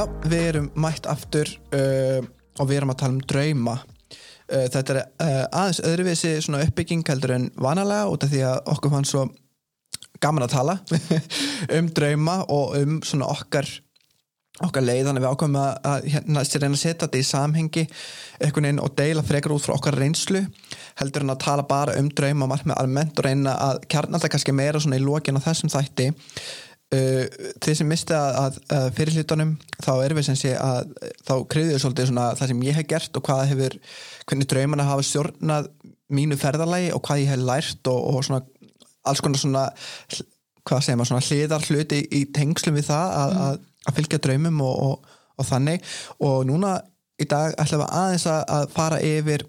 Já, 0.00 0.06
við 0.32 0.42
erum 0.48 0.68
mætt 0.80 1.04
aftur 1.12 1.48
uh, 1.76 2.22
og 2.56 2.68
við 2.70 2.78
erum 2.78 2.92
að 2.94 3.00
tala 3.02 3.12
um 3.12 3.24
drauma. 3.28 3.74
Uh, 4.48 4.62
þetta 4.72 4.94
er 4.94 5.00
uh, 5.02 5.42
aðeins 5.60 5.80
öðruvísi 5.90 6.30
uppbygging 6.56 7.02
heldur 7.04 7.34
en 7.34 7.44
vanalega 7.60 8.06
út 8.08 8.24
af 8.24 8.32
því 8.32 8.40
að 8.48 8.70
okkur 8.72 8.94
fann 8.94 9.08
svo 9.10 9.26
gaman 10.24 10.46
að 10.46 10.54
tala 10.54 10.78
um 11.76 11.90
drauma 11.92 12.38
og 12.48 12.78
um 12.78 12.96
okkar 13.26 13.68
okkar 14.60 14.86
leið, 14.86 15.10
þannig 15.10 15.20
að 15.20 15.26
við 15.26 15.34
ákvæmum 15.34 15.60
að, 15.60 15.76
að 15.90 16.08
hérna, 16.14 16.46
reyna 16.64 16.72
að 16.78 16.80
setja 16.80 17.04
þetta 17.04 17.20
í 17.20 17.28
samhengi 17.34 17.84
veginn 18.70 18.82
og 18.86 18.96
deila 18.96 19.26
frekar 19.28 19.54
út 19.56 19.66
frá 19.66 19.76
okkar 19.76 20.00
reynslu 20.00 20.42
heldur 21.00 21.24
en 21.24 21.34
að 21.36 21.44
tala 21.44 21.68
bara 21.68 22.00
um 22.00 22.08
drauma 22.08 22.48
margmið 22.48 22.80
almennt 22.80 23.20
og 23.20 23.28
reyna 23.28 23.56
að 23.68 23.84
kjarna 23.92 24.16
alltaf 24.16 24.32
kannski 24.32 24.56
meira 24.56 24.80
í 24.96 25.04
lókin 25.04 25.36
á 25.36 25.44
þessum 25.44 25.72
þætti 25.72 26.10
Uh, 26.90 27.22
þeir 27.62 27.76
sem 27.78 27.86
misti 27.86 28.14
að, 28.18 28.36
að, 28.40 28.56
að 28.74 28.86
fyrir 28.96 29.14
hlutunum 29.20 29.50
þá 29.78 29.90
erum 30.02 30.18
við 30.18 30.24
sem 30.26 30.38
sé 30.40 30.56
að 30.58 30.88
þá 31.22 31.34
kreyðuðu 31.52 31.82
svolítið 31.84 32.08
svona 32.10 32.24
það 32.34 32.50
sem 32.50 32.64
ég 32.66 32.78
hef 32.80 32.88
gert 32.90 33.20
og 33.20 33.24
hvað 33.28 33.42
hefur, 33.52 33.76
hvernig 34.26 34.48
draumana 34.50 34.86
hafa 34.88 35.04
stjórnað 35.06 35.68
mínu 36.10 36.38
ferðarlægi 36.40 36.90
og 36.96 37.04
hvað 37.06 37.22
ég 37.22 37.30
hef 37.30 37.44
lært 37.46 37.92
og, 37.92 38.00
og 38.10 38.26
svona 38.26 38.42
alls 39.06 39.22
konar 39.22 39.42
svona 39.44 39.64
hvað 40.66 40.82
segir 40.82 40.98
maður, 40.98 41.12
svona 41.12 41.28
hliðar 41.28 41.68
hluti 41.70 42.02
í, 42.10 42.24
tengslum 42.34 42.76
við 42.80 42.88
það 42.90 43.14
að, 43.20 43.38
mm. 43.38 43.64
að 43.86 43.98
fylgja 44.00 44.22
draumum 44.26 44.60
og, 44.66 44.82
og, 44.88 45.16
og 45.38 45.50
þannig 45.52 45.88
og 46.26 46.36
núna 46.50 46.74
í 47.20 47.30
dag 47.30 47.54
ætlum 47.54 47.84
við 47.84 47.98
aðeins 48.02 48.28
að 48.34 48.70
fara 48.74 49.00
yfir 49.04 49.46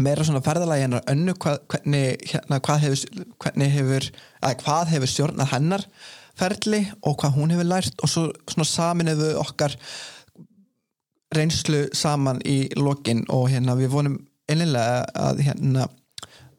meira 0.00 0.24
svona 0.24 0.44
ferðarlægi 0.44 0.86
hennar 0.86 1.08
önnu 1.12 1.34
hvað, 1.40 1.62
hvernig, 1.72 2.26
hérna, 2.28 2.60
hvað 2.64 2.84
hefur, 2.86 3.28
hvernig 3.44 3.78
hefur, 3.78 4.08
hvað 4.62 4.92
hefur 4.94 5.16
stjórnað 5.16 5.56
hennar 5.56 5.86
ferli 6.38 6.82
og 7.02 7.16
hvað 7.20 7.38
hún 7.38 7.54
hefur 7.54 7.68
lært 7.68 8.04
og 8.04 8.10
svo 8.10 8.26
svona 8.50 8.68
saminuðu 8.68 9.32
okkar 9.42 9.76
reynslu 11.32 11.86
saman 11.96 12.42
í 12.48 12.66
lokin 12.76 13.24
og 13.32 13.48
hérna 13.52 13.76
við 13.78 13.92
vonum 13.94 14.18
einlega 14.50 15.02
að 15.16 15.44
hérna 15.46 15.88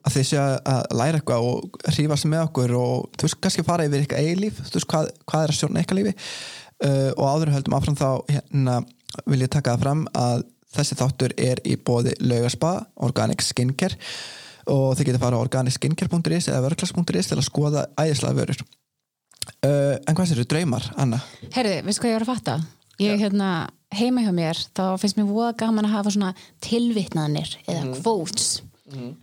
að 0.03 0.17
þið 0.17 0.25
séu 0.27 0.41
að 0.43 0.81
læra 0.99 1.19
eitthvað 1.19 1.45
og 1.47 1.77
hrífast 1.93 2.27
með 2.27 2.47
okkur 2.47 2.73
og 2.75 3.05
þú 3.15 3.27
veist 3.27 3.39
kannski 3.43 3.65
fara 3.67 3.85
yfir 3.87 4.03
eitthvað 4.03 4.27
eilíf, 4.27 4.59
þú 4.67 4.79
veist 4.79 4.89
hvað, 4.91 5.11
hvað 5.29 5.45
er 5.45 5.53
að 5.53 5.57
stjórna 5.59 5.83
eitthvað 5.83 5.99
lífi. 6.01 6.15
Uh, 6.83 7.11
og 7.15 7.23
áður 7.29 7.53
höldum 7.53 7.77
áfram 7.77 7.95
þá 7.95 8.09
hérna 8.27 8.79
vil 9.29 9.43
ég 9.45 9.51
taka 9.53 9.75
það 9.75 9.85
fram 9.85 10.01
að 10.19 10.43
þessi 10.73 10.97
þáttur 10.99 11.35
er 11.39 11.61
í 11.69 11.77
bóði 11.77 12.15
laugarspa, 12.19 12.73
Organic 13.05 13.45
Skincare 13.45 13.99
og 14.73 14.95
þið 14.97 15.09
getur 15.09 15.23
fara 15.23 15.39
á 15.39 15.43
organicskincare.is 15.43 16.49
eða 16.49 16.63
vörklags.is 16.65 17.29
til 17.29 17.37
að 17.37 17.47
skoða 17.47 17.85
æðislega 17.99 18.39
vörur 18.39 18.63
Uh, 19.63 19.95
en 20.07 20.15
hvað 20.15 20.35
þú 20.35 20.47
draumar, 20.49 20.89
Anna? 20.97 21.19
Herði, 21.53 21.81
veistu 21.85 22.03
hvað 22.03 22.11
ég 22.11 22.17
var 22.19 22.25
að 22.25 22.33
fatta? 22.33 22.57
Ég, 23.01 23.17
hérna, 23.19 23.49
heima 23.93 24.23
hjá 24.23 24.33
mér, 24.35 24.59
þá 24.75 24.83
finnst 25.01 25.17
mér 25.17 25.29
voða 25.29 25.53
gaman 25.63 25.87
að 25.87 25.95
hafa 25.97 26.13
svona 26.13 26.33
tilvitnaðnir 26.63 27.55
eða 27.65 27.81
mm. 27.87 27.95
quotes 28.01 28.49
mm. 28.91 29.13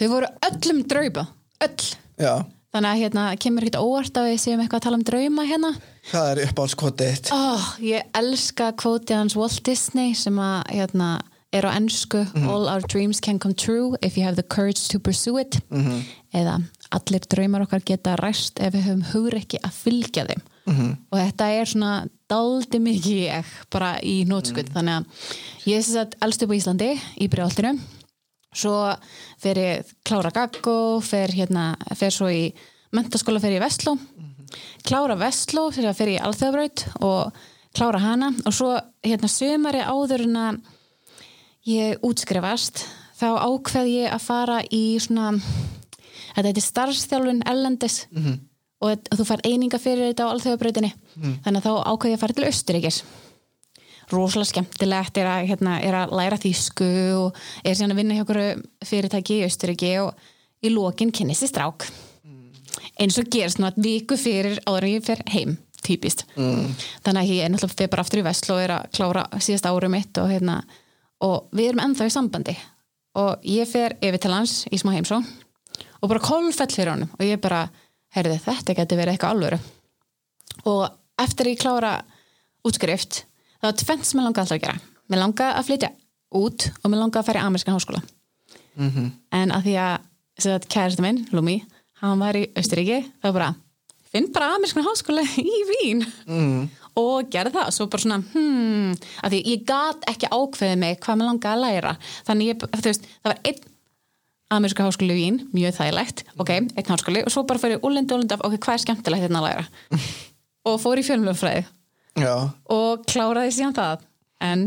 þau 0.00 0.06
voru 0.12 0.30
öllum 0.48 0.82
drauma 0.90 1.26
öll 1.64 1.86
Já. 2.20 2.32
þannig 2.74 2.90
að 2.90 3.02
hérna, 3.02 3.26
kemur 3.40 3.66
ekkert 3.66 3.80
óvart 3.80 4.20
að 4.20 4.30
við 4.30 4.40
séum 4.44 4.64
eitthvað 4.64 4.80
að 4.80 4.86
tala 4.88 5.00
um 5.00 5.06
drauma 5.10 5.46
hérna 5.48 5.72
Hvað 6.10 6.30
er 6.30 6.42
uppáhaldskvotið? 6.44 7.30
Oh, 7.32 7.68
ég 7.80 8.10
elska 8.20 8.72
kvotið 8.80 9.22
hans 9.22 9.38
Walt 9.38 9.62
Disney 9.64 10.12
sem 10.18 10.36
að 10.36 10.58
hérna, 10.74 11.10
er 11.54 11.64
á 11.64 11.70
ennsku 11.72 12.24
mm. 12.26 12.48
All 12.50 12.68
our 12.68 12.84
dreams 12.84 13.22
can 13.24 13.40
come 13.40 13.56
true 13.56 13.96
if 14.02 14.18
you 14.18 14.26
have 14.26 14.36
the 14.36 14.44
courage 14.44 14.88
to 14.92 15.00
pursue 15.00 15.40
it 15.40 15.60
-hmm. 15.70 16.04
eða 16.34 16.60
allir 16.90 17.24
draumar 17.30 17.64
okkar 17.64 17.84
geta 17.86 18.16
ræst 18.20 18.60
ef 18.60 18.74
við 18.74 18.86
höfum 18.88 19.06
hugur 19.12 19.38
ekki 19.38 19.60
að 19.62 19.78
fylgja 19.78 20.26
þeim 20.28 20.42
mm 20.42 20.74
-hmm. 20.74 20.96
og 21.10 21.18
þetta 21.18 21.48
er 21.52 21.66
svona 21.66 21.92
daldi 22.28 22.78
mikið 22.78 23.18
ég 23.24 23.44
bara 23.70 23.98
í 24.02 24.24
nótskutt 24.28 24.68
mm. 24.68 24.74
þannig 24.74 24.94
að 24.94 25.04
ég 25.70 25.78
er 25.78 26.00
að 26.00 26.16
elst 26.20 26.42
upp 26.42 26.50
á 26.50 26.58
Íslandi 26.58 26.90
í 27.20 27.28
bregaldinu 27.28 27.78
svo 28.54 28.94
fer 29.38 29.58
ég 29.58 29.94
klára 30.04 30.30
gaggo 30.30 31.00
fer, 31.00 31.28
hérna, 31.28 31.76
fer 31.94 32.10
svo 32.10 32.28
í 32.30 32.54
mentaskóla 32.92 33.40
fer 33.40 33.52
ég 33.52 33.60
í 33.60 33.64
Vestló 33.64 33.94
-hmm. 33.94 34.46
klára 34.82 35.16
Vestló 35.16 35.70
fyrir 35.70 35.90
að 35.90 35.96
fer 35.96 36.08
ég 36.08 36.20
í 36.20 36.24
Alþjóðbraut 36.24 36.86
og 37.00 37.32
klára 37.74 37.98
hana 37.98 38.32
og 38.46 38.52
svo 38.54 38.78
hérna 39.02 39.28
sömari 39.28 39.82
áður 39.82 40.22
en 40.28 40.36
að 40.36 40.60
ég 41.66 41.98
útskrifast 42.02 42.84
þá 43.18 43.28
ákveð 43.40 43.86
ég 43.88 44.12
að 44.12 44.22
fara 44.22 44.58
í 44.70 44.98
svona 45.00 45.32
þetta 46.42 46.60
er 46.60 46.66
starfstjálfun 46.68 47.42
ellendis 47.50 48.06
mm 48.10 48.24
-hmm. 48.24 48.38
og 48.80 49.18
þú 49.18 49.28
fær 49.28 49.44
eininga 49.44 49.78
fyrir 49.78 50.10
þetta 50.10 50.26
á 50.28 50.32
alþjóðabröðinni 50.32 50.92
mm. 50.92 51.36
þannig 51.44 51.60
að 51.60 51.66
þá 51.66 51.72
ákveði 51.92 52.14
að 52.14 52.20
fara 52.20 52.32
til 52.38 52.48
Östuríkis 52.50 53.02
rosalega 54.12 54.50
skemmtilegt 54.50 55.16
er 55.16 55.28
að, 55.28 55.46
hérna, 55.48 55.80
er 55.80 55.94
að 55.94 56.14
læra 56.18 56.40
þýsku 56.40 56.88
og 57.18 57.38
er 57.64 57.76
síðan 57.76 57.94
að 57.94 58.00
vinna 58.02 58.16
hjá 58.16 58.24
okkur 58.24 58.40
fyrirtæki 58.84 59.38
í 59.40 59.46
Östuríki 59.46 59.92
og 60.02 60.12
í 60.64 60.72
lókin 60.72 61.12
kynni 61.14 61.36
sér 61.36 61.52
strák 61.52 61.86
mm. 62.24 62.50
eins 63.00 63.18
og 63.20 63.30
gerst 63.32 63.60
nú 63.60 63.68
að 63.68 63.80
viku 63.84 64.18
fyrir 64.20 64.60
áður 64.66 64.88
en 64.88 64.94
ég 64.96 65.06
fer 65.06 65.22
heim 65.32 65.56
típist 65.84 66.24
mm. 66.36 66.74
þannig 67.04 67.22
að 67.22 67.32
ég 67.32 67.44
er 67.44 67.52
náttúrulega 67.52 67.78
fyrir 67.78 67.92
bara 67.92 68.04
aftur 68.04 68.22
í 68.22 68.26
vestl 68.26 68.54
og 68.54 68.62
er 68.62 68.76
að 68.78 68.86
klára 68.96 69.24
síðast 69.38 69.68
árum 69.68 69.94
mitt 69.94 70.20
og, 70.20 70.30
hérna, 70.32 70.60
og 71.24 71.50
við 71.52 71.72
erum 71.72 71.84
ennþá 71.88 72.08
í 72.08 72.14
sambandi 72.14 72.56
og 73.20 73.44
ég 73.46 73.68
fer 73.70 73.96
yfir 74.02 74.22
til 74.22 74.34
hans 74.34 74.64
í 74.72 74.80
smá 74.80 74.94
heimsó 74.96 75.20
og 76.04 76.10
bara 76.12 76.22
kolfell 76.22 76.68
fyrir 76.68 76.92
honum 76.92 77.12
og 77.16 77.24
ég 77.24 77.40
bara, 77.42 77.64
heyrði 78.14 78.40
þetta 78.44 78.76
getur 78.76 79.00
verið 79.00 79.16
eitthvað 79.16 79.34
alvöru. 79.34 79.60
Og 80.70 80.82
eftir 81.24 81.50
ég 81.50 81.60
klára 81.62 81.94
útskrift 82.66 83.24
þá 83.62 83.70
er 83.70 83.78
tvennt 83.80 84.06
sem 84.06 84.20
ég 84.20 84.26
langa 84.26 84.44
alltaf 84.44 84.58
að 84.58 84.66
gera. 84.66 84.76
Mér 85.08 85.22
langa 85.22 85.50
að 85.56 85.70
flytja 85.70 85.90
út 86.34 86.68
og 86.82 86.90
mér 86.90 87.00
langa 87.00 87.20
að 87.20 87.28
færa 87.30 87.40
í 87.42 87.48
amerískan 87.48 87.76
háskóla. 87.78 88.02
Mm 88.74 88.90
-hmm. 88.90 89.10
en 89.32 89.52
að 89.52 89.62
því 89.64 89.74
að 89.80 90.68
kærasta 90.68 91.02
minn, 91.02 91.28
Lumi 91.32 91.62
hann 92.02 92.18
var 92.18 92.36
í 92.36 92.48
Östuríki, 92.58 93.04
þá 93.22 93.32
bara 93.32 93.54
finn 94.10 94.32
bara 94.32 94.54
amerískan 94.54 94.84
háskóla 94.84 95.22
í 95.38 95.60
Vín. 95.70 96.06
Mm. 96.26 96.70
og 96.94 97.30
gerði 97.30 97.54
það. 97.56 97.70
Svo 97.74 97.86
bara 97.86 98.02
svona, 98.02 98.22
hmm, 98.32 98.92
að 99.22 99.30
því 99.30 99.40
ég 99.50 99.64
gat 99.66 100.04
ekki 100.06 100.30
ákveðið 100.30 100.78
mig 100.78 101.00
hvað 101.00 101.16
mér 101.16 101.26
langa 101.26 101.54
að 101.54 101.62
læra. 101.64 101.96
Þannig 102.26 102.50
ég, 102.52 102.58
þú 102.58 102.88
veist, 102.90 103.08
það 103.22 103.32
var 103.32 103.40
einn 103.44 103.73
Ameríska 104.56 104.86
háskóli 104.86 105.14
í 105.14 105.18
Vín, 105.18 105.40
mjög 105.54 105.76
þægilegt. 105.78 106.24
Ok, 106.40 106.52
einn 106.54 106.90
háskóli 106.90 107.24
og 107.24 107.32
svo 107.34 107.44
bara 107.48 107.60
fyrir 107.62 107.82
úrlendi 107.84 108.14
úrlendi 108.16 108.36
af 108.36 108.44
ok, 108.46 108.56
hvað 108.58 108.78
er 108.78 108.82
skemmtilegt 108.84 109.26
hérna 109.26 109.42
að 109.42 109.48
læra? 109.48 109.66
Og 110.68 110.78
fór 110.80 110.96
í 110.96 111.04
fjölmjöfræði 111.04 111.66
og 112.72 113.02
kláraði 113.10 113.50
síðan 113.52 113.74
það. 113.76 114.04
En, 114.44 114.62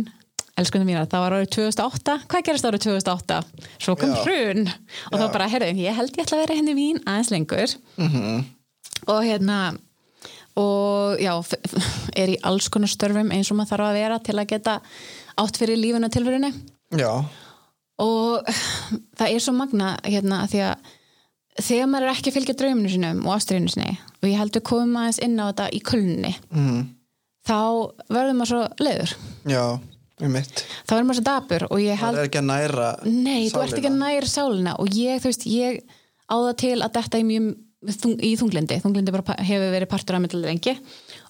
elskunum 0.60 0.86
mína, 0.90 1.08
það 1.10 1.24
var 1.24 1.36
árið 1.38 1.50
2008 1.56 2.16
hvað 2.28 2.46
gerist 2.46 2.68
árið 2.68 2.84
2008? 2.86 3.40
Svo 3.82 3.96
kom 3.98 4.14
hrun. 4.22 4.68
Og 4.68 5.18
Já. 5.18 5.22
þá 5.24 5.26
bara, 5.34 5.50
herruðum, 5.50 5.82
ég 5.82 5.98
held 5.98 6.14
ég 6.14 6.28
ætla 6.28 6.38
að 6.38 6.44
vera 6.44 6.58
henni 6.60 6.74
hérna 6.74 6.76
í 6.76 6.84
Vín 6.84 7.02
aðeins 7.06 7.34
lengur. 7.34 7.76
Mm 7.98 8.10
-hmm. 8.14 8.46
og 9.08 9.24
hérna 9.24 9.58
og 10.58 11.22
já, 11.22 11.34
er 12.18 12.34
í 12.34 12.38
alls 12.44 12.70
konar 12.74 12.90
störfum 12.90 13.32
eins 13.32 13.52
og 13.52 13.58
maður 13.58 13.76
þarf 13.76 13.88
að 13.88 14.00
vera 14.02 14.20
til 14.20 14.38
að 14.38 14.50
geta 14.54 14.80
átt 15.38 15.58
fyrir 15.58 15.78
lífuna 15.78 16.10
tilverinu 16.10 16.50
Já 16.98 17.26
og 18.04 18.48
það 19.18 19.32
er 19.32 19.44
svo 19.44 19.56
magna 19.58 19.96
hérna 20.06 20.44
að 20.46 20.54
því 20.54 20.64
að 20.68 20.96
þegar 21.58 21.90
maður 21.90 22.08
er 22.08 22.14
ekki 22.14 22.32
að 22.32 22.38
fylgja 22.38 22.58
drauminu 22.60 22.94
sinum 22.94 23.22
og 23.26 23.36
ástriðinu 23.38 23.74
sinni 23.74 23.94
og 23.98 24.30
ég 24.30 24.40
heldur 24.42 24.66
komum 24.70 24.98
aðeins 25.02 25.22
inn 25.26 25.38
á 25.42 25.50
þetta 25.50 25.68
í 25.74 25.84
kulni 25.86 26.34
mm. 26.54 26.82
þá 27.48 27.62
verður 28.14 28.36
maður 28.38 28.52
svo 28.52 28.64
leiður 28.86 29.14
já, 29.50 29.64
um 30.22 30.36
mitt 30.36 30.66
þá 30.86 30.94
verður 30.94 31.08
maður 31.10 31.20
svo 31.20 31.28
dapur 31.30 31.68
og 31.72 31.82
ég 31.82 32.02
held 32.02 32.20
það 32.20 32.24
er 32.24 32.30
ekki 32.30 32.44
að 32.44 32.50
næra 32.52 32.90
nei, 33.06 33.48
sálina. 33.48 33.54
þú 33.54 33.64
ert 33.64 33.80
ekki 33.80 33.92
að 33.92 34.02
næra 34.04 34.34
sálina 34.34 34.76
og 34.78 34.92
ég, 34.94 35.24
þú 35.24 35.32
veist, 35.32 35.48
ég 35.50 35.82
á 36.28 36.36
það 36.36 36.54
til 36.64 36.76
að 36.78 37.00
þetta 37.00 37.24
í 37.24 37.28
mjög 37.32 37.56
í 38.26 38.32
þunglindi, 38.40 38.80
þunglindi 38.82 39.14
hefur 39.14 39.70
verið 39.72 39.90
partur 39.92 40.18
af 40.18 40.24
mittlega 40.24 40.50
lengi 40.50 40.74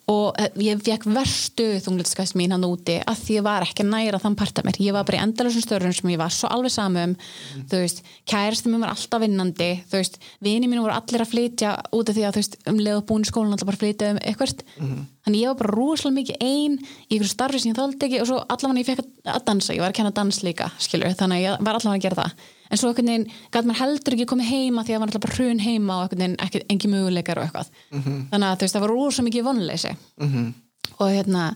og 0.07 0.37
eh, 0.39 0.53
ég 0.63 0.79
fekk 0.83 1.03
verstu 1.11 1.65
þunglitskast 1.83 2.37
mín 2.39 2.53
hann 2.55 2.63
úti 2.63 2.95
að 3.01 3.23
því 3.25 3.35
ég 3.37 3.43
var 3.43 3.65
ekki 3.65 3.83
næra 3.83 4.21
þann 4.23 4.37
part 4.39 4.61
af 4.61 4.67
mér, 4.67 4.79
ég 4.79 4.95
var 4.95 5.03
bara 5.07 5.19
í 5.19 5.23
endalusum 5.25 5.63
störun 5.63 5.95
sem 5.95 6.13
ég 6.13 6.21
var 6.21 6.31
svo 6.31 6.47
alveg 6.53 6.71
samum 6.71 7.15
mm. 7.17 7.65
þú 7.67 7.81
veist, 7.83 7.99
kærasti 8.29 8.71
mér 8.71 8.85
var 8.85 8.93
alltaf 8.93 9.23
vinnandi. 9.23 9.69
Þú 9.91 9.99
veist, 9.99 10.19
vini 10.43 10.71
mín 10.71 10.79
voru 10.83 10.95
allir 10.95 11.25
að 11.25 11.33
flytja 11.33 11.75
út 11.91 12.07
af 12.07 12.15
því 12.15 12.25
að 12.27 12.37
þú 12.37 12.43
veist, 12.43 12.59
um 12.71 12.81
leið 12.81 13.01
og 13.01 13.07
búin 13.11 13.27
skólan 13.27 13.55
alltaf 13.57 13.71
bara 13.71 13.81
flytja 13.83 14.13
um 14.15 14.21
eitthvað 14.23 14.63
mm. 14.79 14.99
þannig 15.27 15.43
ég 15.43 15.51
var 15.51 15.61
bara 15.63 15.75
rúslega 15.75 16.17
mikið 16.21 16.43
einn 16.47 16.77
í 16.79 17.17
einhverju 17.17 17.33
starfi 17.33 17.63
sem 17.63 17.73
ég 17.73 17.79
þóldi 17.81 18.07
ekki 18.07 18.21
og 18.23 18.29
svo 18.31 18.43
allavega 18.47 18.83
ég 18.83 18.91
fekk 18.93 19.33
að 19.35 19.47
dansa, 19.51 19.75
ég 19.75 19.83
var 19.83 19.91
að 19.91 19.99
kenna 19.99 20.15
dans 20.15 20.43
líka 20.47 20.71
skilur, 20.79 21.17
þannig 21.19 21.43
ég 21.43 21.59
var 21.67 21.79
allavega 21.79 21.99
að 21.99 22.07
gera 22.07 22.21
það 22.23 22.47
en 22.69 22.79
svo 22.79 22.91
einhvern 22.91 23.11
veginn 23.11 23.27
gæti 23.51 23.67
maður 23.67 23.81
heldur 23.81 24.15
ekki 24.17 24.29
komið 24.31 24.51
heima 24.51 24.83
því 24.83 24.95
að 24.95 25.01
maður 25.01 25.09
alltaf 25.11 25.25
bara 25.25 25.37
hrun 25.37 25.63
heima 25.63 25.97
og 25.97 26.01
einhvern 26.03 26.23
veginn 26.23 26.39
ekki, 26.45 26.63
engi 26.73 26.91
möguleikar 26.91 27.39
og 27.41 27.47
eitthvað 27.47 27.69
mm 27.91 28.01
-hmm. 28.01 28.25
þannig 28.31 28.47
að 28.49 28.59
veist 28.61 28.75
það 28.75 28.85
var 28.85 28.93
rosa 28.95 29.23
mikið 29.23 29.47
vonleysi 29.47 29.91
mm 29.93 30.27
-hmm. 30.27 30.53
og 30.99 31.07
hérna 31.11 31.55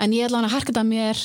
en 0.00 0.12
ég 0.12 0.24
ætla 0.26 0.38
hann 0.38 0.50
að 0.50 0.56
harka 0.56 0.72
þetta 0.72 0.84
mér 0.84 1.18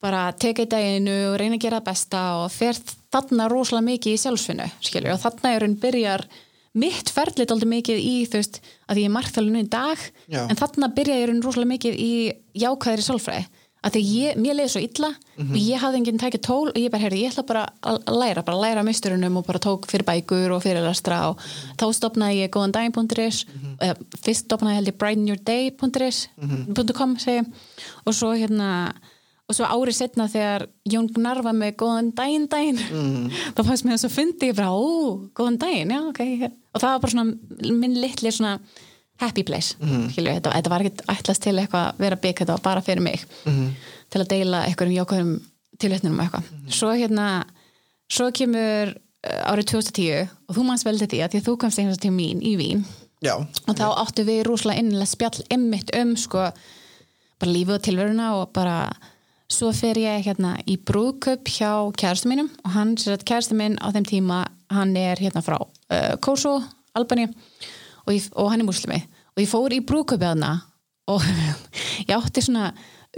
bara 0.00 0.32
teka 0.32 0.62
í 0.62 0.68
daginu 0.68 1.16
og 1.32 1.38
reyna 1.40 1.56
að 1.56 1.64
gera 1.64 1.80
besta 1.80 2.44
og 2.44 2.52
fer 2.52 2.76
þarna 3.12 3.48
rosalega 3.48 3.88
mikið 3.90 4.14
í 4.14 4.20
sjálfsfinnu 4.22 4.68
skilju 4.80 5.12
og 5.12 5.20
þarna 5.20 5.54
er 5.54 5.66
hún 5.66 5.76
byrjar 5.80 6.24
mitt 6.72 7.10
ferðlit 7.10 7.50
aldrei 7.50 7.68
mikið 7.68 7.98
í 7.98 8.14
þú 8.30 8.38
veist, 8.38 8.60
að 8.86 9.00
ég 9.02 9.08
er 9.08 9.14
markþjálfinu 9.16 9.64
í 9.64 9.70
dag 9.70 9.98
Já. 10.30 10.42
en 10.46 10.56
þarna 10.56 10.88
byrja 10.94 11.18
ég 11.18 11.32
rosalega 11.42 11.72
mikið 11.74 11.98
í 11.98 12.12
jákvæðri 12.62 13.06
sálfræði 13.06 13.46
að 13.80 13.96
því 13.96 14.00
ég, 14.12 14.40
mér 14.40 14.58
leiði 14.58 14.72
svo 14.74 14.82
illa 14.84 15.10
og 15.40 15.54
ég 15.56 15.80
hafði 15.80 16.00
enginn 16.00 16.20
tækið 16.20 16.42
tól 16.44 16.66
og 16.68 16.78
ég 16.78 16.90
bara, 16.92 17.02
heyrði, 17.06 17.22
ég 17.24 17.32
ætla 17.32 17.44
bara 17.48 17.62
að 17.80 18.10
læra, 18.12 18.44
bara 18.44 18.58
að 18.58 18.64
læra 18.66 18.84
misturunum 18.84 19.38
og 19.40 19.46
bara 19.46 19.62
tók 19.62 19.88
fyrir 19.88 20.04
bækur 20.08 20.52
og 20.56 20.64
fyrir 20.64 20.84
lastra 20.84 21.22
og 21.30 21.40
þá 21.80 21.86
stopnaði 21.96 22.42
ég 22.42 22.52
góðandaginn.is 22.56 23.46
eða 23.80 23.94
fyrst 24.20 24.44
stopnaði 24.44 24.80
held 24.80 24.92
ég 24.92 24.98
brightenyourday.is 25.00 26.20
.com 26.98 27.16
segi 27.22 27.40
ég. 27.40 27.48
og 28.04 28.16
svo 28.16 28.34
hérna 28.34 28.92
og 29.50 29.56
svo 29.56 29.66
árið 29.66 29.96
setna 29.96 30.28
þegar 30.30 30.66
Jón 30.86 31.08
Gnarr 31.14 31.42
var 31.42 31.56
með 31.56 31.74
góðan 31.80 32.12
daginn 32.14 32.46
daginn 32.52 32.78
þá 33.56 33.64
fannst 33.64 33.86
mér 33.86 33.96
þess 33.96 34.10
að 34.10 34.16
fyndi 34.18 34.52
ég 34.52 34.60
bara, 34.60 34.76
ó, 34.76 35.24
góðan 35.34 35.58
daginn, 35.64 35.96
já, 35.96 36.04
ok 36.04 36.22
og 36.70 36.78
það 36.78 36.90
var 36.92 37.02
bara 37.02 37.14
svona, 37.16 37.72
minn 37.80 37.98
litli 37.98 38.30
svona 38.34 38.58
happy 39.20 39.44
place, 39.46 39.76
mm. 39.80 40.08
skilju, 40.14 40.34
þetta, 40.38 40.52
þetta 40.56 40.72
var 40.72 40.84
ekkert 40.84 41.04
ætlast 41.12 41.44
til 41.44 41.56
eitthvað 41.60 41.86
að 41.90 42.02
vera 42.04 42.18
bygg, 42.24 42.42
þetta 42.42 42.56
var 42.56 42.64
bara 42.64 42.84
fyrir 42.84 43.04
mig. 43.04 43.24
Til 44.10 44.22
að 44.22 44.30
deila 44.32 44.64
einhverjum 44.66 44.96
jákvæðum 44.96 45.34
tilvætnum 45.80 46.18
og 46.18 46.24
eitthvað 46.24 46.74
svo 46.76 46.90
hérna, 46.96 47.28
svo 48.10 48.30
kemur 48.36 48.92
uh, 48.94 49.52
árið 49.52 49.70
2010 49.74 50.26
og 50.48 50.56
þú 50.56 50.66
manns 50.66 50.84
vel 50.86 50.98
til 51.00 51.10
því 51.12 51.22
að 51.24 51.34
því 51.34 51.42
að 51.42 51.46
þú 51.48 51.56
komst 51.62 51.80
einhvers 51.82 52.02
til 52.02 52.12
mín 52.14 52.42
í 52.44 52.56
Vín. 52.60 52.84
Já, 53.20 53.34
og 53.36 53.76
þá 53.76 53.86
áttu 54.00 54.24
við 54.24 54.46
rúslega 54.48 54.80
innilega 54.80 55.10
spjall 55.10 55.44
emmitt 55.52 55.92
um 55.98 56.14
sko 56.16 56.48
bara 57.40 57.52
lífið 57.52 57.76
og 57.76 57.82
tilveruna 57.84 58.28
og 58.38 58.52
bara 58.56 58.78
svo 59.50 59.72
fer 59.76 59.98
ég 60.00 60.24
hérna 60.24 60.54
í 60.64 60.78
brúðköp 60.88 61.48
hjá 61.50 61.72
kærastu 62.00 62.30
mínum 62.30 62.48
og 62.64 62.72
hann, 62.76 62.94
sér 63.00 63.18
að 63.18 63.26
kærastu 63.28 63.58
minn 63.58 63.76
á 63.82 63.92
þeim 63.92 64.08
tíma 64.08 64.40
hann 64.72 64.94
er 64.96 65.20
hérna 65.20 65.42
frá 65.44 65.58
uh, 65.60 66.14
Kosovo, 66.22 66.62
Albani 66.96 67.28
og, 67.28 67.34
ég, 68.08 68.30
og 68.34 68.50
hann 68.52 68.62
er 68.64 68.68
muslimi 68.68 69.02
og 69.34 69.42
ég 69.42 69.50
fór 69.50 69.76
í 69.76 69.82
brúðköpið 69.86 70.32
hana 70.32 70.54
og 71.10 71.26
ég 72.08 72.16
átti 72.16 72.44
svona 72.44 72.70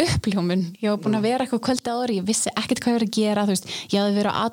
uppljómun, 0.02 0.70
ég 0.81 0.88
var 0.88 1.00
búin 1.05 1.19
að 1.19 1.26
vera 1.29 1.44
eitthvað 1.44 1.64
kvöldi 1.67 1.93
áður, 1.93 2.14
ég 2.17 2.26
vissi 2.26 2.52
ekkert 2.56 2.81
hvað 2.81 2.93
ég 2.93 2.99
var 2.99 3.06
að 3.06 3.17
gera 3.17 3.49
veist, 3.49 3.67
ég 3.93 3.99
hafði 4.00 4.20
verið 4.23 4.32
á 4.32 4.44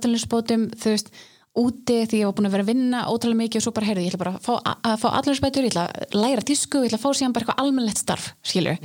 veist, 0.89 1.11
úti 1.59 1.95
því 2.07 2.19
ég 2.21 2.27
var 2.27 2.35
búin 2.37 2.47
að 2.49 2.55
vera 2.55 2.65
að 2.65 2.71
vinna 2.73 3.03
ótrúlega 3.09 3.39
mikið 3.39 3.59
og 3.59 3.63
svo 3.65 3.71
bara, 3.75 3.87
heyrðu, 3.89 4.03
ég 4.05 4.11
ætla 4.13 4.21
bara 4.21 4.33
að 4.35 4.43
fá, 4.45 4.53
fá 5.01 5.07
aðalinsbætur, 5.09 5.65
ég 5.65 5.71
ætla 5.73 5.85
að 5.87 6.17
læra 6.19 6.43
tísku 6.45 6.83
ég 6.83 6.91
ætla 6.91 6.99
að 6.99 7.05
fá 7.05 7.17
síðan 7.17 7.33
bara 7.35 7.45
eitthvað 7.45 7.63
almennlegt 7.63 8.01
starf 8.03 8.27
skilur, 8.45 8.77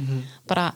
bara 0.49 0.71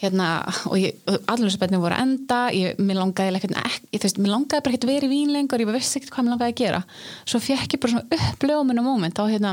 hérna, 0.00 0.28
og, 0.70 0.76
ég- 0.80 0.96
og 1.10 1.18
aðalinsbætinu 1.28 1.80
voru 1.82 1.96
að 1.96 2.04
enda 2.06 2.38
ég, 2.56 2.78
mér 2.80 2.96
langaði 3.02 3.36
ekkert 3.36 3.56
þú 3.92 4.00
veist, 4.06 4.20
mér 4.20 4.32
langaði 4.34 4.62
bara 4.64 4.72
ekkert 4.74 4.88
vera 4.90 5.08
í 5.08 5.12
vín 5.12 5.32
lengur 5.34 5.60
ég 5.60 5.72
vissi 5.74 5.98
ekkert 6.00 6.14
hvað 6.14 6.24
mér 6.26 6.34
langaði 6.34 6.54
að 6.54 6.60
gera. 6.62 6.80
Svo 7.28 7.40
fekk 7.44 7.74
ég 7.76 7.82
bara 7.82 7.92
svona 7.94 8.18
uppljómun 8.18 8.80
á 8.80 8.84
moment 8.86 9.18
þá 9.20 9.24
hérna, 9.28 9.52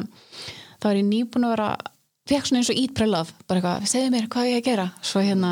þá 0.81 0.85
er 0.91 0.99
ég 1.01 1.07
nýbúin 1.09 1.47
að 1.49 1.53
vera 1.57 1.69
fekk 2.27 2.47
svona 2.49 2.61
eins 2.61 2.71
og 2.73 2.79
ít 2.83 2.93
prelaf 2.95 3.33
bara 3.47 3.59
eitthvað, 3.61 3.87
segðu 3.91 4.13
mér 4.15 4.27
hvað 4.31 4.49
ég 4.51 4.61
að 4.61 4.67
gera? 4.69 4.87
Svo 5.01 5.23
hérna, 5.23 5.51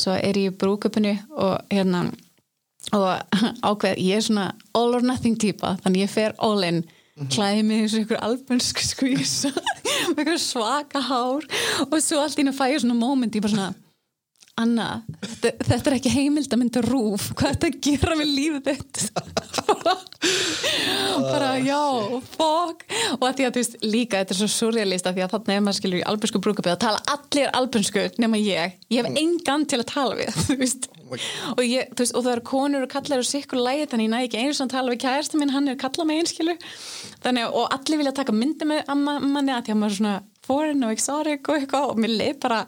svo 0.00 0.14
er 0.16 0.38
ég 0.40 0.56
brúköpunni 0.60 1.14
og 1.36 1.54
hérna 1.72 2.06
og 2.92 3.06
ákveð, 3.68 4.00
ég 4.02 4.16
er 4.18 4.24
svona 4.26 4.48
all 4.74 4.96
or 4.96 5.04
nothing 5.06 5.36
típa, 5.40 5.76
þannig 5.84 6.04
ég 6.06 6.12
fer 6.12 6.34
all 6.42 6.64
in. 6.66 6.82
Klæði 7.32 7.60
mig 7.68 7.82
eins 7.84 7.92
og 7.94 8.06
ykkur 8.06 8.22
albönsk 8.24 8.80
skvísa 8.82 9.50
með 10.16 10.22
ykkur 10.24 10.38
svaka 10.40 11.02
hár 11.04 11.44
og 11.84 11.96
svo 12.00 12.22
allt 12.22 12.38
í 12.40 12.42
einu 12.42 12.54
fæ 12.56 12.70
ég 12.72 12.80
svona 12.82 12.96
moment, 12.96 13.36
ég 13.36 13.44
bara 13.44 13.52
svona 13.52 13.74
Anna, 14.60 14.86
þetta, 15.22 15.50
þetta 15.64 15.88
er 15.90 15.94
ekki 15.96 16.10
heimild 16.12 16.52
að 16.52 16.60
mynda 16.60 16.80
rúf, 16.84 17.30
hvað 17.38 17.46
er 17.48 17.54
þetta 17.56 17.68
að 17.70 17.76
gera 17.86 18.16
með 18.18 18.32
lífið 18.36 18.66
þitt? 18.66 18.98
Bara 21.22 21.54
já, 21.64 21.78
fuck. 22.34 22.84
Og 23.16 23.24
að 23.26 23.38
því 23.38 23.46
að 23.46 23.54
þú 23.56 23.62
veist 23.62 23.76
líka, 23.86 24.20
þetta 24.20 24.34
er 24.34 24.38
svo 24.42 24.48
surrealista 24.52 25.12
því 25.16 25.24
að 25.24 25.32
þarna 25.34 25.54
er 25.56 25.64
maður 25.64 25.78
skilur 25.78 26.00
í 26.02 26.04
albönsku 26.12 26.42
brúkabið 26.44 26.74
að 26.74 26.82
tala 26.84 27.00
allir 27.14 27.48
albönsku 27.58 28.04
nema 28.22 28.40
ég. 28.42 28.76
Ég 28.92 29.00
hef 29.08 29.18
engan 29.22 29.64
til 29.72 29.80
að 29.80 29.88
tala 29.94 30.18
við 30.20 30.36
þú 30.50 30.56
veist. 30.60 30.88
Og, 31.12 31.62
ég, 31.64 31.88
þú 31.96 32.04
veist, 32.04 32.14
og 32.16 32.24
það 32.26 32.32
eru 32.36 32.44
konur 32.52 32.84
og 32.86 32.92
kallar 32.92 33.20
og 33.24 33.28
sikkur 33.28 33.60
lægi 33.60 33.88
þannig 33.92 34.06
ég 34.08 34.12
næ 34.12 34.20
ekki 34.28 34.42
einu 34.44 34.54
sem 34.56 34.68
að 34.68 34.74
tala 34.76 34.92
við 34.94 35.02
kærasta 35.06 35.40
minn 35.40 35.52
hann 35.52 35.68
er 35.68 35.76
að 35.76 35.82
kalla 35.86 36.06
mig 36.08 36.22
einskilu 36.22 36.54
þannig 37.24 37.44
að- 37.48 37.56
og 37.60 37.66
allir 37.76 38.00
vilja 38.00 38.14
taka 38.16 38.32
myndi 38.36 38.68
með 38.68 38.92
manni 39.02 39.52
að 39.52 39.66
því 39.66 39.74
að 39.74 39.80
maður 39.82 39.92
er 39.92 39.98
svona 39.98 40.14
foreign 40.46 40.86
og 40.88 40.94
exotic 40.96 41.48
og 41.52 41.58
eitthvað 41.58 41.90
og 41.92 42.00
mér 42.00 42.14
leið 42.16 42.38
bara 42.46 42.62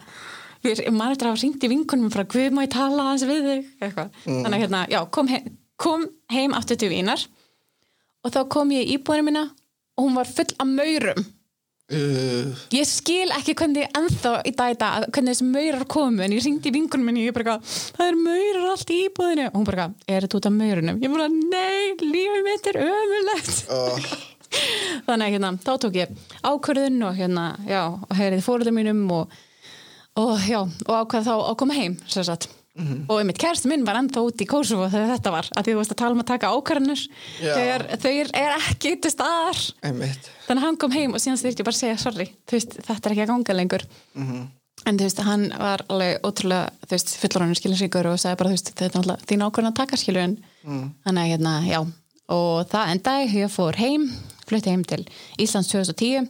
maður 0.65 1.15
eftir 1.15 1.29
að 1.29 1.33
hafa 1.33 1.43
ringt 1.43 1.65
í 1.67 1.71
vinkunum 1.73 2.13
bara, 2.13 2.27
hvað 2.35 2.57
má 2.57 2.65
ég 2.65 2.73
tala 2.75 3.07
hans 3.11 3.25
við 3.29 3.49
þig? 3.49 3.71
Eitthvað. 3.81 4.19
þannig 4.25 4.57
að 4.57 4.65
hérna, 4.65 4.83
já, 4.93 5.01
kom 5.15 5.31
heim, 5.31 5.55
kom 5.81 6.07
heim 6.33 6.57
aftur 6.57 6.81
til 6.81 6.91
Vínar 6.93 7.25
og 8.25 8.33
þá 8.35 8.43
kom 8.53 8.73
ég 8.75 8.89
í 8.89 8.99
íbúinu 8.99 9.27
mína 9.29 9.49
og 9.95 10.07
hún 10.07 10.19
var 10.19 10.31
full 10.31 10.51
af 10.59 10.69
maurum. 10.69 11.25
Uh, 11.93 12.49
ég 12.73 12.87
skil 12.89 13.29
ekki 13.37 13.53
hvernig 13.61 13.91
ennþá 13.93 14.39
í 14.49 14.55
dag 14.57 14.73
í 14.73 14.77
dag, 14.81 15.05
hvernig 15.13 15.35
þessi 15.35 15.49
maurar 15.53 15.83
komu 15.93 16.23
en 16.25 16.33
ég 16.33 16.41
ringdi 16.41 16.71
í 16.71 16.73
vinkunum 16.79 17.05
minni 17.11 17.27
og 17.27 17.29
ég 17.29 17.37
bara 17.37 17.59
það 17.61 18.07
er 18.07 18.17
maurar 18.17 18.71
allt 18.71 18.93
í 18.95 19.01
íbúðinu 19.05 19.51
og 19.51 19.59
hún 19.59 19.67
bara, 19.69 19.85
er 20.09 20.25
þetta 20.25 20.39
út 20.39 20.49
af 20.49 20.55
maurunum? 20.57 21.03
ég 21.05 21.13
bara, 21.13 21.27
nei, 21.29 21.93
lífið 22.01 22.47
mitt 22.49 22.71
er 22.73 22.79
ömulegt 22.87 23.61
uh, 23.69 24.09
þannig 25.11 25.27
að 25.27 25.35
hérna, 25.37 25.51
þá 25.61 25.71
tók 25.85 25.99
ég 26.01 26.15
ákvörðun 26.41 27.05
og 27.11 27.21
hérna, 27.21 27.45
já, 27.69 27.83
og 27.93 28.17
heyrið 28.17 28.47
fóröldum 28.49 28.81
mínum 28.81 29.05
og, 29.13 29.37
og 30.21 30.45
já, 30.47 30.61
og 30.63 30.93
ákvað 30.95 31.27
þá 31.29 31.35
að 31.37 31.57
koma 31.63 31.77
heim, 31.79 31.97
sem 32.11 32.27
sagt. 32.27 32.49
Og 32.75 33.21
einmitt 33.21 33.39
kærstu 33.39 33.69
minn 33.71 33.85
var 33.87 34.01
ennþá 34.01 34.23
út 34.27 34.41
í 34.43 34.47
Kosovo 34.51 34.89
þegar 34.91 35.13
þetta 35.13 35.31
var, 35.31 35.49
að 35.55 35.67
því 35.67 35.75
þú 35.75 35.79
veist 35.79 35.93
að 35.95 35.99
tala 36.01 36.17
um 36.17 36.23
að 36.25 36.31
taka 36.33 36.51
ákvörðunir 36.51 37.03
Já. 37.05 37.53
þegar 37.55 37.85
þau 38.03 38.11
er, 38.11 38.33
ekki 38.57 38.93
til 39.05 39.13
staðar. 39.15 39.61
Einmitt. 39.87 40.27
Þannig 40.49 40.65
að 40.65 40.67
hann 40.67 40.81
kom 40.83 40.97
heim 40.97 41.15
og 41.15 41.23
síðan 41.23 41.39
þurfti 41.39 41.63
ég 41.63 41.69
bara 41.69 41.77
að 41.77 41.83
segja 41.85 42.01
sorry, 42.03 42.27
veist, 42.51 42.75
þetta 42.81 42.99
er 42.99 43.15
ekki 43.15 43.25
að 43.27 43.31
ganga 43.31 43.57
lengur. 43.61 43.87
En 44.85 44.99
þú 44.99 45.07
veist, 45.07 45.23
hann 45.23 45.47
var 45.55 45.85
alveg 45.87 46.27
ótrúlega, 46.27 46.75
þú 46.83 46.97
veist, 46.97 47.15
fullorðanur 47.23 47.61
skilinsíkur 47.61 48.11
og 48.11 48.19
sagði 48.19 48.41
bara, 48.43 48.51
þú 48.51 48.59
veist, 48.59 48.73
þetta 48.73 48.85
er 48.89 48.95
náttúrulega 48.97 49.31
þín 49.31 49.47
ákvörðun 49.47 49.71
að 49.71 49.79
taka 49.85 50.01
skilur 50.03 50.25
en 50.27 50.39
þannig 51.07 51.23
að 51.23 51.31
hérna, 51.31 51.55
já. 51.71 51.81
Og 52.35 52.55
það 52.75 52.91
endaði, 52.97 53.31
ég 53.39 53.55
fór 53.55 53.79
heim 53.79 54.09
flutti 54.49 54.73
heim 54.73 54.83
til 54.85 55.05
Íslands 55.41 55.71
2010 55.73 56.27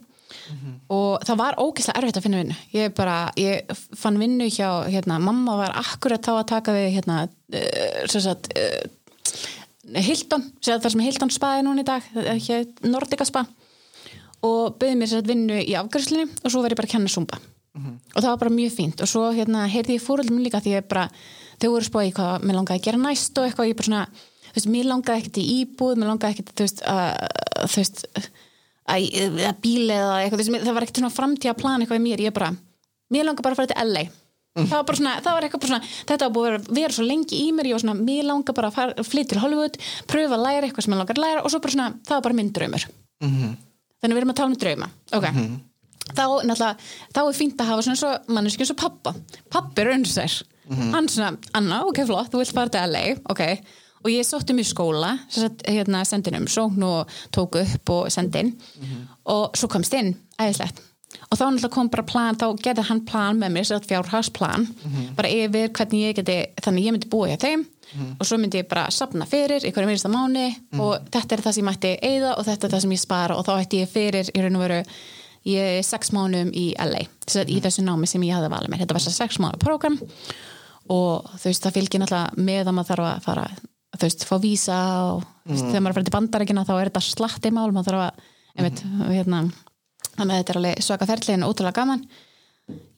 og 0.89 1.23
það 1.25 1.39
var 1.41 1.57
ógeðslega 1.61 2.01
erfitt 2.01 2.19
að 2.19 2.25
finna 2.27 2.41
vinnu. 2.41 2.57
Ég 2.75 2.93
bara, 2.97 3.15
ég 3.39 3.71
fann 3.97 4.19
vinnu 4.21 4.49
hjá 4.49 4.69
hérna, 4.89 5.19
mamma 5.19 5.57
var 5.57 5.75
akkurat 5.81 6.23
þá 6.23 6.33
að 6.35 6.47
taka 6.53 6.75
við 6.75 6.91
hérna, 6.97 7.27
Hilton, 9.85 10.41
sem 10.59 10.73
sagt 10.73 10.83
það 10.83 10.93
sem 10.95 11.03
Hilton 11.05 11.31
spaði 11.33 11.65
núna 11.65 11.83
í 11.83 11.87
dag, 11.87 12.05
eh, 12.17 12.65
Nordica 12.89 13.25
spa. 13.25 13.45
Og 14.45 14.77
bauði 14.79 14.95
mér 14.97 15.09
sér 15.09 15.21
að 15.21 15.29
vinnu 15.29 15.59
í 15.61 15.75
afgjörslinni 15.77 16.29
og 16.43 16.51
svo 16.51 16.61
var 16.61 16.73
ég 16.73 16.79
bara 16.79 16.87
að 16.89 16.95
kenna 16.95 17.09
zumba. 17.09 17.37
Og 18.15 18.21
það 18.21 18.29
var 18.29 18.37
bara 18.37 18.55
mjög 18.55 18.71
fínt. 18.71 19.01
Og 19.01 19.07
svo 19.07 19.31
hérna 19.35 19.67
heyrði 19.67 19.97
ég 19.97 20.05
fóröldum 20.05 20.41
líka 20.41 20.61
því 20.63 20.75
ég 20.77 20.87
bara 20.87 21.09
þau 21.59 21.69
voru 21.69 21.87
spóið 21.87 22.09
í 22.09 22.13
hvað 22.15 22.45
mér 22.45 22.55
langaði 22.55 22.79
að 22.79 22.85
gera 22.87 23.01
næst 23.01 23.37
og 23.37 23.45
eitthvað. 23.45 23.69
Ég 23.69 23.75
bara 23.75 23.89
svona, 23.89 24.05
þú 24.45 24.55
veist, 24.55 24.71
mér 24.71 24.85
langaði 24.89 25.21
ekkert 25.21 25.39
í 25.41 25.45
íbúð 25.59 25.95
mér 25.99 26.11
langaði 26.11 26.35
ekkert, 26.35 26.53
þú 26.55 26.67
veist, 26.67 26.83
að 26.87 27.09
þú 27.65 27.81
veist, 27.81 28.05
að, 28.85 29.55
bíli 29.63 29.95
eða 29.95 30.19
eitthvað, 30.23 30.51
það 30.65 30.77
var 30.77 30.85
ekkert 30.85 31.01
svona 31.01 31.15
framtíða 31.15 31.57
plan 31.59 31.81
eitthvað 31.81 32.01
í 32.01 32.05
mér, 32.05 32.23
ég 32.27 32.35
bara, 32.35 32.51
mér 33.13 33.27
langaði 33.27 33.47
bara 33.47 33.57
að 33.57 33.61
fara 33.63 33.73
til 33.73 33.89
LA 33.89 34.05
það 34.55 34.71
var 34.71 34.85
bara 34.87 34.99
svona, 35.01 35.13
það 35.19 35.35
var 35.35 35.45
eitthvað 35.45 35.67
svona 35.67 35.81
þetta 36.07 36.27
var 36.27 36.33
búið 36.35 36.45
að 36.47 36.53
vera, 36.55 36.75
vera 36.79 36.95
svo 36.95 37.03
lengi 37.03 37.39
í 37.43 37.47
mér. 37.51 37.67
Ég 37.67 37.75
var 37.75 37.81
svona, 37.83 37.95
mér 38.07 38.27
langar 38.29 38.55
bara 38.55 38.69
að 38.71 38.77
fara, 38.77 39.03
flytja 39.03 39.33
til 39.33 39.41
Hollywood 39.43 39.79
pröfa 40.07 40.37
að 40.37 40.45
læra 40.45 40.69
eitthvað 40.69 40.85
sem 40.85 40.95
ég 40.95 41.01
langar 41.01 41.17
að 41.17 41.23
læra. 41.25 41.41
Og 41.43 41.51
svo 41.51 41.59
bara 41.65 41.75
svona, 41.75 41.87
það 42.07 42.15
var 42.15 42.25
bara 42.29 42.37
minn 42.39 42.51
draumur. 42.55 42.85
Þannig 43.19 44.15
við 44.15 44.21
erum 44.21 44.31
að 44.31 44.39
tala 44.39 44.53
um 44.53 44.57
drauma. 44.63 44.87
Ok, 45.17 45.27
þá 46.13 46.25
náttúrulega 46.45 46.75
þá 47.15 47.21
er 47.23 47.37
fínt 47.39 47.61
að 47.61 47.71
hafa 47.71 47.85
svona 47.85 47.99
svo 47.99 48.11
manneski 48.35 48.63
eins 48.63 48.73
og 48.75 48.77
pappa 48.77 49.15
pappi 49.53 49.81
er 49.81 49.93
önnsær 49.95 50.35
hann 50.93 51.07
svona, 51.09 51.31
Anna, 51.57 51.81
ok, 51.89 52.03
flott, 52.05 52.29
þú 52.33 52.41
vilt 52.41 52.53
fara 52.53 52.73
til 52.73 52.93
LA 52.93 53.03
ok, 53.33 53.41
og 54.05 54.11
ég 54.13 54.25
sótti 54.27 54.53
mig 54.53 54.67
í 54.67 54.69
skóla 54.69 55.15
hérna, 55.65 56.03
sendin 56.05 56.37
um 56.37 56.45
sókn 56.47 56.83
og 56.85 57.09
tók 57.33 57.57
upp 57.61 57.89
og 57.89 58.11
sendin. 58.13 58.53
Og 59.25 59.57
svo 59.57 59.67
komst 59.71 59.93
inn, 59.97 60.13
æðislegt. 60.37 60.83
Og 61.31 61.37
þá 61.39 61.45
náttúrulega 61.47 61.71
kom 61.71 61.89
bara 61.89 62.03
plan, 62.03 62.35
þá 62.35 62.47
gerði 62.59 62.83
hann 62.89 62.99
plan 63.07 63.37
með 63.39 63.53
mér, 63.55 63.65
sér 63.65 63.85
fjárhagsplan 63.87 64.65
bara 65.15 65.29
yfir 65.31 65.71
hvernig 65.73 66.01
ég 66.09 66.15
geti, 66.19 66.35
þannig 66.61 66.85
ég 66.85 66.91
myndi 66.95 67.09
búa 67.09 67.29
hjá 67.31 67.37
þeim. 67.39 67.65
Og 68.19 68.25
svo 68.27 68.37
myndi 68.37 68.59
ég 68.59 68.67
bara 68.67 68.89
sapna 68.91 69.25
fyrir 69.25 69.63
í 69.63 69.71
hverju 69.71 69.87
minnsta 69.87 70.09
mánu 70.11 70.47
og 70.81 71.05
þetta 71.13 71.35
er 71.35 71.41
það 71.45 71.53
sem 71.53 71.63
ég 71.63 71.69
mætti 71.69 71.91
eigða 72.03 72.33
og 72.37 72.45
þetta 72.45 72.67
er 72.67 72.73
það 72.73 72.81
sem 72.81 72.91
ég 72.91 72.99
spara 72.99 73.37
og 73.37 73.45
þá 73.45 73.53
ætti 73.61 73.79
ég 73.79 73.89
fyrir 73.89 74.31
í 74.33 74.41
raun 74.43 74.55
og 74.57 74.65
veru 74.65 74.81
ég 75.45 75.77
er 75.77 75.83
sex 75.85 76.11
mánum 76.11 76.49
í 76.51 76.73
LA 76.81 77.05
þess 77.25 77.37
að 77.43 77.53
í 77.53 77.61
þessu 77.61 77.85
námi 77.85 78.09
sem 78.09 78.23
ég 78.25 78.35
hafði 78.35 78.51
valið 78.51 78.69
mér. 78.73 78.83
Þetta 78.83 78.97
var 78.97 79.05
þess 79.05 79.13
að 79.13 79.21
sex 79.23 79.39
mánu 79.39 79.61
program 79.61 79.99
og 80.89 81.31
þú 81.37 81.47
veist 81.47 81.63
það 81.63 81.77
fylgir 81.77 82.01
náttúrulega 82.03 82.43
með 82.49 82.67
að 82.67 82.75
maður 82.75 82.91
þarf 82.91 83.07
að 83.13 83.23
fara 83.29 83.47
þú 83.95 84.07
veist, 84.07 84.25
fá 84.27 84.35
vísa 84.43 84.77
og 85.09 85.25
veist, 85.47 85.65
þegar 85.67 85.83
maður 85.83 85.91
að 85.93 85.97
fara 85.97 86.07
til 86.09 86.15
bandarækina 86.15 86.65
þá 86.67 86.73
er 86.75 86.89
þetta 86.89 87.03
slatti 87.05 87.51
mál, 87.55 87.67
maður 87.71 87.89
þarf 87.89 88.05
að 88.05 88.23
einmitt, 88.55 88.83
hérna, 89.09 89.41
þannig 90.15 90.31
að 90.31 90.39
þetta 90.39 90.53
er 90.53 90.61
alveg 90.61 90.85
svaka 90.85 91.09
ferli 91.09 91.35
en 91.35 91.45
ótrúlega 91.47 91.79
gaman. 91.81 92.05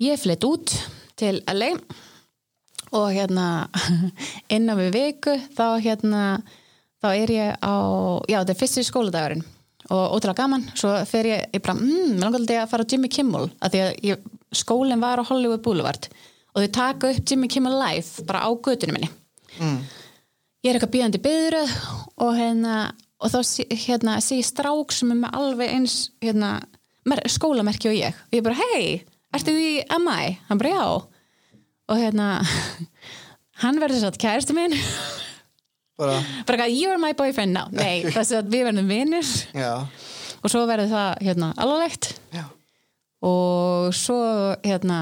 Ég 0.03 0.21
flytt 0.21 0.45
út 0.47 0.75
til 1.19 1.41
LA 1.49 1.73
og 2.95 3.09
hérna 3.11 3.47
innan 4.55 4.79
við 4.79 4.93
viku 4.95 5.35
þá 5.57 5.65
hérna 5.83 6.23
þá 7.03 7.09
er 7.11 7.33
ég 7.33 7.59
á, 7.59 7.75
já 8.29 8.39
þetta 8.39 8.53
er 8.53 8.61
fyrsti 8.61 8.85
skóladagurinn 8.87 9.45
og 9.87 10.17
ótrúlega 10.17 10.41
gaman. 10.43 10.65
Svo 10.77 10.93
fer 11.09 11.29
ég, 11.29 11.45
ég 11.55 11.63
bara, 11.63 11.77
mmm, 11.79 12.17
langar 12.21 12.41
alltaf 12.41 12.63
að 12.63 12.71
fara 12.73 12.87
á 12.87 12.91
Jimmy 12.91 13.11
Kimmel 13.11 13.47
að 13.59 13.75
því 13.75 13.83
að 13.83 13.93
ég, 14.09 14.25
skólinn 14.55 15.03
var 15.03 15.21
á 15.21 15.27
Hollywood 15.27 15.63
Boulevard 15.65 16.09
og 16.53 16.63
þau 16.63 16.73
taka 16.73 17.11
upp 17.13 17.29
Jimmy 17.29 17.49
Kimmel 17.51 17.75
live 17.77 18.25
bara 18.27 18.45
á 18.45 18.49
götunum 18.51 18.97
minni. 18.97 19.09
Mm. 19.57 19.79
Ég 20.65 20.71
er 20.71 20.77
eitthvað 20.79 20.93
bíðandi 20.95 21.21
byðröð 21.23 21.75
og 22.25 22.31
hérna 22.37 22.77
og 23.17 23.31
þá 23.33 23.37
sé- 23.49 23.67
hérna, 23.85 24.17
ég 24.21 24.45
strák 24.45 24.91
sem 24.93 25.11
er 25.13 25.17
með 25.23 25.37
alveg 25.39 25.71
eins 25.73 25.95
hérna, 26.21 26.55
mer- 27.07 27.23
skólamerki 27.33 27.89
og 27.89 27.95
ég. 27.97 28.17
Og 28.29 28.37
ég 28.37 28.43
bara, 28.45 28.57
hei, 28.73 29.03
ertu 29.33 29.53
í 29.57 29.79
MI? 29.97 30.37
hann 30.49 30.57
bara, 30.61 30.69
já. 30.69 30.83
Og 31.87 31.97
hérna 31.97 32.27
hann 33.63 33.79
verður 33.81 34.03
svo 34.03 34.11
að 34.11 34.19
kæristu 34.21 34.53
minn. 34.57 34.75
Bara, 35.97 36.19
bara 36.45 36.57
eitthvað, 36.59 36.75
you're 36.77 36.99
my 37.01 37.13
boyfriend 37.17 37.53
now. 37.57 37.69
Nei, 37.73 38.03
þess 38.15 38.35
að 38.37 38.51
við 38.53 38.67
verðum 38.69 38.91
vinnir 38.91 39.33
og 40.37 40.51
svo 40.53 40.61
verður 40.69 40.91
það 40.93 41.23
hérna 41.25 41.47
alvarlegt. 41.57 42.11
Já. 42.35 42.43
Og 43.25 43.95
svo 43.97 44.19
hérna 44.61 44.99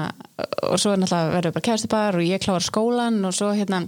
og 0.64 0.78
svo 0.80 0.94
náttúrulega 0.96 1.34
verður 1.36 1.52
bara 1.58 1.66
kærstipar 1.68 2.16
og 2.16 2.24
ég 2.24 2.40
klára 2.40 2.64
skólan 2.64 3.18
og 3.28 3.34
svo 3.36 3.50
hérna 3.52 3.82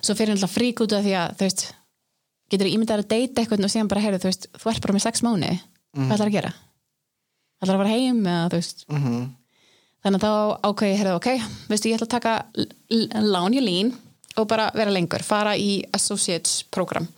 svo 0.00 0.16
fyrir 0.18 0.34
náttúrulega 0.34 0.52
frík 0.52 0.84
út 0.84 0.94
af 0.96 1.04
því 1.06 1.16
að 1.20 1.34
þú 1.38 1.48
veist 1.48 1.64
getur 2.52 2.70
ímyndað 2.70 3.02
að 3.02 3.10
deyta 3.14 3.42
eitthvað 3.42 3.66
og 3.66 3.72
síðan 3.72 3.90
bara 3.90 4.04
heyrðu 4.04 4.22
þú 4.22 4.30
veist, 4.30 4.46
þú 4.54 4.70
ert 4.70 4.84
bara 4.84 4.96
með 4.96 5.06
sex 5.06 5.24
mánu 5.26 5.50
hvað 5.96 6.14
ætlar 6.16 6.30
að 6.30 6.36
gera? 6.36 6.52
ætlar 7.62 7.74
að 7.76 7.82
fara 7.82 7.94
heim 7.96 8.22
eða 8.22 8.46
þú 8.52 8.60
veist? 8.60 8.86
Mm 8.92 9.26
þannig 10.06 10.22
að 10.22 10.26
þá 10.26 10.66
ákveði 10.68 10.96
heyrðu, 11.00 11.12
ok 11.18 11.28
veistu, 11.66 11.90
ég 11.90 11.96
ætla 11.98 12.06
að 12.06 12.14
taka 12.14 12.34
lán 13.26 13.56
í 13.56 13.62
lín 13.64 13.88
og 14.38 14.46
bara 14.46 14.68
vera 14.76 14.92
lengur, 14.94 15.24
fara 15.26 15.56
í 15.58 15.80
associates 15.96 16.60
program 16.70 17.08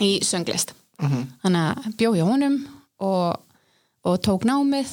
í 0.00 0.14
sönglist. 0.24 0.72
Þannig 1.42 1.62
að 1.66 1.96
bjó 1.98 2.12
ég 2.16 2.24
á 2.24 2.30
honum 2.30 2.56
og, 3.02 3.42
og 4.06 4.20
tók 4.24 4.46
námið 4.48 4.92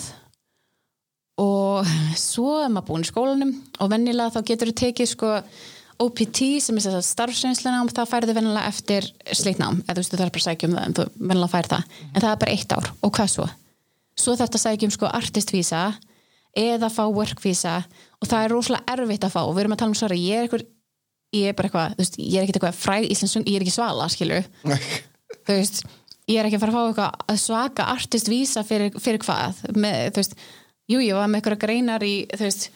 og 1.40 1.88
svo 2.20 2.58
er 2.66 2.74
maður 2.74 2.88
búin 2.90 3.06
í 3.06 3.12
skólanum 3.12 3.54
og 3.80 3.92
vennilega 3.94 4.34
þá 4.36 4.42
getur 4.52 4.74
þú 4.74 4.78
tekið 4.84 5.12
sko 5.14 5.34
OPT 6.00 6.42
sem 6.64 6.78
er 6.80 6.86
þess 6.86 6.98
að 7.00 7.08
starfsreynslunám 7.10 7.92
það 7.92 8.12
færðu 8.14 8.36
vennilega 8.38 8.72
eftir 8.72 9.08
sleitnám 9.36 9.82
eða 9.84 9.96
þú 9.98 10.02
veist 10.02 10.14
þú 10.14 10.20
þarf 10.22 10.34
bara 10.36 10.42
að 10.42 10.48
sækja 10.48 10.70
um 10.70 10.76
það 10.78 10.88
en 10.88 10.98
þú 10.98 11.08
vennilega 11.20 11.54
fær 11.54 11.72
það. 11.74 11.96
En 12.10 12.22
það 12.24 12.30
er 12.32 12.42
bara 12.44 12.56
eitt 12.56 12.76
ár. 12.76 12.92
Og 13.04 13.14
hvað 13.18 13.32
svo? 13.36 13.48
Svo 14.20 14.36
þarf 14.36 14.50
þetta 14.50 14.60
að 14.60 14.66
sækja 14.66 14.90
um 14.90 14.96
sko 14.96 15.14
artistvísa 15.20 15.86
eða 16.60 16.92
fá 16.94 17.04
workvísa. 17.08 17.78
Og 18.20 18.32
það 18.32 18.46
er 18.46 18.56
rosalega 18.56 18.96
erfitt 18.96 19.28
að 19.28 19.36
fá. 19.36 19.42
Og 19.44 19.56
við 19.56 19.66
erum 19.66 19.76
að 19.76 19.82
tala 19.84 19.94
um 19.94 20.00
svara 20.00 20.20
ég 20.20 20.40
er 20.40 20.48
eitthvað 20.48 20.68
ég 21.36 21.50
er 21.50 21.58
bara 21.58 21.70
eitthvað, 21.70 21.96
þú 21.96 22.04
veist, 22.04 22.18
ég 22.20 22.38
er 22.38 22.46
ekki 22.46 22.56
eitthvað 22.56 22.80
fræg 22.80 23.08
íslensung, 23.14 23.46
ég 23.46 23.60
er 23.60 23.66
ekki 23.66 23.76
svala, 23.76 24.08
skilur 24.10 24.48
þú 25.46 25.56
veist, 25.56 25.84
ég 26.30 26.40
er 26.40 26.50
ekki 26.50 26.58
að 26.58 26.64
fara 26.64 26.74
að 26.74 26.78
fá 26.78 26.88
eitthvað 26.88 27.34
að 27.34 27.42
svaka 27.44 27.88
artistvísa 27.94 28.66
fyrir, 28.68 28.96
fyrir 29.02 29.22
hvað? 29.24 29.62
Með, 29.78 30.00
þú 30.16 30.24
veist, 30.24 30.36
jú, 30.90 31.02
ég 31.06 31.20
var 31.20 31.30
með 31.30 31.42
eitthvað 31.42 31.62
greinar 31.66 32.06
í, 32.06 32.16
þú 32.34 32.48
veist 32.48 32.70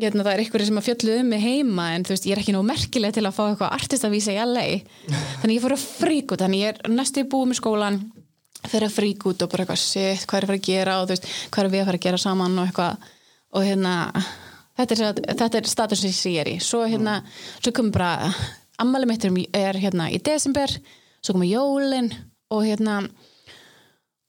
hérna, 0.00 0.24
það 0.24 0.32
er 0.32 0.42
eitthvað 0.42 0.66
sem 0.68 0.80
að 0.80 0.86
fjöllu 0.88 1.16
um 1.20 1.30
mig 1.30 1.44
heima 1.44 1.86
en 1.94 2.04
þú 2.06 2.14
veist, 2.14 2.26
ég 2.26 2.34
er 2.34 2.42
ekki 2.42 2.54
nóg 2.56 2.66
merkileg 2.68 3.14
til 3.14 3.24
að 3.24 3.36
fá 3.36 3.42
eitthvað 3.46 3.74
artistavísa 3.76 4.34
í 4.34 4.40
LA 4.42 4.66
þannig 5.42 5.54
ég 5.54 5.64
fór 5.64 5.76
að 5.76 5.84
frík 5.86 6.34
út, 6.34 6.42
þannig 6.42 6.64
ég 6.64 6.72
er 6.74 6.94
næstu 6.94 7.26
búið 7.30 7.50
með 7.52 7.60
skólan 7.60 8.00
fyrir 8.64 8.88
að 8.88 8.96
frík 8.96 9.28
út 9.28 9.44
og 9.44 9.52
bara 9.52 9.64
eitthvað 9.64 9.82
shit, 9.82 10.24
hvað 10.26 10.38
er 10.38 10.46
að 10.46 10.50
fara 10.50 10.60
að 10.60 10.66
gera? 10.68 10.96
Og 10.98 11.06
þú 11.06 11.14
veist, 11.14 11.30
hvað 11.52 11.64
er 11.64 11.72
við 11.74 11.82
að 11.82 11.88
fara 11.90 12.00
að 12.00 12.06
gera 12.06 12.20
saman? 12.22 12.58
og 12.58 12.68
eitthvað. 12.68 13.08
Og 13.54 13.66
hérna 13.68 13.94
þetta 14.78 14.96
er, 14.96 15.22
þetta 15.42 15.60
er 15.60 15.70
status 15.70 16.04
sem 16.04 16.32
ég 16.32 16.40
er 16.42 16.50
í. 16.54 16.58
Svo 16.64 16.80
hérna, 16.88 17.18
svo 17.60 17.74
kom 17.76 17.90
bara 17.94 18.32
ammali 18.82 19.08
mitt 19.08 19.26
er, 19.54 19.78
hérna 19.78 20.08
í 20.10 20.18
desember 20.24 20.72
svo 21.24 21.36
kom 21.36 21.44
jólin 21.46 22.10
og 22.52 22.64
hérna 22.66 23.02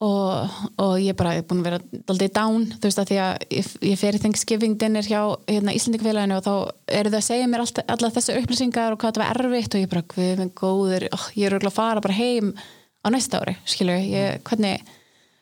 og, 0.04 0.56
og 0.82 0.96
ég 1.00 1.16
bara 1.16 1.38
er 1.38 1.46
búin 1.48 1.62
að 1.62 1.70
vera 1.70 2.02
daldið 2.10 2.34
down, 2.36 2.66
þú 2.74 2.90
veist 2.90 3.00
að 3.00 3.12
því 3.12 3.20
að 3.24 3.46
ég, 3.56 3.70
ég 3.92 4.00
fer 4.02 4.18
í 4.18 4.22
Thanksgiving 4.26 4.76
dinner 4.80 5.08
hjá 5.08 5.22
hérna, 5.48 5.76
Íslandingafélaginu 5.78 6.36
og 6.36 6.44
þá 6.44 6.56
eru 7.00 7.14
þau 7.14 7.20
að 7.22 7.28
segja 7.30 7.48
mér 7.48 7.64
allt, 7.64 7.80
alla 7.96 8.12
þessu 8.18 8.36
upplýsingar 8.42 8.96
og 8.96 9.00
hvað 9.00 9.16
það 9.16 9.24
var 9.24 9.42
erfitt 9.46 9.78
og 9.78 9.86
ég 9.86 9.94
bara, 9.94 10.04
hvað 10.12 10.42
með 10.42 10.52
góður 10.60 11.08
oh, 11.16 11.28
ég 11.38 11.48
er 11.48 11.56
örugglega 11.56 11.72
að 11.72 11.80
fara 11.80 12.04
bara 12.04 12.18
heim 12.18 12.52
á 12.60 13.08
næsta 13.14 13.40
ári 13.40 13.56
skilur, 13.64 14.04
ég, 14.04 14.42
hvernig 14.50 14.84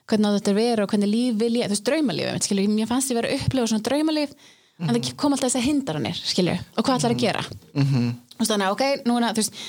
hvernig 0.10 0.30
á 0.30 0.36
þetta 0.38 0.52
er 0.52 0.60
verið 0.60 0.84
og 0.84 0.94
hvernig 0.94 1.10
líf 1.10 1.40
vil 1.40 1.54
ég 1.58 1.72
þú 1.72 1.74
veist, 1.74 1.88
draumalíf, 1.88 2.44
skilur, 2.46 2.70
mér 2.76 2.92
fannst 2.92 3.10
ég 3.10 3.18
vera 3.18 3.32
að 3.32 3.42
upplifa 3.42 3.72
svona 3.72 3.88
draumalíf, 3.88 4.36
en 4.84 4.92
það 4.92 5.12
kom 5.18 5.34
alltaf 5.34 5.54
þessi 5.54 5.66
hindranir, 5.70 6.20
skilur, 6.20 6.62
og 6.76 6.84
hvað 6.84 7.00
ætlar 7.00 7.16
að 7.16 7.24
gera. 7.24 7.44
Mhm. 7.72 8.10
og 8.36 8.50
þannig 8.50 8.68
að, 8.68 8.74
ok, 8.76 9.06
núna 9.08 9.32
þú 9.32 9.44
veist, 9.44 9.60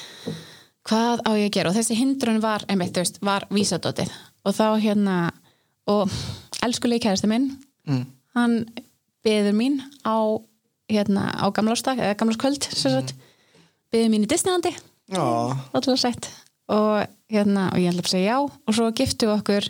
hvað 0.90 1.22
á 1.22 1.30
ég 1.38 1.46
að 1.46 1.54
gera? 1.54 1.70
Og 1.70 1.76
þessi 1.78 1.98
hindrun 2.00 2.42
var, 2.42 2.64
einmitt, 2.66 2.92
þú 2.96 3.04
veist, 3.04 3.20
var 3.22 3.46
vísadótið 3.54 4.10
og 4.44 4.56
þá 4.56 4.66
hérna 4.80 5.18
og 5.90 6.12
elskulegi 6.64 7.06
kærasti 7.06 7.30
minn 7.30 7.52
Mm. 7.84 8.06
hann 8.32 8.64
beður 9.24 9.52
mín 9.52 9.74
á 10.04 10.40
hérna, 10.88 11.32
á 11.36 11.46
gamlársdag 11.52 12.00
eða 12.00 12.16
gamlárskvöld, 12.16 12.64
sem 12.64 12.92
sagt 12.92 13.14
beður 13.92 14.12
mín 14.12 14.24
í 14.24 14.30
Disneylandi. 14.30 14.72
Og, 16.72 17.04
hérna, 17.28 17.68
og 17.72 17.78
ég 17.78 17.92
ætla 17.92 18.04
að 18.04 18.08
segja 18.08 18.32
já. 18.32 18.38
Og 18.40 18.76
svo 18.76 18.88
giftu 18.96 19.28
við 19.28 19.34
okkur 19.36 19.68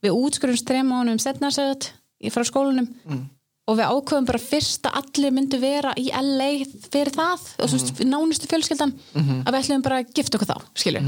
við 0.00 0.16
útskurumst 0.16 0.68
þrejum 0.68 0.88
mánum 0.88 1.20
setna 1.20 1.52
segðat 1.52 1.90
frá 2.32 2.44
skólanum. 2.48 2.88
Mm. 3.04 3.28
og 3.70 3.76
við 3.78 3.86
ákveðum 3.86 4.26
bara 4.26 4.38
fyrst 4.42 4.86
að 4.88 4.96
allir 4.98 5.30
myndu 5.36 5.58
vera 5.60 5.92
í 6.00 6.08
LA 6.10 6.64
fyrir 6.90 7.12
það. 7.14 7.44
Og 7.60 7.68
svo 7.70 7.78
mm. 7.78 8.08
nánustu 8.08 8.48
fjölskyldan. 8.50 8.96
Að 9.44 9.52
við 9.52 9.60
ætlum 9.60 9.84
bara 9.84 10.00
að 10.00 10.10
gifta 10.16 10.40
okkur 10.40 10.50
þá 10.50 10.56
skilur 10.74 11.04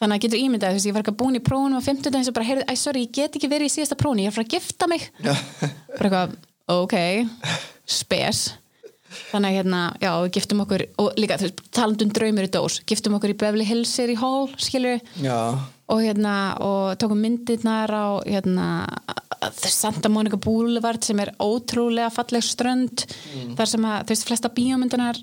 þannig 0.00 0.18
að 0.18 0.24
getur 0.26 0.42
ímyndað, 0.42 0.74
þú 0.74 0.78
veist, 0.80 0.88
ég 0.90 0.96
var 0.96 1.04
ekki 1.04 1.14
að 1.14 1.20
búin 1.22 1.38
í 1.38 1.44
prófunum 1.46 1.80
á 1.80 1.86
50 1.86 2.10
daginn 2.12 2.26
sem 2.28 2.36
bara, 2.36 2.48
heyrðu, 2.50 2.66
æ, 2.68 2.74
sorry, 2.80 3.06
ég 3.06 3.14
get 3.16 3.38
ekki 3.38 3.50
verið 3.52 3.70
í 3.70 3.74
síðasta 3.76 3.98
prófuni, 4.00 4.26
ég 4.26 4.30
er 4.30 4.34
að 4.34 4.38
fara 4.40 4.48
að 4.48 4.54
gifta 4.56 4.90
mig. 4.92 5.08
Bara 5.96 6.10
eitthvað, 6.10 6.36
ok 6.76 6.96
spes. 7.86 8.46
Þannig 9.30 9.48
að 9.48 9.56
hérna, 9.60 9.80
já, 10.02 10.10
við 10.24 10.32
giftum 10.36 10.60
okkur 10.64 10.82
og 11.00 11.14
líka, 11.16 11.38
þú 11.40 11.46
veist, 11.46 11.60
talandum 11.72 12.10
draumur 12.12 12.46
í 12.48 12.50
dós 12.52 12.80
giftum 12.90 13.14
okkur 13.16 13.32
í 13.32 13.36
Beverly 13.38 13.64
Hills 13.64 13.92
City 13.96 14.16
Hall 14.18 14.50
skilur 14.60 14.98
já. 15.22 15.38
Og 15.86 16.00
hérna, 16.02 16.34
og 16.66 16.96
tókum 16.98 17.20
myndirnar 17.22 17.92
á 17.94 18.18
hérna 18.26 18.66
Santa 19.54 20.10
Monica 20.10 20.36
Boulevard 20.42 21.04
sem 21.06 21.20
er 21.22 21.30
ótrúlega 21.38 22.10
falleg 22.10 22.42
strönd 22.42 23.04
þar 23.56 23.70
sem 23.70 23.86
að, 23.86 24.00
þú 24.08 24.14
veist, 24.16 24.26
flesta 24.26 24.50
bíómyndunar 24.56 25.20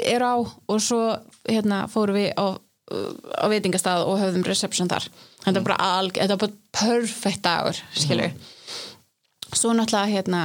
eru 0.00 0.30
á. 0.32 0.36
Og 0.72 0.80
svo 0.82 1.02
hérna 1.44 1.84
fórum 1.92 2.16
við 2.16 2.32
á, 2.32 2.56
á 2.86 3.44
veitingastað 3.50 4.04
og 4.06 4.20
höfðum 4.20 4.44
reception 4.46 4.90
þar. 4.90 5.08
Þetta 5.44 5.58
var 5.60 5.66
bara 5.70 5.88
alg, 5.98 6.18
þetta 6.18 6.36
var 6.36 6.44
bara 6.46 6.76
perfect 6.76 7.42
dagur 7.46 7.80
skilur 7.94 8.30
svo 9.54 9.72
náttúrulega 9.74 10.10
hérna 10.10 10.42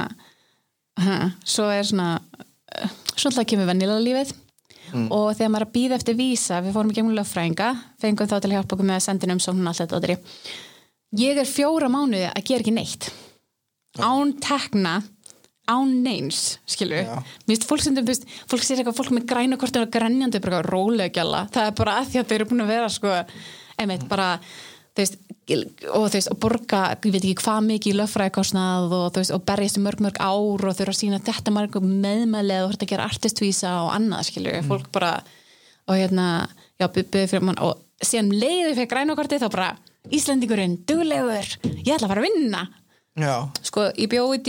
ha, 1.00 1.30
svo 1.44 1.68
er 1.72 1.84
svona 1.86 2.20
svo 3.16 3.30
náttúrulega 3.30 3.50
kemur 3.52 3.68
vennilega 3.70 4.06
lífið 4.06 4.34
og 4.92 5.30
þegar 5.38 5.50
maður 5.52 5.64
er 5.64 5.68
að 5.68 5.74
býða 5.76 5.98
eftir 5.98 6.16
vísa 6.18 6.60
við 6.60 6.74
fórum 6.76 6.92
í 6.92 6.96
gegnum 6.98 7.16
lögfræðinga 7.16 7.68
fengum 8.02 8.28
þá 8.28 8.36
til 8.36 8.50
að 8.50 8.56
hjálpa 8.58 8.76
okkur 8.76 8.88
með 8.88 8.98
að 8.98 9.04
senda 9.06 9.26
inn 9.26 9.34
umsókn 9.36 9.62
og 9.62 9.70
allt 9.72 9.94
þetta 9.94 10.16
ég 11.22 11.40
er 11.40 11.48
fjóra 11.48 11.88
mánuði 11.92 12.28
að 12.28 12.44
gera 12.48 12.64
ekki 12.64 12.74
neitt. 12.76 13.08
Án 14.00 14.34
tekna 14.40 14.94
án 15.70 15.92
neins, 16.02 16.58
mér 16.66 17.22
finnst 17.46 17.68
fólk 17.68 17.82
sem, 17.84 17.98
veist, 18.06 18.26
fólk 18.50 18.64
sér 18.66 18.80
eitthvað 18.80 18.98
fólk 18.98 19.12
með 19.14 19.28
græna 19.30 19.58
kortinu 19.60 19.86
og 19.86 19.92
grænjandi, 19.94 20.40
bara 20.42 20.58
eitthvað 20.58 20.70
rólega 20.72 21.14
gjalla 21.20 21.42
það 21.54 21.68
er 21.68 21.76
bara 21.78 21.98
að 22.00 22.08
því 22.10 22.20
að 22.20 22.28
þau 22.28 22.36
eru 22.36 22.48
búin 22.50 22.64
að 22.64 22.72
vera 22.72 22.88
sko, 22.90 23.12
einmitt, 23.78 24.08
bara 24.10 24.26
veist, 24.98 25.20
og 25.92 26.08
veist, 26.12 26.32
og 26.32 26.40
borga 26.42 26.82
ég 26.96 27.14
veit 27.14 27.20
ekki 27.20 27.44
hvað 27.44 27.60
mikið 27.68 28.00
löffræðikostnað 28.00 28.96
og 28.98 29.20
og 29.22 29.46
berjast 29.46 29.78
í 29.78 29.84
mörg 29.84 30.02
mörg 30.02 30.18
ár 30.18 30.66
og 30.66 30.74
þau 30.74 30.82
eru 30.86 30.96
að 30.96 30.98
sína 30.98 31.22
þetta 31.22 31.54
marg 31.54 31.78
meðmælið 31.78 32.66
og 32.66 32.74
ert 32.74 32.82
að 32.82 32.92
gera 32.96 33.06
artistvísa 33.06 33.76
og 33.84 33.94
annað, 33.94 34.26
skilur 34.32 34.66
fólk 34.66 34.90
bara, 34.92 35.14
og 35.86 35.94
hérna 35.98 36.28
já, 36.74 36.88
byggði 36.90 37.24
fyrir 37.30 37.46
mann, 37.46 37.62
og 37.62 37.78
síðan 38.02 38.34
leiði 38.34 38.74
fyrir 38.74 38.90
grænukorti 38.90 39.38
þá 39.38 39.50
bara, 39.52 39.72
Íslendingurinn 40.10 40.80
duglegur, 40.88 41.46
ég 41.86 41.94
ætla 41.94 42.08
að 42.08 42.10
fara 42.10 42.22
að 42.22 42.26
vinna. 42.26 42.62
Sko, 43.62 43.84
ég 43.94 44.08
bjóði 44.10 44.40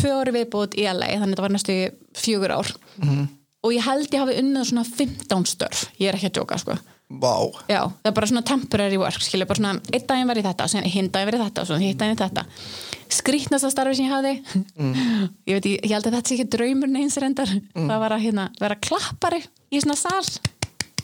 tvö 0.00 0.14
ári 0.20 0.34
viðbútt 0.38 0.78
í 0.80 0.86
LA, 0.88 1.12
þannig 1.12 1.26
að 1.26 1.34
þetta 1.34 1.44
var 1.46 1.54
næstu 1.56 1.76
í 1.76 1.84
fjögur 2.20 2.56
ár. 2.56 2.72
Og 3.60 3.74
ég 3.76 3.84
held 3.84 4.08
ég 4.14 4.22
hafi 4.22 4.38
unnið 4.40 4.70
svona 4.70 4.86
15 4.88 5.46
störf, 5.50 5.82
ég 6.00 6.08
er 6.08 6.16
ekki 6.16 6.30
að 6.30 6.38
djóka 6.38 6.56
sko. 6.62 6.78
vá. 7.10 7.34
Já, 7.68 7.82
það 7.90 8.08
er 8.08 8.14
bara 8.16 8.28
svona 8.30 8.42
temporary 8.46 8.96
work 8.96 9.20
skilja, 9.20 9.46
bara 9.50 9.58
svona, 9.58 9.80
einn 9.92 10.06
daginn 10.06 10.28
var 10.30 10.38
í 10.38 10.44
þetta 10.46 10.68
hinn 10.86 11.10
daginn 11.10 11.28
var 11.28 11.36
í 11.36 11.40
þetta 11.42 11.64
og 11.64 11.68
svona 11.68 11.82
hitt 11.82 11.98
daginn 12.00 12.14
í 12.14 12.20
þetta. 12.20 12.44
Skrýtnasta 13.10 13.70
starfi 13.74 13.98
sem 13.98 14.06
ég 14.06 14.14
hafði. 14.14 14.32
Ég 15.50 15.58
veit, 15.58 15.66
ég, 15.66 15.80
ég 15.82 15.92
held 15.92 16.06
að 16.06 16.14
þetta 16.14 16.30
sé 16.30 16.36
ekki 16.38 16.52
draumur 16.54 16.88
neins 16.92 17.18
reyndar, 17.18 17.50
það 17.74 17.98
var 18.04 18.14
að 18.14 18.24
hérna, 18.28 18.46
vera 18.62 18.78
klappari 18.78 19.42
í 19.74 19.82
svona 19.82 19.98
sal. 19.98 20.22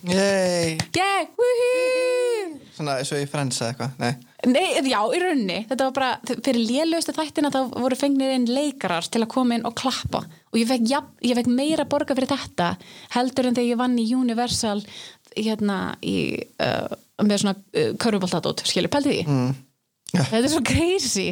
Yey 0.07 0.76
yeah, 0.95 1.26
woohoo! 1.35 2.61
Svona 2.76 2.99
eins 3.00 3.11
og 3.11 3.19
ég 3.19 3.31
frensa 3.33 3.73
eitthvað, 3.73 3.97
nei 3.99 4.12
Nei, 4.47 4.79
já, 4.87 5.00
í 5.11 5.19
rauninni, 5.19 5.59
þetta 5.67 5.88
var 5.88 5.95
bara 5.97 6.37
fyrir 6.45 6.61
lélustu 6.62 7.15
þættina 7.17 7.50
þá 7.50 7.61
voru 7.73 7.99
fengnir 7.99 8.37
inn 8.37 8.47
leikarar 8.47 9.07
til 9.11 9.25
að 9.25 9.33
koma 9.33 9.57
inn 9.57 9.67
og 9.67 9.75
klappa 9.79 10.23
og 10.23 10.59
ég 10.61 10.69
fekk, 10.71 10.87
ja, 10.91 11.00
ég 11.26 11.38
fekk 11.38 11.50
meira 11.50 11.87
borga 11.91 12.15
fyrir 12.15 12.31
þetta 12.31 12.69
heldur 13.17 13.50
en 13.50 13.59
þegar 13.59 13.73
ég 13.73 13.81
vann 13.81 13.99
í 13.99 14.07
Universal 14.15 14.85
hérna 15.35 15.81
í 16.07 16.17
uh, 16.62 16.87
með 17.26 17.43
svona 17.43 17.57
uh, 17.59 17.91
körfuboltadót, 17.99 18.62
skilur, 18.69 18.93
pældi 18.93 19.17
því 19.17 19.26
mm. 19.26 19.53
Já. 20.15 20.23
þetta 20.23 20.43
er 20.45 20.55
svo 20.55 20.65
crazy 20.71 21.29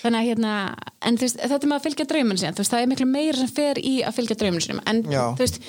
þannig 0.00 0.22
að 0.22 0.30
hérna 0.30 0.54
en 1.02 1.18
þú 1.18 1.26
veist, 1.26 1.42
þetta 1.42 1.58
er 1.58 1.70
með 1.72 1.78
að 1.80 1.86
fylgja 1.88 2.08
draumun 2.12 2.40
sinni 2.40 2.56
þú 2.56 2.62
veist, 2.62 2.76
það 2.76 2.84
er 2.84 2.90
miklu 2.92 3.10
meira 3.10 3.40
sem 3.42 3.54
fer 3.58 3.80
í 3.82 3.94
að 4.06 4.18
fylgja 4.20 4.38
draumun 4.40 4.64
sinum 4.64 4.82
en 4.86 5.02
Já. 5.10 5.22
þú 5.34 5.42
veist, 5.42 5.62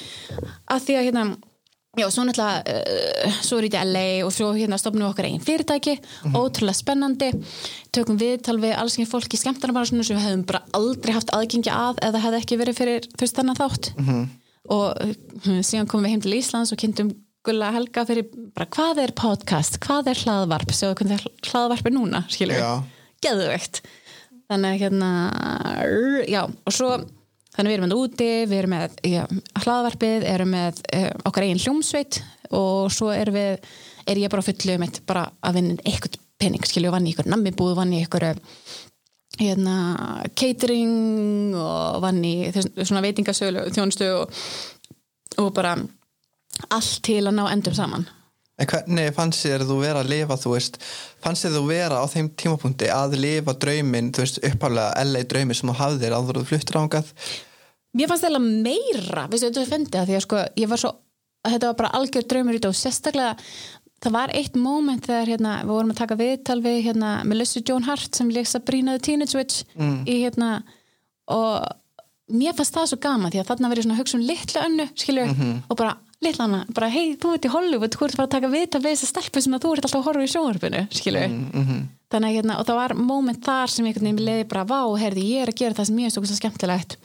að 0.70 0.86
því 0.86 1.00
að 1.00 1.08
hérna 1.10 1.30
já, 1.98 2.06
svo 2.14 2.24
náttúrulega 2.28 2.62
uh, 2.64 3.38
svo 3.44 3.60
er 3.60 3.68
í 3.68 3.72
LA 3.74 4.06
og 4.26 4.34
svo 4.36 4.52
hérna 4.56 4.80
stopnum 4.80 5.06
við 5.06 5.12
okkar 5.12 5.30
einn 5.30 5.44
fyrirtæki, 5.44 5.98
ótrúlega 6.32 6.78
spennandi. 6.78 7.32
Tökum 7.96 8.20
við 8.22 8.48
alls 8.78 8.98
ekki 8.98 9.08
fólki 9.10 9.40
skemmtana 9.40 9.76
bara 9.76 9.90
svona 9.90 10.06
sem 10.08 10.18
við 10.18 10.28
hefum 10.28 10.48
bara 10.50 10.64
aldrei 10.78 11.14
haft 11.18 11.34
aðgengi 11.36 11.74
að 11.74 12.02
eða 12.08 12.24
hefði 12.26 12.42
ekki 12.42 12.60
verið 12.62 12.82
fyrir 12.82 13.08
veist 13.20 13.40
þennan 13.40 13.60
þátt. 13.60 13.94
-hmm. 13.98 14.28
og 14.70 14.88
uh, 15.02 15.62
síðan 15.62 15.88
komum 15.88 16.06
við 16.06 16.16
heim 16.16 16.22
til 16.22 16.38
Íslands 16.38 16.74
og 16.74 16.82
kynntum 16.82 17.16
Gulla 17.48 17.72
Helga 17.72 18.04
fyrir 18.04 18.28
bara 18.56 18.68
hvað 18.68 19.04
er 19.06 19.14
podcast, 19.16 19.80
hvað 19.80 20.12
er 20.12 20.20
hlaðvarp? 20.26 20.74
Sjáðu 20.76 20.98
hvernig 21.00 21.28
hlaðvarp 21.48 21.86
er 21.88 21.94
núna 21.96 22.26
skilur 22.28 22.60
Já. 22.60 22.84
geðveikt. 23.24 23.82
Þannig 24.48 24.82
hérna 24.82 25.12
já, 26.28 26.42
og 26.48 26.72
svo 26.76 26.92
þannig 27.58 27.72
við 27.72 27.78
erum 27.78 27.88
með 27.88 27.98
úti, 27.98 28.30
við 28.46 28.58
erum 28.62 28.74
með 28.76 28.98
já, 29.10 29.24
hlaðvarpið, 29.64 30.26
erum 30.30 30.54
með 30.54 30.82
uh, 30.94 31.10
okkar 31.28 31.48
eigin 31.48 31.64
hljómsveit 31.64 32.22
og 32.56 32.92
svo 32.94 33.10
er 33.12 33.32
við, 33.34 33.70
er 34.08 34.22
ég 34.22 34.32
bara 34.32 34.46
á 34.46 34.48
fullu 34.48 34.78
mitt 34.82 35.02
bara 35.10 35.26
að 35.42 35.60
vinna 35.60 35.78
eitthvað 35.84 36.20
pening 36.38 36.68
skilju, 36.70 36.94
vann 36.94 37.08
í 37.10 37.16
ykkur 37.16 37.30
nammibúð, 37.32 37.74
vann 37.80 37.96
í 37.98 38.04
ykkur 38.06 38.28
hérna 39.38 39.78
catering 40.38 41.56
og 41.58 42.02
vann 42.06 42.22
í 42.26 42.36
þess, 42.54 42.72
svona 42.84 43.04
veitingasölu, 43.06 43.68
þjónustu 43.74 44.12
og, 44.20 44.44
og 45.42 45.50
bara 45.58 45.76
allt 46.74 47.02
til 47.06 47.24
að 47.26 47.36
ná 47.38 47.44
endum 47.52 47.76
saman 47.78 48.08
En 48.58 48.66
hvernig 48.66 49.12
fannst 49.14 49.44
þér 49.46 49.66
þú 49.70 49.76
vera 49.84 50.02
að 50.02 50.12
lifa, 50.16 50.38
þú 50.42 50.54
veist, 50.56 50.80
fannst 51.22 51.46
þér 51.46 51.58
þú 51.60 51.64
vera 51.68 52.00
á 52.02 52.06
þeim 52.10 52.30
tímapunkti 52.42 52.88
að 52.90 53.18
lifa 53.22 53.54
drauminn, 53.54 54.10
þú 54.16 54.24
veist, 54.24 54.40
upphálega 54.50 55.04
LA 55.06 55.26
draumi 55.30 55.58
sem 55.58 55.70
þú 55.70 55.76
hafðir 55.78 56.16
áður 56.18 56.40
þú 56.42 56.46
fluttir 56.52 56.80
ángað? 56.82 57.12
Mér 57.98 58.10
fannst 58.10 58.26
það 58.26 58.40
meira, 58.48 59.28
veistu, 59.30 59.52
þetta 59.52 59.68
fyndið 59.70 60.00
að 60.02 60.10
því 60.10 60.18
að 60.18 60.26
sko, 60.26 60.42
ég 60.58 60.72
var 60.72 60.82
svo, 60.82 60.94
þetta 61.46 61.70
var 61.70 61.78
bara 61.84 61.92
algjör 62.00 62.26
draumur 62.34 62.58
í 62.58 62.60
þetta 62.60 62.72
og 62.74 62.80
sérstaklega 62.82 63.36
það 64.04 64.16
var 64.18 64.34
eitt 64.38 64.58
moment 64.62 65.06
þegar 65.06 65.32
hérna, 65.32 65.54
við 65.64 65.74
vorum 65.74 65.94
að 65.94 66.02
taka 66.02 66.18
viðtal 66.20 66.58
við 66.66 66.80
hérna, 66.90 67.14
Melissa 67.30 67.62
Joan 67.62 67.86
Hart 67.88 68.18
sem 68.18 68.30
leiksa 68.34 68.62
Brínaði 68.66 69.04
Teenage 69.08 69.38
Witch 69.38 69.64
í 70.06 70.18
hérna 70.24 70.52
og 71.34 71.66
mér 72.34 72.58
fannst 72.58 72.76
það 72.76 72.90
svo 72.92 73.00
gaman 73.02 73.34
því 73.34 73.42
að 73.42 73.50
þarna 73.50 73.72
verið 73.72 73.88
svona 73.88 73.98
að 73.98 74.02
hugsa 74.04 74.18
um 74.18 74.28
litlu 74.28 74.62
önnu, 74.66 74.88
skilju 74.98 75.26
og 75.70 75.78
bara 75.80 75.96
litla 76.26 76.48
hana, 76.48 76.64
bara 76.74 76.88
hei, 76.90 77.14
þú 77.22 77.36
ert 77.36 77.46
í 77.46 77.52
Hollywood 77.54 77.94
þú 77.94 78.06
ert 78.08 78.18
bara 78.18 78.26
að 78.28 78.34
taka 78.38 78.50
viðtal 78.50 78.82
við 78.82 78.96
þessa 78.96 79.10
stelpu 79.12 79.42
sem 79.44 79.54
þú 79.54 79.74
ert 79.76 79.86
alltaf 79.86 80.00
að 80.00 80.08
horfa 80.08 80.24
í 80.26 80.32
sjónvarpinu, 80.34 80.82
skilju 80.90 81.26
þannig 82.10 82.30
að 82.30 82.36
hérna, 82.38 82.56
og 82.60 82.66
það 82.66 82.78
var 82.80 82.94
moment 82.96 83.42
þar 83.46 83.70
sem 83.70 83.86
veginn 83.86 84.20
leiði 84.24 84.48
bara, 84.48 84.64
vá, 84.66 84.80
heyrði, 84.98 85.24
ég 85.36 85.42
er 85.44 85.52
að 85.52 85.58
gera 85.60 85.76
það 85.78 85.88
sem 85.90 86.00
ég 86.00 86.06
er 86.08 86.14
svo 86.16 86.38
skemmtilegt. 86.40 86.98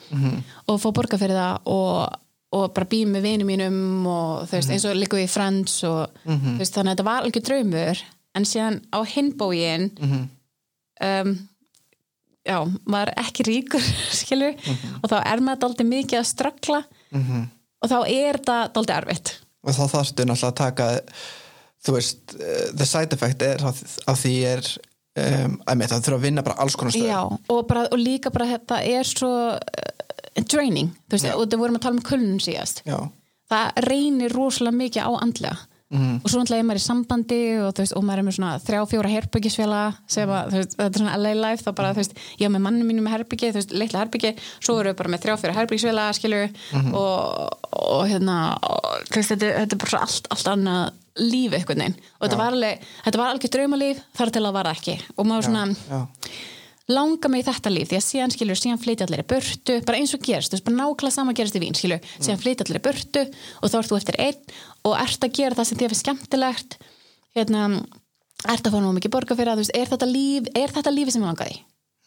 Og 0.68 0.80
fá 0.80 0.88
borga 0.94 1.18
fyrir 1.18 1.34
það 1.36 1.58
og, 1.66 2.18
og 2.54 2.66
bara 2.76 2.86
býja 2.88 3.06
með 3.10 3.22
vinum 3.26 3.48
mínum 3.50 4.06
og 4.06 4.44
þú 4.48 4.56
veist, 4.60 4.70
eins 4.70 4.84
og 4.86 4.94
líka 4.96 5.16
við 5.18 5.28
Friends 5.34 5.82
og 5.88 6.06
þú 6.24 6.58
veist, 6.60 6.74
þannig 6.76 6.92
að 6.92 6.94
þetta 6.94 7.08
var 7.10 7.22
algjör 7.26 7.46
draumur. 7.48 8.02
En 8.38 8.44
síðan 8.48 8.78
á 8.94 8.98
hinbógin 9.04 9.90
um, 11.02 11.32
já, 12.46 12.58
maður 12.86 13.10
er 13.12 13.20
ekki 13.26 13.42
ríkur 13.50 13.82
skilur, 14.22 14.54
og 15.02 15.10
þá 15.10 15.18
er 15.26 15.42
maður 15.44 15.60
daldið 15.66 15.90
mikið 15.90 16.18
að 16.22 16.30
ströggla 16.30 16.80
og 17.82 17.90
þá 17.90 17.98
er 18.06 18.38
þetta 18.38 18.58
daldið 18.76 18.98
erfitt 19.00 19.32
Og 19.62 19.76
þá 19.76 19.82
þarfstu 19.92 20.24
náttúrulega 20.26 20.48
að 20.50 20.58
taka, 20.58 20.86
þú 21.86 21.92
veist, 21.94 22.22
uh, 22.34 22.64
the 22.74 22.86
side 22.88 23.14
effect 23.14 23.44
er 23.46 23.62
að, 23.62 23.82
því 24.18 24.32
er, 24.50 24.70
um, 25.22 25.58
að 25.70 25.78
með 25.78 25.92
það 25.92 26.06
þurfa 26.06 26.18
að 26.18 26.24
vinna 26.26 26.44
bara 26.48 26.56
alls 26.64 26.78
konar 26.78 26.94
stöð. 26.96 27.36
Og, 27.46 27.60
bara, 27.68 27.84
og 27.86 28.00
líka 28.02 28.32
bara 28.34 28.48
þetta 28.50 28.80
er 28.90 29.06
svo 29.06 29.30
uh, 29.54 30.42
draining, 30.42 30.90
þú 31.06 31.14
veist, 31.14 31.28
Já. 31.30 31.36
og 31.36 31.46
það 31.46 31.62
vorum 31.62 31.78
að 31.78 31.84
tala 31.86 32.00
um 32.00 32.06
kulnun 32.08 32.42
síðast 32.42 32.82
Já, 32.88 32.98
það 33.52 33.84
reynir 33.86 34.34
rosalega 34.34 34.80
mikið 34.80 35.06
á 35.06 35.10
andlega 35.20 35.56
og 35.92 36.30
svo 36.30 36.40
náttúrulega 36.40 36.62
er 36.62 36.68
maður 36.68 36.80
í 36.80 36.84
sambandi 36.86 37.40
og, 37.60 37.72
veist, 37.78 37.94
og 37.98 38.04
maður 38.06 38.22
er 38.22 38.26
með 38.28 38.36
svona 38.38 38.52
þrjá, 38.64 38.80
fjóra 38.92 39.10
herbyggisfélaga 39.12 39.92
sem 40.14 40.32
að, 40.32 40.54
veist, 40.56 40.76
þetta 40.78 40.88
er 40.88 41.02
svona 41.02 41.18
LA 41.20 41.32
life 41.36 41.66
þá 41.66 41.70
bara, 41.76 41.92
þú 41.92 42.02
veist, 42.02 42.16
ég 42.40 42.48
er 42.48 42.54
með 42.54 42.64
mannum 42.66 42.88
mínum 42.88 43.04
með 43.08 43.16
herbyggi 43.18 43.52
þú 43.52 43.60
veist, 43.60 43.74
litla 43.82 44.02
herbyggi, 44.04 44.32
svo 44.62 44.78
erum 44.78 44.92
við 44.92 44.98
bara 45.02 45.12
með 45.12 45.24
þrjá, 45.26 45.36
fjóra 45.42 45.58
herbyggisfélaga, 45.58 46.16
skilju 46.16 46.42
og, 46.96 47.68
og 47.82 48.02
hérna, 48.08 48.38
og, 48.62 48.90
veist, 49.12 49.34
þetta, 49.34 49.52
þetta 49.60 49.76
er 49.76 49.84
bara 49.84 49.92
svo 49.92 50.02
allt, 50.06 50.32
allt 50.36 50.52
annað 50.54 50.98
líf 51.20 51.52
einhvern 51.52 51.82
veginn. 51.82 51.98
Og 52.18 52.24
þetta 52.24 52.40
var 52.40 52.54
alveg, 52.56 52.88
þetta 53.04 53.20
var 53.20 53.34
alveg 53.34 53.52
draumalíf 53.52 53.98
þar 54.16 54.32
til 54.32 54.44
að 54.48 54.56
vara 54.56 54.72
ekki. 54.72 54.94
Og 55.18 55.28
maður 55.28 55.48
svona 55.50 55.66
já, 55.76 55.98
langa 56.92 57.30
mig 57.32 57.42
í 57.42 57.46
þetta 57.48 57.72
líf 57.72 57.90
því 57.90 57.98
að 57.98 58.04
síðan 58.06 58.34
skilur, 58.34 58.60
síðan 58.60 58.82
flytja 58.82 59.08
allir 59.08 59.24
í 59.24 59.28
burtu 59.32 59.78
bara 59.88 60.00
eins 60.00 60.14
og 60.16 60.22
gerist, 60.26 60.52
þú 60.52 60.58
veist, 60.58 60.66
bara 60.68 60.78
nákvæmlega 60.78 61.16
sama 61.16 61.34
gerist 61.38 61.58
í 61.58 61.62
vín 61.62 61.78
skilur, 61.78 62.06
síðan 62.18 62.42
flytja 62.42 62.66
allir 62.66 62.80
í 62.80 62.84
burtu 62.86 63.24
og 63.26 63.72
þá 63.72 63.76
ert 63.80 63.90
þú 63.90 63.98
eftir 63.98 64.20
einn 64.26 64.54
og 64.88 64.96
ert 65.00 65.26
að 65.26 65.34
gera 65.40 65.58
það 65.58 65.68
sem 65.68 65.82
þér 65.82 65.92
finnst 65.92 66.06
skemmtilegt. 66.06 66.78
Hérna, 67.36 67.66
ert 68.52 68.66
að 68.66 68.74
fá 68.74 68.80
nú 68.82 68.94
mikið 68.96 69.14
borga 69.14 69.38
fyrir 69.38 69.52
það, 69.52 69.60
þú 69.60 69.66
veist, 69.66 69.76
er 69.78 69.92
þetta 69.92 70.10
líf 70.10 70.50
er 70.58 70.74
þetta 70.78 70.96
lífi 70.96 71.14
sem 71.14 71.24
ég 71.24 71.30
langaði? 71.32 71.60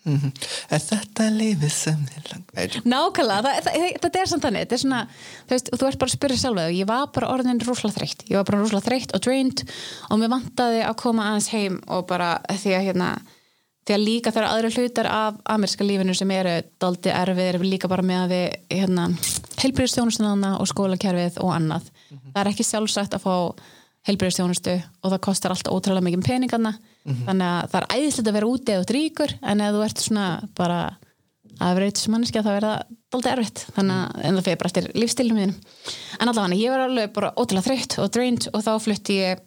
mm 0.05 0.31
Er 0.75 0.81
þetta 0.81 1.27
lífið 1.33 1.71
sem 1.73 2.01
þið 2.09 2.29
langar? 2.31 2.75
Nákvæmlega, 2.85 3.41
það, 3.45 3.59
það, 3.65 3.85
þetta 4.03 4.21
er 4.21 4.29
samt 4.31 4.45
þannig 4.45 4.65
þetta 4.65 4.77
er 4.77 4.81
svona, 4.83 5.01
þú 5.45 5.55
veist, 5.55 5.71
þú 5.71 5.87
ert 5.89 5.99
bara 6.01 6.09
að 6.11 6.15
spyrja 6.15 6.41
sjálfa 6.41 6.65
og 6.69 6.77
ég 6.77 6.89
var 6.89 7.05
bara 7.15 7.31
orðin 7.33 7.61
rúslega 7.65 7.97
þreytt 7.99 8.25
því 13.85 13.95
að 13.95 14.03
líka 14.03 14.33
þegar 14.33 14.47
aðra 14.49 14.71
hlutar 14.73 15.09
af 15.11 15.39
amerska 15.55 15.85
lífinu 15.85 16.15
sem 16.17 16.31
eru 16.33 16.55
daldi 16.81 17.13
erfið 17.13 17.49
eru 17.51 17.63
líka 17.65 17.89
bara 17.91 18.05
með 18.05 18.23
að 18.23 18.33
við 18.33 18.45
hérna, 18.79 19.07
heilbríðstjónustunana 19.61 20.55
og 20.59 20.69
skólakerfið 20.71 21.39
og 21.45 21.53
annað. 21.53 21.89
Það 22.33 22.41
er 22.41 22.51
ekki 22.51 22.65
sjálfsagt 22.65 23.17
að 23.17 23.25
fá 23.25 23.35
heilbríðstjónustu 24.09 24.75
og 25.01 25.13
það 25.13 25.23
kostar 25.25 25.53
alltaf 25.53 25.73
ótrúlega 25.73 26.05
mikið 26.05 26.27
peningarna 26.27 26.75
þannig 27.05 27.47
að 27.47 27.71
það 27.71 27.79
er 27.79 27.87
æðislegt 27.95 28.29
að 28.29 28.37
vera 28.37 28.49
úti 28.49 28.73
eða 28.73 28.83
út 28.83 28.93
ríkur 28.93 29.33
en 29.41 29.61
ef 29.65 29.73
þú 29.73 29.81
ert 29.85 30.03
svona 30.03 30.27
bara 30.57 30.79
að 31.55 31.77
vera 31.77 31.87
eitthvað 31.89 32.13
manneski 32.13 32.39
að 32.39 32.47
það 32.47 32.57
verða 32.59 32.75
daldi 33.13 33.31
erfitt. 33.31 33.65
Þannig 33.75 33.95
að 33.95 34.25
en 34.27 34.37
það 34.37 34.47
fyrir 34.47 34.61
bara 34.61 34.71
eftir 34.71 34.87
lífstilum 34.99 35.41
en 35.45 35.53
allavega 36.25 36.59
ég 36.59 36.73
var 36.73 36.85
alveg 36.85 37.13
bara 37.15 37.33
ótrúlega 37.37 37.67
þreytt 37.69 37.97
og 38.03 38.11
drained 38.13 38.49
og 38.51 38.65
þá 38.65 38.71
flutti 38.83 39.19
ég 39.21 39.43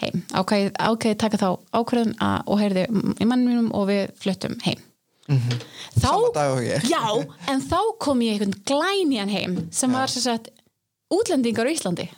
heim. 0.00 0.22
Ákveði, 0.32 0.70
ákveði 0.76 1.18
taka 1.20 1.40
þá 1.40 1.48
ákveðum 1.76 2.14
að, 2.26 2.38
og 2.46 2.62
heyrði 2.62 2.86
í 2.90 3.28
mannum 3.28 3.50
mínum 3.50 3.68
og 3.76 3.88
við 3.90 4.02
fluttum 4.20 4.56
heim. 4.66 4.86
Þá, 5.30 6.10
dag 6.34 6.56
og 6.56 6.64
ég. 6.64 6.86
já, 6.90 7.02
en 7.52 7.60
þá 7.62 7.78
kom 8.02 8.22
ég 8.24 8.34
einhvern 8.34 8.56
glænjan 8.66 9.30
heim 9.30 9.52
sem 9.74 9.92
var 9.94 10.10
sem 10.10 10.24
sagt 10.24 10.50
útlendingar 11.14 11.70
á 11.70 11.70
Íslandi. 11.70 12.08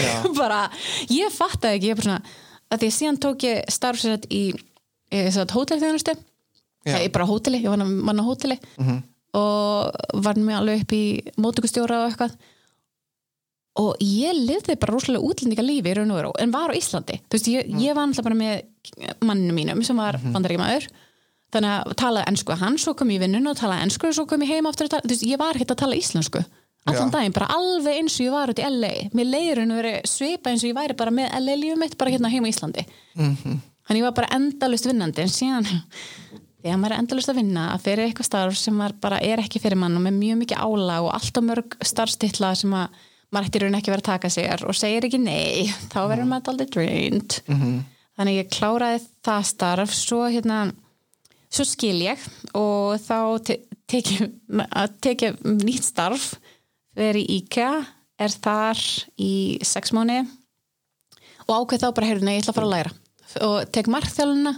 Já. 0.00 0.12
bara, 0.40 0.64
ég 1.12 1.32
fattaði 1.34 1.78
ekki 1.78 1.90
ég 1.90 1.98
bara 1.98 2.08
svona, 2.08 2.36
að 2.72 2.84
því 2.84 2.90
að 2.90 2.96
síðan 2.96 3.20
tók 3.26 3.46
ég 3.48 3.72
starf 3.72 4.00
sem 4.00 4.14
sagt 4.14 4.28
í, 4.32 4.44
í 5.12 5.24
hótelþjónustu. 5.52 6.16
Já. 6.82 6.96
ég 6.98 7.12
bara 7.14 7.28
hóteli, 7.28 7.60
ég 7.62 7.70
vann 7.70 7.84
á, 7.84 7.88
vann 8.08 8.22
á 8.22 8.24
hóteli. 8.26 8.56
Og 9.38 10.22
var 10.24 10.40
með 10.40 10.58
alveg 10.58 10.82
upp 10.82 10.94
í 10.96 11.04
mótökustjóra 11.40 12.02
og 12.02 12.10
eitthvað 12.10 12.34
og 13.80 13.96
ég 14.04 14.36
lifði 14.36 14.76
bara 14.80 14.92
rosalega 14.92 15.24
útlendinga 15.24 15.64
lífi 15.64 15.92
í 15.92 15.94
raun 15.96 16.10
og 16.12 16.18
veru, 16.18 16.32
en 16.42 16.50
var 16.52 16.72
á 16.72 16.76
Íslandi. 16.76 17.20
Þú 17.24 17.38
veist, 17.38 17.48
ég, 17.48 17.70
ég 17.80 17.96
var 17.96 18.04
alltaf 18.04 18.26
bara 18.26 18.36
með 18.36 18.64
manninu 19.24 19.54
mínum 19.56 19.84
sem 19.86 19.96
var 19.96 20.18
mm 20.20 20.34
bandaríkjamaður. 20.34 20.88
Þannig 21.52 21.72
að 21.76 21.94
talaði 22.00 22.28
ennsku 22.32 22.56
hann, 22.56 22.76
svo 22.80 22.94
kom 22.96 23.10
ég 23.12 23.20
vinnun 23.20 23.48
og 23.50 23.56
talaði 23.58 23.86
ennsku 23.86 24.08
og 24.08 24.14
svo 24.16 24.26
kom 24.28 24.40
ég 24.44 24.54
heim 24.54 24.68
aftur 24.68 24.88
að 24.88 24.94
tala, 24.94 25.04
þú 25.04 25.12
veist, 25.12 25.24
ég 25.28 25.40
var 25.40 25.56
ekkert 25.56 25.74
að 25.74 25.82
tala 25.84 25.98
íslensku 26.00 26.44
allan 26.88 27.10
Já. 27.12 27.14
daginn, 27.14 27.34
bara 27.36 27.50
alveg 27.54 27.98
eins 28.00 28.16
og 28.18 28.24
ég 28.26 28.32
var 28.34 28.50
út 28.50 28.58
í 28.58 28.64
LA 28.66 28.92
mér 29.14 29.28
leiður 29.28 29.60
en 29.62 29.74
að 29.74 29.78
vera 29.82 29.92
svipa 30.08 30.50
eins 30.50 30.64
og 30.64 30.72
ég 30.72 30.78
væri 30.78 30.96
bara 30.98 31.12
með 31.14 31.28
LA 31.38 31.54
lífum 31.60 31.78
mitt, 31.84 31.94
bara 32.00 32.10
hérna 32.10 32.30
heim 32.32 32.42
á 32.42 32.50
Íslandi. 32.50 32.82
Mhm. 33.14 33.60
þannig 33.86 34.00
ég 34.00 34.06
var 34.08 34.16
bara 34.16 34.32
endalust 34.34 34.86
vinnandi 34.86 35.22
en 35.22 35.30
síðan, 35.30 35.68
þegar 36.62 36.80
maður 36.80 36.94
er 36.96 37.02
endalust 37.02 37.30
að 37.30 37.38
vinna 37.38 37.68
að 37.74 37.84
fyrir 37.86 38.08
eitthvað 38.08 38.28
starf 38.30 38.56
sem 38.58 38.74
maður 38.74 38.98
bara 39.00 39.20
er 39.22 39.38
ekki 39.42 39.60
fyrir 39.62 39.78
mann 39.78 39.96
og 39.96 40.02
með 40.02 40.18
mjög 40.18 40.42
mikið 40.42 40.62
álag 40.62 41.06
og 41.06 41.14
alltaf 41.14 41.46
mörg 41.46 41.76
starfstitla 41.82 42.54
sem 42.58 42.74
að 42.74 42.88
maður 43.32 43.48
ætti 43.48 43.62
raun 43.62 43.78
ekki 43.78 43.92
verið 43.92 44.04
að 44.04 44.10
taka 44.10 44.30
sér 44.32 44.62
og 44.68 44.76
segir 44.76 45.06
ekki 45.08 45.18
nei, 45.22 45.66
þá 45.92 46.00
verður 46.10 46.28
maður 46.30 46.52
aldrei 46.52 46.68
drained. 46.76 47.38
Þannig 48.18 48.38
ég 48.42 48.50
kláraði 48.52 49.00
það 49.24 49.46
starf 49.48 49.94
svo 49.96 50.26
hérna 50.28 50.58
svo 51.52 51.64
skil 51.68 51.98
ég 52.04 52.20
og 52.56 53.00
þá 53.00 53.16
te 53.44 53.58
tekið 53.92 54.30
teki 55.04 55.32
nýtt 55.64 55.84
starf 55.84 56.30
verið 56.96 57.24
í 57.28 57.40
IKEA 57.42 57.82
er 58.22 58.32
þar 58.44 58.78
í 59.20 59.32
sex 59.64 59.92
mánu 59.96 60.22
og 61.48 61.52
ákveð 61.56 61.82
þá 61.82 61.88
bara 61.96 62.08
heyrðu, 62.08 62.24
nei, 62.24 62.36
ég 62.36 62.44
ætla 62.44 62.52
að 62.52 62.56
fara 62.60 62.68
að 62.68 62.74
læra. 62.76 62.92
Og 63.48 63.56
tek 63.72 63.88
markþjáluna 63.90 64.52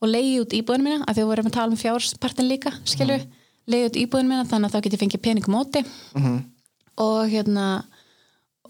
og 0.00 0.08
leiði 0.10 0.40
út 0.42 0.54
íbúðinu 0.56 0.84
mína 0.86 1.04
af 1.04 1.14
því 1.14 1.20
að 1.20 1.24
við 1.24 1.30
vorum 1.30 1.46
að 1.50 1.56
tala 1.58 1.74
um 1.74 1.80
fjárspartin 1.80 2.48
líka 2.48 2.70
skilju, 2.86 3.18
leiði 3.66 3.90
út 3.90 3.98
íbúðinu 4.02 4.30
mína 4.30 4.46
þannig 4.50 4.70
að 4.70 4.74
þá 4.74 4.82
get 4.84 4.94
ég 4.94 5.02
fengið 5.02 5.24
pening 5.26 5.46
á 5.46 5.54
móti 5.54 5.82
og 7.00 7.30
hérna 7.30 7.68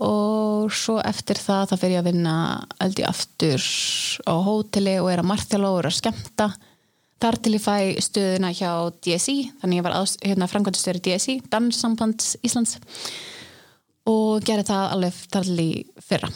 og 0.02 0.72
svo 0.74 0.96
eftir 1.06 1.38
það 1.38 1.68
þá 1.70 1.74
fyrir 1.78 1.94
ég 1.94 2.02
að 2.02 2.08
vinna 2.08 2.36
ég 2.82 3.06
aftur 3.06 3.66
á 4.26 4.34
hóteli 4.42 4.96
og 4.98 5.10
er 5.12 5.22
að 5.22 5.28
marþjála 5.30 5.70
og 5.70 5.82
er 5.82 5.90
að 5.90 5.98
skemmta. 6.00 6.48
Þar 7.22 7.38
til 7.40 7.54
ég 7.54 7.62
fæ 7.62 7.76
stöðuna 8.02 8.50
hjá 8.52 8.70
DSI 9.04 9.36
þannig 9.60 9.78
ég 9.78 9.86
var 9.86 9.94
hérna, 10.24 10.48
framkvæmstöður 10.50 10.98
í 10.98 11.04
DSI 11.06 11.36
Danssambands 11.52 12.34
Íslands 12.44 12.80
og 14.10 14.42
gerði 14.44 14.66
það 14.68 14.96
alveg 14.96 15.20
þar 15.32 15.46
til 15.48 15.60
í 15.62 15.68
fyrra. 16.04 16.32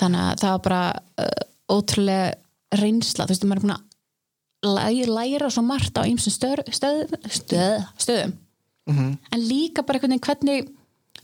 Þannig 0.00 0.24
að 0.24 0.40
það 0.40 0.54
var 0.54 0.62
bara 0.64 0.80
uh, 1.22 1.42
ótrúlega 1.70 2.80
reynsla. 2.80 3.28
Þú 3.28 3.34
veist, 3.34 3.44
maður 3.46 3.60
er 3.60 3.66
búin 3.68 3.76
að 3.76 5.12
læra, 5.12 5.50
svo 5.52 5.62
margt 5.62 6.00
á 6.00 6.08
ýmsum 6.08 6.32
stöð, 6.34 6.64
stöð, 6.72 7.12
stöð, 7.28 7.84
stöðum. 8.00 8.34
Mhm. 8.84 9.16
en 9.32 9.40
líka 9.40 9.82
bara 9.82 9.98
veginn 9.98 10.20
hvernig 10.20 10.66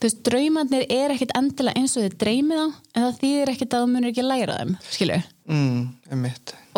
þú 0.01 0.09
veist, 0.09 0.23
draumarnir 0.27 0.87
er 0.89 1.15
ekkit 1.15 1.37
endilega 1.37 1.81
eins 1.81 1.97
og 1.97 2.07
þið 2.07 2.19
dreymið 2.25 2.61
á 2.61 2.67
en 2.67 3.05
það 3.05 3.21
þýðir 3.23 3.55
ekkit 3.55 3.77
að 3.77 3.85
þú 3.85 3.93
munir 3.93 4.13
ekki 4.15 4.27
læra 4.27 4.59
þeim 4.61 4.75
skilju 4.89 5.21
mm, 5.51 5.79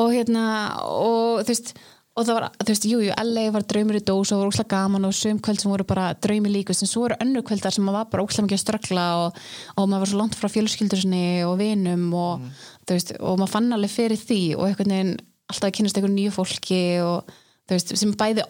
og 0.03 0.15
hérna 0.17 0.45
og 0.83 1.43
þú 1.43 1.53
veist 1.55 1.75
og 2.13 2.27
það 2.29 2.37
var, 2.37 2.47
þú 2.61 2.69
veist, 2.69 2.87
jú, 2.91 2.99
jú, 3.07 3.13
LA 3.25 3.45
var 3.55 3.65
draumur 3.65 3.97
í 3.97 4.03
dós 4.05 4.33
og 4.35 4.43
var 4.43 4.51
óslega 4.51 4.75
gaman 4.75 5.09
og 5.09 5.15
sum 5.17 5.39
kvöld 5.41 5.63
sem 5.63 5.73
voru 5.73 5.87
bara 5.89 6.11
draumi 6.21 6.51
líkust 6.53 6.85
en 6.85 6.91
svo 6.91 7.07
voru 7.07 7.17
önnur 7.25 7.45
kvöldar 7.49 7.73
sem 7.73 7.85
maður 7.87 8.03
var 8.03 8.11
bara 8.13 8.25
óslega 8.27 8.47
mikið 8.49 8.59
að 8.59 8.65
ströggla 8.67 9.05
og, 9.23 9.39
og 9.79 9.87
maður 9.89 10.05
var 10.05 10.11
svo 10.11 10.21
langt 10.21 10.37
frá 10.37 10.51
fjölskyldur 10.53 11.01
sinni 11.01 11.25
og 11.49 11.55
vinum 11.63 12.11
og 12.13 12.43
þú 12.85 12.99
veist, 12.99 13.15
og 13.17 13.39
maður 13.41 13.55
fann 13.55 13.77
alveg 13.79 13.95
fyrir 13.95 14.21
því 14.21 14.41
og 14.59 14.67
einhvern 14.69 14.93
veginn 14.93 15.15
alltaf 15.53 15.71
að 15.71 15.77
kynast 15.79 16.01
einhver 16.01 16.13
nýju 16.13 16.35
fólki 16.37 16.83
og 17.07 17.33
þú 17.33 17.79
veist, 17.79 17.95
sem 18.03 18.13
bæði 18.21 18.45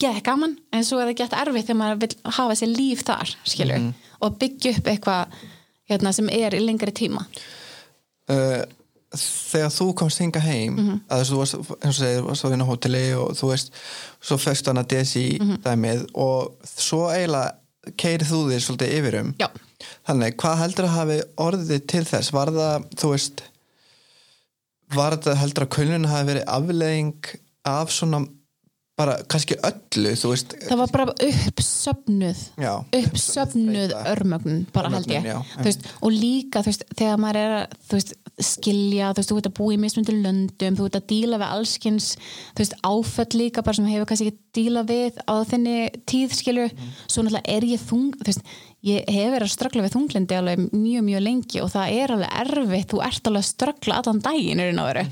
geða 0.00 0.24
gaman 0.24 0.56
en 0.72 0.88
svo 0.88 1.02
er 1.02 1.10
það 1.10 1.18
gett 1.20 1.36
erfitt 1.42 1.68
þegar 1.68 1.80
maður 1.82 2.02
vil 2.06 2.32
hafa 2.38 2.56
sér 2.58 2.72
líf 2.72 3.04
þar, 3.04 3.36
skilur 3.44 3.90
og 4.22 4.38
byggja 4.40 4.76
upp 4.78 4.86
eitthvað 4.92 5.34
hérna, 5.90 6.12
sem 6.14 6.28
er 6.32 6.54
í 6.56 6.60
lengri 6.62 6.92
tíma 6.94 7.24
uh, 8.32 8.62
þegar 9.12 9.72
þú 9.74 9.86
komst 9.98 10.22
hinga 10.22 10.40
heim 10.40 10.78
að 11.10 11.20
þess 11.20 11.30
að 11.30 11.32
þú 11.32 11.40
varst, 11.42 11.56
eins 11.82 11.88
og 11.90 11.98
segir, 12.00 12.22
varst 12.28 12.46
að 12.48 12.54
á 12.64 12.70
hóteli 12.70 13.02
og 13.18 13.34
þú 13.36 13.50
veist, 13.50 13.72
svo 14.24 14.38
fegst 14.40 14.70
hana 14.70 14.84
DSI 14.88 15.26
Mhm. 15.42 15.58
dæmið 15.66 16.06
og 16.14 16.54
svo 16.64 17.02
eiginlega 17.12 17.58
keiri 17.98 18.24
þú 18.24 18.40
þér 18.48 18.62
svolítið 18.62 18.92
yfirum 19.00 19.34
Já. 19.42 19.48
þannig, 20.06 20.36
hvað 20.38 20.60
heldur 20.62 20.86
að 20.86 20.96
hafi 20.96 21.16
orðið 21.44 21.86
til 21.90 22.04
þess, 22.06 22.32
var 22.32 22.52
það 22.54 22.86
þú 23.02 23.10
veist 23.12 23.42
var 24.94 25.16
þetta 25.16 25.34
heldur 25.40 25.64
að 25.66 25.72
kulnun 25.76 26.08
hafi 26.10 26.28
verið 26.30 26.44
afleðing 26.52 27.32
af 27.68 27.90
svona 27.94 28.22
bara 29.02 29.18
kannski 29.30 29.58
öllu, 29.68 30.14
veist. 30.32 30.56
Það 30.68 30.80
var 30.82 30.92
bara 30.94 31.14
uppsöfnuð 31.28 32.42
Já, 32.62 32.72
uppsöfnuð 33.02 33.94
örmögnun 34.14 34.64
bara 34.74 34.92
held 34.96 35.10
ég. 35.12 35.28
já, 35.32 35.38
veist, 35.62 35.88
og 36.00 36.14
líka 36.14 36.62
veist, 36.66 36.86
þegar 36.96 37.20
maður 37.22 37.40
er 37.42 37.56
að 37.60 38.14
skilja, 38.42 39.12
þú 39.16 39.38
ert 39.38 39.48
að 39.50 39.56
búa 39.58 39.74
í 39.74 39.80
mismundi 39.80 40.14
löndum, 40.16 40.76
þú 40.78 40.88
ert 40.88 40.98
að 40.98 41.08
díla 41.12 41.40
við 41.42 42.08
veist, 42.58 42.76
áföll 42.82 43.38
líka 43.38 43.64
bara 43.64 43.78
sem 43.78 43.88
hefur 43.90 44.08
kannski 44.08 44.30
ekki 44.30 44.40
díla 44.56 44.84
við 44.88 45.20
á 45.28 45.34
þinni 45.48 45.76
tíð 46.08 46.36
skilju, 46.38 46.68
svo 47.06 47.24
náttúrulega 47.24 47.56
er 47.56 47.66
ég 47.72 47.82
þung 47.82 48.16
þú 48.20 48.28
veist, 48.30 48.54
ég 48.82 49.08
hef 49.14 49.30
verið 49.30 49.46
að 49.46 49.52
ströggla 49.54 49.84
við 49.84 49.94
þunglindi 49.96 50.38
alveg 50.38 50.62
mjög, 50.74 51.02
mjög 51.06 51.22
lengi 51.22 51.62
og 51.62 51.72
það 51.72 51.96
er 52.02 52.14
alveg 52.16 52.36
erfitt, 52.42 52.88
þú 52.90 53.02
ert 53.06 53.28
alveg 53.30 53.44
að 53.44 53.50
ströggla 53.50 53.98
allan 54.00 54.22
daginn 54.24 54.62
er 54.62 54.72
einu 54.72 54.86
veru, 54.88 55.04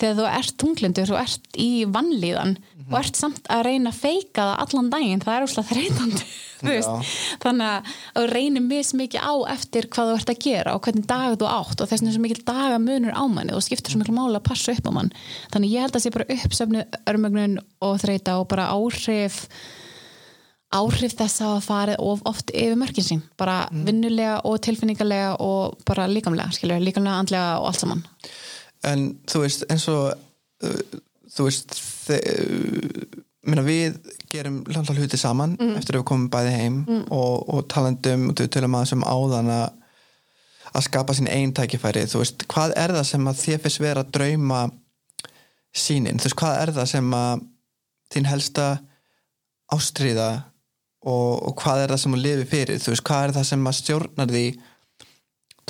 þegar 0.00 0.20
þú 0.20 0.28
ert 0.30 0.54
þunglindur, 0.64 1.10
þú 1.10 1.18
ert 1.20 1.58
í 1.60 1.70
vannlíðan 1.96 2.54
og 2.90 2.96
ert 3.00 3.18
samt 3.18 3.50
að 3.52 3.66
reyna 3.68 3.92
að 3.92 4.00
feika 4.00 4.46
það 4.46 4.62
allan 4.64 4.94
daginn, 4.94 5.24
það 5.24 5.36
er 5.36 5.46
úrslega 5.46 5.74
þreytandi 5.74 6.30
þannig 7.44 7.66
að 7.66 7.90
þú 8.16 8.24
reynir 8.30 8.64
mis 8.64 8.92
mikið 8.96 9.24
á 9.24 9.34
eftir 9.54 9.88
hvað 9.92 10.10
þú 10.10 10.16
ert 10.18 10.32
að 10.32 10.42
gera 10.44 10.74
og 10.76 10.84
hvernig 10.84 11.06
dag 11.08 11.36
þú 11.40 11.48
átt 11.48 11.80
og 11.80 11.90
þess 11.90 12.00
vegna 12.00 12.10
er 12.10 12.16
svo 12.16 12.24
mikil 12.24 12.44
dagamunur 12.50 13.16
á 13.16 13.24
manni 13.32 13.56
og 13.56 13.64
skiptir 13.64 13.94
svo 13.94 14.00
mikil 14.02 14.16
máli 14.16 14.36
að 14.36 14.48
passa 14.50 14.74
upp 14.74 14.90
á 14.90 14.92
mann. 14.92 15.12
Þannig 15.54 15.74
ég 15.74 15.86
held 15.86 15.96
að 15.96 16.04
sé 16.04 16.12
bara 16.14 16.28
uppsöfnu 16.36 16.84
örmögnun 17.10 17.58
og 17.86 18.00
þreita 18.02 18.36
og 18.40 18.48
bara 18.52 18.68
áhrif 18.74 19.46
áhrif 20.70 21.16
þess 21.18 21.42
að 21.42 21.56
farið 21.66 22.02
of 22.06 22.20
oft 22.30 22.52
yfir 22.54 22.78
mörkin 22.78 23.06
sín, 23.06 23.22
bara 23.40 23.64
vinnulega 23.72 24.38
og 24.46 24.60
tilfinningarlega 24.62 25.32
og 25.42 25.80
bara 25.88 26.06
líkamlega 26.10 26.54
skilur, 26.54 26.82
líkamlega, 26.82 27.22
andlega 27.24 27.56
og 27.58 27.70
allt 27.70 27.82
saman. 27.82 28.04
En 28.86 29.08
þú 29.28 29.42
veist 29.44 29.66
eins 29.70 29.88
og 29.90 30.12
uh, 30.14 31.00
þú 31.34 31.48
veist 31.48 31.74
uh, 32.14 33.18
minna, 33.50 33.66
við 33.66 33.98
gerum 34.30 34.62
landa 34.70 34.94
hluti 34.94 35.18
saman 35.18 35.56
eftir 35.74 35.96
að 35.96 36.04
við 36.04 36.08
komum 36.12 36.30
bæði 36.30 36.54
heim 36.54 36.80
og, 37.08 37.48
og 37.50 37.66
talandum 37.72 38.28
og 38.30 38.38
við 38.38 38.52
tölum 38.54 38.76
aðeins 38.78 38.94
um 38.94 39.06
áðan 39.08 39.52
að 39.56 39.68
að 40.70 40.86
skapa 40.86 41.16
sín 41.18 41.26
einn 41.26 41.50
tækifæri. 41.50 42.04
Þú 42.06 42.20
veist, 42.22 42.44
hvað 42.50 42.76
er 42.78 42.94
það 42.94 43.06
sem 43.08 43.24
að 43.26 43.40
þér 43.40 43.62
fyrst 43.64 43.82
vera 43.82 44.04
að 44.04 44.12
drauma 44.14 44.60
sínin, 45.74 46.20
þú 46.20 46.28
veist, 46.28 46.38
hvað 46.38 46.58
er 46.60 46.72
það 46.76 46.86
sem 46.92 47.08
að 47.16 47.42
þín 48.14 48.28
helsta 48.30 48.66
ástriða 49.74 50.28
og, 51.00 51.30
og 51.48 51.54
hvað 51.60 51.84
er 51.84 51.94
það 51.94 52.02
sem 52.02 52.16
þú 52.16 52.22
lifi 52.24 52.48
fyrir, 52.50 52.80
þú 52.82 52.92
veist, 52.92 53.06
hvað 53.08 53.26
er 53.26 53.36
það 53.36 53.46
sem 53.50 53.68
að 53.70 53.78
stjórnar 53.80 54.34
því? 54.34 54.46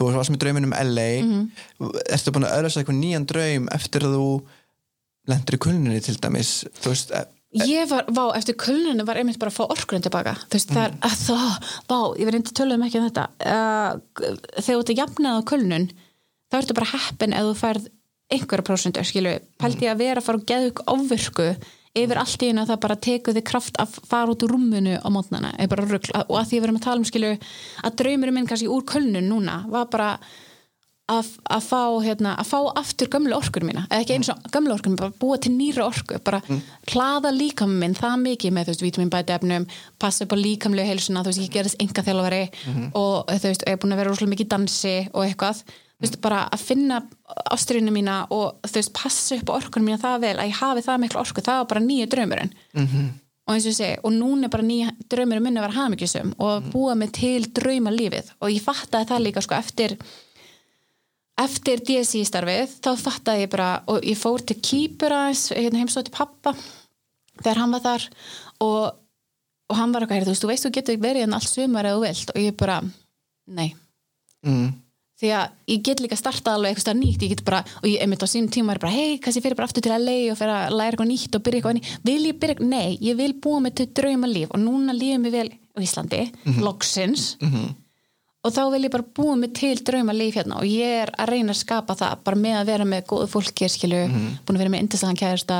Þú 0.01 0.09
varst 0.15 0.33
með 0.33 0.41
drauminn 0.45 0.71
um 0.71 0.79
LA 0.81 1.11
ertu 2.09 2.33
búin 2.33 2.47
að 2.49 2.57
öðrast 2.57 2.81
eitthvað 2.81 2.99
nýjan 3.03 3.29
draum 3.29 3.69
eftir 3.77 4.07
að 4.09 4.17
þú 4.17 4.31
lendur 5.31 5.59
í 5.59 5.61
kulnunni 5.67 6.01
til 6.03 6.17
dæmis? 6.19 6.55
Þú 6.81 6.95
veist, 6.95 7.15
e- 7.15 7.29
Ég 7.67 7.89
var, 7.91 8.07
vá, 8.15 8.29
eftir 8.39 8.55
kulnunni 8.55 9.03
var 9.03 9.19
einmitt 9.19 9.41
bara 9.43 9.51
að 9.51 9.57
fá 9.57 9.73
orkurinn 9.75 10.05
tilbaka 10.05 10.37
þú 10.45 10.55
veist, 10.55 10.71
það 10.71 10.85
er, 10.85 10.93
að 11.03 11.15
það, 11.19 11.73
vá, 11.91 11.97
ég 12.15 12.29
verði 12.29 12.39
ekki 12.45 12.55
töluðum 12.61 12.85
ekki 12.87 13.01
um 13.01 13.07
þetta 13.09 13.25
uh, 13.43 14.29
þegar 14.55 14.69
þú 14.69 14.77
ert 14.77 14.93
að 14.93 15.01
jafnað 15.01 15.39
á 15.43 15.49
kulnun 15.51 15.87
þá 16.47 16.59
ertu 16.61 16.77
bara 16.79 16.91
heppin 16.93 17.35
ef 17.35 17.49
þú 17.49 17.57
færð 17.59 17.89
einhverja 18.31 18.67
prósendur, 18.69 19.09
skilu, 19.11 19.33
pældi 19.59 19.89
ég 19.89 19.97
að 19.97 20.03
vera 20.05 20.23
að 20.23 20.29
fara 20.29 20.39
og 20.39 20.47
geða 20.47 20.71
ykkur 20.71 20.93
ofvirku 20.95 21.49
yfir 21.99 22.21
allt 22.23 22.45
í 22.45 22.51
einu 22.51 22.63
að 22.63 22.71
það 22.73 22.83
bara 22.85 23.01
tekur 23.07 23.35
þig 23.35 23.47
kraft 23.51 23.81
að 23.83 23.97
fara 24.07 24.31
út 24.31 24.45
úr 24.47 24.55
rúmunu 24.55 25.01
á 25.03 25.09
mótnana 25.11 25.51
og 25.59 26.37
að 26.39 26.47
því 26.47 26.55
að 26.55 26.61
við 26.61 26.69
erum 26.69 26.79
að 26.79 26.87
tala 26.87 27.01
um 27.03 27.09
skilu 27.09 27.33
að 27.83 27.99
draumurinn 27.99 28.37
minn 28.37 28.47
kannski 28.47 28.71
úr 28.71 28.87
kulnun 28.87 29.27
núna 29.27 29.65
var 29.73 29.91
bara 29.91 30.13
að, 31.11 31.33
að 31.51 31.65
fá 31.67 31.83
hérna, 32.05 32.37
að 32.39 32.49
fá 32.53 32.59
aftur 32.79 33.11
gömlu 33.11 33.35
orkur 33.35 33.65
mína, 33.67 33.83
eða 33.91 34.05
ekki 34.05 34.17
eins 34.17 34.31
og 34.31 34.45
gömlu 34.55 34.75
orkur 34.77 34.93
mína, 34.93 35.01
bara 35.03 35.19
búa 35.19 35.39
til 35.43 35.53
nýra 35.57 35.89
orku, 35.89 36.21
bara 36.23 36.39
hlaða 36.93 37.33
líkam 37.35 37.73
minn 37.83 37.97
það 37.99 38.17
mikið 38.29 38.55
með 38.55 38.69
þú 38.69 38.75
veist, 38.75 38.87
vítaminbæti 38.87 39.35
efnum 39.35 39.67
passa 39.99 40.25
upp 40.27 40.35
á 40.35 40.39
líkamlega 40.39 40.93
heilsuna, 40.93 41.25
þú 41.27 41.33
veist, 41.33 41.43
ég 41.43 41.55
gerðist 41.57 41.83
enga 41.83 42.07
þjálfari 42.07 42.43
og 42.95 43.31
þú 43.35 43.51
veist, 43.51 43.67
ég 43.67 43.75
er 43.75 43.83
búin 43.83 43.97
að 43.97 44.03
vera 44.05 44.13
rosalega 44.13 44.35
mikið 44.37 44.53
dansi 44.55 44.97
og 45.11 45.25
eitthvað 45.27 45.65
veist, 46.01 46.21
bara 46.25 46.45
að 46.53 46.63
finna 46.65 47.01
ástriðinu 47.53 47.93
mína 47.95 48.15
og 48.31 48.61
þú 48.67 48.79
veist, 48.81 48.93
passa 48.97 49.37
upp 49.37 49.51
á 49.53 49.59
orkunum 49.59 49.91
mína 49.91 50.01
það 50.03 50.21
vel 50.27 50.37
að 50.37 50.49
ég 50.51 50.61
hafi 50.63 50.85
það 50.87 51.03
miklu 51.05 51.21
orku, 51.21 51.45
það 51.45 51.61
var 51.63 51.69
bara 51.75 51.85
nýju 51.87 52.07
draumurinn. 52.15 52.55
Mhm. 52.75 53.11
og 53.51 53.55
eins 53.57 53.65
og 53.67 53.73
ég 53.73 53.79
segi, 53.81 53.99
og 54.05 54.13
núna 54.15 54.45
er 54.47 54.49
bara 54.53 54.63
nýja 54.63 54.91
draumurinn 55.11 55.43
minni 55.43 55.59
að 55.59 55.65
vera 55.67 55.79
hafmyggjusum 55.81 56.35
og 56.39 56.69
búa 56.71 56.95
mig 56.95 57.11
til 57.13 57.43
drauma 57.51 57.91
lífið 57.91 58.29
og 58.41 58.51
ég 58.53 58.63
fattaði 58.63 59.09
það 59.11 59.25
líka 59.25 59.43
sko 59.43 59.55
eftir 59.57 59.97
eftir 61.41 61.81
DSI 61.81 62.21
starfið 62.29 62.77
þá 62.85 62.91
fattaði 63.01 63.47
ég 63.47 63.51
bara 63.51 63.71
og 63.91 64.05
ég 64.07 64.19
fór 64.21 64.43
til 64.45 64.59
Kýpur 64.61 65.15
aðeins 65.17 65.49
hérna 65.57 65.81
heimsóti 65.81 66.13
pappa 66.15 66.53
þegar 67.41 67.63
hann 67.63 67.73
var 67.75 67.85
þar. 67.85 68.07
Og, 68.61 68.83
og 69.71 69.77
hann 69.79 69.93
var 69.95 70.07
"Heyrðu, 70.07 70.27
þú 70.27 70.31
veist, 70.35 70.45
þú 70.45 70.51
veist 70.53 70.67
þú 70.67 70.73
getur 70.77 71.01
verið 71.01 71.23
en 71.25 71.35
allt 71.39 71.49
sumar 71.49 71.89
eða 71.89 71.97
þú 71.97 72.03
vilt. 72.07 72.31
Og 72.35 72.41
ég 72.45 72.57
bara, 72.61 72.81
nei. 73.49 73.75
Mm, 74.47 74.75
því 75.21 75.33
að 75.37 75.75
ég 75.75 75.83
get 75.85 76.01
líka 76.01 76.17
starta 76.19 76.55
alveg 76.57 76.79
eitthvað 76.79 76.99
nýtt, 77.01 77.25
ég 77.27 77.35
get 77.35 77.45
bara, 77.45 77.61
og 77.83 77.89
ég 77.91 78.01
einmitt 78.05 78.25
á 78.25 78.29
sínum 78.31 78.51
tíma 78.53 78.75
er 78.75 78.81
bara, 78.83 78.95
hei, 78.95 79.19
kannski 79.21 79.43
ég 79.43 79.47
fyrir 79.47 79.59
bara 79.59 79.69
aftur 79.69 79.85
til 79.85 79.93
LA 79.93 80.17
og 80.33 80.39
fyrir 80.41 80.55
að 80.57 80.77
læra 80.79 80.95
eitthvað 80.95 81.11
nýtt 81.13 81.37
og 81.37 81.45
byrja 81.45 81.61
eitthvað 81.61 81.77
nýtt 81.79 82.09
vil 82.09 82.23
ég 82.31 82.41
byrja, 82.41 82.71
nei, 82.73 82.89
ég 83.05 83.19
vil 83.21 83.35
búa 83.45 83.61
mig 83.61 83.77
til 83.77 83.91
drauma 83.93 84.31
líf 84.31 84.49
og 84.55 84.63
núna 84.65 84.97
lífum 84.97 85.29
við 85.29 85.37
vel 85.37 85.51
á 85.77 85.79
Íslandi 85.85 86.23
loksins 86.65 87.35
og 88.41 88.53
þá 88.57 88.61
vil 88.73 88.87
ég 88.87 88.93
bara 88.95 89.05
búa 89.05 89.37
mig 89.37 89.53
til 89.59 89.77
drauma 89.85 90.15
líf 90.17 90.39
hérna. 90.39 90.63
Og 90.63 90.69
ég 90.69 91.03
er 91.03 91.11
að 91.21 91.35
reyna 91.35 91.53
að 91.53 91.61
skapa 91.61 91.97
það 91.99 92.21
bara 92.25 92.39
með 92.41 92.55
að 92.57 92.69
vera 92.71 92.87
með 92.89 93.03
góðu 93.11 93.27
fólki 93.35 93.69
skilu, 93.69 93.99
búin 94.47 94.57
að 94.57 94.63
vera 94.63 94.73
með 94.73 94.85
indislagan 94.87 95.19
kærasta 95.21 95.59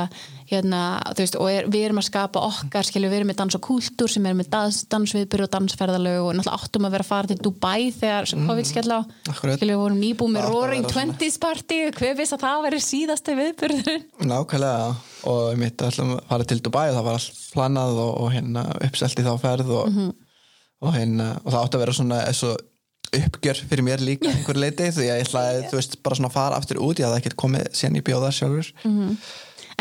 hérna, 0.51 0.79
þú 1.13 1.21
veist, 1.21 1.35
og 1.39 1.47
er, 1.47 1.67
við 1.71 1.85
erum 1.87 2.01
að 2.01 2.07
skapa 2.09 2.41
okkar, 2.43 2.87
skilu, 2.87 3.07
við 3.11 3.21
erum 3.21 3.29
með 3.31 3.37
dans 3.39 3.55
og 3.55 3.61
kúltúr 3.63 4.11
sem 4.11 4.25
er 4.27 4.33
með 4.35 4.49
dans, 4.51 4.79
dansviðbyrju 4.91 5.45
og 5.45 5.51
dansferðalög 5.53 6.25
og 6.25 6.33
náttúrulega 6.39 6.65
áttum 6.65 6.87
að 6.87 6.95
vera 6.95 7.05
að 7.05 7.11
fara 7.11 7.29
til 7.29 7.37
Dubai 7.45 7.91
þegar 7.95 8.27
mm. 8.33 8.49
COVID 8.49 8.69
skell 8.71 8.89
á. 8.91 8.99
Skilu, 9.29 9.59
við 9.61 9.79
vorum 9.83 10.01
nýbúið 10.01 10.33
með 10.33 10.49
Roaring. 10.49 10.89
Twenties 10.91 11.37
party 11.41 11.79
hver 11.95 12.17
viss 12.17 12.35
að 12.35 12.43
það 12.47 12.65
veri 12.65 12.81
síðasti 12.87 13.37
viðbyrður 13.39 14.01
nákvæmlega. 14.33 14.89
Og 15.29 15.61
mitt 15.61 15.85
ætlum 15.85 16.15
að 16.17 16.25
fara 16.33 16.49
til 16.49 16.59
Dubai 16.65 16.87
og 16.89 16.97
það 16.97 17.07
var 17.07 17.21
allt 17.21 17.39
planað 17.53 18.01
og, 18.01 18.11
og 18.25 18.33
hérna 18.33 18.65
uppselt 18.81 19.21
í 19.21 19.25
þá 19.27 19.31
ferð 19.39 19.71
og, 19.77 20.03
og 20.81 20.95
hérna 20.97 21.31
og 21.43 21.53
það 21.53 21.61
átti 21.61 21.77
að 21.77 21.83
vera 21.85 21.95
svona 21.95 22.21
svo 22.35 22.55
uppgjör 23.17 23.59
fyrir 23.67 23.83
mér 23.83 23.99
líka 24.03 24.29
að 24.29 24.37
einhverju 24.39 24.61
leiti 24.63 24.89
því 24.95 25.05
að 25.07 25.17
ég 25.19 25.25
ætlaði, 25.25 25.63
þú 25.71 25.79
veist, 25.79 25.97
bara 26.05 26.17
svona 26.19 26.31
fara 26.31 26.59
aftur 26.61 26.79
út 26.83 26.99
ég 27.01 27.07
hafði 27.09 27.19
ekkert 27.23 27.37
komið 27.43 27.69
síðan 27.75 27.99
í 27.99 28.03
bjóða 28.07 28.29
sjálfur. 28.37 28.69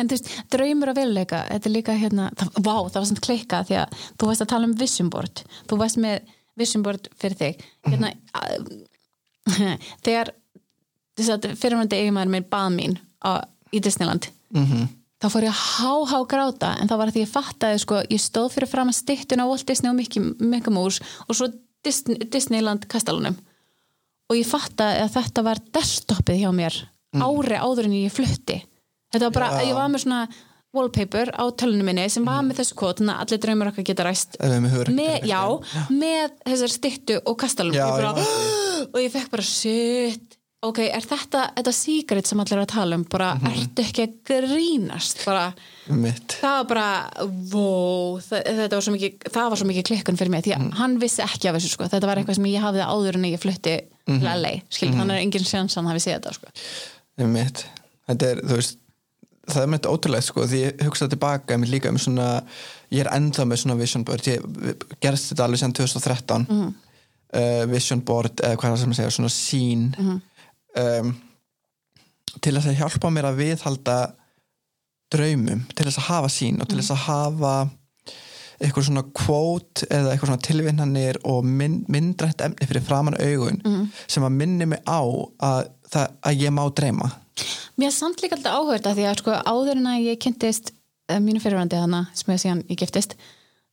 En 0.01 0.09
þú 0.09 0.17
veist, 0.17 0.31
draumur 0.51 0.91
og 0.93 0.97
veruleika, 0.99 1.43
þetta 1.51 1.69
er 1.71 1.75
líka 1.75 1.97
hérna, 2.01 2.29
það, 2.41 2.53
vá, 2.65 2.75
það 2.91 2.99
var 3.03 3.09
samt 3.11 3.23
klikka 3.27 3.63
því 3.69 3.79
að 3.83 3.99
þú 4.19 4.31
varst 4.31 4.45
að 4.47 4.51
tala 4.55 4.69
um 4.71 4.77
vision 4.81 5.11
board, 5.13 5.43
þú 5.71 5.79
varst 5.83 6.01
með 6.03 6.31
vision 6.59 6.83
board 6.87 7.11
fyrir 7.21 7.39
þig, 7.43 7.65
hérna, 7.87 8.13
að- 8.41 8.71
þegar 10.07 10.33
þess 11.21 11.35
að 11.37 11.51
fyrirvændi 11.61 11.99
eigumæður 12.01 12.33
minn 12.35 12.49
bað 12.51 12.71
mín 12.79 12.97
á, 13.23 13.45
í 13.75 13.83
Disneyland 13.85 14.31
mm 14.57 14.89
þá 15.21 15.27
fór 15.29 15.45
ég 15.45 15.53
að 15.53 15.65
há-há 15.85 16.19
gráta 16.33 16.69
en 16.81 16.89
það 16.89 16.97
var 17.03 17.11
því 17.13 17.21
ég 17.21 17.29
fattaði 17.29 17.81
sko, 17.83 17.99
ég 18.09 18.21
stóð 18.25 18.47
fyrir 18.55 18.71
fram 18.71 18.89
að 18.89 18.97
styttuna 19.03 19.45
á 19.45 19.51
Walt 19.51 19.67
Disney 19.69 19.91
og 19.91 19.99
Mickey 20.01 20.73
Mouse 20.73 21.03
og 21.27 21.37
svo 21.37 21.51
Disney, 21.85 22.21
Disneyland 22.31 22.87
kastalunum. 22.91 23.39
Og 24.31 24.39
ég 24.39 24.47
fattaði 24.47 25.03
að 25.05 25.15
þetta 25.17 25.45
var 25.47 25.61
desktopið 25.75 26.43
hjá 26.45 26.51
mér 26.55 26.77
ári 27.19 27.59
áður 27.59 27.89
en 27.89 27.97
ég 27.99 28.15
flutti. 28.15 28.61
Þetta 29.11 29.27
var 29.27 29.35
bara, 29.35 29.51
Já. 29.59 29.67
ég 29.71 29.75
var 29.75 29.91
með 29.91 30.05
svona 30.05 30.21
wallpaper 30.71 31.33
á 31.35 31.45
tölunum 31.59 31.89
minni 31.91 32.05
sem 32.13 32.27
var 32.27 32.45
með 32.47 32.61
þessu 32.61 32.77
kvot, 32.79 33.01
þannig 33.01 33.17
að 33.17 33.25
allir 33.25 33.41
draumur 33.43 33.71
okkar 33.73 33.87
geta 33.89 34.07
ræst. 34.07 34.37
Með 34.39 34.93
með, 34.95 35.17
já, 35.27 35.41
með 35.91 36.37
þessar 36.47 36.75
styttu 36.77 37.17
og 37.25 37.39
kastalum 37.43 37.75
Já, 37.75 37.89
ég 37.89 38.05
bara, 38.05 38.29
og 38.93 39.01
ég 39.03 39.11
fekk 39.17 39.33
bara 39.35 39.47
shit, 39.47 40.39
ok, 40.67 40.79
er 40.87 41.07
þetta 41.07 41.45
þetta 41.57 41.73
secret 41.73 42.29
sem 42.29 42.43
allir 42.43 42.59
er 42.59 42.65
að 42.65 42.73
tala 42.75 42.99
um 42.99 43.05
bara, 43.09 43.31
ertu 43.51 43.85
ekki 43.85 44.05
að 44.07 44.17
grínast? 44.31 45.23
Bara, 45.29 45.47
mitt 45.89 46.37
það 46.41 46.57
var 46.59 46.69
bara 46.73 46.89
wow, 47.55 48.19
það, 48.25 48.45
þetta 48.61 48.77
var 48.77 48.87
svo 48.87 48.95
mikið 48.97 49.31
það 49.37 49.49
var 49.55 49.63
svo 49.63 49.71
mikið 49.71 49.89
klikkun 49.93 50.21
fyrir 50.21 50.35
mig, 50.35 50.45
því 50.47 50.57
að 50.59 50.69
hann 50.83 50.99
vissi 51.01 51.25
ekki 51.25 51.49
af 51.51 51.57
þessu, 51.59 51.73
sko, 51.77 51.89
þetta 51.95 52.11
var 52.11 52.21
eitthvað 52.21 52.41
sem 52.41 52.51
ég 52.53 52.67
hafði 52.67 52.85
áður 52.87 53.21
en 53.21 53.29
ég 53.31 53.43
flutti 53.43 53.79
til 54.11 54.21
LA, 54.27 54.53
skil, 54.69 54.91
þannig 54.97 55.17
er 55.17 55.25
engin 55.25 55.47
sjans 55.47 55.77
að 55.77 55.83
hann 55.83 55.91
hafi 55.93 56.05
séð 56.05 56.17
þetta, 56.19 56.37
sko. 56.37 56.55
Þetta 58.11 58.31
er, 58.35 58.41
þú 58.51 58.57
veist 58.59 58.79
það 59.51 59.65
er 59.65 59.71
mitt 59.73 59.87
ótrúlega 59.89 60.23
sko, 60.27 60.45
því 60.47 60.61
ég 60.63 60.85
hugsaði 60.87 61.15
tilbaka 61.17 61.57
mér 61.59 61.73
líka 61.73 61.91
um 61.91 61.99
svona, 61.99 62.29
ég 62.93 63.03
er 63.05 63.11
ennþá 63.17 63.47
með 63.49 63.63
svona 63.65 63.77
vision 63.81 64.05
board, 64.07 64.29
ég 64.29 64.85
gerst 65.03 65.33
þetta 65.33 65.47
alveg 65.47 65.63
sem 65.63 65.73
2013 65.75 66.45
uh, 66.51 67.65
vision 67.71 68.03
board, 68.07 68.43
eða 68.45 68.59
hvað 68.61 68.69
er 68.69 68.75
það 68.77 68.83
sem 68.85 68.95
að 68.95 69.01
segja 69.01 69.15
svona 69.17 69.33
sín 69.35 69.87
um, 70.79 71.13
til 72.39 72.55
þess 72.55 72.71
að 72.71 72.81
hjálpa 72.81 73.11
mér 73.13 73.31
að 73.31 73.43
viðhalda 73.43 73.99
draumum, 75.11 75.65
til 75.75 75.87
þess 75.87 75.99
að 75.99 76.09
hafa 76.11 76.31
sín 76.31 76.61
og 76.63 76.71
til 76.71 76.79
þess 76.79 76.95
að 76.95 77.05
hafa 77.09 77.55
eitthvað 78.61 78.87
svona 78.91 79.05
kvót 79.17 79.85
eða 79.89 80.13
eitthvað 80.13 80.31
svona 80.31 80.45
tilvinnanir 80.45 81.19
og 81.29 81.47
mynd, 81.49 81.87
myndrætt 81.91 82.43
efni 82.45 82.69
fyrir 82.69 82.85
framan 82.85 83.17
augun 83.17 83.61
sem 84.05 84.27
að 84.27 84.37
minni 84.37 84.69
mig 84.69 84.83
á 84.85 85.01
að, 85.01 85.71
það, 85.89 86.17
að 86.29 86.45
ég 86.45 86.55
má 86.55 86.63
dreyma. 86.69 87.09
Mér 87.81 87.89
er 87.89 87.97
samt 87.97 88.21
líka 88.21 88.37
alltaf 88.37 88.59
áhugað 88.59 88.91
því 88.99 89.07
að 89.09 89.19
sko 89.23 89.39
áður 89.49 89.81
en 89.81 89.91
að 89.95 90.07
ég 90.11 90.21
kynntist 90.21 90.75
uh, 91.09 91.19
mínu 91.25 91.41
fyrirvændi 91.41 91.81
hana 91.81 92.05
sem 92.13 92.35
ég 92.35 92.43
síðan 92.45 92.65
ég 92.69 92.83
giftist 92.83 93.17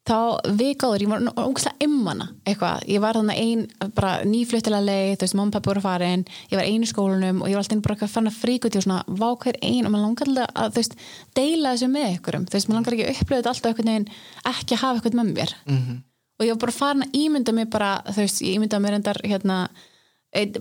þá 0.07 0.17
vikáður, 0.55 1.03
ég 1.03 1.09
var 1.11 1.25
ógæslega 1.35 1.83
immana 1.83 2.27
eitthvað, 2.47 2.85
ég 2.87 3.01
var 3.03 3.17
þannig 3.19 3.41
ein 3.43 3.91
bara 3.97 4.11
nýfluttilega 4.27 4.85
leið, 4.87 5.13
þú 5.17 5.25
veist, 5.25 5.37
mamma 5.39 5.55
pappi 5.57 5.71
voru 5.71 5.83
farin 5.83 6.23
ég 6.51 6.55
var 6.55 6.63
ein 6.65 6.85
í 6.85 6.89
skólanum 6.89 7.41
og 7.43 7.51
ég 7.51 7.57
var 7.57 7.65
alltaf 7.65 7.83
bara 7.83 7.97
eitthvað 7.97 8.13
fann 8.13 8.31
að 8.31 8.39
frík 8.39 8.67
út 8.67 8.77
í 8.77 8.79
og 8.79 8.85
svona, 8.87 9.01
vá 9.07 9.27
hver 9.43 9.59
ein 9.61 9.85
og 9.85 9.91
maður 9.93 10.05
langar 10.05 10.31
alltaf 10.31 10.55
að, 10.63 10.71
þú 10.71 10.81
veist, 10.81 10.97
deila 11.35 11.73
þessu 11.75 11.91
með 11.91 12.07
ykkurum 12.15 12.47
þú 12.47 12.57
veist, 12.57 12.69
maður 12.69 12.79
langar 12.79 12.97
ekki 12.97 13.07
að 13.07 13.21
upplöða 13.21 13.41
þetta 13.41 13.53
alltaf 13.53 13.69
einhvern 13.71 13.91
veginn 13.91 14.09
ekki 14.53 14.77
að 14.77 14.83
hafa 14.85 15.01
eitthvað 15.01 15.19
með 15.19 15.33
mér. 15.35 15.55
-hmm. 15.67 16.01
og 16.39 16.45
ég 16.45 16.51
var 16.55 16.63
bara 16.63 16.79
farin 16.79 17.03
að 17.03 17.13
ímynda 17.23 17.51
mig 17.53 17.69
bara, 17.69 17.91
þú 18.07 18.19
veist, 18.23 18.41
ég 18.41 18.55
ímynda 18.55 18.79
mér 18.79 18.93
endar 19.01 19.21
hérna 19.23 19.59
einn- 19.67 19.96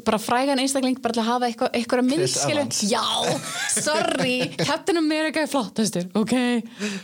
bara 0.06 0.18
frægan 0.22 0.60
einstakling 0.62 0.94
bara 1.02 1.12
til 1.12 1.20
að 1.24 1.26
hafa 1.26 1.46
eitthvað, 1.50 1.70
eitthvað 1.74 2.06
minnskilu 2.06 2.62
já, 2.86 3.02
sorry. 3.74 4.46
Captain 4.62 4.96
America 5.00 5.42
er 5.42 5.50
flottastur, 5.50 6.06
ok? 6.16 6.32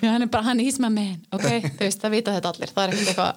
Já, 0.00 0.06
hann 0.06 0.22
er 0.22 0.30
bara, 0.30 0.46
hann 0.46 0.60
is 0.62 0.78
my 0.80 0.88
man, 0.88 1.18
ok? 1.34 1.42
Þú 1.42 1.82
veist, 1.82 2.00
það 2.00 2.10
vita 2.14 2.32
þetta 2.36 2.48
allir, 2.54 2.70
það 2.72 2.84
er 2.84 2.90
eitthvað 3.02 3.32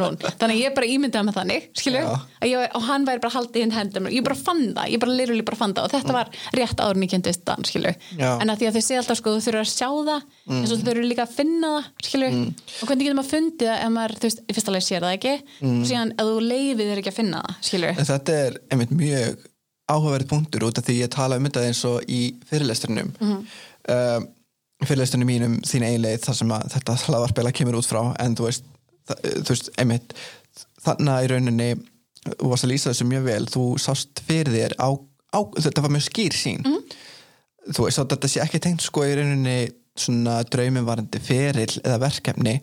nón, 0.00 0.16
þannig 0.40 0.56
ég 0.62 0.72
bara 0.74 0.86
ímyndaði 0.88 1.24
með 1.28 1.36
þannig 1.38 1.62
skilju, 1.76 2.04
og 2.08 2.82
hann 2.88 3.04
væri 3.06 3.22
bara 3.22 3.34
haldið 3.36 3.62
inn 3.66 3.76
hendum, 3.76 4.08
ég 4.10 4.24
bara 4.26 4.38
fann 4.40 4.64
það, 4.78 4.86
ég 4.94 4.98
bara 5.04 5.12
literally 5.20 5.44
bara 5.46 5.60
fann 5.60 5.74
það. 5.76 5.84
Og 5.84 5.90
þetta 5.92 6.12
var 6.16 6.26
rétt 6.56 6.78
ég 7.02 7.10
kynntist 7.12 7.44
þann, 7.46 7.64
skilju, 7.68 7.92
en 8.16 8.48
að 8.48 8.56
því 8.58 8.66
að 8.70 8.74
þau 8.78 8.84
sé 8.88 8.94
alltaf 9.02 9.16
sko, 9.20 9.28
þú 9.36 9.40
þurfur 9.44 9.60
að 9.60 9.72
sjá 9.76 9.90
það, 10.08 10.20
en 10.48 10.66
svo 10.66 10.76
þurfur 10.80 11.04
líka 11.04 11.28
að 11.28 11.36
finna 11.36 11.68
það, 11.76 11.84
skilju, 12.08 12.28
og 12.80 12.84
hvernig 12.88 13.04
getur 13.04 13.18
maður 13.20 13.30
þetta 18.22 18.38
er 18.46 18.58
einmitt 18.70 18.94
mjög 18.96 19.48
áhugaverð 19.90 20.28
punktur 20.30 20.68
út 20.68 20.78
af 20.78 20.86
því 20.86 20.98
ég 21.02 21.12
tala 21.12 21.36
um 21.36 21.48
þetta 21.48 21.64
eins 21.66 21.82
og 21.88 22.06
í 22.08 22.20
fyrirlesturinnum 22.48 23.12
mm 23.12 23.32
-hmm. 23.32 24.26
fyrirlesturinn 24.86 25.28
mínum 25.28 25.58
þín 25.66 25.86
einleið 25.88 26.24
þar 26.26 26.38
sem 26.38 26.54
þetta 26.74 26.98
hlaðvarpela 27.06 27.52
kemur 27.52 27.80
út 27.80 27.86
frá. 27.86 28.02
En 28.22 28.36
þú 28.38 28.48
veist, 28.48 28.64
það, 29.08 29.26
þú 29.42 29.54
veist 29.54 29.70
einmitt, 29.78 30.14
þannig 30.86 31.14
að 31.14 31.24
í 31.24 31.30
rauninni 31.32 31.70
þú 32.38 32.50
varst 32.52 32.64
að 32.64 32.72
lýsa 32.72 32.90
þessu 32.90 33.08
mjög 33.10 33.24
vel. 33.26 33.46
Þú 33.50 33.64
sást 33.82 34.22
fyrir 34.26 34.52
þér 34.54 34.76
á, 34.78 34.88
á 35.34 35.40
þetta 35.58 35.82
var 35.82 35.90
mjög 35.90 36.08
skýr 36.08 36.38
sín 36.38 36.62
þú 37.70 37.86
veist, 37.86 38.02
þetta 38.02 38.30
sé 38.30 38.42
ekki 38.42 38.60
tengt 38.62 38.82
sko 38.82 39.04
í 39.06 39.14
rauninni 39.18 39.58
svona 39.98 40.40
draumum 40.48 40.86
varandi 40.88 41.20
feril 41.20 41.68
eða 41.82 41.98
verkefni 42.00 42.54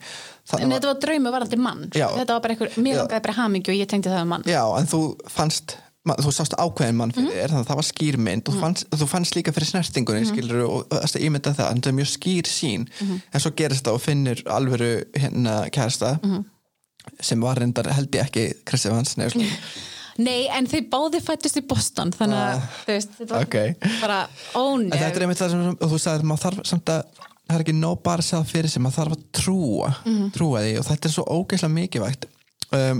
það 0.50 0.64
En 0.66 0.74
þetta 0.76 0.90
var 0.94 0.98
draumi 1.06 1.34
varandi 1.36 1.60
mann. 1.62 1.84
Já. 1.94 2.08
Þetta 2.18 2.34
var 2.38 2.42
bara 2.46 2.56
einhver, 2.56 2.74
mér 2.82 2.98
langaði 3.04 3.24
bara 3.28 3.38
hamingju 3.44 3.74
og 3.76 3.80
ég 3.80 3.92
tengdi 3.92 4.10
það 4.12 4.26
um 4.26 4.34
mann. 4.36 4.48
Já, 4.50 4.64
en 4.80 4.90
þú 4.90 5.02
fannst 5.30 5.78
þú 6.10 6.32
sást 6.34 6.56
ákveðin 6.58 6.96
mann 6.98 7.12
fyrir 7.14 7.36
þér 7.36 7.52
þannig 7.52 7.66
að 7.66 7.68
það 7.70 7.78
var 7.82 7.86
skýr 7.90 8.16
mynd. 8.26 8.48
Og 8.50 8.56
þú 8.56 8.62
fannst, 8.64 8.86
þú 8.98 9.08
fannst 9.12 9.36
líka 9.38 9.54
fyrir 9.54 9.70
snertingunni 9.70 10.26
skilur 10.26 10.64
og 10.66 10.88
það 10.96 11.18
er 11.20 11.26
ímynda 11.28 11.54
það 11.54 11.68
það 11.76 11.90
er 11.92 11.98
mjög 12.00 12.10
skýr 12.16 12.50
sín 12.50 12.88
en 13.04 13.44
svo 13.44 13.52
gerist 13.60 13.86
það 13.86 13.98
og 14.00 14.02
finnur 14.08 14.42
alvöru 14.50 14.90
hérna 15.20 15.58
kærasta 15.76 16.16
sem 17.22 17.42
var 17.44 17.60
reyndar 17.62 17.92
held 17.94 18.16
ég 18.16 18.26
ekki 18.26 18.48
Chris 18.66 18.88
Evans 18.90 19.16
nei, 20.26 20.48
en 20.52 20.68
þau 20.68 20.82
báði 20.92 21.22
fættust 21.24 21.60
í 21.62 21.64
Boston 21.68 22.12
Þannig 22.16 22.40
að, 22.40 22.56
Ah, 22.60 22.80
þetta 22.88 23.30
var 23.30 23.46
ok. 23.46 23.58
bara 24.02 24.20
en 24.26 24.64
ónef 24.64 24.98
þetta 25.00 25.20
er 25.20 25.26
einmitt 25.28 25.42
það 25.44 25.54
sem 25.54 25.78
þú 25.84 26.00
sagðir 26.04 26.28
maður 26.32 26.44
þarf 26.48 26.66
samt 26.74 26.92
að 26.96 27.22
það 27.50 27.58
er 27.58 27.66
ekki 27.66 27.78
nóg 27.78 28.02
bara 28.06 28.24
að 28.24 28.30
segja 28.30 28.50
fyrir 28.50 28.72
sem 28.74 28.84
maður 28.86 29.00
þarf 29.00 29.16
að 29.18 29.24
trúa 29.40 29.92
trúa 30.36 30.64
því 30.64 30.74
og 30.80 30.88
þetta 30.90 31.10
er 31.10 31.16
svo 31.16 31.26
ógeðslega 31.26 31.76
mikilvægt. 31.76 32.28
Um, 32.70 33.00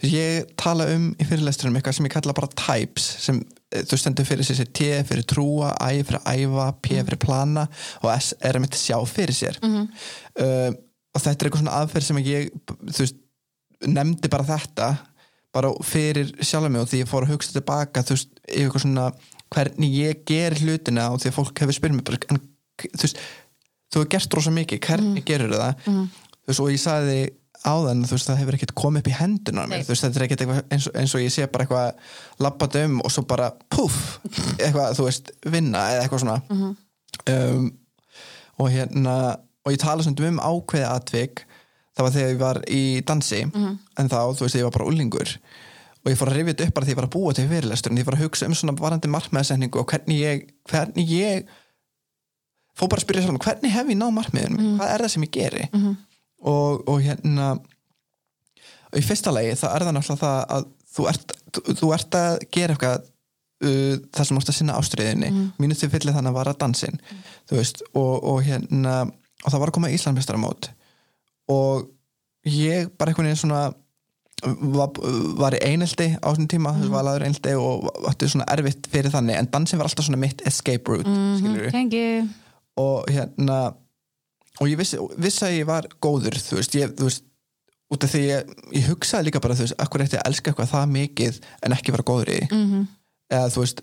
ég 0.00 0.52
tala 0.56 0.86
um 0.94 1.10
í 1.20 1.24
fyrirlesturum 1.28 1.74
eitthvað 1.76 1.98
sem 1.98 2.06
ég 2.08 2.14
kalla 2.14 2.32
bara 2.32 2.48
types 2.56 3.04
sem 3.20 3.42
eh, 3.68 3.82
þú 3.84 3.98
stendur 4.00 4.24
fyrir 4.24 4.46
sér 4.48 4.56
sér 4.62 4.70
T 4.72 4.86
fyrir 5.10 5.26
trúa, 5.28 5.74
I 5.76 6.00
fyrir 6.00 6.24
æfa 6.24 6.70
P 6.80 6.96
fyrir 7.02 7.20
plana 7.20 7.66
og 8.00 8.08
S 8.14 8.32
er 8.40 8.56
einmitt 8.56 8.78
sjá 8.80 8.96
fyrir 9.04 9.36
sér. 9.36 9.60
Um, 9.60 10.78
og 11.10 11.20
þetta 11.20 11.36
er 11.36 11.50
eitthvað 11.50 11.64
svona 11.64 11.76
aðferð 11.82 12.06
sem 12.08 12.22
ég 12.24 12.48
veist, 12.86 13.20
nefndi 13.84 14.30
bara 14.32 14.46
þetta 14.48 14.90
bara 15.54 15.72
fyrir 15.82 16.30
sjálf 16.46 16.70
mig 16.70 16.82
og 16.82 16.88
því 16.90 17.02
ég 17.02 17.10
fór 17.10 17.26
að 17.26 17.34
hugsa 17.34 17.54
tilbaka 17.56 18.04
þú 18.06 18.16
veist, 18.16 18.32
eitthvað 18.46 18.84
svona 18.84 19.06
hvernig 19.50 19.96
ég 19.98 20.24
ger 20.28 20.54
hlutina 20.60 21.08
og 21.10 21.22
því 21.22 21.32
að 21.32 21.38
fólk 21.40 21.62
hefur 21.64 21.94
mig 21.96 22.06
bara, 22.06 22.20
en, 22.30 22.38
þú 22.86 23.02
veist, 23.02 23.22
þú 23.90 24.00
hefur 24.00 24.10
gert 24.14 24.34
rosa 24.38 24.50
mikið, 24.54 24.80
hvernig 24.86 25.24
gerur 25.28 25.54
það? 25.56 25.84
Þú 25.84 26.50
veist, 26.50 26.62
og 26.64 26.70
ég 26.70 26.80
sagði 26.82 27.18
áðan 27.60 28.06
þú 28.08 28.14
veist, 28.16 28.28
það 28.30 28.38
hefur 28.40 28.56
ekkert 28.56 28.74
komið 28.80 29.02
upp 29.02 29.10
í 29.10 29.16
henduna 29.18 29.66
þú 29.84 29.90
veist, 29.92 30.04
þetta 30.06 30.20
er 30.20 30.24
ekkert 30.26 30.44
eins, 30.72 30.86
eins 30.96 31.14
og 31.14 31.20
ég 31.20 31.32
sé 31.34 31.46
bara 31.52 31.66
eitthvað 31.66 31.92
labbað 32.40 32.78
um 32.84 33.00
og 33.04 33.12
svo 33.12 33.26
bara 33.28 33.50
puff, 33.68 34.18
eitthvað, 34.56 34.94
þú 34.96 35.08
veist 35.10 35.32
vinna 35.44 35.82
eða 35.92 36.06
eitthvað 36.06 36.24
svona. 36.24 36.38
Um, 37.28 37.66
og 38.60 38.70
hérna 38.72 39.16
og 39.64 39.74
ég 39.74 39.80
tala 39.82 40.02
svona 40.02 40.30
um 40.30 40.40
ákveði 40.40 40.86
atvik. 40.88 41.44
Það 41.96 42.06
var 42.06 42.14
þegar 42.14 42.30
ég 42.30 42.40
var 42.40 42.58
í 42.70 42.82
dansi 43.04 43.42
en 43.98 44.08
þá, 44.08 44.20
þú 44.32 44.46
veist, 44.46 44.56
ég 44.56 44.64
var 44.64 44.72
bara 44.72 44.88
úlingur 44.88 45.34
og 46.00 46.08
ég 46.08 46.16
fór 46.16 46.30
að 46.32 46.38
rifja 46.38 46.54
þetta 46.54 46.66
upp 46.68 46.74
bara 46.78 46.86
því 46.86 46.92
ég 46.94 46.96
var 46.96 47.06
að 47.08 47.12
búa 47.12 47.32
til 47.36 47.48
fyrirlestur 47.50 47.92
en 47.92 47.98
ég 48.00 48.06
fór 48.06 48.16
að 48.16 48.22
hugsa 48.24 48.46
um 48.48 48.54
svona 48.56 48.72
varandi 48.78 49.10
markmiðasetningu 49.12 49.82
og 49.82 49.90
hvernig 49.90 50.20
ég, 50.22 50.46
hvernig 50.70 51.10
ég 51.12 51.50
fór 52.80 52.90
bara 52.92 53.02
að 53.02 53.06
spyrja 53.06 53.26
sjálf 53.26 53.44
hvernig 53.44 53.74
hef 53.74 53.92
ég 53.92 54.00
náð 54.00 54.14
markmiðin, 54.16 54.58
hvað 54.78 54.94
er 54.94 55.04
það 55.04 55.12
sem 55.14 55.26
ég 55.26 55.34
geri? 55.36 55.68
Og, 56.40 56.88
og 56.88 57.02
hérna 57.04 57.52
og 58.90 58.98
í 58.98 59.06
fyrsta 59.06 59.32
lagi 59.34 59.54
það 59.60 59.74
er 59.76 59.86
það 59.86 59.96
náttúrulega 59.96 60.24
það 60.24 60.38
að 60.56 60.68
þú 60.90 61.08
ert, 61.12 61.34
þú, 61.54 61.64
þú 61.80 61.90
ert 61.96 62.18
að 62.18 62.36
gera 62.56 62.74
eitthvað 62.74 63.04
uh, 63.04 63.94
það 64.16 64.28
sem 64.28 64.40
ást 64.40 64.52
að 64.52 64.58
sinna 64.58 64.78
ástriðinni 64.80 65.30
mm. 65.30 65.46
mínu 65.62 65.78
til 65.78 65.90
fyllið 65.92 66.18
þannig 66.18 66.32
að 66.32 66.40
vara 66.40 66.56
dansin 66.58 66.98
þú 67.50 67.60
veist, 67.60 67.84
og, 67.92 68.14
og 68.32 68.42
hérna 68.46 68.96
og 69.06 69.46
það 69.46 69.62
var 69.62 69.72
að 69.72 69.76
koma 69.78 69.92
Íslandmestaramót 69.94 70.72
og 71.50 71.86
ég 72.48 72.90
bara 72.98 73.12
einhvern 73.12 73.30
veginn 73.30 73.42
svona 73.44 73.62
var, 74.40 74.92
var 75.36 75.54
í 75.58 75.62
eineldi 75.68 76.14
á 76.16 76.26
þessum 76.32 76.48
tíma 76.50 76.72
mm. 76.72 76.92
var 76.92 77.06
laður 77.06 77.26
eineldi 77.28 77.56
og 77.60 77.90
átti 78.08 78.30
svona 78.32 78.48
erfitt 78.52 78.88
fyrir 78.90 79.12
þannig 79.12 79.36
en 79.36 79.50
dansin 79.52 79.80
var 79.80 79.90
alltaf 79.90 80.08
svona 80.08 80.20
mitt 80.20 80.42
escape 80.48 80.88
route 80.88 81.08
mm 81.08 81.36
-hmm. 81.36 81.70
Thank 81.70 81.94
you 81.94 82.28
og 82.76 83.04
hérna 83.10 83.74
og 84.60 84.68
ég 84.68 84.76
vissi, 84.78 84.98
vissi 85.18 85.44
að 85.46 85.58
ég 85.60 85.66
var 85.66 85.86
góður 86.02 86.36
þú 86.38 86.56
veist, 86.60 86.74
ég, 86.74 86.94
þú 86.98 87.04
veist 87.08 87.24
út 87.90 88.04
af 88.04 88.10
því 88.12 88.20
ég, 88.28 88.50
ég 88.76 88.88
hugsaði 88.90 89.24
líka 89.30 89.40
bara 89.42 89.54
þú 89.54 89.64
veist, 89.66 89.78
akkur 89.82 90.02
eftir 90.04 90.20
að 90.20 90.28
elska 90.30 90.50
eitthvað 90.52 90.70
það 90.74 90.90
mikið 90.94 91.40
en 91.66 91.72
ekki 91.72 91.92
vera 91.92 92.02
góður 92.06 92.28
í 92.34 92.40
því 92.40 92.48
Mhm. 92.60 92.86
eða 93.30 93.48
þú 93.54 93.60
veist 93.64 93.82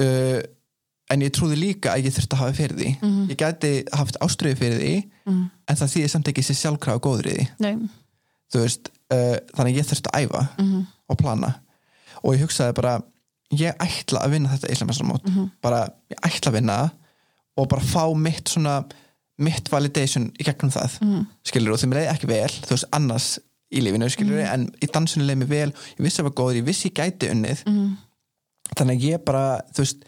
uh, 0.00 0.40
en 1.10 1.22
ég 1.24 1.32
trúði 1.32 1.56
líka 1.58 1.94
að 1.94 2.04
ég 2.08 2.12
þurfti 2.16 2.36
að 2.36 2.42
hafa 2.42 2.56
fyrir 2.58 2.76
því 2.78 2.90
Mhm. 3.02 3.28
ég 3.30 3.36
gæti 3.40 3.72
haft 3.96 4.16
ástriði 4.20 4.56
fyrir 4.60 4.78
því 4.80 4.94
en 5.28 5.76
það 5.76 5.92
þýði 5.94 6.08
samt 6.10 6.28
ekki 6.28 6.42
sér 6.44 6.58
sjálfkrafa 6.62 7.00
góður 7.04 7.26
í 7.32 7.36
því 7.36 7.46
Nei, 7.60 7.88
þú 8.52 8.60
veist, 8.64 8.90
uh, 9.12 9.36
þannig 9.56 9.72
að 9.74 9.78
ég 9.78 9.88
þurfti 9.88 10.12
að 10.12 10.22
æfa 10.28 10.42
Mhm. 10.58 10.86
og 11.08 11.16
plana 11.18 11.54
og 12.22 12.34
ég 12.34 12.40
hugsaði 12.44 12.74
bara 12.74 13.02
ég 13.52 13.76
ætla 13.80 14.20
að 14.24 14.30
vinna 14.30 14.48
þetta 14.48 14.70
Íslandsmeistaramót 14.72 15.24
Mhm. 15.28 15.50
bara, 15.62 15.88
ég 16.10 16.18
ætla 16.22 16.50
að 16.50 16.54
vinna 16.54 16.76
það 16.78 16.90
og 17.58 17.68
bara 17.72 17.82
fá 17.84 18.04
mitt 18.16 18.48
svona 18.54 18.78
mitt 19.38 19.68
validation 19.70 20.30
í 20.38 20.46
gegnum 20.46 20.70
það 20.74 20.96
Mhm. 21.02 21.26
skilur 21.46 21.74
og 21.76 21.78
þeim 21.82 21.92
leiði 21.94 22.10
ekki 22.12 22.26
vel 22.30 22.48
þú 22.50 22.72
veist 22.74 22.88
annars 22.96 23.28
í 23.74 23.82
lífinu 23.84 24.08
skilur 24.10 24.40
Mhm. 24.40 24.52
en 24.54 24.66
í 24.82 24.86
dansinu 24.90 25.24
leiði 25.26 25.38
mig 25.42 25.48
vel, 25.48 25.70
ég 25.98 26.02
vissi 26.06 26.18
að 26.20 26.24
það 26.24 26.28
var 26.30 26.38
góður 26.40 26.58
ég 26.60 26.64
vissi 26.66 26.88
ég 26.90 26.94
gæti 26.98 27.30
unnið 27.30 27.64
Mhm. 27.66 27.96
þannig 28.76 28.96
að 28.98 29.04
ég 29.10 29.24
bara, 29.24 29.60
þú 29.74 29.78
veist 29.84 30.04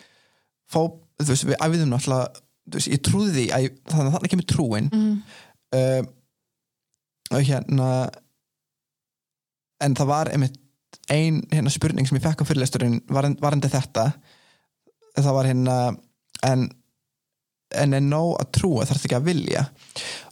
fá, 0.71 0.81
þú 1.21 1.29
veist, 1.29 1.45
við 1.45 1.57
æfiðum 1.61 1.93
náttúrulega 1.95 2.29
veist, 2.73 2.89
ég 2.89 3.03
trúði 3.03 3.31
því 3.37 3.45
að 3.51 3.69
þannig 3.91 4.07
að 4.07 4.15
þannig 4.15 4.31
kemur 4.31 4.51
trúin 4.55 4.91
uh, 5.73 6.03
og 7.31 7.43
hérna 7.47 8.11
en 9.81 9.95
það 9.95 10.07
var 10.11 10.31
einmitt 10.35 10.57
ein 11.11 11.41
hérna 11.53 11.71
spurning 11.73 12.07
sem 12.09 12.19
ég 12.19 12.23
fekk 12.25 12.43
á 12.43 12.49
fyrirlesturinn 12.49 13.01
varandi 13.11 13.71
þetta 13.71 14.13
það 15.19 15.33
var 15.37 15.49
hérna 15.51 15.77
en 16.47 16.69
en 17.79 17.95
er 17.95 18.03
nóg 18.03 18.35
að 18.41 18.51
trúa 18.59 18.87
þarf 18.89 19.05
ekki 19.07 19.19
að 19.19 19.29
vilja. 19.31 19.65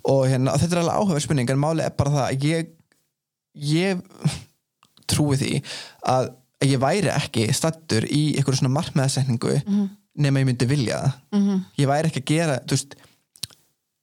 Og 0.09 0.27
hérna, 0.31 0.57
þetta 0.59 0.77
er 0.77 0.83
alveg 0.83 0.99
áhuga 0.99 1.23
spurning 1.23 1.51
en 1.53 1.61
máli 1.63 1.85
er 1.85 1.95
bara 1.99 2.15
það 2.15 2.27
að 2.27 2.45
ég 2.49 2.75
ég 3.69 4.03
trúi 5.11 5.39
því 5.41 5.53
að 6.07 6.33
ég 6.67 6.81
væri 6.83 7.11
ekki 7.15 7.47
stattur 7.55 8.05
í 8.11 8.35
einhverju 8.37 8.61
svona 8.63 8.75
markmiðasetningu 8.75 9.61
nema 10.19 10.41
ég 10.43 10.49
myndi 10.49 10.67
vilja 10.67 10.99
það. 11.05 11.13
Mhm. 11.39 11.61
ég 11.79 11.87
væri 11.87 12.09
ekki 12.11 12.23
að 12.25 12.31
gera 12.33 12.57
þú 12.65 12.75
veist, 12.75 12.95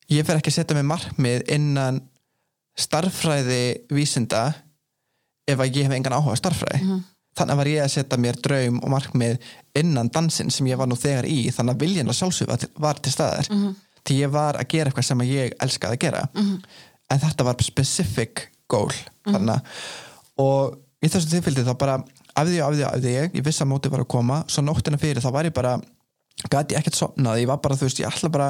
ég 0.09 0.25
fer 0.25 0.39
ekki 0.39 0.51
að 0.53 0.57
setja 0.59 0.75
mig 0.77 0.85
markmið 0.87 1.43
innan 1.51 2.01
starffræði 2.79 3.81
vísinda 3.91 4.53
ef 5.47 5.59
að 5.59 5.75
ég 5.75 5.85
hef 5.87 5.95
engan 5.95 6.15
áhuga 6.17 6.35
starffræði 6.39 7.01
þannig 7.35 7.59
var 7.59 7.69
ég 7.71 7.83
að 7.83 7.93
setja 7.95 8.19
mér 8.21 8.39
draum 8.43 8.79
og 8.83 8.89
markmið 8.93 9.37
innan 9.75 10.09
dansin 10.13 10.49
sem 10.53 10.67
ég 10.71 10.79
var 10.79 10.87
nú 10.87 10.95
þegar 10.95 11.27
í 11.27 11.49
þannig 11.51 11.75
að 11.75 11.81
viljan 11.85 12.09
að 12.13 12.19
sjálfsög 12.21 12.47
var, 12.51 12.65
var 12.79 13.01
til 13.03 13.11
staðar. 13.11 13.49
Því 14.05 14.19
ég 14.21 14.31
var 14.31 14.59
að 14.61 14.67
gera 14.71 14.91
eitthvað 14.91 15.07
sem 15.09 15.21
ég 15.27 15.55
elskaði 15.65 15.97
að 15.97 16.03
gera. 16.05 16.23
En 17.11 17.19
þetta 17.21 17.43
var 17.47 17.63
specific 17.63 18.47
goal 18.71 18.91
þannig 19.27 19.55
að 19.55 19.61
og 20.41 20.75
í 21.05 21.07
þessu 21.07 21.29
tilfyldi 21.31 21.63
þá 21.63 21.75
bara 21.79 21.95
afði 22.35 22.59
og 22.59 22.71
afði 22.71 22.83
og 22.83 22.89
afði 22.97 23.11
ég, 23.13 23.35
ég 23.37 23.45
vissi 23.45 23.63
að 23.63 23.69
mótið 23.71 23.93
var 23.93 24.01
að 24.03 24.09
koma 24.11 24.39
svo 24.51 24.63
nóttina 24.65 24.97
fyrir 24.99 25.23
þá 25.23 25.31
var 25.31 25.47
ég 25.47 25.53
bara 25.55 25.77
gæti 26.51 26.75
ekkert 26.75 26.97
sopnað, 26.97 27.39
ég 27.39 27.47
var 27.47 27.61
bara 27.63 27.77
þú 27.79 27.87
veist 27.87 28.01
ég 28.01 28.09
ætla 28.09 28.29
bara, 28.33 28.49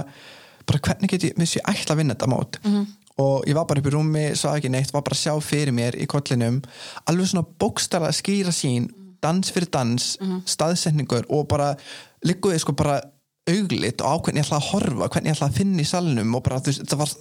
bara 0.66 0.80
hvernig 0.88 1.12
get 1.12 1.28
ég 1.28 1.38
ég 1.38 1.68
ætla 1.70 1.94
að 1.94 2.00
vinna 2.02 2.16
þetta 2.16 2.32
mót 2.32 2.58
og 3.22 3.48
ég 3.48 3.56
var 3.56 3.66
bara 3.70 3.80
upp 3.80 3.88
í 3.88 3.94
rúmi, 3.94 4.26
sá 4.36 4.50
ekki 4.56 4.70
neitt, 4.74 4.92
var 4.94 5.06
bara 5.06 5.16
að 5.16 5.24
sjá 5.24 5.34
fyrir 5.44 5.76
mér 5.76 5.96
í 5.96 6.08
kollinum, 6.12 6.62
alveg 7.08 7.32
svona 7.32 7.48
bókstara 7.62 8.12
skýra 8.16 8.52
sín, 8.56 8.90
dans 9.24 9.52
fyrir 9.52 9.72
dans 9.72 10.18
staðsetningur 10.46 11.26
og 11.34 11.48
bara 11.50 11.74
ligguði 12.26 12.60
sko 12.62 12.76
bara 12.78 13.00
auglit 13.50 14.02
og 14.02 14.10
á 14.10 14.16
hvernig 14.26 14.42
ég 14.42 14.48
ætla 14.48 14.60
að 14.60 14.70
horfa, 14.72 15.08
hvernig 15.14 15.32
ég 15.32 15.38
ætla 15.38 15.50
að 15.50 15.58
finna 15.60 15.82
í 15.82 15.88
salnum 15.90 16.36
og 16.38 16.44
bara 16.46 16.62
þú 16.66 16.76
þetta 16.80 17.00
var 17.00 17.12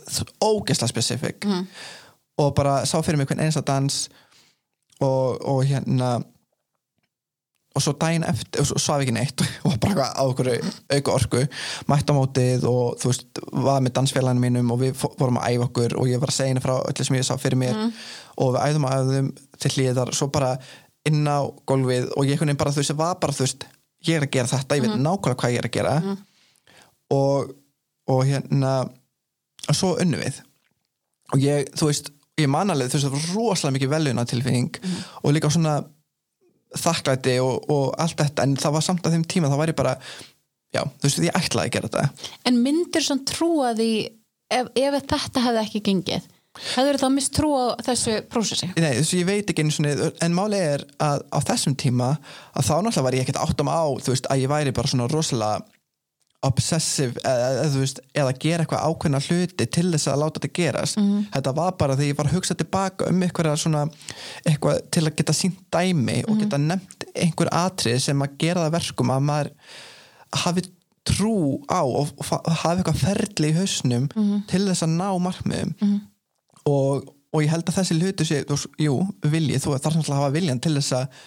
ógeðslega 0.44 0.92
specific 0.92 1.48
og 2.40 2.54
bara 2.56 2.84
sá 2.88 2.96
fyrir 3.04 3.20
mig 3.20 3.28
hvern 3.28 3.44
einasta 3.44 3.64
dans 3.64 4.08
og, 5.00 5.40
og 5.44 5.64
hérna 5.68 6.16
og 7.74 7.82
svo 7.82 7.94
daginn 7.98 8.24
eftir 8.26 8.62
og 8.62 8.68
svo 8.68 8.78
svaf 8.78 9.02
ekki 9.02 9.14
neitt. 9.16 9.42
Og 9.66 9.74
bara 9.82 10.06
á 10.14 10.22
okkur 10.22 10.50
auka 10.94 11.14
orku. 11.14 11.42
Mætt 11.90 12.10
á 12.10 12.14
mótið 12.14 12.66
og 12.70 12.98
þú 13.02 13.10
veist 13.10 13.40
var 13.66 13.82
með 13.82 13.96
dansfélaginu 13.98 14.44
mínum 14.44 14.70
og 14.70 14.82
við 14.84 15.04
vorum 15.18 15.40
að 15.40 15.56
æfa 15.56 15.68
okkur 15.68 15.96
og 15.98 16.10
ég 16.10 16.22
var 16.22 16.30
að 16.30 16.38
segja 16.38 16.52
henni 16.52 16.62
frá 16.62 16.76
öllu 16.78 17.06
sem 17.08 17.18
ég 17.18 17.26
sá 17.26 17.34
fyrir 17.40 17.58
mér. 17.58 17.80
Og 18.38 18.54
við 18.54 18.60
æðum 18.68 18.86
að 18.88 19.00
æðum 19.00 19.32
til 19.58 19.72
hlýðar 19.74 20.14
svo 20.14 20.30
bara 20.34 20.54
inn 21.08 21.26
á 21.26 21.42
gólfið 21.66 22.12
og 22.14 22.30
ég 22.30 22.40
kunni 22.40 22.54
bara 22.58 22.72
þú 22.72 22.82
veist, 22.82 22.94
var 22.98 23.18
bara 23.22 23.34
þú 23.34 23.46
veist 23.46 23.66
ég 24.06 24.20
er 24.20 24.26
að 24.26 24.34
gera 24.36 24.52
þetta, 24.52 24.78
ég 24.78 24.84
veit 24.84 24.96
nákvæmlega 25.00 25.40
hvað 25.40 25.54
ég 25.54 25.62
er 25.62 25.68
að 25.68 25.74
gera. 25.74 26.16
Og, 27.14 27.54
og 28.10 28.22
hérna 28.28 28.74
og 29.64 29.78
svo 29.78 29.94
unnu 30.00 30.20
við. 30.20 30.38
Og 31.34 31.42
ég, 31.42 31.70
þú 31.74 31.90
veist, 31.90 32.10
ég 32.40 32.50
man 32.50 32.70
alveg 32.70 32.92
þú 32.92 32.98
veist, 32.98 33.08
það 33.08 33.16
var 33.16 33.28
rosalega 33.34 33.76
mikið 33.78 33.92
veluna 33.94 34.26
tilfinning 34.28 34.80
og 35.22 35.34
líka 35.34 35.50
svona 35.52 35.78
þakklæti 36.80 37.38
og, 37.44 37.66
og 37.70 37.84
allt 38.02 38.20
þetta 38.20 38.46
en 38.46 38.56
það 38.60 38.76
var 38.76 38.86
samt 38.88 39.06
að 39.06 39.16
þeim 39.16 39.26
tíma 39.30 39.50
þá 39.52 39.58
var 39.60 39.72
ég 39.72 39.78
bara 39.78 39.96
já, 40.74 40.82
þú 40.82 41.08
veist, 41.08 41.24
ég 41.24 41.40
ætlaði 41.40 41.70
að 41.70 41.74
gera 41.76 41.90
þetta. 41.90 42.30
En 42.50 42.62
myndir 42.64 43.06
svona 43.06 43.28
trúa 43.30 43.74
því 43.78 43.90
ef, 44.54 44.72
ef 44.74 44.96
þetta 45.00 45.44
hefði 45.48 45.64
ekki 45.64 45.84
gengið 45.90 46.30
hefur 46.54 46.98
þá 47.00 47.06
mist 47.10 47.34
trú 47.34 47.50
á 47.58 47.74
þessu 47.82 48.16
prósessi? 48.30 48.68
Nei, 48.78 48.92
þessu 49.00 49.20
ég 49.20 49.26
veit 49.28 49.48
ekki 49.50 49.64
einu 49.64 49.74
svona 49.74 50.10
en 50.22 50.36
máli 50.36 50.60
er 50.62 50.84
að 51.02 51.24
á 51.34 51.38
þessum 51.50 51.74
tíma 51.78 52.12
að 52.54 52.68
þá 52.68 52.74
náttúrulega 52.76 53.06
var 53.08 53.16
ég 53.16 53.24
ekkert 53.26 53.40
áttum 53.42 53.70
á 53.74 53.82
þú 53.98 54.14
veist, 54.14 54.28
að 54.30 54.44
ég 54.44 54.52
væri 54.52 54.74
bara 54.76 54.90
svona 54.90 55.08
rosalega 55.10 55.64
obsessive 56.44 57.20
eða, 57.24 57.64
veist, 57.78 58.00
eða 58.16 58.34
gera 58.42 58.64
eitthvað 58.64 58.84
ákveðna 58.90 59.20
hluti 59.24 59.66
til 59.76 59.86
þess 59.92 60.10
að 60.12 60.20
láta 60.22 60.40
þetta 60.40 60.52
gerast. 60.58 61.00
Þetta 61.34 61.54
var 61.56 61.74
bara 61.80 61.96
þegar 61.96 62.10
ég 62.10 62.18
var 62.18 62.30
að 62.30 62.36
hugsa 62.36 62.56
tilbaka 62.60 63.08
um 63.10 63.22
eitthvað 63.24 63.56
svona 63.62 63.82
eitthvað 64.44 64.80
til 64.94 65.04
að 65.06 65.16
geta 65.20 65.36
sínt 65.36 65.58
dæmi 65.74 66.20
og 66.28 66.38
geta 66.42 66.60
nefnt 66.60 67.08
einhver 67.14 67.50
atrið 67.52 67.98
sem 68.06 68.24
að 68.26 68.36
gera 68.44 68.66
það 68.66 68.76
verkum 68.78 69.12
að 69.14 69.26
maður 69.30 69.52
hafi 70.44 70.66
trú 71.04 71.60
á 71.68 71.84
og, 71.84 72.12
hafi 72.62 72.78
eitthvað 72.80 73.02
ferli 73.02 73.50
í 73.52 73.56
hausnum 73.58 74.08
til 74.48 74.64
þess 74.68 74.86
að 74.86 74.94
ná 74.96 75.08
markmiðum. 75.20 75.74
Og, 76.64 77.08
og 77.34 77.42
ég 77.44 77.50
held 77.52 77.68
að 77.68 77.76
þessi 77.80 77.96
hlutu 78.00 78.24
sé, 78.24 78.44
jú, 78.80 78.94
vilji, 79.28 79.58
þú 79.60 79.74
þarf 79.76 79.98
náttúrulega 79.98 80.16
að 80.16 80.22
hafa 80.22 80.36
viljan 80.38 80.60
til 80.64 80.74
þess 80.78 80.94
að 80.96 81.18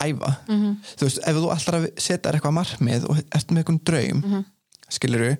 æfa. 0.00 0.32
Þú 0.48 1.06
veist, 1.06 1.20
ef 1.20 1.36
þú 1.36 1.52
að 1.52 1.86
setja 2.00 2.22
þér 2.24 2.38
eitthvað 2.38 2.58
markmið 2.58 3.06
og 3.10 3.20
ert 3.22 3.52
með 3.52 3.62
eitthvað 3.62 3.84
draum 3.90 4.24
mm 4.24 4.42
skiluru 4.92 5.36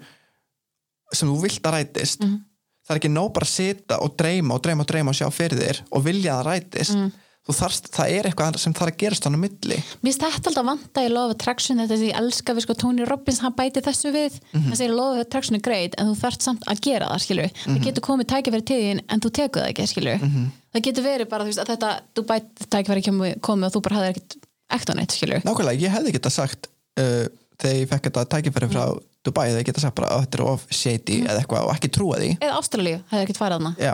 sem 1.12 1.28
þú 1.28 1.42
vilt 1.42 1.66
að 1.68 1.74
rætist 1.76 2.22
það 2.24 2.94
er 2.94 3.00
ekki 3.00 3.10
nóg 3.12 3.34
bara 3.36 3.48
að 3.48 3.52
setja 3.52 3.98
og 4.02 4.14
dreyma 4.18 4.56
og 4.56 4.62
dreyma 4.64 4.84
og 4.84 4.88
dreyma 4.90 5.12
og 5.12 5.18
sjá 5.18 5.28
fyrir 5.34 5.60
þér 5.60 5.82
og 5.90 6.06
vilja 6.06 6.38
að 6.38 6.48
rætist. 6.48 6.96
Þú 7.42 7.54
þarft, 7.58 7.88
það 7.90 8.12
er 8.14 8.26
eitthvað 8.28 8.56
sem 8.62 8.74
þarf 8.78 8.92
að 8.92 8.98
gerast 9.00 9.24
hann 9.26 9.34
á 9.34 9.40
milli. 9.42 9.76
Mér 10.06 10.14
þetta 10.14 10.50
alltaf 10.50 10.66
vanta 10.68 11.02
í 11.02 11.08
Law 11.10 11.26
of 11.26 11.32
Attraction 11.34 11.82
þetta 11.82 11.96
sem 11.98 12.06
ég 12.12 12.18
elska 12.20 12.54
við 12.54 12.64
sko 12.68 12.76
Tony 12.78 13.06
Robbins 13.08 13.40
hann 13.42 13.56
bæti 13.58 13.82
þessu 13.82 14.12
við. 14.14 14.36
Hann 14.54 14.78
segir 14.78 14.94
Law 14.94 15.16
of 15.16 15.24
Attraction 15.24 15.58
er 15.58 15.64
greit 15.66 15.96
en 15.98 16.12
þú 16.12 16.20
þarft 16.20 16.46
samt 16.46 16.68
að 16.70 16.84
gera 16.86 17.08
það 17.10 17.24
skilur 17.24 17.56
það 17.64 17.80
getur 17.88 18.06
komið 18.06 18.30
tækifæri 18.30 18.66
til 18.70 18.78
þín 18.84 19.02
en 19.08 19.24
þú 19.26 19.32
tekur 19.40 19.64
það 19.64 19.72
ekki 19.72 19.88
skilur 19.90 20.26
það 20.72 20.86
getur 20.88 21.06
verið 21.06 21.30
bara 21.30 21.46
veist 21.46 21.62
að 21.62 21.72
þetta 21.74 21.92
þú 22.16 22.24
bæti 22.28 22.68
tækifæri 22.72 23.04
komið, 23.44 23.68
og 23.68 23.74
þú 23.74 23.82
bara 23.86 23.98
hafðir 24.00 24.14
ekkert 24.16 24.36
ekta 24.72 24.96
neitt 24.96 25.14
skilur 25.16 25.46
nákvæmlega, 25.46 25.82
ég 25.84 25.94
hefði 25.94 26.14
geta 26.16 26.32
sagt 26.32 26.70
uh, 27.00 27.26
þegar 27.60 27.80
ég 27.80 27.90
fekk 27.90 28.08
þetta 28.08 28.28
tækifæri 28.36 28.70
frá 28.72 28.84
Dubai, 29.22 29.50
þegar 29.52 29.60
ég 29.60 29.68
geta 29.68 29.82
sagt 29.84 29.98
bara 29.98 30.22
þetta 30.24 30.38
er 30.38 30.44
of 30.50 30.64
shady 30.74 31.20
eða 31.22 31.42
eitthvað 31.44 31.68
og 31.68 31.76
ekki 31.76 31.92
trúa 31.94 32.16
því. 32.18 32.30
Eða 32.42 32.56
Ástralíu 32.58 32.96
hefði 33.12 33.26
ekkert 33.26 33.38
farið 33.38 33.60
hana 33.60 33.74
Já, 33.78 33.92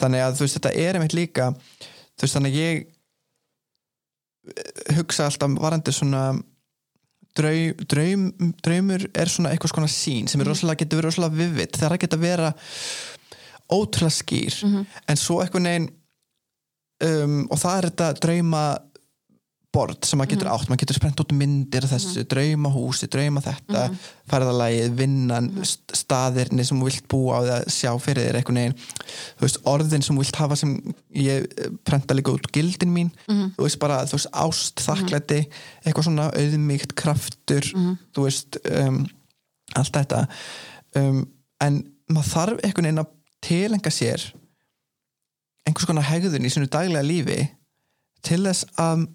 þannig 0.00 0.24
að 0.24 0.34
þú 0.36 0.44
veist 0.44 0.58
þetta 0.58 0.74
er 0.82 0.98
einmitt 0.98 1.16
líka 1.16 1.46
þú 1.54 2.26
veist 2.26 2.36
þannig 2.36 2.52
að 2.52 2.58
ég 2.60 2.82
eh, 4.52 4.98
hugsa 4.98 5.30
alltaf 5.30 5.56
varandi 5.62 5.94
svona 5.96 6.24
draum, 7.38 7.86
draum, 7.90 8.26
draumur 8.62 9.06
er 9.10 9.32
svona 9.32 9.54
eitthvað 9.54 9.74
svona 9.74 9.90
sín 9.90 10.28
sem 10.30 10.42
er 10.42 10.50
rosalega, 10.50 10.84
getur 10.84 11.00
verið 11.00 11.10
rosalega 11.10 11.40
vivitt 11.40 11.78
það 11.78 11.88
er 11.88 11.96
að 11.96 12.04
geta 12.04 12.20
vera 12.20 12.52
ótrúlega 13.72 14.10
skýr. 14.20 14.56
En 15.08 15.16
svo 15.16 15.40
eitthvað 15.42 15.62
neginn 15.68 15.90
um, 17.04 17.44
og 17.50 17.58
það 17.62 17.78
er 17.78 17.88
þetta 17.90 18.10
drauma 18.24 18.64
bord 19.74 20.06
sem 20.06 20.20
maður 20.20 20.36
getur 20.36 20.48
átt, 20.52 20.68
maður 20.70 20.80
getur 20.84 20.94
sprent 21.00 21.18
út 21.24 21.32
myndir 21.34 21.82
af 21.82 21.90
þessu, 21.96 22.22
drauma 22.30 22.70
húsi, 22.70 23.08
drauma 23.10 23.40
þetta 23.42 23.80
ferðalagið, 24.30 24.92
vinnan 25.00 25.48
st- 25.66 25.96
staðirni 25.98 26.62
sem 26.68 26.78
þú 26.78 26.86
vilt 26.86 27.08
búa 27.10 27.40
á 27.42 27.42
því 27.42 27.50
að 27.56 27.64
sjá 27.74 27.90
fyrir 28.04 28.28
þér 28.28 28.38
eitthvað 28.38 28.54
neginn 28.60 28.76
þú 28.78 29.42
veist, 29.48 29.58
orðin 29.72 30.04
sem 30.06 30.14
þú 30.14 30.22
vilt 30.22 30.38
hafa 30.38 30.58
sem 30.60 30.76
ég 31.18 31.48
eh, 31.58 31.72
prenta 31.82 32.14
líka 32.14 32.36
út 32.36 32.46
gildin 32.54 32.94
mín. 32.94 33.10
Þú 33.26 33.66
veist 33.66 33.80
bara, 33.82 33.98
þú 34.06 34.14
veist, 34.20 34.30
ást, 34.44 34.84
þakklæti 34.86 35.40
eitthvað 35.82 36.06
svona 36.06 36.28
auðmíkt 36.38 36.94
kraftur 36.94 37.66
þú 38.14 38.28
veist 38.28 38.60
um, 38.70 39.02
allt 39.74 39.98
þetta. 39.98 40.22
Um, 40.94 41.24
en 41.66 41.82
maður 42.14 42.30
þarf 42.30 42.62
eitthvað 42.62 42.86
neginn 42.86 43.02
að 43.02 43.10
tilenga 43.44 43.90
sér 43.92 44.22
einhvers 45.64 45.86
konar 45.88 46.06
hegðun 46.08 46.44
í 46.48 46.52
sinu 46.52 46.68
daglega 46.70 47.04
lífi 47.06 47.38
til 48.24 48.40
þess 48.46 48.66
að 48.80 49.06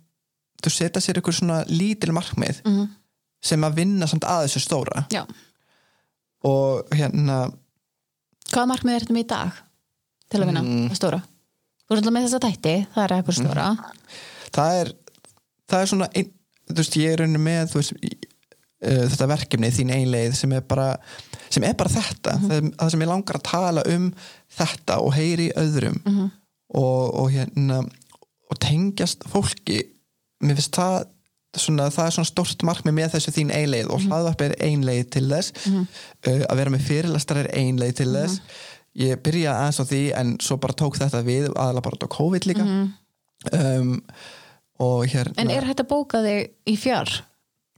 þú 0.63 0.71
setja 0.75 1.01
sér 1.03 1.19
einhver 1.19 1.35
svona 1.37 1.59
lítil 1.69 2.13
markmið 2.15 2.61
sem 3.49 3.63
að 3.63 3.77
vinna 3.79 4.07
samt 4.11 4.25
að 4.27 4.45
þessu 4.47 4.61
stóra 4.65 5.05
Já. 5.13 5.23
og 6.45 6.89
hérna 6.95 7.41
Hvaða 8.49 8.65
markmið 8.71 8.95
er 8.97 9.03
þetta 9.05 9.13
með 9.15 9.23
í 9.23 9.29
dag 9.29 9.57
til 10.29 10.39
að 10.41 10.47
vinna 10.49 10.61
Mm. 10.65 10.87
það 10.89 10.97
stóra? 10.99 11.19
Þú 11.85 11.93
erum 11.93 11.99
alltaf 12.01 12.13
með 12.15 12.25
þessa 12.25 12.39
tætti, 12.45 12.73
það 12.93 13.03
er 13.03 13.13
eitthvað 13.15 13.37
stóra 13.39 13.67
það 14.53 14.79
er 14.81 14.91
það 15.69 15.81
er 15.83 15.89
svona 15.91 16.07
ein, 16.17 16.31
þú 16.69 16.75
veist 16.81 16.97
ég 16.99 17.13
er 17.13 17.21
raunin 17.23 17.43
með 17.45 17.71
þú 17.71 17.79
veist 17.79 18.27
uh, 18.85 19.05
þetta 19.11 19.29
verkefni 19.33 19.71
þín 19.75 19.93
einleið 19.95 20.35
sem 20.39 20.53
er 20.55 20.65
bara 20.67 20.89
sem 21.49 21.65
er 21.65 21.77
bara 21.77 21.91
þetta, 21.93 22.35
það, 22.43 22.73
það 22.79 22.91
sem 22.93 23.05
ég 23.05 23.11
langar 23.11 23.39
að 23.39 23.47
tala 23.49 23.85
um 23.89 24.09
þetta 24.59 24.99
og 25.01 25.15
heyri 25.17 25.49
öðrum 25.57 26.01
og, 26.05 27.15
og 27.23 27.31
hérna 27.33 27.83
og 28.49 28.59
tengjast 28.61 29.25
fólki. 29.29 29.83
Mér 30.41 30.57
finnst 30.57 30.77
það 30.77 31.07
svona, 31.57 31.89
það 31.93 32.05
er 32.05 32.15
svona 32.15 32.29
stórt 32.29 32.65
markmið 32.65 32.95
með 32.97 33.13
þessu 33.15 33.33
þín 33.35 33.53
einleið 33.53 33.91
og 33.93 34.03
hlaðvarp 34.05 34.41
er 34.45 34.55
einleið 34.65 35.05
til 35.15 35.25
þess. 35.29 35.53
Uh, 35.69 36.43
að 36.45 36.59
vera 36.61 36.73
með 36.73 36.85
fyrirlastar 36.89 37.43
er 37.43 37.51
einleið 37.57 37.95
til 38.01 38.11
þess. 38.13 38.41
Ég 38.99 39.21
byrja 39.23 39.55
aðeins 39.55 39.81
á 39.81 39.85
því 39.89 40.03
en 40.17 40.35
svo 40.43 40.57
bara 40.61 40.77
tók 40.77 40.97
þetta 40.97 41.21
við 41.25 41.49
aðalega 41.53 41.85
bara 41.85 42.09
á 42.09 42.15
COVID 42.17 42.47
líka. 42.49 42.65
Um, 43.55 43.91
og 44.83 45.05
hérna 45.11 45.37
En 45.39 45.51
er 45.53 45.67
hægt 45.67 45.83
að 45.83 45.91
bóka 45.91 46.21
þig 46.25 46.49
í 46.67 46.75
fjár? 46.79 47.11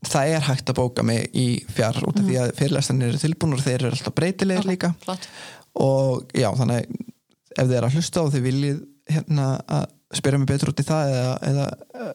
Það 0.06 0.34
er 0.36 0.46
hægt 0.48 0.70
að 0.72 0.78
bóka 0.80 1.04
mig 1.06 1.28
í 1.36 1.46
fjár 1.70 2.00
út 2.08 2.18
af 2.18 2.26
því 2.26 2.38
að 2.42 2.54
fyrirlastarnir 2.58 3.12
eru 3.12 3.22
tilbúin 3.22 3.56
og 3.56 3.64
þeir 3.64 3.78
eru 3.78 3.92
alltaf 3.94 4.16
breytilegir 4.18 4.68
líka. 4.68 4.94
Flott. 5.04 5.28
og 5.78 6.32
já, 6.36 6.48
þannig 6.58 6.88
ef 7.52 7.68
þið 7.68 7.76
er 7.78 7.86
að 7.86 7.98
hlusta 7.98 8.24
og 8.24 8.32
þið 8.32 8.46
viljið 8.48 8.80
hérna 9.12 9.46
að 9.66 9.86
spyrja 10.12 10.40
mig 10.40 10.50
betur 10.50 10.72
út 10.72 10.82
í 10.82 10.84
það 10.84 11.14
eða, 11.14 11.36
eða, 11.48 12.10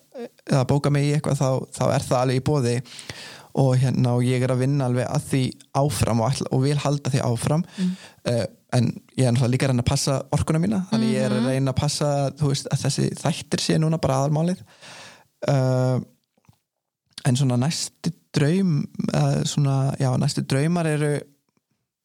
eða 0.52 0.68
bóka 0.70 0.92
mig 0.94 1.08
í 1.08 1.16
eitthvað 1.16 1.40
þá, 1.40 1.50
þá 1.74 1.86
er 1.88 2.06
það 2.06 2.20
alveg 2.20 2.40
í 2.40 2.46
bóði 2.46 2.76
og 3.58 3.72
hérna 3.82 4.14
og 4.18 4.26
ég 4.28 4.44
er 4.46 4.54
að 4.54 4.62
vinna 4.62 4.86
alveg 4.86 5.08
að 5.10 5.24
því 5.32 5.42
áfram 5.82 6.22
og, 6.22 6.30
ætla, 6.30 6.52
og 6.54 6.62
vil 6.62 6.78
halda 6.84 7.14
því 7.14 7.24
áfram. 7.26 7.64
Uh, 8.28 8.44
en 8.78 8.92
ég 9.18 9.26
er 9.26 9.34
náttúrulega 9.34 9.54
líka 9.54 9.66
að 9.66 9.72
reyna 9.72 9.86
að 9.86 9.90
passa 9.90 10.18
orkuna 10.36 10.62
mína. 10.62 10.84
Þannig 10.92 11.16
ég 11.16 11.26
er 11.26 11.34
að 11.34 11.48
reyna 11.50 11.74
að 11.74 11.80
passa 11.80 12.12
veist, 12.42 12.70
að 12.70 12.84
þessi 12.84 13.08
þættir 13.18 13.64
sé 13.64 13.80
núna 13.82 13.98
bara 14.04 14.20
aðalmálið. 14.22 14.62
Uh, 15.48 15.98
en 17.28 17.40
svona 17.40 17.58
næsti 17.62 18.14
draum 18.36 18.78
svona, 19.48 19.96
já, 20.00 20.12
næsti 20.20 20.44
draumar 20.50 20.88
eru 20.90 21.16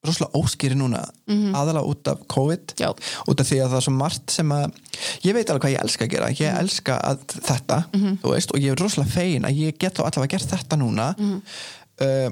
rosalega 0.02 0.34
óskýri 0.38 0.74
núna 0.74 1.02
aðalega 1.30 1.86
út 1.86 2.08
af 2.10 2.22
COVID. 2.30 2.74
Já. 2.80 2.90
út 3.30 3.40
af 3.40 3.46
því 3.46 3.58
að 3.62 3.68
það 3.70 3.78
er 3.78 3.84
svo 3.86 3.92
margt 3.94 4.34
sem 4.34 4.54
að 4.54 4.64
ég 5.22 5.36
veit 5.36 5.50
alveg 5.50 5.62
hvað 5.62 5.74
ég 5.76 5.84
elska 5.84 6.06
að 6.06 6.14
gera. 6.14 6.30
Ég 6.34 6.56
elska 6.62 6.96
að 7.06 7.26
þetta 7.36 7.78
þú 7.92 8.32
veist, 8.32 8.54
og 8.54 8.64
ég 8.64 8.74
er 8.74 8.82
rosalega 8.82 9.14
fegin 9.14 9.46
að 9.46 9.60
ég 9.62 9.78
get 9.78 9.98
þá 9.98 10.06
allavega 10.08 10.34
gert 10.34 10.56
þetta 10.56 10.80
núna. 10.80 11.12
Uh, 12.02 12.28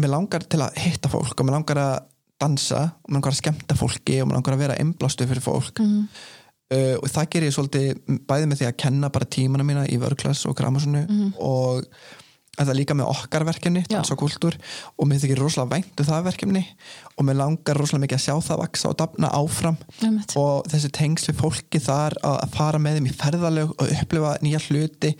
mér 0.00 0.14
langar 0.14 0.46
til 0.48 0.62
að 0.64 0.80
hitta 0.80 1.12
fólk 1.12 1.36
og 1.36 1.48
mér 1.48 1.58
langar 1.58 1.82
að 1.82 1.94
dansa 2.42 2.84
og 3.02 3.10
mér 3.10 3.18
langar 3.18 3.34
að 3.34 3.40
skemmta 3.42 3.76
fólki 3.78 4.20
og 4.22 4.30
mér 4.30 4.38
langar 4.38 4.56
að 4.56 4.64
vera 4.64 4.78
einblástu 4.80 5.28
fyrir 5.28 5.44
fólk 5.44 5.82
uh, 6.72 6.96
og 6.98 7.12
það 7.12 7.30
ger 7.34 7.46
ég 7.48 7.54
svolítið 7.56 8.18
bæði 8.28 8.50
með 8.50 8.62
því 8.62 8.70
að 8.70 8.80
kenna 8.86 9.12
bara 9.14 9.30
tímana 9.36 9.68
mína 9.68 9.86
í 9.92 10.00
vörklass 10.02 10.48
og 10.50 10.58
gramasunu 10.58 11.06
og 11.38 11.86
en 12.52 12.66
það 12.66 12.72
er 12.74 12.76
líka 12.76 12.94
með 12.96 13.08
okkar 13.08 13.44
verkefni 13.48 13.80
dans 13.88 14.10
og 14.12 14.18
kultúr 14.20 14.56
og 15.00 15.08
mér 15.08 15.22
þykir 15.22 15.40
rosalega 15.40 15.78
væntu 15.78 16.04
það 16.04 16.26
verkefni 16.26 16.60
og 17.16 17.24
mér 17.24 17.38
langar 17.38 17.78
rosalega 17.80 18.04
mikið 18.04 18.18
að 18.18 18.24
sjá 18.26 18.48
það 18.48 18.60
vaksa 18.60 18.90
og 18.90 18.98
dafna 19.00 19.30
áfram. 19.38 19.78
Einmitt. 20.02 20.34
og 20.36 20.68
þessi 20.68 20.90
tengsl 20.92 21.30
við 21.30 21.38
fólki 21.40 21.80
þar 21.80 22.18
að 22.28 22.56
fara 22.58 22.80
með 22.82 22.98
þeim 22.98 23.08
í 23.08 23.14
ferðalög 23.22 23.72
og 23.72 23.94
upplifa 23.96 24.34
nýja 24.44 24.60
hluti 24.66 25.14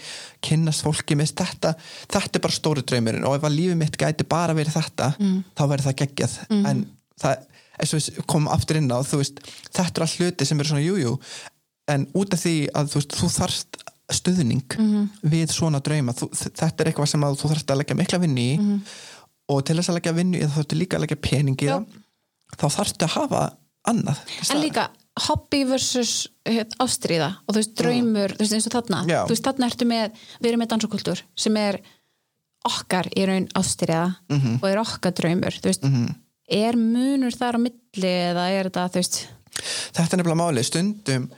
kynnast 0.45 0.85
fólki 0.85 1.17
með 1.17 1.33
þetta 1.41 1.73
þetta 2.03 2.37
er 2.37 2.45
bara 2.45 2.59
stóri 2.59 2.85
draumurinn 2.85 3.29
og 3.29 3.39
ef 3.39 3.49
að 3.49 3.57
lífið 3.57 3.81
mitt 3.81 3.97
gæti 4.03 4.29
bara 4.29 4.57
verið 4.59 4.77
þetta 4.77 5.15
þá 5.17 5.65
verður 5.65 5.89
það 5.89 5.99
geggjað. 6.05 6.37
En 6.53 6.85
það, 7.23 7.49
við 7.81 8.21
komum 8.27 8.49
aftur 8.53 8.77
inn 8.81 8.91
á 8.93 9.01
veist, 9.03 9.41
þetta 9.73 10.01
er 10.01 10.07
all 10.07 10.17
hluti 10.19 10.47
sem 10.49 10.61
eru 10.61 10.69
svona 10.69 10.85
jújú 10.85 11.17
en 11.93 12.07
út 12.15 12.35
af 12.37 12.41
því 12.45 12.55
að 12.79 12.93
þú, 12.93 13.01
veist, 13.01 13.17
þú 13.19 13.31
þarft 13.39 13.81
stuðning 14.13 14.77
við 15.33 15.51
svona 15.55 15.81
drauma 15.81 16.13
þú, 16.13 16.29
þetta 16.37 16.83
er 16.85 16.91
eitthvað 16.93 17.09
sem 17.13 17.25
þú 17.25 17.49
þarft 17.49 17.71
að 17.73 17.81
leggja 17.83 17.97
mikla 17.99 18.19
vinni 18.23 18.47
í 18.55 18.79
og 19.53 19.65
til 19.67 19.77
þess 19.77 19.91
að 19.91 19.99
leggja 19.99 20.13
vinni 20.17 20.39
í 20.39 20.45
það 20.47 20.57
þarftu 20.59 20.79
líka 20.79 20.97
að 20.99 21.05
leggja 21.07 21.21
pening 21.29 21.57
í 21.65 21.69
Já. 21.71 21.79
þá 22.61 22.67
þarftu 22.77 23.07
að 23.09 23.15
hafa 23.17 23.41
annað 23.89 24.21
En 24.51 24.61
líka 24.63 24.85
hobby 25.27 25.65
versus 25.69 26.13
heit, 26.49 26.73
ástríða 26.81 27.33
og 27.45 27.53
þú 27.53 27.59
veist 27.59 27.75
draumur, 27.77 28.33
þú 28.37 28.45
veist 28.47 28.55
eins 28.57 28.69
og 28.71 28.73
þarna. 28.77 29.01
Já. 29.11 29.19
þú 29.27 29.35
veist 29.35 29.45
þarna 29.49 29.67
ertu 29.69 29.89
með, 29.91 30.15
við 30.41 30.49
erum 30.53 30.63
með 30.63 30.71
dansakultúr 30.73 31.21
sem 31.37 31.57
er 31.61 31.81
okkar 32.69 33.09
í 33.19 33.25
raun 33.27 33.49
ástríða 33.59 34.05
Mhm. 34.31 34.61
og 34.63 34.69
er 34.71 34.79
okkar 34.81 35.13
draumur 35.19 35.57
þú 35.59 35.69
veist, 35.69 35.85
er 36.49 36.77
munur 36.77 37.35
þar 37.37 37.59
á 37.59 37.61
milli 37.63 38.13
eða 38.33 38.47
er 38.51 38.69
þetta, 38.71 38.89
þú 38.93 39.01
veist 39.03 39.19
þetta 39.93 40.03
er 40.17 40.19
nefnilega 40.23 40.41
málið, 40.43 40.65
stundum 40.69 41.29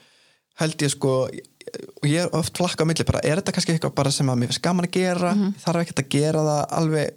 held 0.61 0.83
ég 0.87 0.91
sko 0.95 1.13
og 1.27 2.07
ég 2.07 2.21
er 2.23 2.35
oft 2.37 2.57
flakka 2.57 2.85
á 2.85 2.89
milli 2.89 3.05
bara, 3.09 3.21
er 3.27 3.41
þetta 3.41 3.53
kannski 3.57 3.75
eitthvað 3.75 3.95
bara 3.99 4.11
sem 4.15 4.29
að 4.31 4.39
mér 4.39 4.51
finnst 4.53 4.63
gaman 4.63 4.87
að 4.87 4.95
gera 4.99 5.35
Mhm. 5.35 5.55
ég 5.55 5.63
þarf 5.65 5.81
ekkert 5.83 6.03
að 6.05 6.09
gera 6.15 6.39
það 6.49 6.67
alveg 6.79 7.15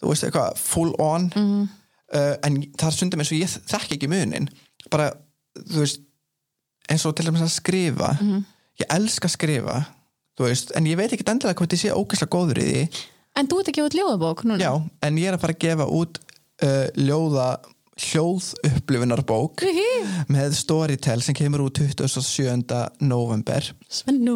þú 0.00 0.08
veist 0.10 0.24
eitthvað 0.24 0.56
full 0.58 0.94
on 0.98 1.30
Mhm. 1.34 1.68
uh, 2.14 2.34
en 2.42 2.56
það 2.76 2.86
er 2.86 2.96
stundum 2.96 3.20
eins 3.20 3.32
og 3.32 3.38
ég 3.38 3.58
þekki 3.70 3.96
ekki 3.98 4.08
munin 4.08 4.48
bara, 4.90 5.12
þú 5.56 5.78
veist 5.84 6.00
eins 6.90 7.04
og 7.06 7.14
til 7.16 7.26
dæmis 7.26 7.42
að 7.42 7.54
skrifa 7.60 8.10
Mhm. 8.20 8.44
ég 8.80 8.86
elska 8.90 9.28
að 9.28 9.36
skrifa 9.36 9.86
þú 10.38 10.44
veist, 10.50 10.72
en 10.76 10.84
ég 10.84 10.96
veit 10.96 11.12
ekki 11.12 11.24
endilega 11.24 11.54
hvort 11.54 11.72
ég 11.72 11.80
sé 11.80 11.90
ógeðslega 11.94 12.28
góður 12.34 12.58
í 12.58 12.66
því 12.72 12.88
En 13.36 13.46
þú 13.46 13.58
ert 13.60 13.68
ekki 13.68 13.82
út 13.84 13.92
ljóðabók 13.94 14.44
núna? 14.44 14.58
já, 14.58 14.72
en 15.02 15.16
ég 15.16 15.28
er 15.28 15.34
að 15.36 15.40
fara 15.40 15.52
að 15.52 15.58
gefa 15.58 15.86
út 15.92 16.18
uh, 16.62 16.86
ljóða 16.96 17.48
hljóð 17.96 18.50
upplifunarbók 18.68 19.62
með 20.28 20.52
Storytel 20.58 21.22
sem 21.24 21.34
kemur 21.36 21.62
út 21.64 21.78
27. 21.80 22.66
november 23.08 23.70
Svennu 23.88 24.34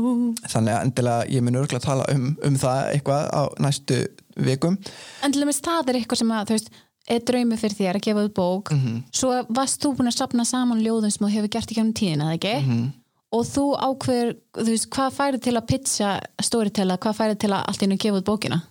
þannig 0.49 0.73
að 0.79 0.85
endilega 0.87 1.27
ég 1.35 1.45
mun 1.45 1.59
örgulega 1.61 1.85
tala 1.85 2.07
um, 2.15 2.31
um 2.47 2.57
það 2.61 2.95
eitthvað 2.95 3.27
á 3.37 3.43
næstu 3.61 3.99
vikum 4.41 4.79
En 5.21 5.33
til 5.35 5.43
dæmis 5.45 5.61
það 5.61 5.93
er 5.93 6.01
eitthvað 6.01 6.23
sem 6.23 6.33
að, 6.33 6.47
þú 6.49 6.57
veist 6.57 6.73
er 7.11 7.23
draumi 7.27 7.57
fyrir 7.61 7.77
þér 7.83 7.99
að 8.01 8.07
gefa 8.09 8.25
út 8.31 8.35
bók 8.41 8.73
Mhm. 8.73 8.97
svo 9.13 9.35
varst 9.53 9.83
þú 9.85 9.93
búin 9.99 10.09
að 10.09 10.19
sapna 10.23 10.45
saman 10.49 10.81
ljóðum 10.85 11.13
sem 11.13 11.27
þú 11.27 11.33
hefur 11.37 11.53
gert 11.59 11.71
í 11.73 11.77
kjörnum 11.77 11.95
tíðina, 12.01 12.31
eða 12.31 12.39
ekki? 12.41 12.57
Mhm. 12.65 12.93
og 13.33 13.45
þú 13.47 13.65
ákveður, 13.79 14.31
þú 14.57 14.65
veist, 14.73 14.89
hvað 14.91 15.13
færið 15.21 15.43
til 15.45 15.53
að 15.61 15.67
pitcha 15.71 16.09
storytella, 16.43 16.97
hvað 16.99 17.19
færið 17.21 17.39
til 17.45 17.51
að 17.55 17.65
allt 17.69 17.83
einu 17.85 17.97
gefa 18.01 18.19
út 18.23 18.25
bókina? 18.33 18.63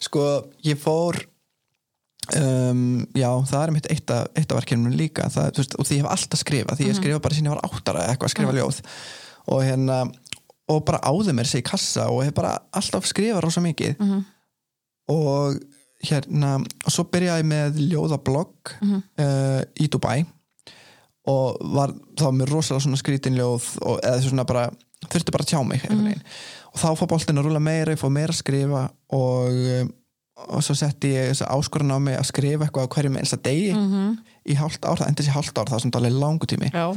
sko 0.00 0.22
ég 0.64 0.78
fór 0.78 1.18
um, 2.34 3.06
já 3.16 3.28
það 3.50 3.62
er 3.62 3.72
mitt 3.74 3.88
eitt 3.92 4.12
af, 4.12 4.28
af 4.34 4.54
verkefnum 4.58 4.94
líka. 4.96 5.28
Það, 5.32 5.50
veist, 5.60 5.76
og 5.78 5.88
því 5.88 5.98
ég 5.98 6.04
hef 6.04 6.12
alltaf 6.14 6.42
skrifað. 6.42 6.78
Því 6.78 6.88
ég 6.90 6.98
skrifa 6.98 7.22
bara 7.24 7.38
sín 7.38 7.48
ég 7.48 7.54
var 7.54 7.64
áttara 7.66 8.06
eitthvað 8.10 8.30
að 8.30 8.34
skrifa 8.34 8.56
ljóð. 8.56 8.80
Og 9.54 9.64
hérna 9.66 9.98
og 10.66 10.80
bara 10.86 11.02
áður 11.06 11.36
mér 11.38 11.46
sig 11.46 11.62
í 11.62 11.66
kassa 11.66 12.08
og 12.10 12.24
hef 12.26 12.34
bara 12.34 12.56
alltaf 12.74 13.06
skrifað 13.06 13.44
rosa 13.44 13.62
mikið. 13.64 14.00
Og 15.14 15.60
hérna 16.06 16.56
og 16.60 16.92
svo 16.92 17.06
byrjaði 17.12 17.44
ég 17.44 17.50
með 17.52 17.78
ljóðablogg 17.92 18.74
uh, 18.82 19.62
í 19.78 19.86
Dubai. 19.92 20.24
Og 21.30 21.62
var 21.74 21.94
þá 22.18 22.28
með 22.34 22.52
rosalega 22.54 22.84
svona 22.84 22.98
skrítin 23.00 23.38
ljóð 23.38 23.72
og 23.82 24.02
eða 24.02 24.20
svona 24.22 24.46
bara 24.46 24.68
þurfti 25.04 25.34
bara 25.34 25.46
að 25.46 25.52
tjá 25.52 25.60
mig 25.66 25.84
mm. 25.90 26.24
og 26.72 26.80
þá 26.80 26.88
fór 26.98 27.10
boltin 27.10 27.40
að 27.40 27.48
rúla 27.48 27.62
meira, 27.62 27.94
ég 27.94 28.00
fór 28.00 28.12
meira 28.14 28.34
að 28.34 28.40
skrifa 28.40 28.82
og, 29.14 29.60
um, 29.76 29.90
og 30.36 30.60
svo 30.64 30.74
setti 30.76 31.14
ég 31.14 31.30
þess 31.30 31.46
að 31.46 31.54
áskorun 31.56 31.94
á 31.96 31.98
mig 32.02 32.18
að 32.18 32.28
skrifa 32.28 32.66
eitthvað 32.66 32.86
á 32.86 32.92
hverjum 32.92 33.16
einsta 33.16 33.38
degi 33.40 33.70
í 34.46 34.56
hálft 34.58 34.84
ár, 34.84 34.98
það 35.00 35.08
endis 35.08 35.30
í 35.30 35.34
hálft 35.34 35.56
ár, 35.56 35.70
það 35.70 35.78
er 35.78 35.84
svona 35.86 36.00
alveg 36.02 36.18
langu 36.20 36.46
tími. 36.46 36.68
Já. 36.74 36.92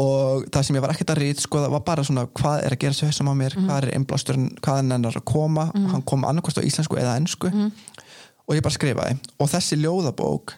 og 0.00 0.46
það 0.54 0.62
sem 0.64 0.76
ég 0.78 0.84
var 0.84 0.94
ekkert 0.94 1.10
að 1.12 1.18
rít 1.20 1.42
sko, 1.42 1.60
það 1.60 1.74
var 1.74 1.82
bara 1.84 2.04
svona 2.06 2.26
hvað 2.40 2.62
er 2.64 2.72
að 2.76 2.80
gera 2.84 2.96
svo 2.96 3.08
þessum 3.10 3.28
á 3.28 3.34
mér 3.36 3.56
hvað 3.58 3.76
er 3.82 3.94
einblásturinn, 3.98 4.48
hvað 4.62 4.78
er 4.78 4.86
nennar 4.88 5.18
að 5.18 5.26
koma 5.28 5.66
og 5.74 5.90
hann 5.92 6.06
kom 6.08 6.24
annarkost 6.24 6.56
á 6.56 6.64
íslensku 6.64 6.96
eða 6.96 7.18
ennsku 7.20 7.50
og 7.50 8.56
ég 8.56 8.62
bara 8.64 8.74
skrifaði. 8.74 9.18
Og 9.38 9.50
þessi 9.50 9.76
ljóðabók 9.82 10.54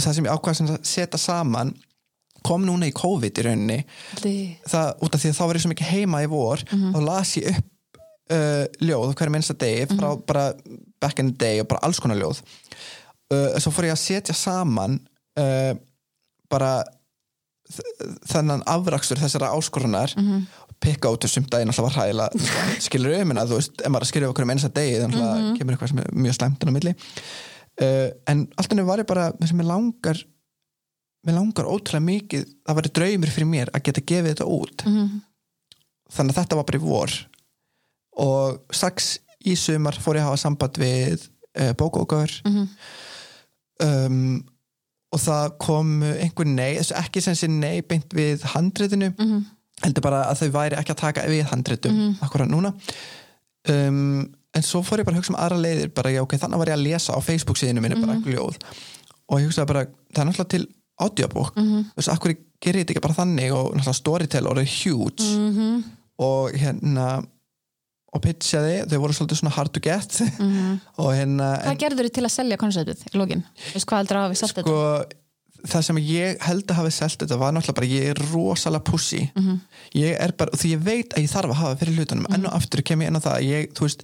það 0.00 0.14
sem 0.16 0.30
ég 0.30 0.54
sem 0.56 0.70
að 0.70 0.78
setja 0.88 1.18
saman 1.20 1.74
kom 2.46 2.62
núna 2.64 2.88
í 2.88 2.94
COVID 2.96 3.36
í 3.36 3.44
rauninni. 3.44 3.78
Það, 4.64 4.94
út 5.04 5.14
af 5.14 5.20
því 5.20 5.28
að 5.28 5.36
þá 5.36 5.44
var 5.44 5.58
ég 5.58 5.64
svo 5.66 5.72
mikið 5.74 5.90
heima 5.92 6.22
í 6.24 6.30
vor 6.30 6.62
þá 6.94 7.00
las 7.04 7.34
ég 7.36 7.50
upp 7.52 7.66
uh, 8.32 8.64
ljóð 8.80 9.12
á 9.12 9.16
hverju 9.18 9.34
minnsta 9.34 9.56
degi 9.60 9.90
frá 9.92 10.08
bara 10.24 10.46
back 11.02 11.20
in 11.22 11.32
the 11.32 11.38
day 11.40 11.60
og 11.62 11.68
bara 11.70 11.82
alls 11.86 12.00
konar 12.02 12.18
ljóð. 12.20 12.42
Uh, 13.30 13.58
svo 13.62 13.72
fór 13.74 13.88
ég 13.88 13.94
að 13.94 14.02
setja 14.02 14.36
saman 14.36 14.98
uh, 15.38 15.74
bara 16.50 16.80
þennan 18.26 18.64
afrakstur 18.66 19.20
þessara 19.20 19.52
áskorunar 19.54 20.10
pikka 20.82 21.12
út 21.12 21.22
þessum 21.22 21.44
daginn 21.46 21.70
alltaf 21.70 21.86
var 21.86 21.94
hræðila 22.00 22.24
skilur 22.82 23.14
um 23.20 23.30
en 23.30 23.38
að 23.38 23.48
þú 23.52 23.60
veist, 23.60 23.76
ef 23.78 23.92
maður 23.92 24.06
að 24.06 24.10
skrifa 24.10 24.30
okkur 24.32 24.46
um 24.46 24.50
einasta 24.50 24.72
degi 24.74 24.96
þannig 25.04 25.22
að 25.28 25.46
kemur 25.60 25.76
eitthvað 25.76 25.92
sem 25.92 26.02
er 26.02 26.10
mjög 26.24 26.36
slæmt 26.38 26.64
inn 26.64 26.72
á 26.72 26.76
milli. 26.76 26.94
Uh, 27.80 28.08
en 28.32 28.44
allt 28.58 28.74
henni 28.74 28.86
var 28.88 29.02
ég 29.04 29.08
bara 29.08 29.30
það 29.36 29.52
sem 29.52 29.62
ég 29.62 29.70
langar 29.70 30.24
mér 31.26 31.36
langar 31.36 31.68
ótrúlega 31.68 32.06
mikið 32.06 32.46
það 32.64 32.78
væri 32.78 32.92
draumur 32.98 33.32
fyrir 33.34 33.50
mér 33.50 33.72
að 33.74 33.84
geta 33.88 34.04
gefið 34.08 34.32
þetta 34.32 34.46
út. 34.48 34.84
Þannig 36.10 36.34
að 36.34 36.38
þetta 36.40 36.58
var 36.58 36.68
bara 36.70 36.80
í 36.80 36.84
vor. 36.84 37.16
Og 38.20 38.74
strax 38.74 39.10
í 39.46 39.56
sumar 39.56 39.96
fór 40.00 40.18
ég 40.18 40.24
að 40.24 40.30
hafa 40.30 40.42
samband 40.42 40.80
við 40.80 41.24
uh, 41.58 41.72
bókókar 41.78 42.32
um, 43.84 44.40
og 45.10 45.22
það 45.22 45.54
kom 45.58 45.94
einhver 46.04 46.46
nei, 46.46 46.76
ekki 46.78 47.22
sem 47.24 47.34
sé 47.38 47.48
nei 47.50 47.80
beint 47.82 48.12
við 48.14 48.44
handritinu 48.52 49.12
heldur 49.80 50.04
bara 50.04 50.26
að 50.28 50.42
þau 50.42 50.50
væri 50.58 50.76
ekki 50.78 50.92
að 50.94 51.00
taka 51.00 51.24
við 51.30 51.46
handritum 51.50 51.96
akkurat 52.20 52.50
núna. 52.50 52.74
Um, 53.68 54.28
en 54.54 54.62
svo 54.66 54.82
fór 54.84 55.00
ég 55.00 55.06
bara 55.08 55.16
að 55.16 55.22
hugsa 55.22 55.32
um 55.32 55.40
aðra 55.40 55.58
leiðir 55.60 55.90
bara, 55.94 56.10
já, 56.12 56.20
ok, 56.22 56.36
þannig 56.40 56.60
var 56.60 56.70
ég 56.70 56.76
að 56.76 56.84
lesa 56.84 57.16
á 57.16 57.20
Facebook 57.22 57.58
síðinu 57.60 57.82
minni 57.82 57.98
bara 58.00 58.16
eitthvað 58.16 58.34
ljóð 58.34 58.56
og 59.30 59.40
ég 59.40 59.46
hugsaði 59.46 59.70
bara, 59.70 59.82
það 60.10 60.22
er 60.22 60.28
náttúrulega 60.28 60.52
til 60.54 60.62
audiobók, 61.00 61.54
þú 61.56 61.96
veist, 61.96 62.12
akkur 62.12 62.34
gerir 62.60 62.82
þetta 62.82 62.94
ekki 62.94 63.04
bara 63.04 63.16
þannig? 63.16 63.52
Og 63.56 63.68
náttúrulega 63.72 63.96
Storytel 63.98 64.48
orðið 64.50 64.72
huge. 64.80 65.28
Og 66.20 66.56
hérna 66.60 67.06
og 68.12 68.20
pitchaði, 68.24 68.76
þau 68.90 68.98
voru 69.04 69.14
svolítið 69.14 69.38
svona 69.40 69.54
hard 69.54 69.72
to 69.72 69.80
get 69.80 70.20
Mhm. 70.38 70.80
og 71.02 71.12
hérna 71.14 71.48
Hvað 71.62 71.78
gerður 71.84 72.08
þið 72.08 72.14
til 72.18 72.24
að 72.26 72.34
selja 72.34 72.56
konceptið 72.56 73.04
í? 73.14 73.42
Veist 73.74 73.86
hvað 73.86 73.98
heldur 74.02 74.16
að 74.16 74.24
hafa 74.28 74.34
selt 74.40 74.54
þetta? 74.54 74.66
sko, 74.66 75.04
það 75.70 75.82
sem 75.84 75.96
ég 76.08 76.38
held 76.40 76.64
að 76.72 76.78
hafi 76.80 76.90
selt 76.96 77.18
þetta 77.22 77.38
var 77.38 77.52
náttúrulega 77.52 77.78
bara 77.78 77.86
ég 77.86 78.10
er 78.10 78.22
rosalega 78.32 78.84
pussy 78.84 79.22
Mhm. 79.36 79.60
ég 79.94 80.16
er 80.20 80.32
bara, 80.32 80.50
því 80.56 80.74
ég 80.76 80.82
veit 80.82 81.10
að 81.14 81.22
ég 81.22 81.30
þarf 81.30 81.50
að 81.50 81.60
hafa 81.62 81.76
fyrir 81.84 81.96
hlutunum, 81.98 82.26
enn 82.34 82.46
og 82.46 82.52
aftur 82.54 82.82
kem 82.82 83.00
ég 83.00 83.06
inn 83.12 83.16
á 83.16 83.20
það 83.20 83.36
að 83.38 83.44
ég, 83.50 83.72
þú 83.74 83.80
veist, 83.86 84.02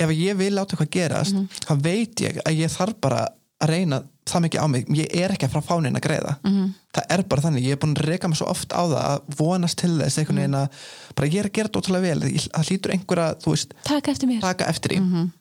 ef 0.00 0.08
ég 0.10 0.36
vil 0.36 0.52
láta 0.56 0.74
eitthvað 0.76 0.90
gerast, 0.90 1.34
Mhm. 1.34 1.48
þá 1.68 1.82
veit 1.82 2.14
ég 2.26 2.42
að 2.42 2.56
ég 2.58 2.70
þarf 2.72 3.00
bara 3.00 3.28
að 3.60 3.68
reyna 3.68 4.02
það 4.26 4.42
mikið 4.44 4.60
á 4.62 4.66
mig, 4.68 4.86
ég 4.88 5.06
er 5.16 5.30
ekki 5.34 5.46
að 5.48 5.52
frá 5.54 5.62
fánin 5.64 5.96
að 5.96 6.04
greiða 6.06 6.36
Mhm. 6.44 6.74
það 6.94 7.04
er 7.10 7.22
bara 7.22 7.42
þannig, 7.42 7.62
ég 7.64 7.72
er 7.72 7.76
búin 7.76 7.94
að 7.96 8.06
reyka 8.08 8.28
mig 8.28 8.36
svo 8.38 8.46
oft 8.50 8.68
á 8.72 8.82
það 8.84 9.04
að 9.04 9.20
vonast 9.36 9.76
til 9.78 9.90
þess 9.98 10.18
einhvern 10.18 10.36
Mhm. 10.36 10.42
veginn 10.42 10.60
að 10.60 10.68
bara 11.16 11.28
ég 11.28 11.38
er 11.40 11.48
að 11.48 11.52
gera 11.52 11.68
þetta 11.68 11.80
ótrúlega 11.80 12.02
vel 12.02 12.20
það 12.20 12.66
hlýtur 12.68 12.92
einhverja, 12.94 13.34
þú 13.40 13.50
veist, 13.54 13.72
Takk 13.84 14.08
eftir 14.08 14.28
mér 14.28 14.40
taka 14.40 14.64
eftir 14.66 14.92
í 14.92 15.00
Mhm. 15.00 15.32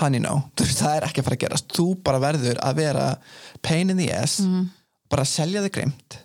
honey 0.00 0.18
no, 0.20 0.50
þú 0.56 0.64
veist, 0.66 0.78
það 0.82 0.96
er 0.96 1.02
ekki 1.08 1.20
að 1.20 1.24
fara 1.24 1.36
að 1.36 1.44
gerast 1.48 1.68
þú 1.68 2.02
bara 2.02 2.18
verður 2.20 2.56
að 2.62 2.74
vera 2.76 3.18
pain 3.62 3.90
in 3.90 3.96
the 3.96 4.10
ass, 4.12 4.40
Mhm. 4.40 4.68
bara 5.10 5.22
selja 5.24 5.62
þig 5.62 5.72
greimt 5.72 6.16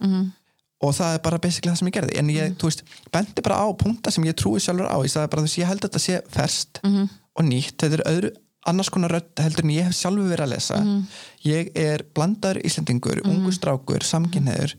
og 0.81 0.93
það 0.95 1.13
er 1.15 1.19
bara 1.19 1.37
basically 1.39 1.71
það 1.71 1.77
sem 1.77 1.87
ég 1.87 1.93
gerði, 1.93 2.17
en 2.17 2.25
Mhm. 2.27 2.35
ég, 2.35 2.55
þú 2.57 2.63
veist 2.69 2.81
bendi 3.11 3.41
bara 3.43 3.55
á 3.61 3.73
punkta 3.77 4.11
sem 4.11 4.23
ég 4.23 4.33
trúi 4.33 4.59
sjálfur 4.59 4.87
á 4.89 4.97
ég 5.03 5.11
sagði 5.11 5.29
bara, 5.29 5.41
þú 5.41 5.45
veist, 5.45 5.57
ég 5.57 5.65
held 5.67 5.81
að 5.81 5.89
þetta 5.89 5.99
sé 5.99 6.21
ferst 6.29 6.79
Mhm. 6.83 7.09
og 7.35 7.45
nýtt, 7.45 7.77
þetta 7.77 7.93
er 7.99 8.03
öðru 8.05 8.31
annars 8.67 8.89
konar 8.93 9.11
rödd 9.11 9.39
heldur 9.41 9.63
en 9.65 9.69
ég 9.73 9.83
hef 9.89 9.93
sjálfur 9.97 10.29
verið 10.29 10.45
að 10.45 10.53
lesa 10.55 10.77
Mhm. 10.83 11.03
ég 11.45 11.71
er 11.75 12.03
blandaður 12.13 12.61
Íslendingur, 12.65 13.21
ungu 13.25 13.51
strákur, 13.51 14.03
samkynneður 14.03 14.75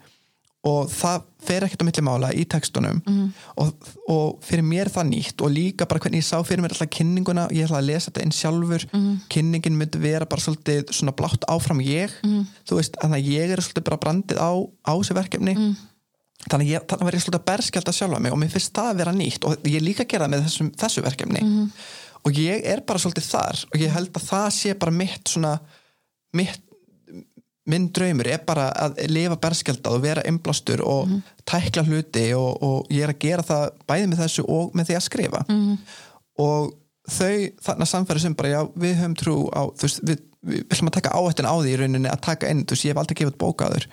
og 0.65 0.87
það 0.95 1.23
fer 1.43 1.65
ekkert 1.67 1.83
á 1.83 1.87
milli 1.89 2.03
mála 2.07 2.29
í 2.39 2.45
tekstunum 2.47 3.01
Mhm. 3.05 3.33
og, 3.59 3.75
og 4.09 4.41
fyrir 4.47 4.63
mér 4.63 4.87
það 4.89 5.09
nýtt 5.11 5.43
og 5.43 5.51
líka 5.51 5.89
bara 5.89 5.99
hvernig 5.99 6.23
ég 6.23 6.29
sá 6.31 6.39
fyrir 6.47 6.63
mér 6.63 6.71
alltaf 6.71 6.89
kynninguna 6.91 7.49
ég 7.51 7.67
ætla 7.67 7.81
að 7.83 7.87
lesa 7.91 8.11
þetta 8.13 8.23
inn 8.23 8.31
sjálfur 8.31 8.85
Mhm. 8.93 9.17
kynningin 9.29 9.77
myndi 9.77 9.99
vera 9.99 10.25
bara 10.27 10.41
svolítið 10.41 10.85
svona 10.95 11.13
blátt 11.13 11.43
áfram 11.49 11.81
ég 11.83 12.11
Mhm. 12.23 12.47
þú 12.69 12.77
veist, 12.79 12.95
þannig 13.03 13.19
að 13.19 13.33
ég 13.33 13.51
er 13.51 13.59
svolítið 13.59 13.85
bara 13.85 13.97
brandið 13.99 14.39
á, 14.39 14.51
á 14.87 14.93
þessu 14.95 15.15
verkefni 15.15 15.55
Mhm. 15.57 15.77
þannig 16.49 16.67
að 16.69 16.73
ég, 16.79 16.87
þannig 16.87 17.07
verð 17.11 17.15
ég 17.19 17.25
svolítið 17.25 17.43
að 17.43 17.51
berskjálta 17.51 17.93
sjálfa 17.93 18.21
mig 18.21 18.33
og 18.33 18.39
mér 18.39 18.51
finnst 18.51 18.73
það 18.73 18.93
að 18.93 18.97
vera 18.97 19.13
nýtt 19.13 19.45
og 19.45 19.57
ég 19.65 19.83
líka 19.83 20.05
að 20.05 20.09
gera 20.09 20.29
með 20.29 20.45
þessum, 20.45 20.71
þessu 20.77 21.03
verkefni. 21.03 21.71
Og 22.25 22.33
ég 22.39 22.65
er 22.65 22.81
bara 22.87 22.99
svolítið 23.03 23.29
þar 23.31 23.65
og 23.73 23.81
ég 23.81 23.91
held 23.97 24.13
að 24.19 24.29
það 24.29 24.51
sé 24.59 24.75
bara 24.79 24.93
mitt 24.95 25.29
svona 25.33 25.57
mitt 26.39 26.61
minn 27.71 27.89
draumur 27.95 28.27
er 28.27 28.41
bara 28.47 28.69
að 28.75 28.97
lifa 29.13 29.37
berskjaldað 29.39 29.95
og 29.97 30.03
vera 30.03 30.23
einblástur 30.27 30.81
og 30.83 31.07
Mhm. 31.09 31.21
tækla 31.47 31.85
hluti 31.87 32.25
og, 32.35 32.63
og 32.63 32.87
ég 32.91 33.03
er 33.07 33.13
að 33.13 33.19
gera 33.23 33.43
það 33.43 33.69
bæði 33.89 34.09
með 34.11 34.23
þessu 34.25 34.45
og 34.49 34.73
með 34.75 34.87
því 34.91 34.97
að 34.99 35.05
skrifa 35.07 35.45
Mhm. 35.49 35.77
og 36.39 36.73
þau 37.09 37.53
þarna 37.63 37.87
samfæri 37.87 38.21
sem 38.21 38.35
bara 38.35 38.49
já 38.49 38.61
við 38.75 38.95
höfum 38.99 39.15
trú 39.19 39.37
á 39.55 39.63
þú 39.75 39.83
veist 39.87 40.01
við, 40.03 40.19
við 40.45 40.65
ætlum 40.71 40.89
að 40.91 40.97
taka 40.99 41.11
áhættin 41.15 41.47
á 41.47 41.55
því 41.55 41.71
í 41.75 41.79
rauninni 41.79 42.11
að 42.11 42.21
taka 42.21 42.51
inn, 42.51 42.65
þú 42.65 42.71
veist 42.75 42.85
ég 42.85 42.91
hef 42.93 42.99
aldrei 43.03 43.17
gefið 43.21 43.39
bókaður 43.39 43.87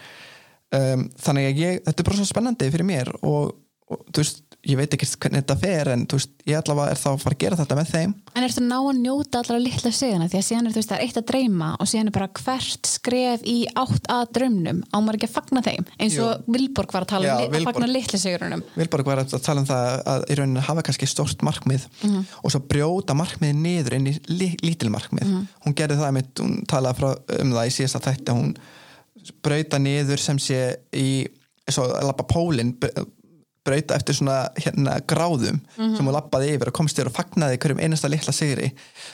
um, 0.74 1.10
þannig 1.18 1.46
að 1.50 1.58
ég, 1.62 1.80
þetta 1.86 2.00
er 2.00 2.04
bara 2.10 2.18
svo 2.18 2.26
spennandi 2.26 2.72
fyrir 2.72 2.86
mér 2.86 3.10
og, 3.22 3.54
og 3.90 4.06
þú 4.14 4.18
veist 4.24 4.42
ég 4.68 4.76
veit 4.76 4.92
ekki 4.94 5.08
hvernig 5.24 5.40
þetta 5.46 5.56
fer 5.62 5.88
en 5.94 6.02
veist 6.12 6.32
ég 6.46 6.58
allavega 6.60 6.92
er 6.92 6.98
þá 7.00 7.08
að 7.14 7.22
fara 7.24 7.36
að 7.36 7.40
gera 7.44 7.56
þetta 7.62 7.76
með 7.80 7.92
þeim 7.94 8.14
En 8.36 8.44
ertu 8.44 8.60
að 8.60 8.66
ná 8.68 8.76
að 8.80 8.98
njóta 9.00 9.40
allra 9.40 9.60
litla 9.64 9.92
seguna 9.96 10.28
því 10.28 10.38
að 10.40 10.44
síðan 10.50 10.68
er 10.68 10.74
veist 10.76 10.90
það 10.92 10.98
er 11.00 11.06
eitt 11.06 11.20
að 11.22 11.28
dreyma 11.32 11.70
og 11.80 11.88
síðan 11.88 12.10
er 12.12 12.16
bara 12.18 12.28
hvert 12.42 12.90
skref 12.92 13.46
í 13.48 13.56
átt 13.80 14.10
að 14.12 14.26
draumnum 14.36 14.82
á 14.92 14.98
maður 15.00 15.16
ekki 15.20 15.30
að 15.30 15.36
fagna 15.38 15.64
þeim 15.64 15.86
eins 16.00 16.18
og 16.20 16.44
Vilborg 16.52 16.92
var 16.98 17.06
að 17.08 17.12
tala 17.14 17.26
Já, 17.30 17.32
um 17.32 17.40
li- 17.40 17.48
að 17.48 17.56
Vilborg. 17.56 17.80
fagna 17.80 17.92
litla 17.94 18.20
segurunum 18.20 18.64
Vilborg 18.76 19.06
var 19.14 19.22
að 19.24 19.38
tala 19.48 19.64
um 19.64 19.70
það 19.72 20.04
að 20.14 20.26
í 20.28 20.38
rauninni 20.42 20.66
hafa 20.68 20.84
kannski 20.90 21.08
stórt 21.08 21.40
markmið 21.48 21.88
Mhm. 22.04 22.26
og 22.44 22.52
svo 22.52 22.60
brjóta 22.60 23.16
markmiði 23.16 23.56
niður 23.56 23.94
inn 23.96 24.08
í 24.12 24.18
li, 24.28 24.50
lítil 24.62 24.90
markmið 24.92 25.24
Mhm. 25.28 25.48
hún 25.66 25.74
gerði 25.76 25.98
það 26.04 26.14
mitt, 26.20 26.34
hún 26.36 26.66
talaði 26.68 27.00
frá, 27.00 27.10
um 27.40 27.52
það 27.56 27.68
í 27.72 27.76
síðasta 27.80 28.04
þætti 28.12 28.36
hún 28.36 28.56
brauta 29.44 29.80
niður 29.80 30.20
sem 30.20 30.38
sé 30.40 30.76
í 30.94 31.28
svo 31.70 31.86
að 31.88 32.08
lappa 32.10 32.24
pólinn 32.28 32.76
brauta 33.66 33.96
eftir 34.00 34.16
svona 34.16 34.50
hérna 34.58 35.00
gráðum 35.06 35.60
Mhm. 35.78 35.96
sem 35.98 36.06
hún 36.08 36.14
lappaði 36.16 36.54
yfir 36.56 36.68
og 36.72 36.74
komst 36.74 36.98
þér 36.98 37.08
og 37.12 37.14
fagnaði 37.18 37.58
hverjum 37.60 37.80
einasta 37.84 38.10
litla 38.10 38.34
sigri 38.34 38.72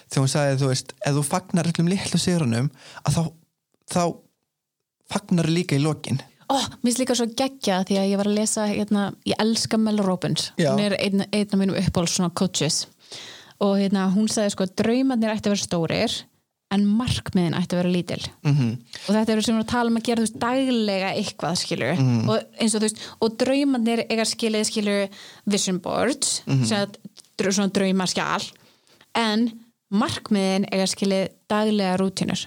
þegar 0.10 0.22
hún 0.24 0.32
sagði 0.36 0.60
þú 0.62 0.68
veist, 0.72 0.94
ef 1.06 1.14
þú 1.16 1.24
fagnar 1.26 1.66
öllum 1.72 1.90
litlu 1.90 2.20
sigrunum 2.20 2.70
að 3.06 3.14
þá, 3.18 3.22
þá 3.92 4.02
fagnar 5.12 5.50
líka 5.50 5.76
í 5.78 5.82
lokin 5.84 6.22
Ó, 6.46 6.62
mér 6.62 6.92
finnst 6.94 7.00
líka 7.02 7.16
svo 7.18 7.26
geggja 7.34 7.80
því 7.90 7.96
að 7.98 8.10
ég 8.12 8.18
var 8.22 8.28
að 8.30 8.36
lesa 8.38 8.68
hérna, 8.70 9.06
ég 9.26 9.34
elska 9.42 9.80
Mel 9.82 9.98
Robbins 10.06 10.52
Já. 10.62 10.72
hún 10.76 10.80
er 10.86 10.94
einn, 11.00 11.22
af 11.26 11.58
mínum 11.58 11.74
uppáhalds 11.80 12.14
svona 12.20 12.30
coaches 12.38 12.86
og 13.60 13.78
hérna, 13.80 14.12
hún 14.14 14.28
sagði 14.30 14.52
sko 14.54 14.66
draumarnir 14.78 15.34
ætti 15.34 15.50
að 15.50 15.56
vera 15.56 15.66
stórir 15.66 16.16
en 16.76 16.86
markmiðin 17.00 17.56
ætti 17.58 17.76
að 17.76 17.82
vera 17.82 17.94
lítil. 17.96 18.22
Mm 18.44 18.54
og 19.08 19.12
þetta 19.16 19.34
er 19.36 19.42
sem 19.42 19.54
við 19.56 19.58
erum 19.58 19.64
að 19.66 19.72
tala 19.74 19.90
um 19.92 19.98
að 20.00 20.06
gera 20.10 20.22
veist, 20.26 20.40
daglega 20.40 21.10
eitthvað 21.16 21.56
skilur 21.64 21.96
Mhm. 22.00 22.30
og 22.30 22.40
eins 22.62 22.76
og 22.76 22.82
þú 22.82 22.86
veist, 22.90 23.02
og 23.22 23.38
draumarnir 23.42 24.06
eiga 24.10 24.26
skilið 24.26 24.66
skilur 24.70 25.10
vision 25.46 25.80
boards 25.80 26.42
Mhm. 26.48 26.66
sem 26.66 26.78
að 26.78 26.96
svona 27.52 27.72
draumarskjál 27.72 28.52
en 29.16 29.52
markmiðin 29.94 30.66
eiga 30.72 30.88
skilið 30.88 31.30
daglega 31.50 31.98
rútinur 32.00 32.46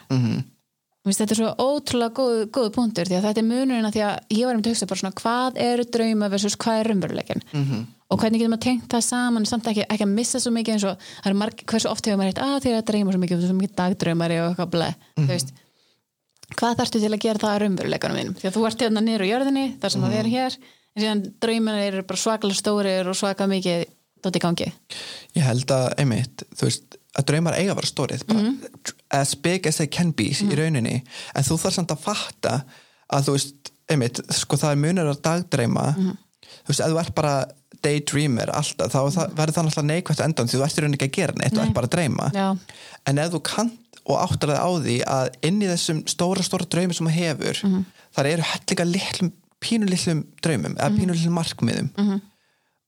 -hmm. 1.09 1.15
Finnst 1.15 1.21
þetta 1.21 1.35
er 1.35 1.41
svo 1.41 1.51
ótrúlega 1.59 2.13
góð, 2.19 2.51
góð 2.53 2.69
punktur 2.75 3.05
því 3.09 3.17
að 3.19 3.25
þetta 3.29 3.41
er 3.43 3.49
munurinn 3.49 3.87
að 3.89 3.95
því 3.97 4.03
að 4.09 4.17
ég 4.39 4.47
var 4.47 4.55
um 4.55 4.63
til 4.63 4.71
að 4.71 4.75
hugsa 4.75 4.87
bara 4.87 5.01
svona 5.01 5.21
hvað 5.23 5.53
eru 5.69 5.85
drauma 5.85 6.29
versus 6.31 6.57
hvað 6.57 6.81
er 6.81 6.87
raunveruleikin 6.93 7.43
Mhm. 7.53 7.87
og 8.11 8.19
hvernig 8.21 8.39
getur 8.41 8.53
maður 8.55 8.65
tengt 8.69 8.89
það 8.89 9.03
saman 9.05 9.47
samt 9.47 9.65
ekki, 9.69 9.85
ekki 9.89 10.05
að 10.05 10.15
missa 10.15 10.39
svo 10.41 10.51
mikið 10.53 10.73
eins 10.75 10.85
og 10.85 10.97
það 11.23 11.31
er 11.31 11.35
marg, 11.35 11.57
hversu 11.67 11.89
oft 11.91 12.05
hefur 12.07 12.19
maður 12.19 12.31
heitt 12.33 12.45
að 12.45 12.61
því 12.65 12.71
að 12.79 12.85
dreyma 12.91 13.13
svo 13.13 13.21
mikið 13.21 13.47
svo 13.47 13.57
mikið 13.59 13.75
dagdraumari 13.77 14.39
og 14.41 14.47
eitthvað 14.57 14.71
bleið 14.75 14.95
Mhm. 15.17 15.27
þú 15.27 15.29
veist 15.29 15.49
hvað 16.57 16.77
þarftu 16.79 17.01
til 17.01 17.13
að 17.13 17.21
gera 17.21 17.39
það 17.39 17.53
að 17.55 17.61
raunveruleikanum 17.63 18.17
mínum 18.17 18.35
því 18.41 18.47
að 18.49 18.55
þú 18.57 18.67
ert 18.67 18.81
hérna 18.81 19.01
niður 19.05 19.25
á 19.25 19.31
jörðinni 19.33 19.67
þar 19.81 19.91
sem 19.93 20.03
að 20.03 20.09
við 20.09 20.17
Mhm. 20.17 20.21
erum 20.21 20.33
hér 20.33 20.57
en 20.97 21.03
síðan 21.03 21.33
draumar 21.41 21.79
eru 21.87 22.03
bara 22.03 22.17
svaklega 22.19 22.55
stórir 22.57 23.07
og 23.09 23.15
svaka 23.17 23.47
mikið 23.47 23.85
í 23.85 24.73
Ég 25.37 25.43
held 25.47 25.67
að, 25.71 25.95
einmitt, 25.99 26.43
þú 26.57 26.67
veist 26.67 26.97
að 27.17 27.25
draumar 27.31 27.55
eiga 27.57 27.73
að 27.73 27.79
vera 27.81 27.91
stórið 27.93 28.27
bara, 28.27 28.39
Mhm. 28.41 28.69
as 29.11 29.35
big 29.35 29.67
as 29.67 29.77
they 29.79 29.87
can 29.87 30.11
be 30.13 30.25
í 30.31 30.55
rauninni. 30.57 31.03
En 31.35 31.43
þú 31.43 31.59
þarf 31.59 31.73
samt 31.75 31.89
að 31.91 31.99
fatta 31.99 32.65
að 33.13 33.23
þú 33.25 33.33
veist, 33.37 33.71
einmitt, 33.89 34.21
sko 34.33 34.57
það 34.57 34.73
er 34.73 34.77
munur 34.77 35.15
að 35.15 35.23
dagdreima 35.23 35.97
Mhm. 35.97 36.17
þú 36.65 36.69
veist, 36.69 36.81
ef 36.81 36.87
þú 36.93 37.01
ert 37.01 37.15
bara 37.15 37.47
daydreamer 37.83 38.51
alltaf, 38.51 38.91
þá 38.93 39.29
verður 39.35 39.55
það 39.55 39.65
náttúrulega 39.67 39.91
neikvægt 39.91 40.21
á 40.21 40.25
endan 40.27 40.47
því 40.49 40.59
þú 40.59 40.65
ert 40.65 40.77
í 40.79 40.83
rauninni 40.83 40.99
ekki 40.99 41.09
að 41.09 41.17
gera 41.19 41.33
neitt, 41.33 41.53
þú 41.55 41.63
ert 41.65 41.75
bara 41.75 41.87
að 41.87 41.91
dreyma. 41.97 42.33
Já, 42.35 42.59
en 43.07 43.19
ef 43.19 43.31
þú 43.33 43.43
kant 43.43 43.79
og 44.07 44.17
áttar 44.29 44.49
það 44.51 44.59
á 44.59 44.71
því 44.85 45.05
að 45.05 45.29
inn 45.43 45.61
í 45.63 45.67
þessum 45.67 46.03
stóra, 46.09 46.43
stóra 46.43 46.67
draumi 46.69 46.95
sem 46.95 47.07
þú 47.07 47.11
hefur, 47.13 47.63
Mhm. 47.65 47.85
þar 48.17 48.27
eru 48.27 48.43
hellinga 48.43 48.93
litlum, 48.93 49.33
pínulitlum 49.61 50.25
draumum 50.43 50.75
eða 50.77 50.91
Mhm. 50.91 50.99
pínulitlum 50.99 51.35
markmiðum. 51.39 52.21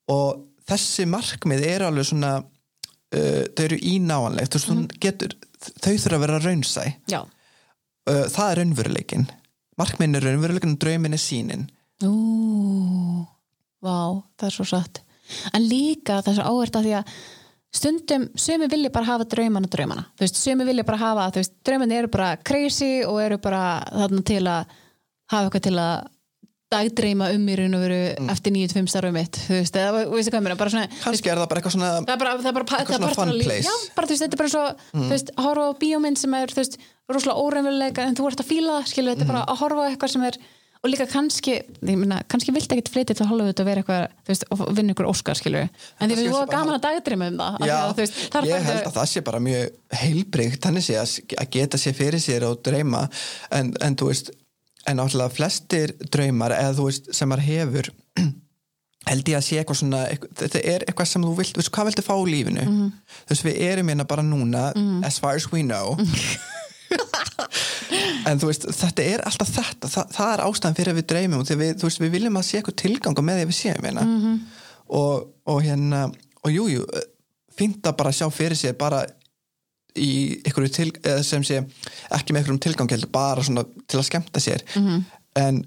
Og 0.08 0.44
þessi 0.68 1.06
markmið 1.06 1.64
eru 1.66 1.84
alveg 1.86 2.04
svona 2.12 2.44
uh, 3.16 3.42
þau 3.56 3.64
eru 3.66 3.80
ínáanlegt 3.94 4.56
mm 4.60 4.88
getur, 5.02 5.36
þau 5.82 5.92
þurfa 5.94 6.16
að 6.16 6.24
vera 6.24 6.40
raunsæ. 6.44 6.86
Uh, 7.10 8.26
það 8.32 8.46
er 8.46 8.58
raunveruleikin 8.62 9.28
markmiðin 9.80 10.18
er 10.18 10.26
raunveruleikin 10.28 10.74
og 10.76 10.80
draumin 10.82 11.16
er 11.16 11.20
sínin 11.20 11.68
Ú, 12.00 13.26
vá, 13.84 14.22
það 14.40 14.46
er 14.46 14.54
svo 14.54 14.64
satt. 14.64 15.02
En 15.52 15.66
líka 15.68 16.22
þess 16.24 16.40
að 16.40 16.48
áverta 16.48 16.80
því 16.80 16.94
að 16.96 17.10
stundum 17.76 18.24
sumi 18.40 18.68
vilja 18.72 18.92
bara 18.94 19.08
hafa 19.10 19.26
draumana 19.28 19.68
draumana. 19.68 20.06
Þú 20.16 20.24
veist, 20.24 20.38
sumi 20.40 20.64
vilja 20.64 20.86
bara 20.88 21.00
hafa, 21.02 21.26
þú 21.34 21.42
veist, 21.42 21.52
draumana 21.66 21.98
eru 21.98 22.10
bara 22.14 22.30
crazy 22.40 23.02
og 23.04 23.20
eru 23.20 23.36
bara 23.42 23.60
þarna 23.92 24.24
til 24.32 24.40
að 24.40 24.72
hafa 25.30 25.42
eitthvað 25.44 25.66
til 25.68 25.74
að 25.76 26.08
dagdreima 26.70 27.30
um 27.34 27.48
í 27.50 27.56
raun 27.58 27.74
og 27.76 27.82
veru 27.82 27.98
eftir 28.30 28.54
9-5 28.54 28.90
starfum 28.92 29.16
mitt, 29.16 29.38
þú 29.48 29.56
veist, 29.56 29.78
eða 29.80 30.04
þú 30.04 30.14
veist 30.14 30.30
hvað 30.30 30.44
mér, 30.46 30.54
bara 30.60 30.72
svona, 30.74 31.00
kannski 31.02 31.32
er 31.32 31.40
það 31.40 31.50
bara 31.50 31.62
eitthvað 31.62 31.74
svona 31.76 31.90
það 31.96 32.14
er 32.14 32.22
bara, 32.22 32.36
það 32.36 32.50
er 32.50 32.56
bara, 32.60 32.68
það 32.70 32.80
er 32.80 33.00
svona 33.00 33.10
fun 33.18 33.34
place. 33.42 33.66
já, 33.66 33.90
bara 33.96 34.10
þú 34.10 34.14
veist, 34.14 34.24
þetta 34.24 34.38
er 34.38 34.42
bara 34.44 34.54
svo 34.54 34.62
þú 34.94 35.10
veist, 35.10 35.34
að 35.34 35.48
horfa 35.48 35.66
á 35.66 35.72
bíómynd 35.82 36.22
sem 36.22 36.38
er, 36.38 36.54
þú 36.54 36.62
veist, 36.62 36.78
rosalega 37.10 37.44
óreimveruleika 37.44 38.06
en 38.06 38.16
þú 38.18 38.30
ert 38.30 38.44
að 38.44 38.50
fíla 38.52 38.78
það, 38.78 38.88
skilur, 38.94 39.14
þetta 39.14 39.26
er 39.26 39.32
bara 39.34 39.44
að 39.50 39.62
horfa 39.64 39.82
á 39.82 39.88
eitthvað 39.90 40.12
sem 40.14 40.26
er, 40.30 40.38
og 40.80 40.88
líka 40.88 41.06
kannski 41.10 41.56
ég 41.58 41.98
meina, 42.00 42.20
kannski 42.30 42.54
viltu 42.56 42.76
ekkit 42.76 42.92
flytja 42.94 43.16
til 43.18 43.26
Hollywood 43.28 43.58
og 43.60 43.66
vera 43.68 43.82
eitthvað, 43.82 44.14
þú 44.22 44.32
veist, 44.32 44.46
og 44.54 44.62
vinna 44.78 44.94
ykkur 44.94 45.08
Óskar, 45.10 45.36
skilur. 45.36 45.66
En 46.00 46.08
því 46.14 46.30
vorum 46.30 46.46
bara 46.48 46.54
gaman 46.54 46.78
að 46.78 46.86
dagdreima 46.86 47.28
um 47.34 47.40
það 47.42 47.66
Já, 47.68 47.74
að, 47.74 47.90
þú 47.90 48.04
veist, 48.04 48.20
þar 48.32 48.48
ég 48.48 48.68
held 48.70 48.86
að 48.86 48.94
það 48.96 49.10
sé 49.10 49.22
bara 49.26 49.42
mjög 49.44 49.98
heilbreygt 50.00 50.62
þannig 50.64 50.86
sé 50.86 50.96
að, 51.02 51.18
að 51.36 51.50
geta 51.58 51.82
sér 51.82 51.98
fyrir 51.98 52.24
sér 52.24 52.46
og 52.48 52.62
drauma 52.64 53.02
en, 53.58 53.74
en 53.76 53.98
þú 54.00 54.08
veist 54.08 54.32
en 54.88 54.96
náttúrulega 54.96 55.34
flestir 55.36 55.92
draumar 56.10 56.52
eða 56.56 56.76
þú 56.78 56.86
veist 56.88 57.10
sem 57.14 57.28
maður 57.28 57.46
hefur 57.48 57.90
held 59.10 59.28
ég 59.32 59.36
að 59.38 59.44
sé 59.46 59.58
eitthvað 59.60 59.78
svona 59.80 60.00
þetta 60.40 60.60
er 60.74 60.84
eitthvað 60.88 61.08
sem 61.08 61.22
þú 61.24 61.34
vilt, 61.38 61.52
þú 61.56 61.60
veist 61.62 61.72
hvað 61.74 61.88
viltu 61.90 62.04
fá 62.06 62.14
í 62.20 62.30
lífinu 62.34 62.64
Mhm. 62.68 62.90
þú 63.26 63.34
veist 63.34 63.46
við 63.48 63.60
erum 63.70 63.88
hérna 63.92 64.06
bara 64.08 64.22
núna 64.22 64.64
as 65.06 65.18
far 65.18 65.34
as 65.36 65.46
we 65.52 65.62
know 65.62 65.96
en 68.28 68.38
þú 68.40 68.50
veist 68.50 68.66
þetta 68.76 69.04
er 69.14 69.22
alltaf 69.26 69.50
þetta, 69.54 69.88
Þa, 69.90 70.02
það 70.14 70.32
er 70.34 70.42
ástæðan 70.46 70.76
fyrir 70.78 70.92
að 70.94 70.98
við 71.00 71.06
dreymum 71.12 71.42
og 71.44 71.52
við, 71.60 71.72
þú 71.80 71.88
veist 71.88 72.02
við 72.02 72.12
viljum 72.16 72.38
að 72.40 72.46
sé 72.48 72.58
eitthvað 72.60 72.78
tilgang 72.82 73.22
með 73.24 73.38
því 73.40 73.44
að 73.46 73.50
við 73.52 73.58
séum 73.60 73.86
hérna 73.88 74.04
Mhm. 74.06 74.34
og, 75.00 75.28
og 75.46 75.62
hérna 75.64 76.00
og 76.44 76.50
jújú, 76.50 76.80
jú, 76.80 76.84
fínt 77.56 77.84
að 77.86 77.96
bara 78.00 78.12
sjá 78.16 78.26
fyrir 78.32 78.56
sér 78.58 78.76
bara 78.78 79.04
í 79.96 80.40
ykkur 80.46 80.68
til, 80.70 80.90
sem 81.26 81.42
sé 81.46 81.62
ekki 82.14 82.32
með 82.34 82.44
ykkur 82.44 82.54
um 82.56 82.62
tilgang 82.62 82.90
heldur, 82.94 83.10
bara 83.12 83.42
svona 83.42 83.64
til 83.86 83.98
að 84.00 84.06
skemmta 84.10 84.40
sér. 84.42 84.62
Mhm. 84.76 85.04
en, 85.36 85.64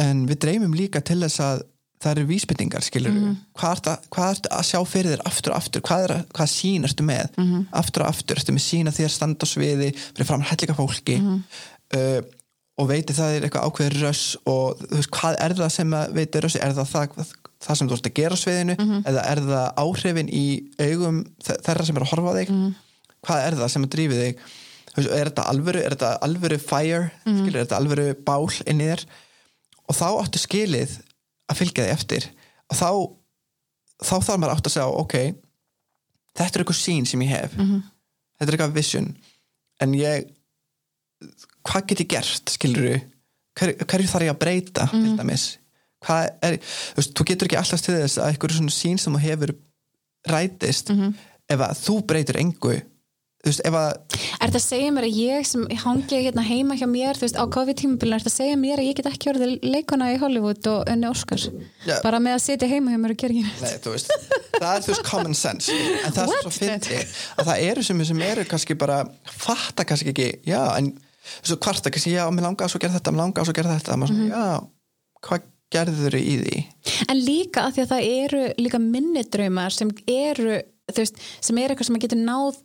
en 0.00 0.26
við 0.28 0.40
dreymum 0.44 0.74
líka 0.76 1.00
til 1.04 1.20
þess 1.22 1.40
að 1.44 1.62
það 2.04 2.10
eru 2.18 2.24
vísbyttingar 2.28 2.82
skilur 2.84 3.14
hvað, 3.56 3.76
ertu, 3.78 3.90
að- 3.94 4.08
hvað 4.12 4.32
ertu 4.34 4.50
að 4.52 4.64
sjá 4.68 4.80
fyrir 4.90 5.12
þér 5.14 5.22
aftur 5.30 5.52
og 5.54 5.56
aftur? 5.60 5.80
Hvað, 5.86 6.02
er, 6.04 6.24
hvað 6.36 6.50
sín 6.52 6.84
ertu 6.84 7.04
með? 7.06 7.30
Mhm. 7.38 7.66
aftur 7.72 8.02
og 8.04 8.08
aftur, 8.10 8.36
ertu 8.36 8.52
með 8.52 8.64
sína 8.66 8.92
þér 8.92 9.10
standa 9.14 9.46
á 9.46 9.48
sviði 9.48 9.92
fyrir 9.96 10.26
fram 10.28 10.42
hellika 10.42 10.74
fólki? 10.76 11.16
Uh, 11.94 12.20
og 12.76 12.88
veiti 12.90 13.14
það 13.14 13.36
er 13.36 13.44
eitthvað 13.46 13.66
ákveður 13.70 13.96
röss 14.02 14.36
og 14.50 14.78
þú 14.82 14.96
veist, 14.98 15.10
hvað 15.14 15.36
er 15.46 15.52
það 15.54 15.70
sem 15.70 15.90
að 15.94 16.12
veiti 16.18 16.40
röss? 16.42 16.56
Er 16.58 16.72
það 16.74 16.88
það, 16.90 17.34
það 17.64 17.76
sem 17.78 17.88
þú 17.88 17.94
ert 17.96 18.08
að 18.10 18.14
gera 18.18 18.34
á 18.34 18.42
sviðinu? 18.42 18.74
Mhm. 18.82 19.02
eða 19.06 19.22
er 19.30 19.42
það 19.46 19.74
áhrifin 19.84 20.28
í 20.34 20.46
augum 20.82 21.24
þe- 21.40 21.60
þeirra 21.62 21.86
sem 21.86 21.96
er 21.96 22.02
að 22.02 22.10
horfa 22.12 22.32
á 22.34 22.36
þig? 22.40 22.50
Mhm. 22.50 22.74
Hvað 23.24 23.46
er 23.48 23.56
það 23.60 23.70
sem 23.74 23.84
að 23.88 23.94
drífi 23.96 24.20
þig 24.22 24.44
Þú 24.94 25.02
er 25.10 25.26
þetta 25.26 25.42
alvöru, 25.50 25.80
er 25.82 25.90
þetta 25.96 26.18
alvöru 26.22 26.56
fire 26.62 27.10
Mhm. 27.26 27.38
skilur, 27.40 27.56
er 27.60 27.64
þetta 27.66 27.78
alvöru 27.80 28.14
bál 28.24 28.46
inn 28.70 28.80
í 28.80 28.84
þér 28.92 29.04
og 29.88 29.96
þá 29.98 30.04
áttu 30.22 30.38
skilið 30.38 30.92
að 31.50 31.56
fylgja 31.58 31.84
þig 31.84 31.92
eftir 31.96 32.26
og 32.70 32.76
þá 32.78 32.90
þá 34.04 34.14
þarf 34.22 34.38
maður 34.38 34.54
átt 34.54 34.66
að 34.68 34.74
segja 34.76 35.00
ok, 35.02 35.14
þetta 36.36 36.54
er 36.54 36.62
eitthvað 36.64 36.78
sín 36.84 37.06
sem 37.06 37.20
ég 37.26 37.28
hef 37.34 37.56
Mhm. 37.58 37.82
þetta 38.38 38.48
er 38.52 38.56
eitthvað 38.56 38.74
vision 38.78 39.16
en 39.80 39.92
ég 39.94 40.30
hvað 41.64 41.86
get 41.88 42.00
ég 42.04 42.08
gert, 42.14 42.50
skilur 42.54 43.00
Hver, 43.54 43.70
hverju 43.86 44.08
þarf 44.10 44.24
ég 44.26 44.32
að 44.34 44.38
breyta 44.42 44.86
Mhm. 44.86 45.04
til 45.04 45.16
dæmis 45.18 45.58
hvað 46.04 46.30
er, 46.42 46.56
þú 46.58 46.96
veist, 46.96 47.14
þú 47.14 47.24
getur 47.24 47.46
ekki 47.48 47.56
alltaf 47.58 47.82
til 47.82 47.94
þess 47.94 48.18
að 48.18 48.32
eitthvað 48.32 48.50
svona 48.58 48.70
sín 48.74 48.98
sem 49.00 49.12
þú 49.14 49.20
hefur 49.20 49.54
rætist 50.28 50.90
Mhm. 50.90 51.14
ef 51.48 51.58
að 51.60 51.78
þú 51.84 52.02
breytir 52.06 52.36
engu 52.40 52.82
þú 52.82 52.82
veist, 53.50 53.62
ef 53.64 53.74
að 53.74 53.90
Er 54.44 54.50
þetta 54.50 54.58
að 54.60 54.64
segja 54.64 54.90
mér 54.92 55.06
að 55.08 55.18
ég 55.20 55.46
sem 55.48 55.62
hangi 55.84 56.18
hérna 56.26 56.42
heima 56.44 56.74
hjá 56.76 56.86
mér, 56.90 57.18
veist, 57.20 57.36
á 57.40 57.44
COVID-tímabilinu, 57.54 58.16
er 58.16 58.22
þetta 58.24 58.32
að 58.32 58.36
segja 58.38 58.56
mér 58.60 58.80
að 58.82 58.88
ég 58.88 58.96
get 58.98 59.08
ekki 59.10 59.30
orðið 59.32 59.52
leikona 59.74 60.08
í 60.14 60.18
Hollywood 60.20 60.66
og 60.72 60.90
unni 60.92 61.08
Oscars? 61.08 61.46
Já. 61.86 61.96
Bara 62.04 62.20
með 62.24 62.36
að 62.38 62.42
sitja 62.44 62.68
heima 62.68 62.92
hjá 62.94 62.98
mér 63.04 63.14
og 63.14 63.20
gera 63.22 63.34
ekki 63.34 63.44
neitt. 63.46 63.62
Nei, 63.64 63.78
þú 63.84 63.94
veist, 63.94 64.12
það 64.58 64.68
er 64.74 64.84
þú 64.84 64.92
veist 64.92 65.06
common 65.08 65.34
sense 65.38 65.72
en 65.72 66.12
það 66.12 66.22
er 66.24 66.28
What? 66.34 66.42
svo 66.44 66.52
fyndi 66.58 67.00
að 67.38 67.48
það 67.50 67.64
eru 67.70 67.82
sem, 67.88 68.04
sem 68.10 68.22
eru 68.28 68.44
kannski 68.50 68.76
bara 68.84 69.00
fatta 69.30 69.84
kannski 69.88 70.12
ekki, 70.14 70.28
já, 70.50 70.60
en 70.78 70.92
svo 71.40 71.56
kvarta 71.56 71.90
kannski, 71.94 72.12
já, 72.18 72.24
mér 72.34 72.48
langar 72.50 72.68
svo 72.72 72.78
að 72.80 72.86
gera 72.88 72.98
þetta 72.98 73.14
mér 73.16 73.22
langar 73.24 73.44
svo 73.48 73.54
að 73.54 73.60
gera 73.62 73.78
þetta, 73.78 73.96
maður 74.02 74.14
Mhm. 74.14 74.28
svona, 74.28 74.44
já 74.44 74.70
hvað 75.24 75.50
gerður 75.74 76.14
í 76.20 76.34
því? 76.42 76.58
En 77.10 77.16
líka 77.24 77.62
að 77.64 77.72
því 77.78 77.82
að 77.86 77.90
það 77.94 78.08
eru 78.24 78.42
líka 78.62 78.78
minnidraumar 78.78 79.72
sem 79.74 79.90
eru, 80.06 80.60
þú 80.92 81.00
veist, 81.00 81.16
sem 81.40 81.58
eru 81.58 81.74
eitthvað 81.74 81.88
sem 81.88 81.96
maður 81.96 82.04
getur 82.08 82.20
náð 82.22 82.60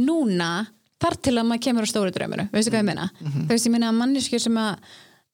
núna 0.00 0.66
þar 1.02 1.16
til 1.18 1.34
að 1.36 1.48
maður 1.48 1.62
kemur 1.66 1.86
á 1.86 1.90
stóru 1.90 2.12
drauminu, 2.14 2.44
veistu 2.52 2.70
hvað 2.70 2.82
ég 2.84 2.86
meina? 2.88 3.08
Þú 3.18 3.48
veist, 3.50 3.66
ég 3.66 3.72
meina 3.74 3.88
að 3.90 3.98
manneskjur 3.98 4.40
sem 4.44 4.56
að 4.62 4.92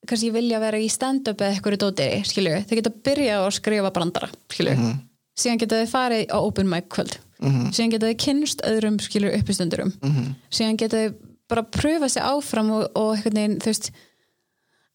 kannski 0.09 0.31
vilja 0.33 0.61
vera 0.63 0.79
í 0.81 0.89
stand-up 0.89 1.41
eða 1.43 1.53
eitthvað 1.57 1.75
í 1.77 1.81
dótiri, 1.83 2.21
skilju, 2.25 2.59
þau 2.71 2.77
geta 2.79 2.93
að 3.37 3.49
skrifa 3.59 3.91
brandara, 3.93 4.29
skilju, 4.49 4.75
síðan 5.39 5.59
geta 5.61 5.81
þau 5.83 5.91
farið 5.93 6.23
á 6.33 6.39
open 6.39 6.69
mic 6.71 6.89
kvöld, 6.89 7.19
síðan 7.75 7.93
geta 7.93 8.09
þau 8.09 8.19
kynst 8.25 8.63
öðrum, 8.65 8.97
skilju, 9.05 9.33
uppistundurum, 9.37 9.93
síðan 10.51 10.79
geta 10.81 11.03
þau 11.03 11.17
bara 11.49 11.63
pröfa 11.65 12.09
sig 12.09 12.23
áfram 12.23 12.71
og, 12.77 12.87
og 12.97 13.17
eitthvað 13.17 13.37
neginn, 13.37 13.59
þú 13.61 13.73
veist, 13.73 13.91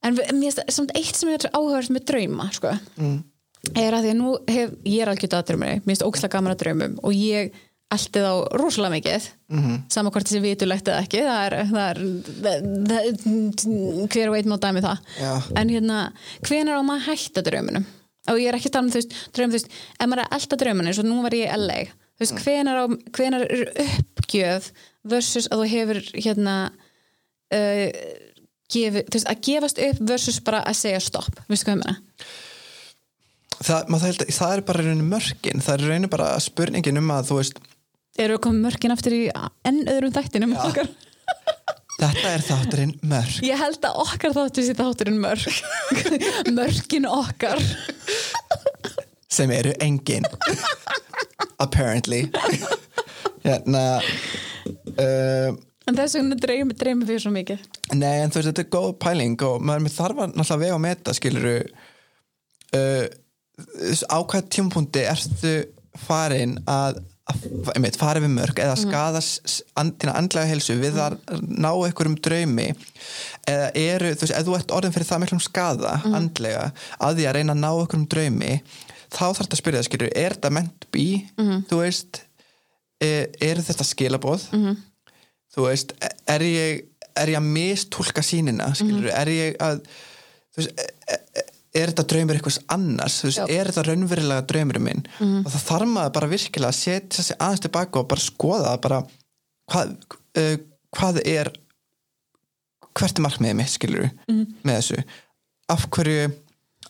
en 0.04 0.18
mér 0.18 0.50
finnst 0.50 0.64
samt 0.74 0.96
eitt 0.98 1.16
sem 1.16 1.30
er 1.36 1.46
áhugavert 1.54 1.94
með 1.94 2.08
drauma, 2.10 2.50
sko, 2.54 2.74
er 3.76 3.94
að 3.96 4.08
því 4.08 4.10
að 4.16 4.18
nú 4.20 4.34
hef, 4.50 4.74
ég 4.86 5.04
er 5.06 5.12
algjörð 5.14 5.38
að 5.38 5.46
draumur 5.52 5.68
mér 5.68 5.86
finnst 5.86 6.04
ókslega 6.08 6.34
gaman 6.36 6.56
að 6.56 6.64
draumum 6.66 6.98
og 7.04 7.14
ég 7.16 7.54
eldi 7.96 8.22
þá 8.24 8.32
rosalega 8.60 8.96
mikið 8.98 9.28
sama 9.94 10.12
hvort 10.14 10.30
þessi 10.30 10.44
vitulegt 10.44 10.88
eða 10.90 11.02
ekki 11.06 11.24
það 11.26 11.42
er, 11.46 11.56
það 11.72 11.90
er, 11.90 12.00
það, 12.44 12.70
það, 12.92 13.76
hver 14.16 14.32
veit 14.34 14.48
má 14.50 14.56
dæmi 14.62 14.82
það. 14.84 15.04
Já. 15.22 15.34
en 15.62 15.74
hérna, 15.76 16.00
hvenær 16.48 16.80
á 16.80 16.84
maður 16.84 17.04
að 17.04 17.10
hætta 17.12 17.46
draumunum 17.46 17.86
og 18.32 18.40
ég 18.40 18.50
er 18.50 18.58
ekki 18.58 18.72
að 18.72 18.78
tala 18.78 18.88
um 18.88 18.94
þú 18.94 19.02
veist, 19.02 19.16
draum, 19.36 19.52
þú 19.52 19.60
veist 19.60 19.74
ef 19.74 20.08
maður 20.10 20.24
er 20.24 20.36
elda 20.38 20.60
draumuna 20.62 20.92
eins 20.92 21.02
og 21.02 21.08
nú 21.10 21.20
var 21.26 21.36
ég 21.38 21.50
í 21.50 21.60
LA 21.60 21.80
þú 21.90 22.24
veist, 22.24 22.38
hvenær, 22.46 22.80
á, 22.80 22.86
hvenær 23.18 23.46
er 23.48 23.66
uppgjöf 23.84 24.70
versus 25.14 25.50
að 25.52 25.64
þú 25.64 25.70
hefur 25.74 26.02
hérna 26.16 26.56
uh, 26.72 27.86
gefi, 28.72 29.04
þú 29.04 29.20
veist, 29.20 29.30
að 29.30 29.44
gefast 29.50 29.84
upp 29.90 30.02
versus 30.14 30.40
bara 30.46 30.64
að 30.70 30.80
segja 30.80 31.04
stopp, 31.04 31.44
hvað 31.50 31.74
ég 31.76 31.84
meina? 31.84 31.98
Það, 33.64 33.94
það 34.34 34.50
er 34.50 34.64
bara 34.68 34.84
raunin 34.84 35.12
mörkin 35.12 35.64
það 35.64 35.76
er 35.76 35.92
raunin 35.92 36.12
bara 36.12 36.34
spurningin 36.44 37.00
um 37.00 37.12
að 37.16 37.30
þú 37.30 37.40
veist 37.40 37.62
eru 38.20 38.38
komið 38.42 38.68
mörkin 38.68 38.94
aftur 38.94 39.16
í 39.16 39.24
enn 39.68 39.84
öðrum 39.90 40.14
þættinum 40.16 40.56
okkar? 40.60 40.90
Þetta 42.04 42.30
er 42.34 42.44
þátturinn 42.44 42.94
mörk. 43.08 43.36
Ég 43.46 43.60
held 43.60 43.86
að 43.88 44.00
okkar 44.04 44.34
þáttur 44.36 44.66
sér 44.66 44.80
þátturinn 44.80 45.20
mörk. 45.24 45.60
Mörkin 46.58 47.06
okkar. 47.08 47.62
Sem 49.32 49.54
eru 49.56 49.72
engin. 49.84 50.26
Apparently. 51.64 52.26
Hérna 53.46 53.84
uh, 54.02 55.54
en 55.88 55.98
þess 55.98 56.18
vegna 56.18 56.38
dreymir 56.40 56.78
dreymi 56.80 57.08
fyrir 57.08 57.24
svo 57.24 57.32
mikið. 57.36 57.64
Nei, 57.96 58.24
en 58.24 58.32
þú 58.32 58.40
veist, 58.40 58.50
þetta 58.52 58.64
er 58.64 58.70
góð 58.74 58.92
pæling 59.04 59.36
og 59.48 59.64
maður 59.64 59.86
mér 59.86 59.96
þarf 59.98 60.22
að 60.24 60.38
náttúrulega 60.38 60.62
vega 60.64 60.78
að 60.78 60.84
meta 60.86 61.16
skiluru 61.18 61.56
uh, 62.80 63.06
á 64.10 64.18
hvað 64.18 64.48
tímapunkti 64.56 65.04
ertu 65.12 65.56
farin 66.08 66.58
að, 66.66 67.04
að 67.04 67.13
einmitt, 67.74 67.98
fara 68.00 68.22
við 68.24 68.34
mörg 68.36 68.60
eða 68.64 68.76
skada 68.80 69.22
and, 69.80 69.96
þína 70.02 70.16
andlega 70.20 70.50
helsu 70.50 70.78
við 70.80 71.00
að 71.02 71.18
ná 71.42 71.70
einhverjum 71.72 72.18
draumi 72.24 72.70
eða 73.50 73.70
eru, 73.80 74.14
þú 74.16 74.26
veist, 74.26 74.36
ef 74.38 74.48
þú 74.48 74.58
ert 74.58 74.76
orðin 74.78 74.96
fyrir 74.96 75.10
það 75.10 75.24
miklum 75.26 75.44
skada 75.44 75.98
andlega 76.10 76.70
að 77.00 77.20
því 77.20 77.28
að 77.30 77.38
reyna 77.40 77.56
að 77.56 77.64
ná 77.64 77.70
einhverjum 77.72 78.08
draumi 78.14 78.54
þá 79.14 79.20
þarf 79.24 79.44
þetta 79.44 79.58
að 79.58 79.62
spyrja 79.62 79.82
það, 79.82 79.90
skilur, 79.90 80.14
er 80.24 80.38
þetta 80.38 80.54
meant 80.58 80.74
to 80.82 80.90
be? 80.96 81.08
Þú 81.70 81.82
veist 81.84 82.24
er, 83.04 83.30
er 83.44 83.62
þetta 83.62 83.86
skilaboð? 83.86 84.48
Þú 85.54 85.68
veist, 85.68 85.94
er 86.34 86.42
ég 86.48 86.90
er 87.14 87.30
ég 87.30 87.38
að 87.38 87.50
mistúlka 87.54 88.24
sínina 88.26 88.72
skilur, 88.78 89.12
er 89.14 89.30
ég 89.30 89.58
að 89.62 89.84
þú 90.54 90.64
veist, 90.64 90.86
er, 91.14 91.52
er, 91.74 91.90
þetta 91.90 92.06
draumur 92.14 92.38
eitthvað 92.38 92.60
annars, 92.76 93.18
veist, 93.26 93.42
er 93.50 93.72
þetta 93.72 93.86
raunverulega 93.88 94.46
draumurinn 94.50 94.86
minn? 94.86 95.04
Og 95.42 95.50
það 95.50 95.68
þarf 95.70 95.92
maður 95.96 96.16
bara 96.20 96.32
virkilega 96.32 96.70
að 96.70 96.80
setja 96.80 97.26
sig 97.26 97.40
aðeins 97.40 97.66
tilbaka 97.66 98.02
og 98.02 98.10
bara 98.14 98.26
skoða 98.28 98.78
bara 98.84 99.02
hvað, 99.72 99.96
uh, 100.38 100.56
hvað 100.94 101.22
er 101.26 101.52
hvert 102.94 103.18
er 103.18 103.26
markmiðið 103.26 103.58
mitt, 103.58 103.74
skilur 103.74 104.10
með 104.64 104.76
þessu, 104.78 105.04
af 105.74 105.88
hverju 105.90 106.32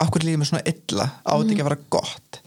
af 0.01 0.09
hverju 0.11 0.27
líður 0.27 0.41
mér 0.41 0.49
svona 0.49 0.67
illa? 0.69 1.07
Á 1.23 1.31
þetta 1.31 1.53
ekki 1.53 1.63
að 1.63 1.69
vera 1.69 1.83
gott? 1.93 2.39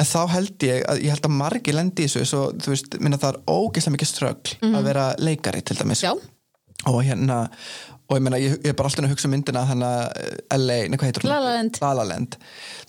En 0.00 0.08
þá 0.08 0.20
held 0.32 0.64
ég 0.66 0.84
að 0.88 1.02
ég 1.04 1.12
held 1.12 1.26
að 1.28 1.34
margir 1.36 1.76
lendi 1.76 2.06
í 2.06 2.08
þessu 2.08 2.24
svo, 2.26 2.44
veist, 2.64 2.96
minna 3.02 3.18
það 3.20 3.34
er 3.34 3.40
ógeðslega 3.52 3.96
mikið 3.96 4.10
ströggl 4.10 4.54
að 4.72 4.86
vera 4.88 5.08
leikari 5.20 5.62
til 5.66 5.76
dæmis. 5.78 6.02
Já, 6.06 6.12
og 6.90 6.98
hérna 7.06 7.38
og 8.12 8.18
ég 8.18 8.24
meina, 8.26 8.38
ég, 8.42 8.58
ég 8.60 8.72
er 8.74 8.76
bara 8.76 8.90
alltaf 8.90 9.06
að 9.06 9.12
hugsa 9.14 9.28
um 9.28 9.32
myndina 9.32 9.62
þannig 9.70 9.88
að 9.88 10.60
LA, 10.60 10.76
nei 10.92 10.98
hvað 11.00 11.08
heitur 11.08 11.24
hún? 11.24 11.32
La 11.32 11.38
La 11.40 11.52
Land. 11.56 11.78
La 11.80 11.92
La 11.96 12.04
Land. 12.10 12.36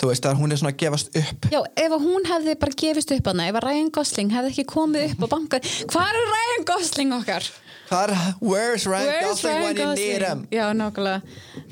þú 0.02 0.10
veist 0.12 0.28
að 0.28 0.40
hún 0.42 0.52
er 0.52 0.60
svona 0.60 0.74
að 0.74 0.80
gefast 0.84 1.14
upp 1.22 1.48
já, 1.54 1.60
ef 1.86 1.96
hún 2.04 2.28
hefði 2.28 2.56
bara 2.66 2.78
gefist 2.84 3.14
upp 3.16 3.30
hana, 3.32 3.48
ef 3.48 3.60
að 3.62 3.68
Ryan 3.70 3.92
Gosling 3.96 4.34
hefði 4.36 4.52
ekki 4.52 4.66
komið 4.74 5.06
upp 5.14 5.24
og 5.28 5.32
bankað, 5.38 5.70
hvað 5.94 6.10
er 6.12 6.34
Ryan 6.34 6.68
Gosling 6.74 7.16
okkar? 7.22 7.48
hvað 7.90 8.04
er, 8.10 8.18
where's 8.42 8.86
Ryan 8.90 9.08
Where's 9.08 9.30
Gosling 9.30 9.54
Ryan 9.54 9.64
when 9.64 9.78
you 9.78 9.88
need 9.96 10.20
Gosling? 10.20 10.28
him 10.28 10.48
Já, 10.52 10.66
nákvæmlega 10.74 11.22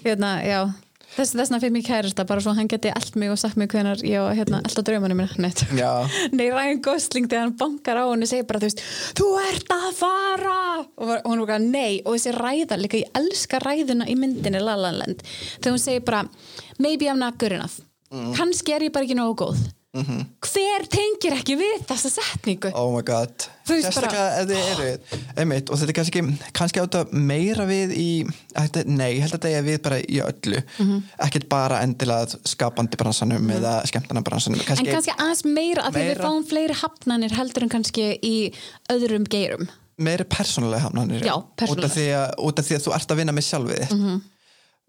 hérna, 0.06 0.32
já 0.48 0.62
Þess, 1.12 1.34
þessna 1.36 1.60
fyrir 1.60 1.76
mig 1.76 1.86
kærasta 1.88 2.26
bara 2.28 2.44
svo 2.44 2.54
hann 2.56 2.70
geti 2.72 2.92
allt 2.96 3.18
mig 3.20 3.32
og 3.34 3.40
sagt 3.42 3.60
mig 3.60 3.68
hvenar 3.72 4.00
ég 4.08 4.24
á 4.24 4.32
hérna, 4.32 4.62
alltaf 4.64 4.86
draumanum 4.88 5.20
minna 5.20 5.52
Nei, 6.38 6.48
Ryan 6.48 6.82
Gosling 6.84 7.28
þegar 7.28 7.46
hann 7.50 7.58
bankar 7.60 8.00
á 8.00 8.06
henni 8.08 8.30
segir 8.30 8.48
bara 8.48 8.64
þú 8.64 8.70
veist, 8.70 8.84
þú 9.20 9.30
ert 9.44 9.76
að 9.76 9.88
fara! 10.00 10.58
Og 11.02 11.12
og 11.12 11.28
hún 11.28 11.46
var 11.46 11.62
nei. 11.62 12.02
Og 12.06 12.16
þessi 12.16 12.34
ræða 12.38 12.80
líka, 12.80 13.02
ég 13.02 13.12
elska 13.20 13.60
ræðuna 13.62 14.08
í 14.08 14.16
myndinni 14.18 14.64
La 14.64 14.78
La 14.80 14.94
Land, 14.96 15.24
þegar 15.60 15.76
hún 15.76 15.84
segir 15.84 16.06
bara 16.08 16.26
maybe 16.80 17.12
I'm 17.12 17.20
not 17.20 17.38
good 17.38 17.58
enough. 17.60 17.82
Mm. 18.12 18.34
kannski 18.36 18.74
er 18.76 18.84
ég 18.84 18.92
bara 18.92 19.08
ekki 19.08 19.16
nógu 19.16 19.38
góð 19.40 19.60
Mhm. 19.92 20.22
hver 20.40 20.86
tengir 20.88 21.34
ekki 21.36 21.58
við 21.60 21.82
þessa 21.90 22.10
setningu? 22.14 22.70
Oh 22.80 22.94
my 22.96 23.02
god. 23.04 23.34
Sérstaklega 23.68 24.38
ef 24.40 24.46
þið 24.48 24.70
eru 24.72 24.86
einmitt, 25.42 25.68
og 25.70 25.76
þetta 25.82 25.92
er 25.92 25.98
kannski, 25.98 26.22
kannski 26.56 26.80
átta 26.80 27.02
meira 27.12 27.66
við 27.68 27.92
í, 28.00 28.06
þetta, 28.56 28.86
nei, 28.88 29.20
held 29.20 29.34
að 29.34 29.36
þetta 29.36 29.52
er 29.58 29.66
við 29.68 29.82
bara 29.84 29.98
í 30.00 30.22
öllu, 30.24 30.62
Mhm. 30.80 31.02
ekkert 31.28 31.50
bara 31.52 31.82
endilega 31.84 32.40
skapandi 32.48 32.96
bransanum 32.96 33.52
eða 33.52 33.82
skemmtana 33.86 34.24
bransanum, 34.24 34.60
en 34.62 34.66
kannski, 34.66 34.88
kannski 34.96 35.16
aðeins 35.18 35.44
meira 35.46 35.84
að 35.84 35.94
við 36.00 36.08
Meira. 36.08 36.24
fáum 36.24 36.46
fleiri 36.48 36.74
hafnanir 36.80 37.32
heldur 37.36 37.64
en 37.64 37.70
kannski 37.76 38.08
í 38.24 38.54
öðrum 38.90 39.28
geirum. 39.28 39.68
Meiri 40.00 40.24
persónulega 40.24 40.88
hafnanir. 40.88 41.20
Já, 41.22 41.36
út, 41.68 41.84
af 41.84 41.92
því 41.92 42.08
að, 42.16 42.32
út 42.40 42.60
af 42.60 42.66
því 42.66 42.76
að 42.80 42.86
þú 42.88 42.96
ert 42.96 43.12
að 43.12 43.18
vinna 43.18 43.34
með 43.34 43.44
sjálfið 43.52 43.88
þitt. 43.90 44.22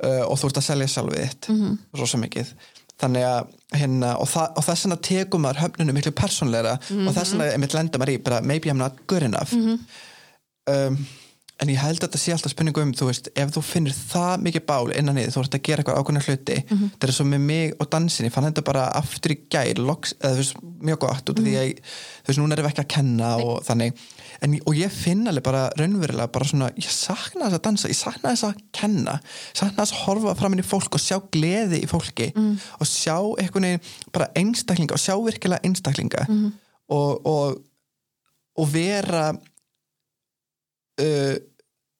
Uh, 0.02 0.24
og 0.26 0.38
þú 0.38 0.46
ert 0.48 0.56
að 0.58 0.64
selja 0.66 0.86
sjálfið 0.86 1.20
þitt. 1.26 1.78
Rosa 1.94 2.18
mikið 2.18 2.54
þannig 3.00 3.24
að 3.24 3.50
hérna 3.72 4.12
og, 4.20 4.28
og 4.28 4.62
þess 4.66 4.84
vegna 4.86 4.96
tekum 5.08 5.42
maður 5.46 5.62
höfnunum 5.64 5.96
miklu 5.96 6.12
persónleira 6.12 6.76
og 7.08 7.14
þess 7.16 7.32
vegna 7.32 7.48
einmitt 7.54 7.74
lenda 7.74 7.98
maður 7.98 8.14
í 8.18 8.22
bara 8.22 8.40
maybe 8.44 8.70
I'm 8.70 8.78
not 8.78 9.00
good 9.06 9.22
enough. 9.22 9.54
Um, 10.68 11.06
en 11.62 11.70
ég 11.70 11.78
held 11.78 12.00
að 12.00 12.08
þetta 12.08 12.18
sé 12.18 12.32
alltaf 12.34 12.52
spurningu 12.52 12.82
um 12.82 12.92
þú 12.96 13.06
veist, 13.08 13.28
ef 13.38 13.50
þú 13.54 13.60
finnir 13.62 13.94
það 13.94 14.40
mikið 14.46 14.64
bál 14.66 14.92
innan 14.98 15.18
í 15.18 15.24
því, 15.26 15.32
þú 15.34 15.42
ert 15.44 15.56
að 15.58 15.62
gera 15.68 15.82
eitthvað 15.82 15.98
ákveðna 16.00 16.22
hluti 16.26 16.56
þetta 16.68 17.06
er 17.06 17.12
svo 17.14 17.26
með 17.28 17.42
mig 17.46 17.74
og 17.78 17.90
dansin 17.92 18.26
ég 18.26 18.34
fann 18.34 18.46
þetta 18.48 18.64
bara 18.66 18.86
aftur 18.98 19.34
í 19.34 19.38
gær 19.52 19.78
loks, 19.78 20.14
eða, 20.18 20.32
þú 20.32 20.42
veist, 20.42 20.56
mjög 20.88 20.98
gott 21.04 21.30
út 21.30 21.38
af 21.38 21.46
því 21.46 21.54
að 21.60 21.66
ég, 21.68 21.82
þú 22.24 22.32
veist, 22.32 22.40
núna 22.42 22.56
erum 22.56 22.66
við 22.66 22.72
ekki 22.72 22.82
að 22.82 22.90
kenna 22.96 23.30
og 23.44 23.62
þannig, 23.68 24.02
en, 24.42 24.56
og 24.66 24.78
ég 24.78 24.92
finn 24.92 25.28
alveg 25.30 25.44
bara 25.46 25.62
raunverulega 25.78 26.30
bara 26.34 26.48
svona, 26.48 26.70
ég 26.78 26.90
sakna 26.92 27.46
þess 27.46 27.58
að 27.58 27.64
dansa 27.68 27.92
ég 27.92 27.98
sakna 27.98 28.32
þess 28.32 28.48
að 28.48 28.64
kenna 28.74 29.14
sakna 29.52 29.84
þess 29.84 29.94
að 29.94 30.02
horfa 30.06 30.34
fram 30.40 30.56
inn 30.56 30.64
í 30.64 30.66
fólk 30.66 30.98
og 30.98 31.04
sjá 31.04 31.18
gleði 31.34 31.82
í 31.84 31.90
fólki 31.90 32.32
og 32.78 32.86
sjá 32.88 33.16
einhvern 33.38 33.68
veginn 33.68 33.86
bara 34.12 34.30
einstaklinga 34.38 34.98
og 34.98 35.02
sjá 35.02 35.14
virkilega 35.22 35.62
einstaklinga 35.68 36.26
og, 36.92 37.26
og, 37.26 37.62
og 38.58 38.68
vera 38.72 39.30
uh, 41.00 41.36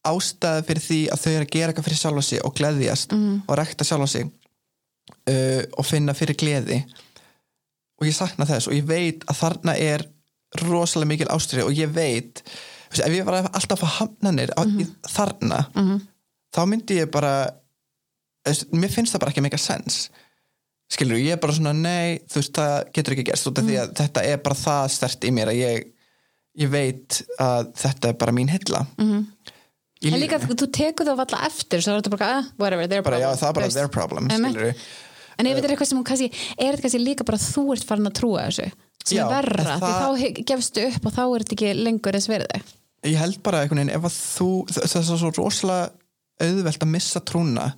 ástæði 0.03 0.67
fyrir 0.67 0.83
því 0.87 1.01
að 1.15 1.21
þau 1.23 1.33
eru 1.33 1.47
að 1.47 1.53
gera 1.55 1.71
eitthvað 1.71 1.87
fyrir 1.89 2.01
sjálfa 2.01 2.25
sig 2.27 2.43
og 2.43 2.55
gleðjast 2.59 3.13
og 3.47 3.59
rekta 3.59 3.87
sjálfa 3.87 4.09
sig 4.11 4.27
uh, 5.31 5.63
og 5.79 5.87
finna 5.87 6.15
fyrir 6.15 6.39
gleði. 6.39 6.83
Og 8.01 8.09
ég 8.09 8.17
sakna 8.17 8.49
þess 8.49 8.67
og 8.69 8.75
ég 8.75 8.89
veit 8.89 9.23
að 9.31 9.39
þarna 9.39 9.77
er 9.79 10.07
rosalega 10.61 11.13
mikil 11.13 11.31
ástriði 11.33 11.67
og 11.69 11.77
ég 11.77 11.93
veit 11.95 12.43
veist, 12.91 13.05
ef 13.05 13.15
ég 13.15 13.25
var 13.29 13.41
alltaf 13.43 13.79
að 13.79 13.85
fá 13.85 14.03
hamnanir 14.03 14.53
á, 14.59 14.63
í, 14.67 14.87
þarna 15.09 15.63
þá 16.53 16.61
myndi 16.69 17.01
ég 17.01 17.13
bara 17.13 17.33
veist, 18.47 18.69
mér 18.75 18.93
finnst 18.93 19.15
það 19.15 19.25
bara 19.25 19.35
ekki 19.35 19.43
að 19.43 19.49
make 19.49 19.61
a 19.61 19.63
sense 19.63 20.11
skilur, 20.93 21.17
ég 21.17 21.39
er 21.39 21.41
bara 21.41 21.57
svona 21.57 21.73
nei, 21.73 22.21
þú 22.29 22.43
veist, 22.43 22.53
það 22.59 22.93
getur 22.93 23.17
ekki 23.17 23.29
gerst 23.31 23.49
út 23.49 23.63
af 23.63 23.69
því 23.69 23.81
að 23.81 23.97
þetta 24.03 24.25
er 24.29 24.43
bara 24.45 24.61
það 24.61 24.85
stert 24.93 25.25
í 25.25 25.33
mér 25.33 25.53
að 25.55 25.61
ég 25.63 25.91
ég 26.61 26.69
veit 26.73 27.23
að 27.41 27.71
þetta 27.81 28.11
er 28.11 28.19
bara 28.21 28.35
mín 28.37 28.53
hilla. 28.53 28.85
Mm 29.01 29.25
En 30.03 30.19
líka 30.19 30.39
þú, 30.43 30.67
tekur 30.75 31.07
þá 31.07 31.15
valla 31.15 31.41
eftir 31.47 31.83
svo 31.83 31.93
er 31.95 32.01
þetta 32.01 32.11
bara, 32.17 32.29
ah, 32.41 32.47
whatever, 32.59 32.89
their 32.91 33.05
bara, 33.07 33.21
problem 33.21 33.23
já, 33.23 33.39
það 33.39 33.49
er 33.49 33.57
bara 33.59 33.67
veist. 33.69 33.79
their 33.79 33.91
problem 33.93 34.31
skilur 34.33 34.73
En 35.41 35.49
ef 35.49 35.55
þetta 35.57 35.69
er 35.69 35.73
eitthvað 35.77 35.89
sem 35.89 35.99
hún 36.01 36.07
kannski, 36.09 36.27
er 36.57 36.73
þetta 36.75 36.83
kannski 36.83 37.01
líka 37.01 37.27
bara 37.29 37.39
þú 37.41 37.63
ert 37.77 37.87
farin 37.87 38.11
að 38.11 38.17
trúa 38.19 38.49
þessu 38.49 38.67
sem 39.05 39.19
Já, 39.19 39.25
er 39.27 39.35
verra, 39.35 39.63
en 39.63 39.81
því 39.81 39.93
það- 39.93 40.03
þá 40.03 40.45
gefstu 40.53 40.87
upp 40.89 41.07
og 41.07 41.13
þá 41.17 41.23
er 41.25 41.45
þetta 41.45 41.57
ekki 41.59 41.75
lengur 41.83 42.19
þess 42.19 42.33
verði 42.33 42.63
ég 43.13 43.19
held 43.19 43.43
bara 43.43 43.63
einhvern 43.63 43.83
veginn 43.83 43.97
ef 43.97 44.05
að 44.07 44.19
þú, 44.19 44.51
það 44.71 44.99
er 45.01 45.09
svo 45.11 45.33
rosalega 45.39 45.91
auðvelt 46.43 46.85
að 46.85 46.93
missa 46.93 47.21
trúna 47.21 47.73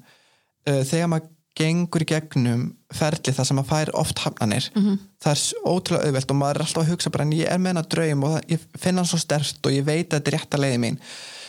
uh, 0.69 0.83
þegar 0.85 1.09
maður 1.13 1.31
gengur 1.55 2.03
í 2.03 2.07
gegnum 2.11 2.63
ferli 2.95 3.33
það 3.35 3.47
sem 3.47 3.59
maður 3.59 3.71
fær 3.71 3.91
oft 4.01 4.19
hafnanir 4.25 4.67
-hmm. 4.75 4.97
það 5.23 5.33
er 5.33 5.71
ótrúlega 5.71 6.09
auðvelt 6.09 6.31
og 6.35 6.39
maður 6.41 6.57
er 6.57 6.65
alltaf 6.65 6.83
að 6.83 6.91
hugsa 6.91 7.11
bara 7.15 7.25
en 7.25 7.33
ég 7.33 7.47
er 7.51 7.59
með 7.59 7.71
hennar 7.73 7.89
draum 7.95 8.25
og 8.27 8.33
það, 8.35 8.43
ég 8.51 8.65
finna 8.79 9.01
hann 9.01 9.11
svo 9.11 9.19
stert 9.23 9.67
og 9.67 9.73
ég 9.73 9.85
veit 9.87 10.09
að 10.09 10.19
þetta 10.19 10.31
er 10.31 10.39
rétt 10.39 10.55
að 10.55 10.65
leiði 10.65 10.81
mín. 10.83 10.99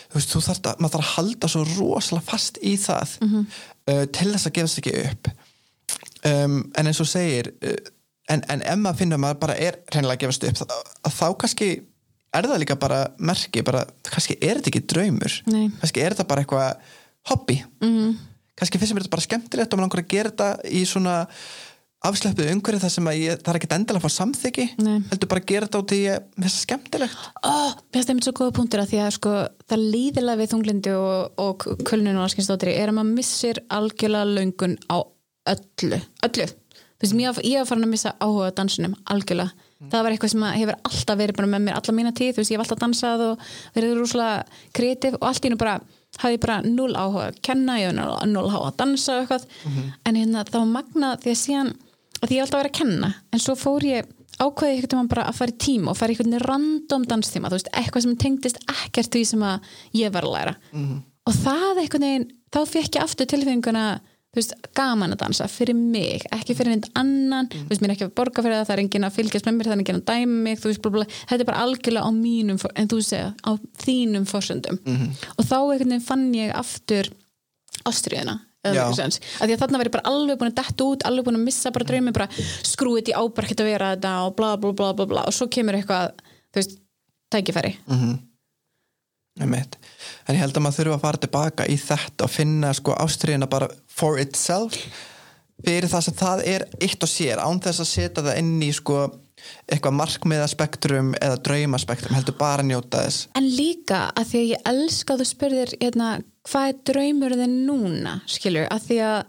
Þú 0.05 0.19
veist, 0.19 0.29
þú 0.35 0.41
þarf 0.45 0.59
að, 0.69 0.79
maður 0.79 0.93
þarf 0.93 1.05
að 1.05 1.15
halda 1.15 1.47
svo 1.47 1.63
rosalega 1.71 2.25
fast 2.29 2.57
í 2.61 2.75
það 2.77 3.15
uh, 3.25 4.05
til 4.05 4.29
þess 4.31 4.47
að 4.47 4.55
gefast 4.59 4.77
ekki 4.79 4.93
upp. 5.09 5.31
Um, 6.25 6.71
en 6.77 6.87
eins 6.87 7.01
og 7.01 7.09
segir 7.09 7.51
uh, 7.65 7.73
en, 8.31 8.45
en 8.51 8.63
ef 8.63 8.79
maður 8.81 9.01
finnur 9.01 9.19
að 9.19 9.25
maður 9.25 9.41
bara 9.43 9.57
er 9.67 9.81
reynilega 9.93 10.15
að 10.17 10.23
gefast 10.25 10.47
upp 10.49 10.63
að, 10.65 10.93
að 11.05 11.17
þá 11.19 11.27
kannski 11.43 11.69
er 12.35 12.49
það 12.49 12.61
líka 12.63 12.79
bara 12.79 13.01
merki, 13.17 13.63
bara, 13.65 13.85
kannski 14.09 14.37
er 14.41 14.59
þetta 14.59 14.71
ekki 14.73 14.85
draumur. 14.91 15.37
Nei. 15.51 15.67
kannski 15.81 16.03
er 16.03 16.15
þetta 16.15 16.27
bara 16.31 16.43
eitthvað 16.43 16.97
hobby. 17.31 17.61
Mm. 17.83 18.17
kannski 18.59 18.81
finnst 18.81 18.95
mér 18.95 19.05
þetta 19.05 19.15
bara 19.15 19.27
skemmtilegt 19.27 19.71
og 19.71 19.79
maður 19.79 19.87
langar 19.87 20.03
að 20.03 20.11
gera 20.15 20.33
þetta 20.33 20.49
í 20.69 20.83
svona 20.87 21.15
afsleppuð 22.05 22.51
umhverju 22.51 22.81
þar 22.83 22.91
sem 22.93 23.07
ég, 23.15 23.39
það 23.41 23.51
er 23.51 23.57
ekkert 23.59 23.75
endilega 23.79 24.01
að 24.01 24.05
fá 24.05 24.15
samþyggi 24.19 24.65
heldur 24.77 25.29
bara 25.31 25.41
að 25.41 25.47
gera 25.49 25.67
þetta 25.67 25.81
út 25.81 25.93
í 25.95 26.01
að 26.11 26.27
mér 26.35 26.45
finnst 26.45 26.57
það 26.57 26.65
skemmtilegt. 26.65 27.23
Oh, 27.41 27.71
Mér 27.71 27.97
finnst 27.97 28.11
einmitt 28.11 28.27
svo 28.27 28.35
góða 28.37 28.55
punktur 28.59 28.83
að 28.83 28.91
því 28.91 28.99
að 29.01 29.09
sko, 29.15 29.33
það 29.71 29.85
líðilega 29.95 30.41
við 30.41 30.51
þunglindi 30.53 30.93
og, 30.99 31.41
og 31.41 31.65
kulnun 31.89 32.19
og 32.19 32.27
allskynsdóttri 32.27 32.75
er 32.77 32.91
að 32.91 32.99
maður 32.99 33.17
missir 33.17 33.61
algjörlega 33.79 34.37
löngun 34.37 34.77
á 34.85 34.97
öllu 35.55 36.01
öllu, 36.25 36.47
þú 36.95 37.05
veist, 37.05 37.15
ég, 37.19 37.39
ég 37.51 37.61
var 37.61 37.69
farin 37.69 37.87
að 37.87 37.93
missa 37.93 38.13
áhuga 38.23 38.49
á 38.51 38.57
dansinum, 38.57 38.95
algjörlega. 39.11 39.51
Það 39.91 40.05
var 40.05 40.15
eitthvað 40.15 40.31
sem 40.31 40.45
hefur 40.55 40.77
alltaf 40.89 41.17
verið 41.19 41.37
bara 41.37 41.49
með 41.51 41.63
mér 41.65 41.77
alla 41.77 41.93
mína 41.93 42.11
tíð, 42.15 42.31
þú 42.33 42.41
veist, 42.41 42.51
ég 42.51 42.57
hef 42.57 42.63
alltaf 42.65 42.81
dansað 42.81 43.23
og 43.25 43.45
verið 43.75 43.97
rúslega 43.99 44.45
kreatív 44.73 45.17
og 45.19 45.27
allt 45.29 45.45
í 45.45 45.51
nú 45.51 45.57
bara 45.61 45.75
hafði 46.15 46.37
ég 46.37 46.43
bara 46.45 46.61
null 46.63 46.93
áhuga 46.95 47.25
að 47.29 47.39
kenna 47.43 47.75
ég 47.81 47.91
hafði 47.91 48.29
null 48.31 48.47
áhuga 48.47 48.69
að 48.71 48.77
dansa 48.79 49.17
og 49.17 49.25
eitthvað. 49.25 49.47
En 50.07 50.15
hérna, 50.15 50.45
það 50.47 50.61
var 50.61 50.71
magnað 50.77 51.25
því 51.25 51.33
að 51.35 51.41
síðan 51.43 51.73
að 52.21 52.29
því 52.31 52.37
ég 52.37 52.45
alltaf 52.45 52.61
verið 52.61 52.71
að 52.71 52.77
kenna. 52.79 53.09
En 53.35 53.43
svo 53.43 53.55
fór 53.59 53.85
ég 53.85 54.07
ákveði 54.35 54.71
einhvern 54.75 54.95
veginn 54.95 55.11
bara 55.11 55.27
að 55.29 55.37
fara 55.37 55.51
í 55.53 55.59
tíma 55.63 55.91
og 55.91 55.97
fara 55.99 56.11
í 56.11 56.15
einhvern 56.15 56.39
random 56.43 57.03
danstíma 57.11 57.51
þú 57.51 57.59
veist, 57.59 57.69
eitthvað 57.75 58.03
sem 58.07 58.15
tengdist 58.19 58.57
ekkert 58.71 59.11
því 59.13 59.21
sem 59.29 59.43
að 59.47 59.69
ég 59.95 60.11
var 60.15 60.25
að 60.27 60.33
læra. 60.35 60.55
Og 61.27 61.37
það 61.43 61.83
einhvern 61.83 62.07
veginn, 62.07 62.25
þá 62.51 62.59
fekk 62.71 62.95
ég 62.97 63.03
aftur 63.05 63.29
tilfinninguna 63.31 63.85
þú 64.35 64.41
veist, 64.41 64.55
gaman 64.77 65.15
að 65.15 65.21
dansa 65.23 65.47
fyrir 65.51 65.77
mig, 65.79 66.25
ekki 66.35 66.57
fyrir 66.57 66.75
einhvern 66.75 66.99
annan. 67.01 67.49
Þú 67.53 67.65
veist, 67.71 67.83
mér 67.83 67.93
er 67.93 67.95
ekki 67.95 68.07
að 68.09 68.15
borga 68.19 68.43
fyrir 68.45 68.57
það, 68.59 68.65
það 68.69 68.75
er 68.75 68.83
enginn 68.85 69.07
að 69.07 69.15
fylgjast 69.19 69.47
með 69.47 69.57
mér, 69.57 69.69
það 69.69 69.75
er 69.75 69.83
enginn 69.83 70.01
að 70.01 70.07
dæma 70.11 70.41
mig, 70.47 70.59
þú 70.61 70.71
veist, 70.71 70.81
blá, 70.83 70.95
blá, 70.95 71.05
þetta 71.29 71.41
er 71.41 71.49
bara 71.51 71.61
algjörlega 71.65 72.05
á 72.05 72.11
mínum, 72.15 72.59
en 72.75 72.91
þú 72.91 72.99
segja, 73.05 73.29
á 73.31 73.51
þínum 73.85 74.27
forsöndum 74.29 74.81
og 75.37 75.47
þá 75.47 75.57
veginn 75.71 76.03
fann 76.03 76.27
ég 76.35 76.51
aftur 76.55 77.09
ástriðina 77.85 78.41
eitthvað 78.65 79.17
að 79.41 79.49
því 79.49 79.55
að 79.55 79.61
þarna 79.61 79.81
ég 79.85 79.93
bara 79.93 80.11
alveg 80.11 80.39
búin 80.39 80.51
að 80.51 80.59
detta 80.59 80.85
út, 80.85 81.05
alveg 81.05 81.27
búin 81.27 81.39
að 81.39 81.45
missa 81.45 81.71
bara 81.75 81.87
draumi 81.89 82.13
bara 82.15 82.27
skrúið 82.65 83.11
í 83.11 83.17
ábarkett 83.17 83.61
að 83.61 83.69
vera 83.69 83.91
þetta 83.95 84.13
og 84.25 84.35
bla 84.39 84.53
bla 84.57 84.71
bla 84.73 84.93
bla 84.97 85.05
bla. 85.11 85.25
Og 85.29 85.35
svo 85.35 85.47
kemur 85.51 85.77
eitthvað 85.77 86.15
þú 86.49 86.61
veist, 86.61 86.79
tækifæri 87.33 87.75
Einmitt. 89.35 89.75
en 90.27 90.37
ég 90.37 90.41
held 90.45 90.55
að 90.55 90.63
maður 90.63 90.79
þurfa 90.79 90.95
að 90.95 91.03
fara 91.03 91.21
tilbaka 91.25 91.67
í 91.67 91.75
þetta 91.81 92.23
og 92.27 92.31
finna 92.31 92.71
sko 92.77 92.95
ástriðina 93.03 93.49
bara 93.51 93.67
for 93.91 94.21
itself 94.21 94.77
fyrir 95.65 95.89
það 95.91 96.05
sem 96.07 96.17
það 96.21 96.43
er 96.53 96.65
eitt 96.79 97.03
og 97.03 97.11
sér 97.11 97.41
án 97.43 97.59
þess 97.63 97.83
að 97.83 97.91
setja 97.91 98.23
það 98.23 98.41
inn 98.41 98.57
í 98.63 98.71
sko 98.75 99.03
eitthvað 99.69 99.97
markmiðaspektrum 99.99 101.11
eða 101.19 101.39
draumaspektrum, 101.45 102.15
heldur 102.15 102.37
bara 102.39 102.63
að 102.63 102.71
njóta 102.71 103.03
þess 103.05 103.27
En 103.37 103.49
líka 103.57 104.05
að 104.15 104.31
því 104.31 104.41
að 104.41 104.51
ég 104.53 104.69
elska 104.71 105.17
þú 105.19 105.27
spurðir 105.29 105.73
hérna, 105.81 106.11
hvað 106.49 106.69
er 106.71 106.79
draumur 106.91 107.35
þinn 107.41 107.57
núna, 107.67 108.19
skilur, 108.31 108.69
að 108.71 108.87
því 108.87 109.01
að 109.09 109.19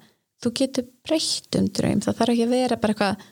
þú 0.44 0.52
getur 0.60 0.86
breytt 1.06 1.58
um 1.58 1.68
draum 1.72 2.04
það 2.04 2.20
þarf 2.20 2.34
ekki 2.34 2.46
að 2.46 2.54
vera 2.54 2.78
bara 2.80 2.94
eitthvað 2.96 3.26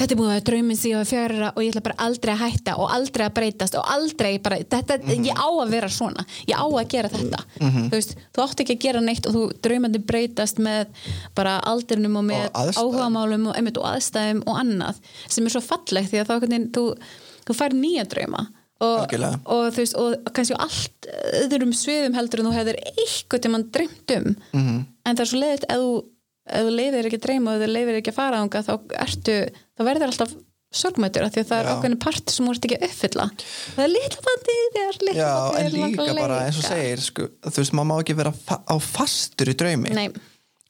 þetta 0.00 0.14
er 0.14 0.18
búin 0.18 0.30
að 0.30 0.34
vera 0.34 0.44
draumin 0.48 0.78
síðan 0.80 1.08
fjara 1.08 1.50
og 1.52 1.62
ég 1.62 1.72
ætla 1.72 1.84
bara 1.84 2.06
aldrei 2.06 2.32
að 2.32 2.42
hætta 2.44 2.76
og 2.80 2.94
aldrei 2.94 3.24
að 3.26 3.34
breytast 3.38 3.76
og 3.78 3.90
aldrei 3.94 4.30
bara, 4.42 4.60
þetta, 4.74 4.98
ég 5.12 5.36
á 5.36 5.48
að 5.48 5.74
vera 5.74 5.90
svona. 5.92 6.26
Ég 6.48 6.56
á 6.56 6.66
að 6.66 6.86
gera 6.94 7.12
þetta. 7.12 7.42
Þú 7.60 7.96
veist, 7.96 8.14
þú 8.34 8.44
átt 8.44 8.62
ekki 8.64 8.76
að 8.78 8.84
gera 8.86 9.02
neitt 9.04 9.28
og 9.28 9.36
þú 9.36 9.42
draumandi 9.66 10.02
breytast 10.10 10.62
með 10.62 10.94
bara 11.36 11.58
aldrinum 11.68 12.20
og 12.20 12.28
með 12.30 12.46
áhugamálum 12.80 13.50
og, 13.50 13.58
einmitt, 13.58 13.80
og 13.80 13.90
aðstæðum 13.90 14.44
og 14.46 14.62
annað 14.62 15.02
sem 15.28 15.44
er 15.44 15.54
svo 15.54 15.64
fallegt 15.64 16.12
því 16.12 16.22
að 16.22 16.32
þá 16.32 16.34
veginn, 16.46 16.70
þú, 16.74 16.86
þú 17.48 17.58
fær 17.60 17.76
nýja 17.76 18.08
drauma 18.08 18.48
og, 18.80 19.12
og 19.44 19.66
þú 19.74 19.82
veist, 19.82 19.98
og 20.00 20.30
kannski 20.36 20.56
allt 20.56 21.10
öðrum 21.42 21.74
sviðum 21.76 22.16
heldur 22.16 22.42
en 22.42 22.48
þú 22.48 22.54
hefur 22.56 22.78
eitthvað 22.94 23.44
til 23.44 23.52
mann 23.52 23.68
dreymt 23.74 24.14
um. 24.16 24.36
-hmm. 24.52 24.80
en 25.04 25.16
það 25.16 25.24
er 25.24 25.30
svo 25.32 25.40
leiðilt 25.42 25.66
ef 25.68 25.82
þú, 25.82 25.92
ef 26.50 26.66
þú 26.66 26.76
leifir 26.76 27.08
ekki 27.08 27.20
að 27.20 27.26
dreyma 27.26 27.50
og 27.50 27.58
ef 27.58 27.64
þú 27.64 27.72
leifir 27.74 27.98
ekki 28.00 28.12
að 28.12 28.20
fara 28.20 28.40
ánga 28.44 28.62
þá 28.66 28.72
ertu, 29.04 29.36
þá 29.76 29.84
verður 29.88 30.12
alltaf 30.12 30.34
sorgmættur 30.70 31.26
af 31.26 31.32
því 31.34 31.42
að 31.42 31.48
það 31.50 31.60
er 31.60 31.66
Já. 31.66 31.70
ákveðin 31.74 32.00
part 32.04 32.30
sem 32.30 32.46
þú 32.46 32.52
ert 32.54 32.66
ekki 32.68 32.76
að 32.78 32.84
uppfylla. 32.86 33.24
Það 33.74 33.84
er 33.84 33.92
litla 33.94 34.26
bandi 34.26 34.58
þér 34.76 34.98
litla 35.00 35.14
Já, 35.18 35.30
bandi 35.50 35.62
en 35.62 35.72
líka 35.76 36.06
bara 36.20 36.42
eins 36.46 36.60
og 36.60 36.66
segir 36.68 37.02
sko, 37.02 37.26
þú 37.46 37.56
veist, 37.56 37.74
maður 37.74 37.88
má 37.90 37.94
ekki 37.96 38.18
vera 38.20 38.34
á 38.70 38.76
fastur 38.84 39.50
í 39.50 39.56
draumi. 39.58 39.94
Nei, 39.96 40.06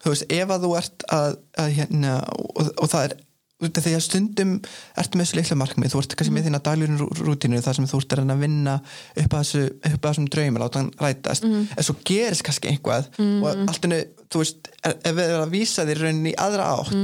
þú 0.00 0.14
veist, 0.14 0.24
ef 0.38 0.54
að 0.56 0.64
þú 0.64 0.70
ert 0.80 1.06
að, 1.16 1.36
að 1.64 1.74
hérna, 1.76 2.14
og, 2.32 2.70
og 2.70 2.92
það 2.94 3.06
er 3.10 3.16
því 3.60 3.94
að 3.96 4.04
stundum 4.04 4.52
ertu 4.98 5.18
með 5.18 5.26
þessu 5.26 5.38
litla 5.40 5.56
markmið, 5.60 5.92
þú 5.92 6.00
ert 6.00 6.14
kannski 6.16 6.34
með 6.34 6.46
þína 6.48 6.62
daglurinn 6.64 7.02
rútinu 7.20 7.60
þar 7.64 7.76
sem 7.78 7.88
þú 7.90 8.00
ert 8.00 8.14
að 8.16 8.32
að 8.34 8.44
vinna 8.44 8.76
upp 8.80 9.34
að, 9.34 9.40
þessu, 9.40 9.64
upp 9.90 9.98
að 10.00 10.08
þessum 10.08 10.30
draumur, 10.32 10.64
láta 10.64 10.80
hann 10.80 10.90
rætast. 11.00 11.44
En 11.44 11.84
svo 11.86 11.96
gerist 12.08 12.44
kannski 12.46 12.72
einhvað 12.72 13.10
og 13.20 13.48
allt 13.66 13.84
henni, 13.84 14.00
þú 14.30 14.42
veist, 14.44 14.70
ef 14.86 15.14
við 15.16 15.24
erum 15.26 15.44
að 15.44 15.54
vísa 15.56 15.84
þér 15.88 16.02
rauninni 16.04 16.32
í 16.32 16.38
aðra 16.38 16.68
átt 16.78 16.94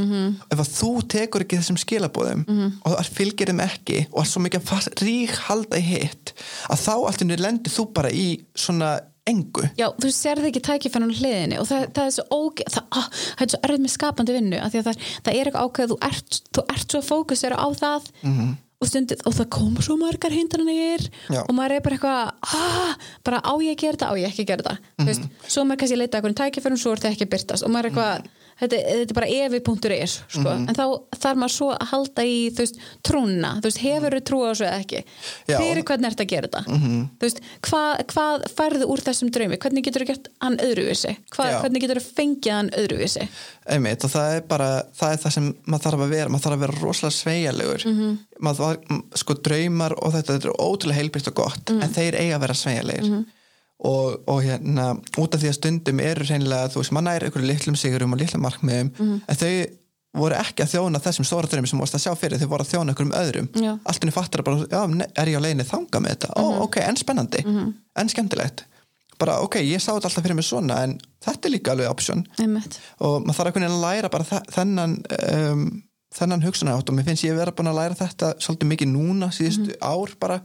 ef 0.54 0.60
að 0.62 0.70
þú 0.76 0.92
tekur 1.16 1.44
ekki 1.44 1.58
þessum 1.60 1.80
skilabóðum 1.82 2.44
og 2.86 2.94
þú 2.96 3.16
fylgir 3.16 3.50
þeim 3.50 3.60
ekki 3.66 3.98
og 4.12 4.22
er 4.22 4.30
svo 4.30 4.40
mikið 4.44 4.72
að 4.76 4.88
rík 5.02 5.34
halda 5.48 5.76
í 5.76 5.84
hitt 5.90 6.32
að 6.70 6.84
þá 6.86 6.94
allt 6.94 7.20
henni 7.24 7.36
lendir 7.40 7.72
þú 7.74 7.88
bara 7.92 8.10
í 8.14 8.28
svona 8.54 9.00
engu 9.30 9.64
Já, 9.78 9.88
þú 10.00 10.10
sérð 10.14 10.50
ekki 10.50 10.62
tækifæran 10.66 11.10
á 11.10 11.18
hliðinni 11.18 11.58
og 11.60 11.66
það, 11.68 11.88
það 11.96 12.10
er 12.10 12.14
svo 12.16 12.26
óge, 12.36 12.66
það, 12.72 12.86
á, 12.92 13.00
það 13.38 13.46
er 13.46 13.52
svo 13.52 13.60
erfið 13.68 13.82
með 13.84 13.94
skapandi 13.94 14.36
vinnu 14.36 14.60
því 14.60 14.80
að 14.80 14.86
það, 14.88 15.08
það 15.16 15.32
er 15.32 15.50
eitthvað 15.50 15.66
ákveð 15.66 15.92
þú 15.92 15.98
ert, 16.10 16.38
þú 16.52 16.64
ert 16.76 16.94
svo 16.94 17.02
fókusera 17.06 17.58
á 17.58 17.68
það 17.80 18.08
-hmm. 18.22 18.54
og, 18.80 18.88
stundið, 18.90 19.24
og 19.26 19.36
það 19.38 19.50
koma 19.58 19.82
svo 19.82 19.96
margar 20.00 20.36
hindranir 20.36 21.06
Já. 21.28 21.40
og 21.42 21.52
maður 21.54 21.76
er 21.76 21.84
bara 21.86 21.96
eitthvað 21.96 22.32
ah, 22.42 22.94
bara 23.24 23.42
á 23.42 23.52
ég 23.62 23.74
að 23.74 23.80
gera 23.82 23.96
þetta, 23.96 24.10
á 24.10 24.14
ég 24.16 24.28
ekki 24.30 24.42
að 24.42 24.50
gera 24.50 24.62
þetta 24.62 24.76
mm 24.76 24.80
-hmm. 24.96 25.06
veist, 25.06 25.22
svo 25.48 25.64
maður 25.64 25.78
kannski 25.80 25.96
að 25.96 26.02
leita 26.02 26.18
eitthvað 26.18 26.40
tækifærum, 26.42 26.78
svo 26.78 26.92
er 26.92 27.00
það 27.02 27.12
ekki 27.12 27.26
að 27.26 27.32
byrtast 27.34 27.62
og 27.62 27.70
maður 27.70 27.86
er 27.86 27.90
eitthvað 27.90 28.35
þetta, 28.60 28.76
þetta 28.88 29.10
er 29.10 29.18
bara 29.18 29.26
evi.is 29.26 30.14
sko. 30.28 30.40
Mhm. 30.40 30.68
en 30.68 30.74
þá 30.74 30.84
þarf 31.20 31.36
maður 31.42 31.54
svo 31.56 31.68
að 31.74 31.86
halda 31.92 32.22
í 32.24 32.36
þú 32.50 32.62
veist, 32.64 32.78
trúna, 33.04 33.50
þú 33.60 33.68
veist, 33.68 33.80
hefur 33.84 34.16
þú 34.16 34.22
trú 34.30 34.38
á 34.42 34.48
þessu 34.52 34.66
eða 34.66 34.80
ekki, 34.84 35.00
Já. 35.50 35.58
fyrir 35.60 35.82
hvernig 35.84 36.10
ertu 36.10 36.24
að 36.24 36.30
gera 36.34 36.48
þetta? 36.48 36.62
Þú 37.18 37.26
veist, 37.26 37.40
hvað, 37.62 37.92
hvað 38.12 38.46
færðu 38.56 38.88
úr 38.92 39.04
þessum 39.06 39.30
draumi, 39.30 39.58
hvernig 39.58 39.84
getur 39.84 40.02
þú 40.04 40.08
gert 40.12 40.28
hann 40.40 40.56
öðruvísi, 40.58 41.16
hvað, 41.36 41.60
hvernig 41.62 41.80
getur 41.86 42.00
þú 42.00 42.14
fengið 42.16 42.52
hann 42.56 42.70
öðruvísi? 42.70 43.28
Einmitt 43.68 44.04
og 44.06 44.10
það 44.10 44.36
er 44.36 44.40
bara 44.46 44.70
það 44.96 45.12
er 45.12 45.20
það 45.26 45.32
sem 45.36 45.54
maður 45.66 45.84
þarf 45.90 46.00
að 46.06 46.10
vera. 46.16 46.28
Maður 46.30 46.44
þarf 46.46 46.56
að 46.56 46.64
vera 46.66 46.80
rosalega 46.82 47.16
sveigjarlegur 47.20 47.84
Mhm. 47.86 48.18
maður 48.40 48.58
var, 48.58 48.76
m- 48.90 49.02
sko 49.14 49.34
draumar 49.34 49.92
og 50.02 50.12
þetta, 50.12 50.36
þetta 50.38 50.48
er 50.48 50.60
ótrúlega 50.62 50.98
heilbritt 51.00 51.28
og 51.28 51.34
gott 51.34 51.64
Mhm. 51.70 51.82
en 51.82 51.90
þeir 51.90 52.14
eiga 52.20 52.36
að 52.36 52.40
vera 52.40 52.54
sveigjarlegir 52.54 53.24
og, 53.84 54.22
og 54.26 54.38
hérna 54.42 54.86
út 55.18 55.34
af 55.34 55.40
því 55.42 55.48
að 55.50 55.56
stundum 55.58 56.00
eru 56.00 56.24
reynilega 56.24 56.70
þú 56.72 56.80
veist, 56.80 56.92
maður 56.96 57.08
næri 57.10 57.26
einhverju 57.28 57.46
litlum 57.50 57.76
sigurum 57.76 58.12
og 58.16 58.20
litlum 58.22 58.42
markmiðum 58.46 58.90
Mhm. 58.98 59.20
en 59.28 59.36
þau 59.36 59.66
voru 60.16 60.34
ekki 60.40 60.64
að 60.64 60.70
þjóna 60.72 61.00
þessum 61.04 61.26
stóra 61.28 61.48
draumi 61.50 61.68
sem 61.68 61.78
varst 61.78 61.94
að 61.94 62.04
sjá 62.06 62.14
fyrir, 62.16 62.38
þau 62.40 62.48
voru 62.48 62.64
að 62.64 62.70
þjóna 62.72 62.88
einhverjum 62.94 63.12
öðrum. 63.20 63.48
Já. 63.60 63.72
allt 63.84 64.00
henni 64.02 64.12
fattar 64.16 64.42
bara, 64.42 64.56
já, 64.64 64.80
er 65.20 65.26
ég 65.28 65.36
á 65.36 65.44
leiðinni 65.44 65.66
þanga 65.68 66.00
með 66.00 66.14
þetta, 66.14 66.30
ó, 66.40 66.44
ok, 66.64 66.76
en 66.80 66.96
spennandi. 66.96 67.42
En 68.00 68.08
skemmtilegt, 68.08 68.64
bara 69.18 69.40
ok, 69.44 69.56
ég 69.60 69.76
sá 69.80 69.92
þetta 69.92 70.08
alltaf 70.08 70.24
fyrir 70.24 70.34
mig 70.38 70.44
svona, 70.48 70.78
en 70.84 70.98
þetta 71.20 71.44
er 71.44 71.52
líka 71.52 71.72
alveg 71.74 71.90
option. 71.90 72.24
Einmitt. 72.40 72.78
og 73.00 73.26
maður 73.26 73.52
þarf 73.52 73.60
að 73.68 73.80
læra 73.84 74.08
bara 74.10 74.24
þe- 74.24 74.46
þennan 74.56 74.96
um, 75.52 75.82
þennan 76.16 76.42
hugsunarátt 76.48 76.88
og 76.88 76.96
mér 76.96 77.04
finnst 77.10 77.24
ég 77.28 77.36
vera 77.36 77.52
búin 77.52 77.68
að 77.68 77.76
læra 77.76 77.94
þetta 78.00 78.32
svolítið 78.40 78.70
mikið 78.72 78.88
núna 78.96 79.28
síðustu 79.36 79.76
ár 79.84 80.14
bara 80.18 80.40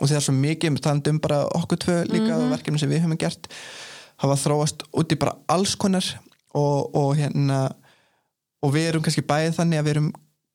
og 0.00 0.08
þegar 0.08 0.24
svo 0.26 0.34
mikið, 0.36 0.80
talandi 0.82 1.14
um 1.14 1.20
bara 1.22 1.44
okkur 1.58 1.80
tvö 1.84 1.98
líka 2.10 2.38
og 2.38 2.50
verkefni 2.52 2.82
sem 2.82 2.90
við 2.90 3.04
höfum 3.04 3.20
gert 3.20 3.48
hafa 4.22 4.38
þróast 4.38 4.84
út 4.94 5.14
í 5.14 5.18
bara 5.20 5.36
alls 5.50 5.74
konar 5.78 6.06
og, 6.54 6.94
og 6.94 7.14
hérna 7.18 7.68
og 8.64 8.74
við 8.74 8.90
erum 8.90 9.04
kannski 9.04 9.26
bæðið 9.26 9.58
þannig 9.58 9.80
að 9.80 9.86
við 9.86 9.96
erum 9.96 10.12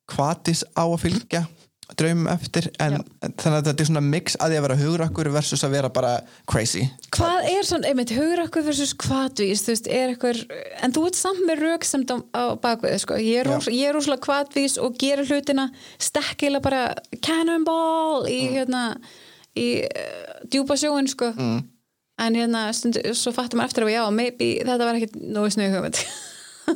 kvatis 0.10 0.64
á 0.74 0.84
að 0.84 1.02
fylgja 1.04 1.44
draumum 1.98 2.28
eftir 2.30 2.68
en, 2.82 3.00
en 3.26 3.34
þannig 3.34 3.56
að 3.58 3.68
þetta 3.70 3.84
er 3.84 3.88
svona 3.90 4.04
mix 4.06 4.36
að 4.38 4.52
því 4.52 4.58
að 4.60 4.66
vera 4.66 4.78
hugrakkur 4.80 5.30
versus 5.34 5.64
að 5.66 5.72
vera 5.74 5.90
bara 5.94 6.12
crazy. 6.50 6.84
Hvað 7.16 7.48
er 7.50 7.66
svona, 7.66 7.90
einmitt, 7.90 8.14
hugur 8.14 8.44
okkur 8.44 8.68
versus 8.68 8.94
hvatvís, 9.02 9.64
þú 9.66 9.74
veist, 9.74 9.90
er 9.90 10.14
eitthvað 10.14 10.44
en 10.86 10.94
þú 10.96 11.06
ert 11.10 11.18
samt 11.18 11.42
með 11.48 11.64
rauksamt 11.66 12.14
á, 12.14 12.18
á 12.38 12.44
bakvið 12.62 13.00
sko, 13.06 13.18
ég 13.18 13.42
er, 13.42 13.50
Já. 13.50 13.56
ros, 13.56 13.72
ég 13.74 13.90
er 13.90 13.98
rosalega 13.98 14.30
hvatvís 14.30 14.78
og 14.82 15.00
gera 15.02 15.26
hlutina 15.26 15.70
stekkilega 15.98 16.66
bara 16.68 16.84
cannonball 17.26 18.30
í 18.30 18.40
hérna 18.54 18.84
í 19.58 19.68
uh, 19.86 20.40
djúpa 20.52 20.78
sjóin 20.80 21.08
sko 21.10 21.32
mm. 21.34 21.60
en 22.26 22.36
hérna 22.36 22.68
stundu, 22.76 23.02
svo 23.18 23.32
fattum 23.36 23.62
maður 23.62 23.72
eftir 23.72 23.88
að 23.88 23.94
já, 23.96 24.02
maybe 24.12 24.50
þetta 24.64 24.86
var 24.86 25.00
ekkit 25.00 25.16
nógu 25.22 25.54
snöðu 25.56 25.78
hugmynd. 25.78 26.02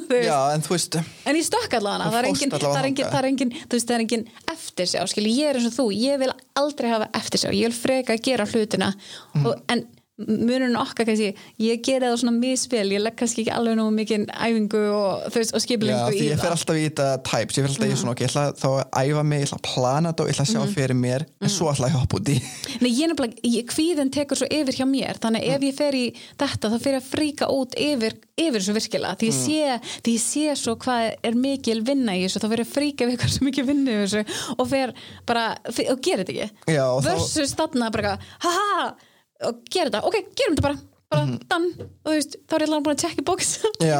Já, 0.10 0.38
en 0.56 0.64
þú 0.66 0.72
veist 0.74 0.96
En 0.98 1.38
ég 1.38 1.46
stökk 1.46 1.76
allavega 1.78 2.08
það 2.10 2.16
er 2.18 2.28
engin, 2.32 2.54
það 2.54 2.78
er 2.80 2.86
engin, 2.88 3.06
það 3.12 3.18
er 3.20 3.28
engin, 3.30 3.52
veist, 3.70 3.86
það 3.86 3.94
er 3.96 4.04
engin 4.08 4.24
eftir 4.50 4.88
sig 4.90 5.02
áskil, 5.04 5.26
ég 5.30 5.52
er 5.52 5.60
eins 5.60 5.68
og 5.70 5.76
þú, 5.76 5.86
ég 5.94 6.18
vil 6.24 6.32
aldrei 6.58 6.90
hafa 6.90 7.10
eftir 7.20 7.44
sig, 7.44 7.54
ég 7.60 7.70
vil 7.70 7.78
freka 7.78 8.16
að 8.16 8.24
gera 8.26 8.48
hlutina 8.50 8.88
Mhm. 9.36 9.46
og, 9.46 9.62
en 9.70 9.84
munurinn 10.22 10.76
okkar 10.78 11.08
kannski, 11.08 11.32
ég 11.58 11.80
gera 11.82 12.12
það 12.12 12.20
svona 12.22 12.34
misvel, 12.38 12.84
ég 12.94 13.02
legg 13.02 13.16
kannski 13.18 13.42
ekki 13.42 13.54
alveg 13.56 13.78
nógu 13.80 13.94
mikið 13.96 14.28
æfingu 14.30 14.82
og, 14.94 15.24
og 15.26 15.38
Já, 15.42 15.62
skipilengu 15.64 16.12
því 16.12 16.20
í 16.20 16.28
ég 16.28 16.38
fer 16.38 16.52
það 16.52 16.58
alltaf 16.58 16.78
í 16.78 16.84
þetta 16.84 17.08
types, 17.26 17.58
ég 17.58 17.66
fer 17.66 17.72
alltaf 17.72 17.88
í 17.88 17.96
svona 17.98 18.14
ok, 18.14 18.22
ég 18.22 18.30
ætla 18.30 18.44
þá 18.60 18.68
að 18.70 18.84
æfa 19.02 19.24
mig, 19.26 19.42
ég 19.42 19.48
ætla 19.48 19.58
að 19.58 19.64
plana 19.72 20.12
þetta 20.12 20.24
og 20.24 20.30
ég 20.30 20.36
ætla 20.36 20.46
að 20.46 20.52
sjá 20.52 20.76
fyrir 20.76 21.00
mér, 21.00 21.26
en 21.42 21.54
svo 21.54 21.72
ætla 21.72 21.90
ég 21.90 21.98
að 21.98 22.04
hoppa 22.04 22.20
út 22.20 22.30
í. 22.30 22.36
Nei, 22.84 22.92
ég 22.94 23.10
nefnilega, 23.10 23.42
ég, 23.56 23.66
kvíðin 23.72 24.12
tekur 24.14 24.38
svo 24.38 24.50
yfir 24.54 24.78
hjá 24.78 24.86
mér, 24.92 25.18
þannig 25.24 25.48
ef 25.56 25.66
ég 25.66 25.78
fer 25.80 25.98
í 25.98 26.04
þetta 26.44 26.70
þá 26.70 26.78
fer 26.84 26.94
ég 26.94 27.02
að 27.02 27.10
fríka 27.10 27.50
út 27.50 27.74
yfir 27.74 28.14
yfir 28.38 28.60
þessu 28.60 28.76
virkilega, 28.78 29.16
því 29.18 29.32
ég 29.32 29.40
sé, 29.40 29.98
því 30.06 30.14
ég 30.14 30.24
sé 30.28 30.54
svo 30.62 30.76
hvað 30.82 31.08
er 31.26 31.38
mikil 31.38 31.80
vinna 31.86 32.14
í 32.18 32.28
þessu 32.28 32.42
þá 32.44 32.48
fer 32.52 32.62
ég 32.62 32.70
að 32.70 32.76
fríka 32.78 33.10
við 33.10 33.26
svo 33.30 33.48
mikil 33.48 33.66
vinna 33.68 33.94
í 33.94 34.00
þessu 34.04 34.22
og 34.58 34.70
fer 34.70 34.94
bara, 35.30 35.44
og 35.70 36.06
gera 36.06 36.22
þetta 36.22 36.34
ekki. 36.34 36.48
Já, 36.74 36.86
og 36.90 37.02
og 39.50 39.62
gera 39.72 39.92
þetta, 39.92 40.04
ok, 40.10 40.18
gerum 40.34 40.58
þetta 40.58 40.68
bara. 40.70 40.82
Bara 41.14 41.28
dann, 41.46 41.66
og 41.78 42.08
þú 42.08 42.14
veist, 42.16 42.36
þá 42.50 42.54
er 42.56 42.64
ég 42.64 42.70
allavega 42.72 42.86
búin 42.88 42.96
að 42.96 43.02
tjekka 43.04 43.22
í 43.22 43.26
bóks 43.28 43.50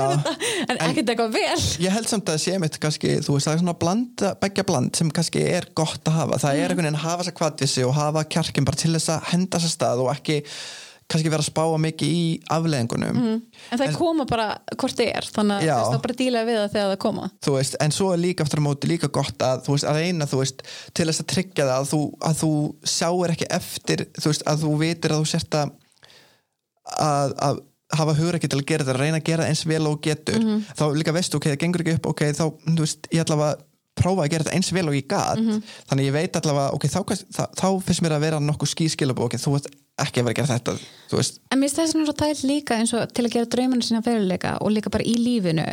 en 0.72 0.80
ekkert 0.82 1.12
eitthvað 1.12 1.36
vel. 1.36 1.66
Ég 1.84 1.94
held 1.94 2.08
samt 2.10 2.32
að 2.34 2.40
sé 2.42 2.56
mitt 2.62 2.80
kannski, 2.82 3.12
þú 3.22 3.36
veist, 3.36 3.46
það 3.46 3.54
er 3.54 3.62
svona 3.62 3.76
blanda, 3.84 4.32
begja 4.42 4.66
bland 4.66 4.98
sem 4.98 5.12
kannski 5.14 5.44
er 5.46 5.68
gott 5.78 6.10
að 6.10 6.18
hafa, 6.18 6.40
það 6.42 6.64
er 6.64 6.74
einhvern 6.74 6.88
veginn 6.88 6.98
að 6.98 7.06
hafa 7.06 7.20
þess 7.22 7.34
að 7.34 7.38
kvatvísi 7.44 7.86
og 7.86 7.94
hafa 8.00 8.26
kjarkin 8.34 8.66
bara 8.66 8.82
til 8.82 8.96
þess 8.96 9.14
að 9.14 9.30
henda 9.30 9.62
þess 9.62 9.70
að 9.70 9.76
stað 9.76 10.02
og 10.08 10.10
ekki 10.16 10.40
kannski 11.12 11.32
vera 11.32 11.44
að 11.44 11.50
spáa 11.50 11.80
mikið 11.84 12.14
í 12.14 12.24
afleðingunum 12.54 13.18
en 13.24 13.80
það 13.80 13.98
koma 13.98 14.26
bara 14.30 14.48
hvort 14.80 14.98
þið 14.98 15.12
er 15.12 15.28
þannig 15.36 15.56
að 15.58 15.68
Já. 15.68 15.74
veist, 15.76 15.94
þá 15.94 16.06
bara 16.06 16.18
díla 16.22 16.44
við 16.48 16.60
það 16.60 16.72
þegar 16.76 16.92
það 16.94 17.02
koma. 17.04 17.28
Þú 17.44 17.56
veist, 17.58 17.78
en 17.84 17.96
svo 17.96 18.08
er 18.14 18.22
líka 18.24 18.46
aftur 18.46 18.64
á 18.64 18.68
móti 18.68 18.90
líka 18.92 19.10
gott 19.14 19.46
að 19.46 19.66
þú 19.68 19.76
veist, 19.76 19.90
að 19.90 20.00
eina, 20.04 20.30
þú 20.30 20.40
veist, 20.42 20.64
til 20.96 21.08
þess 21.10 21.24
að 21.24 21.30
tryggja 21.34 21.68
það 21.68 21.76
að 21.76 21.92
þú, 21.92 22.02
að 22.30 22.40
þú 22.44 22.52
sjáir 22.96 23.36
ekki 23.36 23.50
eftir 23.60 24.06
þú 24.18 24.32
veist, 24.32 24.48
að 24.54 24.66
þú 24.66 24.74
vitir 24.84 25.14
að 25.14 25.22
þú 25.24 25.30
sért 25.34 25.60
að 25.60 25.76
að, 27.04 27.36
að 27.50 27.62
hafa 27.94 28.16
hugur 28.18 28.40
ekki 28.40 28.50
til 28.50 28.62
að 28.62 28.66
gera 28.72 28.88
þetta, 28.88 28.96
að 28.98 29.04
reyna 29.04 29.20
að 29.20 29.28
gera 29.30 29.46
það 29.46 29.54
eins 29.54 29.68
vel 29.70 29.84
og 29.92 30.02
getur, 30.04 30.50
þá 30.74 30.84
líka 30.98 31.14
veistu 31.14 31.38
ok, 31.38 31.52
það 31.52 31.62
gengur 31.62 31.84
ekki 31.86 31.96
upp, 32.00 32.10
ok, 32.14 32.26
þá, 32.34 32.46
þú 32.66 32.82
veist, 32.82 33.08
ég 33.14 33.24
ætla 33.24 33.38
að 33.52 33.62
prófa 33.94 34.24
að 34.26 34.32
gera 34.34 34.46
þetta 34.48 34.58
eins 34.58 34.72
vel 34.74 34.88
og 34.90 34.96
ég 34.98 35.06
gat. 35.06 35.38
Þannig 35.90 36.08
ég 36.08 36.16
veit 36.16 36.38
allavega, 36.40 36.74
ok, 36.74 36.88
þá, 36.90 37.00
þá, 37.38 37.44
þá 37.60 37.68
finnst 37.86 38.02
mér 38.02 38.16
að 38.18 38.24
vera 38.26 38.40
nokkuð 38.42 38.72
skískilabó 38.72 39.28
ok, 39.28 39.38
þú 39.38 39.54
veist 39.54 39.70
ekki 40.02 40.22
að 40.22 40.28
vera 40.30 40.34
að 40.34 40.40
gera 40.40 40.58
þetta 40.58 40.78
En 41.54 41.60
mér 41.62 41.70
finnst 41.70 41.80
þess 41.80 42.10
að 42.10 42.18
það 42.18 42.32
er 42.34 42.44
líka 42.50 42.78
eins 42.80 42.94
og 42.98 43.12
til 43.14 43.26
að 43.28 43.36
gera 43.36 43.52
draumanu 43.56 43.86
sína 43.86 44.02
veruleika 44.06 44.56
og 44.66 44.74
líka 44.74 44.90
bara 44.94 45.06
í 45.06 45.14
lífinu. 45.20 45.66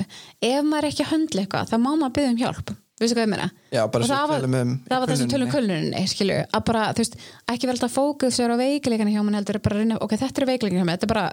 Ef 0.44 0.66
maður 0.66 0.90
ekki 0.90 1.06
að 1.06 1.12
höndla 1.14 1.44
eitthvað 1.44 1.70
þá 1.70 1.76
má 1.80 1.90
maður 1.94 2.16
byggja 2.18 2.32
um 2.34 2.40
hjálp 2.42 2.72
veistu 3.01 3.16
hvað 3.16 3.24
ég 3.24 3.30
meina? 3.32 3.46
Já, 3.72 3.82
bara 3.90 4.05
Og 4.05 4.11
það 4.11 4.26
var, 4.30 4.44
um 4.44 4.55
það 4.90 5.01
var 5.01 5.09
það 5.11 5.20
sem 5.20 5.30
tölum 5.30 5.46
um 5.48 5.53
kölluninni 5.55 6.03
skilju, 6.11 6.38
að 6.57 6.64
bara, 6.68 6.82
þú 6.92 7.03
veist, 7.05 7.14
ekki 7.48 7.68
vera 7.68 7.76
alltaf 7.78 7.94
fókusur 7.96 8.53
á 8.53 8.57
veikleikana 8.61 9.14
hjá 9.14 9.22
mann 9.24 9.38
heldur 9.38 9.61
reyna, 9.72 9.96
ok, 10.05 10.12
þetta 10.20 10.42
er 10.42 10.48
veikleikana 10.51 10.80
hjá 10.82 10.88
mér, 10.88 10.98
þetta 10.98 11.09
er 11.09 11.14
bara 11.14 11.32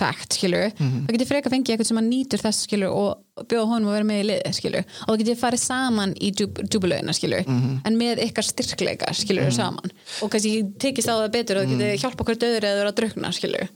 fact, 0.00 0.36
skilju, 0.38 0.72
Mhm. 0.78 1.06
þá 1.06 1.10
getur 1.16 1.30
freka 1.30 1.52
fengið 1.54 1.72
eitthvað 1.76 1.86
sem 1.92 2.00
að 2.02 2.08
nýtur 2.12 2.42
þess, 2.44 2.66
skilju, 2.66 2.90
og 2.92 3.46
bjóða 3.48 3.68
honum 3.70 3.88
að 3.88 3.94
vera 3.96 4.08
með 4.10 4.20
í 4.20 4.26
liði, 4.28 4.52
skilju, 4.58 4.82
og 5.06 5.08
þá 5.08 5.18
getur 5.22 5.40
farið 5.42 5.62
saman 5.62 6.14
í 6.18 6.32
djúbulögina, 6.34 7.14
skilju 7.14 7.44
Mhm. 7.46 7.80
en 7.86 7.96
með 7.98 8.18
ykkar 8.26 8.44
styrkleika, 8.44 9.12
skilju, 9.14 9.52
saman 9.52 9.90
og 10.22 10.30
kannski 10.30 10.74
tekist 10.78 11.08
á 11.08 11.14
það 11.22 11.30
betur 11.32 11.56
og 11.56 11.62
það 11.62 11.68
Mhm. 11.68 11.78
getur 11.78 12.02
hjálpa 12.02 12.20
okkur 12.24 12.36
döður 12.42 12.64
eða 12.66 12.78
vera 12.82 12.92
að 12.92 12.98
drukna, 12.98 13.28
skilju 13.32 13.68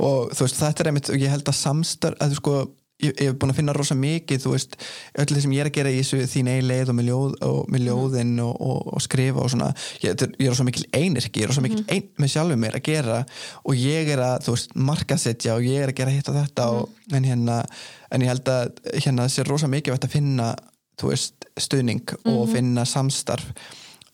og 0.00 0.30
þú 0.32 0.42
veist, 0.46 0.58
þetta 0.60 0.80
er 0.80 0.86
einmitt 0.90 1.08
ég 1.20 1.28
held 1.28 1.44
að 1.44 1.54
samstar, 1.60 2.16
að 2.18 2.34
sko 2.40 2.70
ég, 3.02 3.12
ég 3.20 3.28
hef 3.30 3.34
búin 3.40 3.52
að 3.52 3.58
finna 3.60 3.72
rosa 3.76 3.94
mikið, 3.98 4.40
þú 4.44 4.52
veist 4.54 4.76
öll 5.18 5.26
það 5.28 5.40
sem 5.44 5.52
ég 5.56 5.60
er 5.64 5.70
að 5.70 5.74
gera 5.76 5.90
í 5.92 5.98
þessu 6.00 6.20
þín 6.32 6.48
eigi 6.52 6.66
leið 6.66 6.88
og 6.92 6.96
með, 6.96 7.08
ljóð, 7.10 7.34
og, 7.48 7.58
með 7.74 7.84
ljóðin 7.86 8.32
og, 8.44 8.54
og, 8.70 8.78
og 8.96 9.02
skrifa 9.04 9.42
og 9.44 9.50
svona, 9.52 9.68
ég, 10.02 10.14
er- 10.14 10.32
ég 10.38 10.46
er 10.46 10.54
rosa 10.54 10.64
mikil 10.68 10.86
einirki, 10.96 11.40
ég 11.40 11.44
er 11.46 11.52
rosa 11.52 11.64
mikil 11.66 11.84
ein 11.92 12.08
með 12.22 12.32
sjálfum 12.34 12.62
mér 12.64 12.78
að 12.80 12.86
gera 12.88 13.18
og 13.64 13.74
ég 13.76 14.08
er 14.14 14.22
að, 14.24 14.38
þú 14.46 14.56
veist, 14.56 14.76
markasetja 14.92 15.54
og 15.58 15.66
ég 15.68 15.82
er 15.84 15.92
að 15.92 15.98
gera 16.00 16.14
hitt 16.16 16.28
og 16.32 16.38
þetta 16.40 16.68
og, 16.76 16.88
en 17.12 17.24
hérna, 17.28 17.58
en 18.10 18.22
ég 18.24 18.32
held 18.32 18.48
að 18.48 18.72
hérna 19.02 19.26
það 19.26 19.34
sé 19.36 19.46
rosa 19.50 19.68
mikið 19.68 19.98
að 19.98 20.08
finna 20.16 20.48
þú 20.96 21.10
veist, 21.12 21.50
stuðning 21.60 22.14
og 22.32 22.48
finna 22.54 22.84
samstarf 22.88 23.50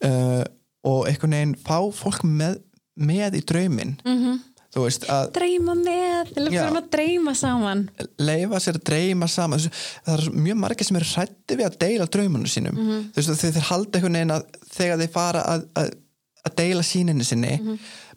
uh, 0.05 0.43
og 0.83 1.05
einhvern 1.07 1.37
veginn 1.37 1.55
fá 1.63 1.79
fólk 1.95 2.25
með, 2.27 2.57
með 2.99 3.37
í 3.39 3.43
drauminn. 3.47 3.93
-hmm. 4.03 4.41
Þú 4.73 4.85
veist, 4.87 5.07
að 5.13 5.31
dreyma 5.37 5.77
með, 5.79 6.33
við 6.37 6.49
fyrir 6.57 6.79
að 6.81 6.91
dreyma 6.97 7.35
saman. 7.39 7.85
Leifa 8.23 8.63
sér 8.65 8.79
að 8.81 8.87
dreyma 8.91 9.29
saman. 9.31 9.67
Það 10.07 10.15
er 10.15 10.39
mjög 10.49 10.61
margir 10.65 10.89
sem 10.89 11.01
eru 11.01 11.11
hrætti 11.13 11.59
við 11.61 11.69
að 11.69 11.79
deila 11.85 12.09
draumunum 12.17 12.53
sínum. 12.53 12.81
Þú 13.13 13.21
veist, 13.21 13.35
þeir, 13.43 13.55
þeir 13.59 13.69
halda 13.69 14.01
einhvern 14.01 14.19
veginn 14.21 14.37
að 14.39 14.61
þegar 14.73 15.03
þeir 15.03 15.15
fara 15.19 15.45
að, 15.55 15.69
að, 15.83 15.95
að 16.49 16.59
deila 16.63 16.87
síninu 16.87 17.29
sinni 17.29 17.57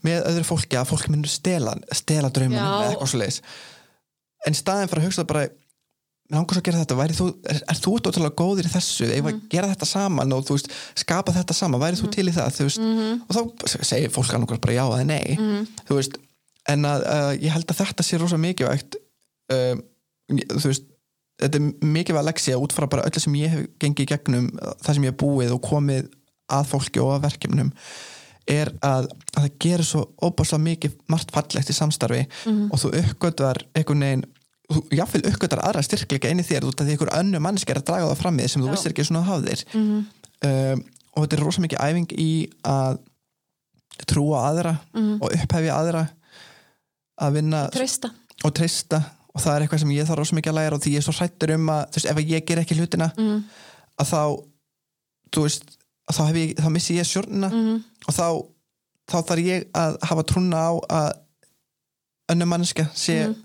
með 0.05 0.27
öðru 0.31 0.47
fólki 0.47 0.79
að 0.79 0.91
fólk 0.93 1.07
myndur 1.11 1.33
stela, 1.33 1.75
stela 1.95 2.31
draumunum 2.33 2.61
eða 2.61 2.91
eitthvað 2.93 3.11
svo 3.11 3.21
leiðis 3.23 3.41
en 4.45 4.57
staðin 4.57 4.91
fyrir 4.91 5.03
að 5.03 5.09
hugsa 5.09 5.25
bara 5.27 5.45
langar 6.33 6.57
svo 6.57 6.61
að 6.61 6.65
gera 6.65 6.81
þetta, 6.81 6.97
væri 6.97 7.15
þú, 7.17 7.27
er, 7.51 7.57
er 7.69 7.79
þú 7.81 7.91
ótrúlega 7.99 8.37
góðir 8.39 8.67
í 8.67 8.71
þessu, 8.73 9.07
ef 9.13 9.27
að 9.29 9.41
gera 9.51 9.69
þetta 9.69 9.87
saman 9.89 10.33
og 10.33 10.45
þú 10.47 10.57
veist, 10.57 10.71
skapa 10.97 11.33
þetta 11.35 11.53
saman, 11.57 11.81
væri 11.83 11.99
þú 11.99 12.09
til 12.15 12.25
í 12.25 12.33
það? 12.33 12.61
Veist, 12.65 12.85
og 13.29 13.35
þá 13.35 13.75
segir 13.85 14.13
fólk 14.13 14.33
annað 14.33 14.55
bara 14.63 14.77
já 14.77 14.83
eða 14.87 15.05
nei, 15.05 15.35
þú 15.85 15.99
veist 15.99 16.17
en 16.71 16.89
að 16.89 17.05
uh, 17.05 17.31
ég 17.37 17.53
held 17.53 17.69
að 17.69 17.81
þetta 17.83 18.05
sé 18.05 18.19
rosa 18.21 18.39
mikilvægt 18.41 18.97
uh, 19.53 19.77
þú 20.31 20.71
veist 20.71 20.89
þetta 21.41 21.59
er 21.59 21.87
mikilvæg 21.95 22.27
leksja 22.29 22.59
út 22.61 22.73
frá 22.75 22.87
bara 22.89 23.05
öllu 23.07 23.21
sem 23.21 23.39
ég 23.41 23.51
hef 23.53 23.65
gengið 23.83 24.11
gegnum 24.13 24.51
það 24.55 24.91
sem 24.93 25.07
ég 25.07 25.13
hef 25.13 25.19
búið 25.21 25.55
og 25.57 25.63
komið 25.65 26.11
að 26.55 26.69
fólki 26.71 27.01
og 27.03 27.15
að 27.17 27.25
verkefnum 27.25 27.73
er 28.45 28.69
að, 28.85 29.09
að 29.33 29.41
það 29.41 29.59
gerir 29.65 29.87
svo 29.89 30.03
óbáslega 30.21 30.63
mikið 30.67 30.97
margt 31.09 31.33
fallegt 31.33 31.71
í 31.73 31.75
samstarfi 31.75 32.21
og 32.69 32.77
þú 32.77 32.91
uppgötvar 33.01 33.59
einhvern 33.73 34.05
veginn 34.05 34.25
þú 34.69 34.81
jáfnvel 34.97 35.23
uppgötar 35.29 35.61
aðra 35.65 35.83
styrkleika 35.85 36.29
inn 36.31 36.41
í 36.41 36.45
þér 36.45 36.67
út 36.69 36.81
af 36.81 36.87
því 36.87 36.95
einhver 36.95 37.13
önnu 37.19 37.41
mannski 37.43 37.73
er 37.73 37.81
að 37.81 37.87
draga 37.89 38.09
það 38.11 38.21
fram 38.21 38.37
í 38.39 38.45
þér 38.45 38.53
sem 38.53 38.63
þú 38.63 38.69
Já. 38.69 38.73
vissir 38.75 38.93
ekki 38.93 39.05
svona 39.07 39.21
að 39.21 39.29
hafa 39.29 39.45
þér. 39.49 39.63
Um, 40.45 40.85
og 41.15 41.25
þetta 41.25 41.37
er 41.37 41.43
rosa 41.45 41.63
mikið 41.63 41.83
æfing 41.85 42.15
í 42.21 42.29
að 42.69 42.97
trúa 44.09 44.41
aðra 44.49 44.73
og 45.21 45.27
upphefja 45.31 45.75
aðra 45.77 46.01
að 47.21 47.33
vinna 47.39 47.69
treysta 47.73 48.09
og 48.43 48.53
treysta 48.53 48.99
og 49.35 49.41
það 49.43 49.55
er 49.55 49.61
eitthvað 49.65 49.79
sem 49.83 49.91
ég 49.95 50.07
þarf 50.07 50.17
rosa 50.19 50.35
mikið 50.35 50.51
að 50.51 50.57
læra 50.59 50.75
og 50.75 50.81
því 50.83 50.91
ég 50.95 50.97
er 51.01 51.05
svo 51.07 51.13
hrættur 51.17 51.53
um 51.55 51.69
að 51.69 51.81
þú 51.91 51.95
veist, 51.99 52.09
ef 52.11 52.17
ég 52.23 52.45
ger 52.47 52.61
ekki 52.61 52.75
hlutina 52.79 53.11
mm. 53.17 53.43
að 53.99 54.09
þá 54.11 54.21
þú 55.35 55.41
veist, 55.45 55.63
að 56.09 56.15
þá, 56.19 56.23
ég, 56.39 56.53
þá 56.61 56.69
missi 56.71 56.97
ég 56.99 57.07
stjórnina 57.09 57.49
Mm. 57.51 57.83
og 58.07 58.13
þá, 58.15 58.27
þá 59.11 59.17
þarf 59.29 59.45
ég 59.45 59.65
að 59.75 59.97
hafa 60.09 60.23
trúna 60.23 60.57
á 60.57 60.71
að 60.89 61.09
önnum 62.31 62.49
mannska 62.49 62.87
sé 62.95 63.17
Mhm. 63.27 63.35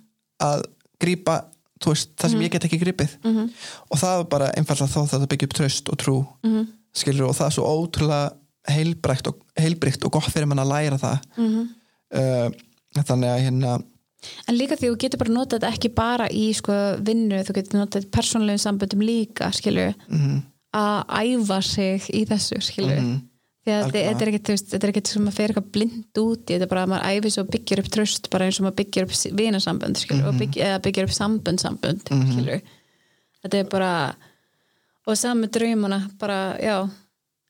að 0.40 0.62
grípa 1.00 1.34
þú 1.80 1.92
veist, 1.94 2.10
það 2.16 2.30
sem 2.30 2.40
ég 2.40 2.50
get 2.52 2.64
ekki 2.64 2.78
grípið 2.80 3.16
Mm. 3.24 3.50
og 3.90 3.98
það 3.98 4.20
er 4.20 4.24
bara 4.24 4.50
einfallega 4.56 4.88
þá 4.88 5.08
það 5.08 5.26
byggja 5.28 5.46
upp 5.48 5.54
tröst 5.58 5.88
og 5.92 5.98
trú 5.98 6.26
Mm. 6.44 6.66
skilur 6.94 7.28
og 7.28 7.34
það 7.36 7.46
er 7.46 7.50
svo 7.56 7.64
ótrúlega 7.64 8.32
heilbrækt 8.68 9.26
og, 9.28 9.36
heilbrygt 9.56 10.04
og 10.04 10.12
gott 10.12 10.30
fyrir 10.30 10.46
mann 10.46 10.58
að 10.58 10.68
læra 10.72 10.98
það 10.98 11.20
Mm. 11.36 11.68
uh, 12.14 12.50
þannig 12.98 13.30
að 13.30 13.42
hérna 13.46 13.78
En 14.50 14.56
líka 14.58 14.76
því 14.76 14.90
þú 14.90 14.96
getur 15.00 15.20
bara 15.22 15.32
notað 15.32 15.62
þetta 15.62 15.68
ekki 15.72 15.90
bara 15.96 16.26
í 16.28 16.50
sko, 16.52 16.74
vinnu, 17.00 17.38
þú 17.46 17.54
getur 17.56 17.78
notað 17.78 18.02
þetta 18.02 18.10
í 18.10 18.14
persónlegum 18.18 18.60
samböndum 18.60 19.04
líka, 19.06 19.48
skilju 19.56 19.86
mm, 20.12 20.34
að 20.76 21.14
æfa 21.22 21.60
sig 21.64 22.08
í 22.12 22.20
þessu, 22.28 22.58
skilju 22.66 22.98
mm, 23.00 23.14
því 23.64 23.72
að 23.78 23.86
þetta 23.94 24.26
er 24.26 24.34
veist, 24.50 24.68
þetta 24.74 24.86
er 24.86 24.92
ekki 24.92 25.02
sem 25.08 25.30
að 25.30 25.38
fer 25.38 25.54
eitthvað 25.54 25.70
blind 25.72 26.20
út 26.20 26.42
í, 26.44 26.52
þetta 26.52 26.66
er 26.68 26.72
bara 26.74 26.84
að 26.84 26.92
maður 26.92 27.08
æfi 27.16 27.32
svo 27.32 27.46
byggir 27.48 27.82
upp 27.82 27.90
tröst 27.96 28.28
bara 28.34 28.44
eins 28.50 28.60
og 28.60 28.66
maður 28.66 28.78
byggir 28.82 29.08
upp 29.08 29.16
vinasambönd, 29.40 30.02
skilju, 30.04 30.26
og 30.28 30.38
bygg, 30.42 30.60
eða 30.68 30.82
byggir 30.84 31.08
upp 31.08 31.16
sambönd 31.16 31.64
sambönd, 31.64 32.12
Mhm. 32.12 32.32
skilju 32.34 32.60
þetta 33.40 33.62
er 33.62 33.70
bara 33.72 33.92
og 35.06 35.16
saman 35.16 35.46
með 35.46 35.54
draumana, 35.56 36.00
bara, 36.20 36.58
já 36.60 36.76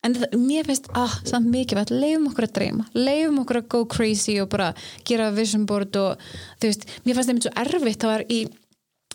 en 0.07 0.17
þetta, 0.17 0.41
mér 0.41 0.69
finnst, 0.69 0.89
ah, 0.99 1.17
samt 1.29 1.51
mikilvægt. 1.53 1.93
Leifum 1.93 2.31
okkur 2.31 2.49
að 2.49 2.55
dreyma, 2.59 2.87
leifum 2.97 3.43
okkur 3.43 3.61
að 3.61 3.69
go 3.75 3.83
crazy 3.91 4.39
og 4.43 4.51
bara 4.53 4.71
gera 5.09 5.31
vision 5.37 5.67
board 5.69 5.97
og 6.01 6.23
þú 6.61 6.71
veist, 6.71 6.87
mér 7.05 7.19
fannst 7.19 7.33
þeim 7.33 7.43
svo 7.45 7.55
erfitt. 7.65 8.01
Það 8.01 8.15
var 8.15 8.25
í 8.29 8.41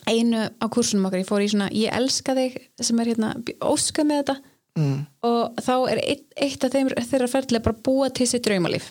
einu 0.06 0.44
á 0.46 0.66
kursunum 0.70 1.08
okkar, 1.08 1.22
ég 1.24 1.30
fór 1.30 1.42
í 1.42 1.48
svona, 1.50 1.70
ég 1.74 1.96
elska 1.96 2.36
þig 2.38 2.60
sem 2.86 3.00
er 3.02 3.10
hérna, 3.12 3.32
óska 3.64 4.06
með 4.06 4.22
þetta. 4.22 4.36
Mm, 4.76 4.96
og 5.24 5.64
þá 5.64 5.74
er 5.88 6.02
eitt, 6.04 6.26
eitt 6.36 6.64
af 6.66 6.74
þeim 6.74 6.92
þeirra 6.92 7.32
ferðilega 7.32 7.64
bara 7.64 7.84
búa 7.88 8.10
til 8.12 8.26
sitt 8.28 8.44
draumalíf 8.44 8.90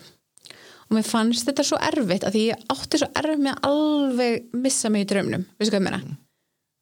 og 0.85 0.97
mér 0.97 1.05
fannst 1.05 1.47
þetta 1.47 1.65
svo 1.65 1.77
erfitt 1.81 2.25
að 2.25 2.37
því 2.37 2.43
ég 2.49 2.67
átti 2.73 3.01
svo 3.01 3.09
erfitt 3.21 3.43
með 3.45 3.53
að 3.53 3.67
alveg 3.69 4.57
missa 4.65 4.91
mig 4.93 5.05
í 5.05 5.09
draumnum, 5.13 5.45
veistu 5.59 5.75
hvað 5.75 5.81
ég 5.81 5.85
meina 5.87 6.24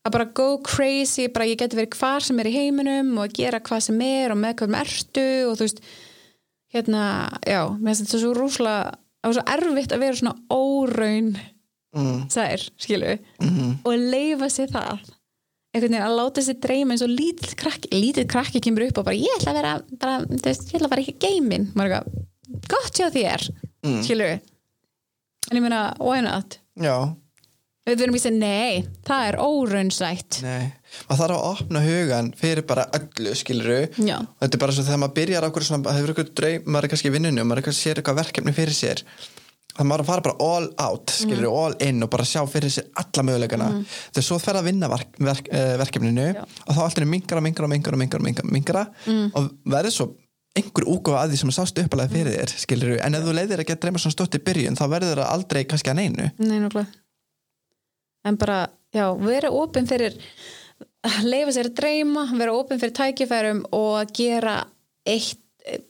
að 0.03 0.15
bara 0.17 0.31
go 0.35 0.47
crazy, 0.65 1.29
bara 1.31 1.47
ég 1.47 1.59
geti 1.61 1.79
verið 1.79 1.95
hvar 1.99 2.25
sem 2.25 2.39
er 2.41 2.49
í 2.49 2.55
heiminum 2.57 3.13
og 3.17 3.27
að 3.27 3.37
gera 3.39 3.61
hvað 3.63 3.85
sem 3.87 4.03
er 4.05 4.33
og 4.33 4.39
með 4.41 4.57
hvað 4.59 4.73
með 4.73 4.83
ertu 4.87 5.27
og 5.47 5.55
þú 5.55 5.67
veist 5.67 5.81
hérna, 6.73 7.05
já, 7.47 7.61
mér 7.77 7.93
finnst 7.93 8.05
þetta 8.07 8.21
svo 8.23 8.35
rúslega, 8.35 8.93
það 9.21 9.29
var 9.29 9.37
svo 9.37 9.45
erfitt 9.55 9.95
að 9.95 10.03
vera 10.03 10.19
svona 10.19 10.35
óraun 10.51 11.33
mm, 11.95 12.21
sær, 12.33 12.65
skilu 12.81 13.15
mm, 13.15 13.75
og 13.85 14.07
leifa 14.13 14.49
sér 14.51 14.71
það. 14.73 15.11
Einhvern 15.73 15.95
veginn 15.95 16.05
að 16.05 16.15
láta 16.19 16.43
sér 16.45 16.57
dreyma 16.61 16.93
eins 16.93 17.05
og 17.05 17.13
lítill 17.13 17.55
krakki, 17.57 17.89
lítill 17.95 18.27
krakki 18.29 18.61
kemur 18.61 18.87
upp 18.89 18.99
og 19.01 19.07
bara 19.07 19.17
ég 19.17 19.37
ætla 19.39 19.53
að 19.53 19.59
vera, 19.61 19.73
bara, 20.01 20.17
þú 20.29 20.41
veist, 20.49 20.67
ég 20.67 20.77
ætla 20.77 20.89
að 20.89 20.95
fara 20.95 21.05
í 21.05 21.15
geimin 21.23 21.69
eitthvað, 21.71 22.11
gott 22.73 22.99
hjá 22.99 23.07
þér. 23.13 23.47
Mm. 23.83 24.01
skilu 24.05 24.27
en 25.51 25.57
ég 25.57 25.63
meina, 25.63 25.85
why 26.01 26.21
not? 26.25 26.59
Já, 26.79 27.13
við 27.87 27.99
verðum 27.99 28.15
að 28.17 28.23
segja, 28.23 28.39
nei, 28.39 28.85
það 29.07 29.27
er 29.27 29.37
óraunsætt. 29.43 30.39
Nei. 30.45 30.73
Maður 31.09 31.19
þarf 31.23 31.35
að 31.35 31.47
opna 31.51 31.81
hugan 31.83 32.33
fyrir 32.39 32.65
bara 32.69 32.85
öllu 32.95 33.33
skiluru 33.35 33.79
já, 34.07 34.17
og 34.21 34.39
þetta 34.43 34.57
er 34.57 34.61
bara 34.63 34.75
svo 34.77 34.83
þegar 34.87 35.01
maður 35.03 35.15
byrjar 35.19 35.43
á 35.43 35.49
hverju 35.51 35.67
svona, 35.69 35.83
það 35.89 35.97
hefur 35.99 36.13
eitthvað 36.13 36.33
draum, 36.39 36.67
maður 36.73 36.83
er 36.87 36.93
kannski 36.93 37.09
í 37.11 37.15
vinnunni 37.17 37.41
og 37.43 37.47
maður 37.49 37.61
er 37.63 37.67
kannski 37.67 37.87
sér 37.89 37.99
eitthvað 38.01 38.19
verkefni 38.21 38.53
fyrir 38.55 38.77
sér. 38.77 39.03
Það 39.73 39.87
maður 39.89 40.03
að 40.03 40.09
fara 40.11 40.21
bara 40.21 40.47
all 40.53 40.67
out 40.85 41.09
skilur 41.09 41.49
Mhm. 41.49 41.57
all 41.57 41.75
in 41.81 42.03
og 42.05 42.09
bara 42.13 42.23
sjá 42.29 42.41
fyrir 42.47 42.69
sér 42.69 42.85
alla 42.95 43.23
möguleikana. 43.25 43.69
Þegar 44.13 44.23
svo 44.27 44.37
fer 44.39 44.53
að 44.59 44.67
vinna 44.69 44.87
verk, 44.87 45.15
verk, 45.17 45.47
uh, 45.51 45.77
verkefninu 45.81 46.27
Já. 46.35 46.43
og 46.67 46.75
þá 46.75 46.81
alltaf 46.83 47.07
mingra, 47.09 47.41
mingra, 47.41 47.67
mingra, 47.67 47.97
mingra, 47.97 48.19
mingra, 48.21 48.43
mingra 48.45 48.83
Mm. 49.07 49.31
og 49.33 49.49
verður 49.65 49.91
svo 49.91 50.07
einhver 50.55 50.85
úgóða 50.85 51.23
að 51.25 51.31
því 51.33 51.37
sem 51.41 51.49
sást 51.49 51.81
uppalega 51.81 52.11
fyrir 52.13 52.37
þér 52.37 52.53
skilur 52.61 52.99
en 53.01 53.15
ef 53.15 53.23
þú 53.25 53.33
leiðir 53.33 53.59
ekki 53.65 53.73
að 53.73 53.79
dreyma 53.81 53.97
svona 53.97 54.13
stótt 54.13 54.35
í 54.37 54.43
byrjun 54.45 54.77
þá 54.77 54.85
verður 54.93 55.17
það 55.23 55.31
aldrei 55.33 55.63
kannski 55.65 55.89
að 55.89 55.95
neinu. 55.95 56.31
Nei, 56.37 56.59
en 58.27 58.39
bara, 58.39 58.65
já, 58.95 59.07
vera 59.19 59.51
opinn 59.53 59.89
fyrir 59.89 60.17
leifa 61.23 61.55
sér 61.55 61.71
að 61.71 61.79
dreyma 61.79 62.27
vera 62.33 62.53
opinn 62.55 62.81
fyrir 62.81 62.95
tækifærum 62.95 63.65
og 63.75 63.97
að 64.01 64.13
gera 64.19 64.59
eitt 65.03 65.39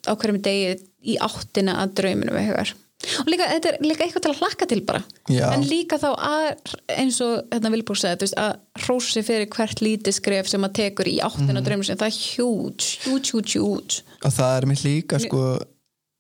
á 0.05 0.13
hverjum 0.13 0.41
degi 0.43 0.77
í 1.13 1.19
áttina 1.21 1.79
að 1.83 1.99
drauminu 1.99 2.33
við 2.35 2.49
hugar 2.51 2.73
og 3.19 3.27
líka, 3.27 3.47
þetta 3.51 3.71
er 3.71 3.77
líka 3.83 4.05
eitthvað 4.05 4.23
til 4.23 4.31
að 4.31 4.39
hlakka 4.41 4.67
til 4.69 4.79
bara 4.87 5.01
Já. 5.27 5.47
en 5.51 5.65
líka 5.67 5.97
þá 5.99 6.09
að 6.13 6.45
eins 6.93 7.19
og 7.25 7.49
hérna 7.51 7.73
Vilbúr 7.73 7.99
segði, 7.99 8.29
að 8.39 8.53
hrósi 8.85 9.23
fyrir 9.25 9.49
hvert 9.51 9.83
lítið 9.83 10.17
skref 10.19 10.49
sem 10.51 10.65
að 10.65 10.75
tekur 10.79 11.09
í 11.11 11.17
áttina 11.25 11.57
mm. 11.57 11.65
drauminu 11.65 11.89
sem 11.89 11.99
það 11.99 12.13
er 12.13 12.19
hjúts, 12.21 12.89
hjúts, 13.03 13.33
hjúts, 13.33 13.57
hjúts 13.57 14.01
og 14.23 14.35
það 14.37 14.55
er 14.55 14.69
mitt 14.71 14.85
líka 14.87 15.19
sko 15.21 15.43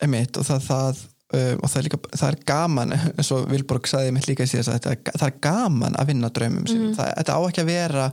emitt 0.03 0.41
og 0.41 0.49
það, 0.49 0.67
það 0.67 1.03
og 1.33 1.69
það 1.69 1.77
er 1.79 1.87
líka, 1.87 2.01
það 2.13 2.27
er 2.29 2.39
gaman 2.53 2.95
eins 3.17 3.31
og 3.35 3.45
Vilborg 3.51 3.89
sagði 3.89 4.15
mitt 4.15 4.29
líka 4.29 4.47
síðast 4.49 4.73
að 4.73 4.79
þetta, 4.79 5.15
það 5.19 5.29
er 5.29 5.37
gaman 5.49 5.99
að 5.99 6.11
vinna 6.11 6.33
draumum 6.33 6.67
sínum, 6.69 6.97
það, 6.97 7.13
þetta 7.21 7.37
á 7.37 7.41
ekki 7.47 7.63
að 7.63 7.71
vera 7.71 8.09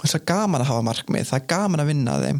þess 0.00 0.16
að 0.16 0.26
gaman 0.30 0.62
að 0.62 0.70
hafa 0.70 0.84
markmið 0.86 1.26
það 1.28 1.38
er 1.38 1.46
gaman 1.50 1.82
að 1.82 1.90
vinna 1.90 2.14
að 2.16 2.26
þeim 2.26 2.38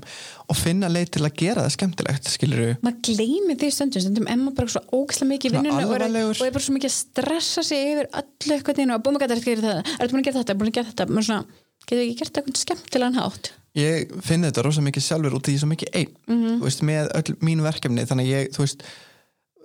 og 0.51 0.59
finna 0.59 0.91
leið 0.91 1.11
til 1.17 1.23
að 1.27 1.35
gera 1.43 1.65
það 1.65 1.75
skemmtilegt 1.77 2.31
skilur 2.33 2.63
maður 2.85 3.01
gleymi 3.11 3.57
því 3.61 3.71
stundum, 3.75 4.05
stundum 4.05 4.31
emma 4.33 4.55
bara 4.57 4.73
svo 4.73 4.83
ógislega 4.95 5.31
mikið 5.35 5.51
í 5.51 5.55
vinnunni 5.59 5.85
og 5.85 5.95
er, 5.99 6.07
og 6.25 6.45
er 6.47 6.55
bara 6.57 6.65
svo 6.65 6.77
mikið 6.77 6.91
að 6.91 6.97
stressa 6.97 7.65
sig 7.67 7.93
yfir 7.93 8.09
öllu 8.23 8.57
eitthvað 8.57 8.81
þínu 8.81 8.97
og 8.97 9.05
búin 9.05 9.21
að 9.21 9.27
geta 9.27 9.41
þetta 9.43 9.75
er 10.01 10.13
búin 10.13 10.23
að 10.23 10.31
gera 10.31 10.41
þetta, 10.41 10.59
búin 10.61 10.73
að 10.73 10.79
gera 10.79 10.91
þetta? 10.91 11.09
Maður 11.11 11.29
svona, 11.29 11.61
getur 11.85 12.03
ekki 12.07 12.19
gert 12.23 12.41
eitthvað 12.41 12.63
skemmtilegan 12.65 13.21
hátt? 13.21 13.53
Ég 13.79 14.17
finn 14.27 14.47
þetta 14.49 14.65
rosa 14.67 14.83
mikið 14.83 15.07
sjálfur 15.07 15.37
út 15.39 15.53
í 15.53 15.59
svo 15.61 15.69
mikið 15.71 16.01
einn 16.01 16.17
þú 16.27 16.65
veist, 16.65 16.83
með 16.87 17.13
öll 17.21 17.37
mín 17.45 17.63
verkefni 17.63 18.07
þannig 18.09 18.33
ég, 18.33 18.51
þú 18.57 18.65
veist 18.65 18.83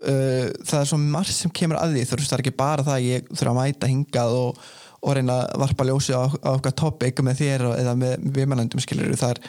uh, 0.09 0.47
það 0.65 0.79
er 0.81 0.89
svo 0.89 0.99
margt 1.01 1.35
sem 1.35 1.53
kemur 1.53 1.79
að 1.81 1.95
því. 1.95 2.07
Þú 2.09 2.17
veist, 2.19 2.31
það 2.31 2.37
er 2.37 2.43
ekki 2.45 2.57
bara 2.59 2.85
það 2.85 2.97
að 2.97 3.07
ég 3.09 3.29
þurfa 3.31 3.53
að 3.53 3.59
mæta 3.59 3.89
hingað 3.91 4.35
og, 4.39 4.59
og 5.05 5.15
reyna 5.17 5.37
að 5.43 5.61
varpa 5.61 5.87
ljósi 5.89 6.15
á, 6.17 6.23
á 6.25 6.49
okkar 6.55 6.75
topic 6.81 7.21
með 7.25 7.41
þér 7.43 7.65
eða 7.75 7.95
með 8.01 8.27
viðmælendum 8.37 8.83
skilur 8.83 9.13
það 9.19 9.35
er 9.35 9.41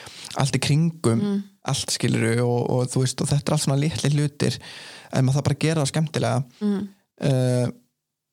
allt 0.43 0.59
í 0.59 0.63
kringum 0.67 1.23
allt 1.67 1.95
skilur 1.95 2.43
og, 2.45 2.59
og 2.71 2.91
þú 2.93 3.03
veist 3.03 3.23
og 3.25 3.31
þetta 3.31 3.51
er 3.51 3.57
allt 3.57 3.65
svona 3.65 3.81
litli 3.81 4.11
hlutir 4.13 4.59
en 5.11 5.25
maður 5.27 5.39
það 5.39 5.47
bara 5.49 5.57
að 5.57 5.65
gera 5.65 5.83
það 5.83 5.91
skemmtilega. 5.93 6.43
Mm. 6.61 6.83
uh, 7.31 7.67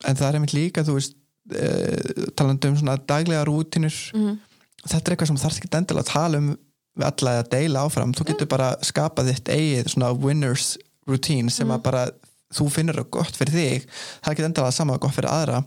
en 0.04 0.20
það 0.20 0.28
er 0.28 0.38
einmitt 0.40 0.58
líka 0.58 0.84
þú 0.84 0.98
veist 0.98 1.16
uh, 1.56 2.28
talandi 2.38 2.70
um 2.74 2.78
svona 2.82 3.00
daglega 3.00 3.48
rútinur 3.48 3.96
Mm. 4.14 4.36
þetta 4.84 5.04
er 5.08 5.16
eitthvað 5.16 5.32
sem 5.32 5.40
þú 5.40 5.44
þarfst 5.46 5.64
ekki 5.64 5.78
endilega 5.80 6.04
að 6.04 6.14
tala 6.14 6.42
um 6.44 6.54
við 6.94 7.06
alla 7.08 7.32
eða 7.38 7.46
deila 7.50 7.84
áfram. 7.88 8.12
Þú 8.14 8.26
getur 8.30 8.50
bara 8.52 8.74
skapað 8.86 9.32
þitt 9.32 9.50
eigið 9.50 9.88
svona 9.94 10.12
winners 10.14 10.76
routine 11.10 11.54
sem 11.54 11.72
að 11.74 11.86
bara 11.86 12.08
þú 12.54 12.68
finnur 12.72 13.02
það 13.02 13.14
gott 13.18 13.40
fyrir 13.40 13.56
þig 13.58 13.88
það 13.88 14.28
er 14.28 14.36
ekki 14.36 14.46
endilega 14.50 14.76
sama 14.76 15.00
gott 15.02 15.16
fyrir 15.16 15.32
aðra. 15.32 15.64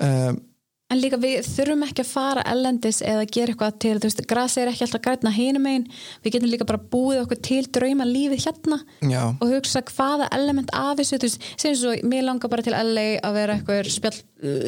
Um, 0.00 0.38
en 0.90 0.98
líka 0.98 1.18
við 1.20 1.44
þurfum 1.46 1.84
ekki 1.86 2.02
að 2.02 2.08
fara 2.10 2.42
ellendis 2.50 2.98
eða 3.06 3.26
gera 3.30 3.52
eitthvað 3.52 3.76
til, 3.84 3.92
þú 4.00 4.08
veist, 4.08 4.22
grasi 4.30 4.62
er 4.62 4.70
ekki 4.72 4.86
alltaf 4.86 5.04
grætna 5.04 5.30
hinum 5.34 5.68
einn, 5.70 5.86
við 6.24 6.34
getum 6.34 6.50
líka 6.50 6.66
bara 6.66 6.80
búið 6.92 7.22
okkur 7.22 7.40
til 7.46 7.60
drauma 7.70 8.06
lífið 8.08 8.42
hérna 8.46 8.80
já, 9.06 9.20
og 9.30 9.46
hugsa 9.52 9.84
hvaða 9.86 10.30
element 10.34 10.72
af 10.74 10.96
þessu 10.98 11.20
þú 11.20 11.28
veist, 11.28 11.48
segjum 11.54 11.78
svo, 11.78 11.94
mér 12.10 12.26
langar 12.26 12.50
bara 12.50 12.66
til 12.66 12.74
LA 12.74 13.06
að 13.22 13.38
vera 13.38 13.58
eitthvað 13.58 13.92
spjall 13.94 14.18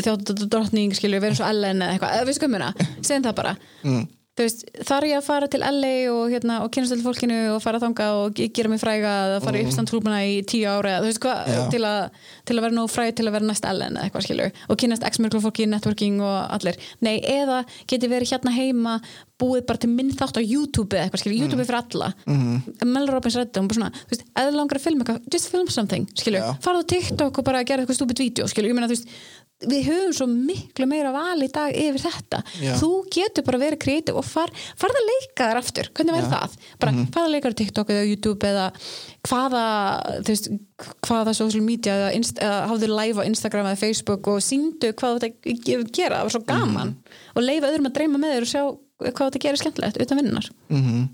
þjótt 0.07 0.35
drottning, 0.47 0.95
skilju, 0.95 1.23
vera 1.23 1.35
eins 1.35 1.43
og 1.43 1.51
Ellen 1.51 1.83
eða 1.83 1.97
eitthvað, 1.97 2.17
eða 2.19 2.29
við 2.29 2.39
skömmuna, 2.39 2.73
segjum 3.01 3.27
það 3.27 3.39
bara. 3.41 3.57
Mm, 3.83 4.03
veist, 4.41 4.63
þarf 4.89 5.05
ég 5.11 5.19
að 5.19 5.27
fara 5.27 5.49
til 5.53 5.61
LA 5.61 5.91
og, 6.09 6.23
hérna, 6.33 6.55
og 6.65 6.71
kynast 6.73 6.95
til 6.95 7.03
fólkinu 7.05 7.37
og 7.53 7.59
fara 7.61 7.81
þanga 7.83 8.07
og 8.17 8.33
ge- 8.39 8.49
gera 8.57 8.71
mig 8.73 8.81
fræga 8.81 9.11
að 9.37 9.45
fara 9.45 9.61
í 9.61 9.67
uppstandhúlmuna 9.67 10.21
í 10.25 10.39
tíu 10.49 10.65
ára 10.73 10.95
eða 10.97 11.03
þú 11.05 11.11
veist 11.11 11.21
hvað, 11.21 11.51
til, 11.75 11.83
til 12.49 12.57
að 12.57 12.65
vera 12.65 12.77
nóg 12.79 12.89
fræg 12.89 13.13
til 13.19 13.27
að 13.29 13.37
vera 13.37 13.49
næst 13.51 13.67
Ellen 13.69 13.99
eða 13.99 14.07
eitthvað 14.09 14.25
skilju 14.29 14.47
og 14.73 14.81
kynast 14.81 15.05
x-mörglu 15.11 15.43
fólki, 15.45 15.67
networking 15.69 16.17
og 16.25 16.39
allir. 16.57 16.81
Nei, 17.05 17.19
eða 17.21 17.61
geti 17.93 18.09
verið 18.09 18.33
hérna 18.33 18.55
heima 18.57 18.97
búið 19.43 19.67
bara 19.67 19.81
til 19.83 19.91
minn 19.91 20.13
þátt 20.15 20.39
á 20.39 20.43
YouTube 20.43 20.95
eða 20.97 21.09
eitthvað 21.11 21.23
skilju, 21.25 21.39
YouTube 21.43 21.65
er 21.65 21.69
fyrir 21.69 21.81
alla. 21.83 22.09
Mm. 22.31 22.63
Mel 22.89 23.09
Robbins 23.11 23.37
hún 23.37 23.69
bara 23.69 23.75
svona, 23.77 23.91
þú 24.07 24.13
veist, 24.15 24.25
eða 24.39 24.53
langar 24.55 24.79
að 24.79 24.85
filma 24.87 25.03
eitthvað, 25.05 25.25
just 25.35 25.51
film 25.51 25.67
something, 25.75 26.07
skilju 26.15 26.39
Já. 26.45 26.53
farðu 26.63 26.85
á 26.87 26.91
TikTok 26.95 27.41
og 27.43 27.45
bara 27.49 27.65
gera 27.67 27.83
eitthvað 27.83 27.99
stúpid 27.99 28.23
vídeo, 28.23 28.47
skilju, 28.47 28.71
ég 28.71 28.79
meina, 28.79 28.87
þú 28.87 28.95
veist 28.95 29.11
við 29.71 29.85
höfum 29.87 30.13
svo 30.17 30.27
miklu 30.27 30.87
meira 30.91 31.13
val 31.15 31.39
í 31.43 31.49
dag 31.53 31.71
yfir 31.75 32.03
þetta, 32.03 32.43
Já. 32.63 32.73
þú 32.81 32.91
getur 33.15 33.45
bara 33.47 33.59
verið 33.63 33.79
kreatív 33.85 34.17
og 34.19 34.25
far, 34.27 34.51
farð 34.77 34.99
að 35.01 35.09
leika 35.11 35.49
þér 35.51 35.61
aftur 35.63 35.91
hvernig 35.95 36.19
Já. 36.19 36.31
það? 36.33 36.57
Bara 36.81 36.93
Mhm. 36.93 37.07
farð 37.15 37.27
að 37.29 37.35
leika 37.37 37.49
á 37.53 37.59
TikTok 37.61 37.89
eða 37.95 38.09
YouTube 38.11 38.49
eða 38.49 38.67
hvaða 39.29 39.65
þú 40.23 40.29
veist, 40.33 40.49
hvaða 41.07 41.35
social 41.35 41.63
media 41.63 41.93
eða, 41.95 42.11
eða 42.43 42.69
hafðu 42.71 42.89
live 42.91 43.23
á 43.23 43.29
Instagram 43.29 43.67
eða 43.71 43.79
Facebook 43.79 44.27
og 44.33 44.41
síndu 44.43 44.93
hvað 44.93 45.21
þetta 45.21 45.93
gera 45.93 46.17
það 46.17 46.23
var 46.23 46.35
svo 46.37 46.45
gaman 46.47 46.89
Mhm. 46.89 46.97
og 47.37 47.43
leifa 47.43 47.71
öðrum 47.71 47.87
að 47.91 47.95
dreyma 47.99 48.19
með 48.19 48.35
þér 48.35 48.43
og 48.43 48.53
sjá 48.53 48.63
hvað 49.03 49.31
þetta 49.31 49.43
gerir 49.43 49.59
skemmtilegt 49.63 50.01
utan 50.03 50.19
vinnar 50.19 50.51
mm 50.71 51.09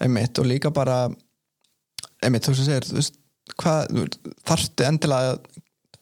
einmitt 0.00 0.38
og 0.38 0.46
líka 0.46 0.70
bara 0.72 1.08
einmitt 2.22 2.44
þú 2.44 2.96
veist, 2.96 3.16
hvað, 3.60 3.88
þarftu 4.46 4.84
endilega 4.86 5.32
að 5.34 5.40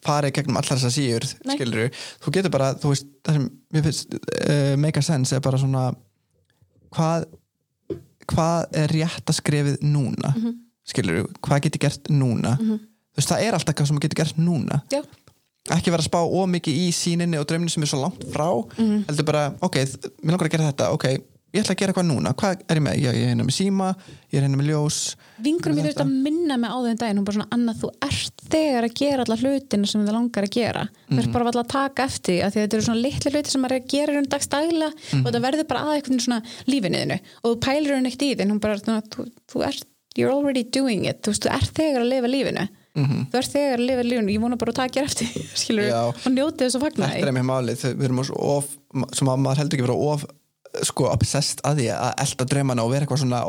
farið 0.07 0.33
gegnum 0.39 0.57
allar 0.61 0.79
þessar 0.79 0.95
síður 0.95 1.25
Nei. 1.45 1.57
skilur 1.57 1.91
þú 2.23 2.33
getur 2.37 2.51
bara, 2.55 2.73
þú 2.79 2.93
veist 2.93 3.07
það 3.27 3.39
sem 3.39 3.49
mér 3.75 3.83
finnst 3.89 4.15
uh, 4.15 4.77
make 4.79 4.99
a 4.99 5.03
sense 5.03 5.35
er 5.37 5.41
bara 5.45 5.59
svona 5.59 5.89
hvað 6.95 7.27
hvað 8.29 8.77
er 8.83 8.93
rétt 8.93 9.31
að 9.33 9.39
skrefið 9.41 9.79
núna 9.85 10.35
mm 10.35 10.43
Mhm. 10.43 10.57
skilur 10.89 11.27
hvað 11.45 11.63
getur 11.67 11.83
gert 11.87 12.09
núna 12.11 12.55
þú 12.59 12.79
veist, 13.19 13.29
það 13.33 13.43
er 13.45 13.57
alltaf 13.59 13.75
hvað 13.77 13.87
sem 13.91 13.99
getur 14.01 14.21
gert 14.23 14.39
núna 14.41 14.79
Já, 14.93 15.03
ekki 15.75 15.91
vera 15.93 16.01
að 16.01 16.09
spá 16.09 16.21
ómikið 16.25 16.79
í 16.81 16.87
síninni 16.97 17.37
og 17.41 17.45
drauminu 17.51 17.69
sem 17.71 17.83
er 17.83 17.91
svo 17.91 18.01
langt 18.01 18.23
frá 18.33 18.47
Mhm. 18.79 19.05
heldur 19.09 19.25
bara, 19.27 19.43
ok, 19.61 19.77
mér 20.23 20.33
langar 20.33 20.49
að 20.49 20.55
gera 20.55 20.71
þetta 20.73 20.93
ok, 20.95 21.05
ég 21.59 21.65
ætla 21.67 21.75
að 21.75 21.81
gera 21.83 21.93
eitthvað 21.93 22.07
núna 22.09 22.33
hvað 22.39 22.63
er 22.69 22.79
ég 22.81 22.85
með? 22.87 22.95
Ég, 23.03 23.17
ég 23.19 23.25
er 23.27 23.31
hérna 23.33 23.47
með 23.49 23.57
síma, 23.59 23.89
ég 24.33 24.39
er 24.39 24.45
hérna 24.47 24.61
með 24.61 24.69
ljós 24.71 24.99
vingurum 25.45 25.77
mér 25.79 25.89
Þetta. 25.89 26.05
þetta 26.05 26.07
að 26.07 26.23
minna 26.29 26.57
mig 26.63 26.71
á 26.71 26.79
þau 26.79 26.97
daginn, 27.03 27.19
hún 27.21 27.27
bara 27.29 27.37
svona, 27.39 27.49
Anna, 27.59 27.75
þú 27.79 27.91
ert 28.09 28.45
þegar 28.49 28.87
að 28.89 28.95
gera 29.03 29.25
alla 29.27 29.37
hlutina 29.43 29.87
sem 29.93 30.07
þið 30.07 30.17
langar 30.19 30.47
að 30.49 30.55
gera 30.59 30.87
þú 30.89 31.13
Mhm. 31.15 31.19
ert 31.25 31.33
bara 31.33 31.51
að 31.53 31.69
taka 31.69 32.03
eftir 32.09 32.33
því, 32.35 32.39
að 32.47 32.57
þetta 32.59 32.75
eru 32.79 32.87
svona 32.89 33.03
litli 33.03 33.31
hluti 33.35 33.51
sem 33.51 33.63
maður 33.63 33.77
er 33.77 33.81
að 33.81 33.89
gera 33.89 34.19
um 34.19 34.25
dagstæla 34.27 34.89
Mhm. 34.95 35.21
og 35.27 35.33
þetta 35.33 35.45
verður 35.47 35.69
bara 35.69 35.81
að 35.85 35.95
eitthvað 35.99 36.25
svona 36.27 36.43
lífinniðinu 36.67 37.21
og 37.45 37.51
þú 37.53 37.61
pælir 37.61 37.95
hún 37.99 38.07
ekkert 38.09 38.27
í 38.27 38.41
en 38.41 38.51
hún 38.51 38.61
bara, 38.61 38.77
þú, 38.77 39.03
þú, 39.11 39.31
þú 39.53 39.67
ert 39.69 39.85
you're 40.17 40.33
already 40.33 40.65
doing 40.65 41.05
it, 41.07 41.23
þú 41.23 41.31
þú 41.39 41.51
ert 41.55 41.75
þegar 41.75 42.03
að 42.03 42.09
lifa 42.11 42.29
lífinu 42.29 42.69
þú 42.99 43.35
ert 43.39 43.53
þegar 43.53 43.79
að 43.79 43.87
lifa 43.87 44.03
lífinu 44.03 44.33
ég 44.35 44.41
vona 44.43 44.57
bara 44.59 44.73
að 44.73 44.79
taka 44.81 45.01
eftir, 45.05 45.27
því, 45.29 45.43
skilur 45.63 45.85
Mhm. 45.87 45.93
Já. 45.93 46.03
og 46.09 46.33
njóti 46.35 46.65
þess 46.67 46.75
að 46.75 46.83
fagna 46.83 47.07
þetta 47.13 47.29
er 47.29 47.37
með 47.37 47.47
málið, 47.47 47.95
við 47.95 48.05
erum 48.09 48.19
of 48.19 48.67
sem 49.15 49.29
að 49.29 49.39
maður 49.39 49.57
heldur 49.63 49.79
ekki 49.79 49.87
vera 49.87 49.95
of 50.13 50.25
sko 50.87 51.09
obsessed 51.13 51.61
að 51.67 51.81
því 51.83 51.87
að 51.95 52.13
elda 52.25 52.45
draumana 52.53 52.85
og 52.85 52.91
vera 52.93 53.07
eitthvað 53.07 53.23
svona 53.25 53.43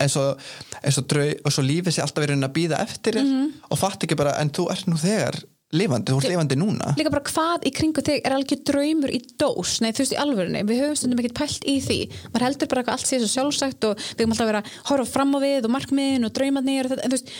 eins 0.00 0.16
og, 0.20 0.42
og, 0.82 1.06
drau, 1.12 1.28
og 1.44 1.52
svo 1.52 1.62
lífið 1.66 1.96
sé 1.96 2.02
alltaf 2.04 2.24
verið 2.24 2.44
að 2.46 2.54
býða 2.56 2.80
eftir 2.84 3.18
þér 3.18 3.24
Mhm. 3.26 3.48
og 3.70 3.78
fatt 3.78 4.04
ekki 4.04 4.16
bara, 4.16 4.36
en 4.40 4.50
þú 4.50 4.70
ert 4.72 4.86
nú 4.86 4.96
þegar 4.96 5.42
lifandi, 5.72 6.12
þú 6.12 6.18
ert 6.20 6.28
lifandi 6.28 6.56
núna. 6.60 6.90
Líka 6.98 7.10
bara 7.10 7.24
hvað 7.24 7.64
í 7.64 7.72
kringu 7.72 8.02
þig 8.04 8.20
er 8.26 8.34
algjör 8.36 8.60
draumur 8.68 9.08
í 9.10 9.20
dós, 9.40 9.80
nei 9.80 9.92
þú 9.92 10.02
veist 10.04 10.12
í 10.12 10.20
alvörunni 10.20 10.62
við 10.68 10.82
höfum 10.82 10.96
stundum 11.00 11.18
ekkert 11.22 11.38
pælt 11.38 11.64
í 11.64 11.78
því. 11.80 11.98
Maður 12.34 12.44
heldur 12.44 12.68
bara 12.68 12.82
að 12.82 12.92
allt 12.92 13.06
sé 13.08 13.20
svo 13.22 13.30
sjálfsagt 13.32 13.84
og 13.88 13.96
við 13.96 14.20
höfum 14.26 14.34
alltaf 14.36 14.50
vera 14.52 14.60
að 14.62 14.70
horfa 14.90 15.06
fram 15.12 15.32
á 15.32 15.38
við 15.40 15.64
og 15.64 15.70
markmiðin 15.72 16.26
og 16.28 16.32
draumarnir 16.36 16.84
og 16.84 16.92
þetta, 16.92 17.04
en 17.04 17.10
þú 17.10 17.16
veist 17.16 17.32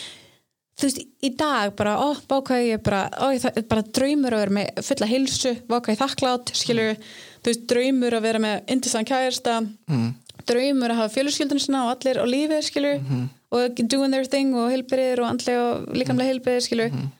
þú 0.79 0.87
veist, 0.87 0.99
í 1.23 1.29
dag 1.37 1.75
bara, 1.77 1.97
ó, 2.01 2.13
bákvæði 2.29 2.71
ég 2.73 2.83
bara, 2.83 3.03
ó, 3.21 3.29
ég, 3.35 3.41
það 3.43 3.67
bara 3.69 3.83
draumur 3.99 4.33
að 4.33 4.41
vera 4.43 4.55
með 4.57 4.83
fulla 4.87 5.07
hilsu, 5.11 5.53
bákvæði 5.69 5.99
þakklátt 6.01 6.53
skilur, 6.57 6.95
þú 7.43 7.51
veist, 7.51 7.65
draumur 7.69 8.17
að 8.17 8.21
vera 8.27 8.39
með 8.39 8.61
indisann 8.75 9.05
kærasta. 9.05 9.61
Mm. 9.87 10.13
draumur 10.43 10.91
að 10.91 10.97
hafa 10.97 11.13
fjölskyldun 11.13 11.59
sinna 11.61 11.85
og 11.85 11.91
allir 11.93 12.17
á 12.19 12.25
lífi 12.27 12.57
skilur, 12.67 12.97
Mhm. 12.99 13.29
og 13.53 13.75
doing 13.87 14.11
their 14.11 14.25
thing 14.25 14.53
og 14.55 14.71
heilbyrðir 14.73 15.19
og 15.23 15.29
andlega 15.29 15.61
og 15.71 15.93
líkamlega 15.95 16.33
heilbyrðir 16.33 16.65
skilur, 16.67 16.89
Mhm. 16.91 17.11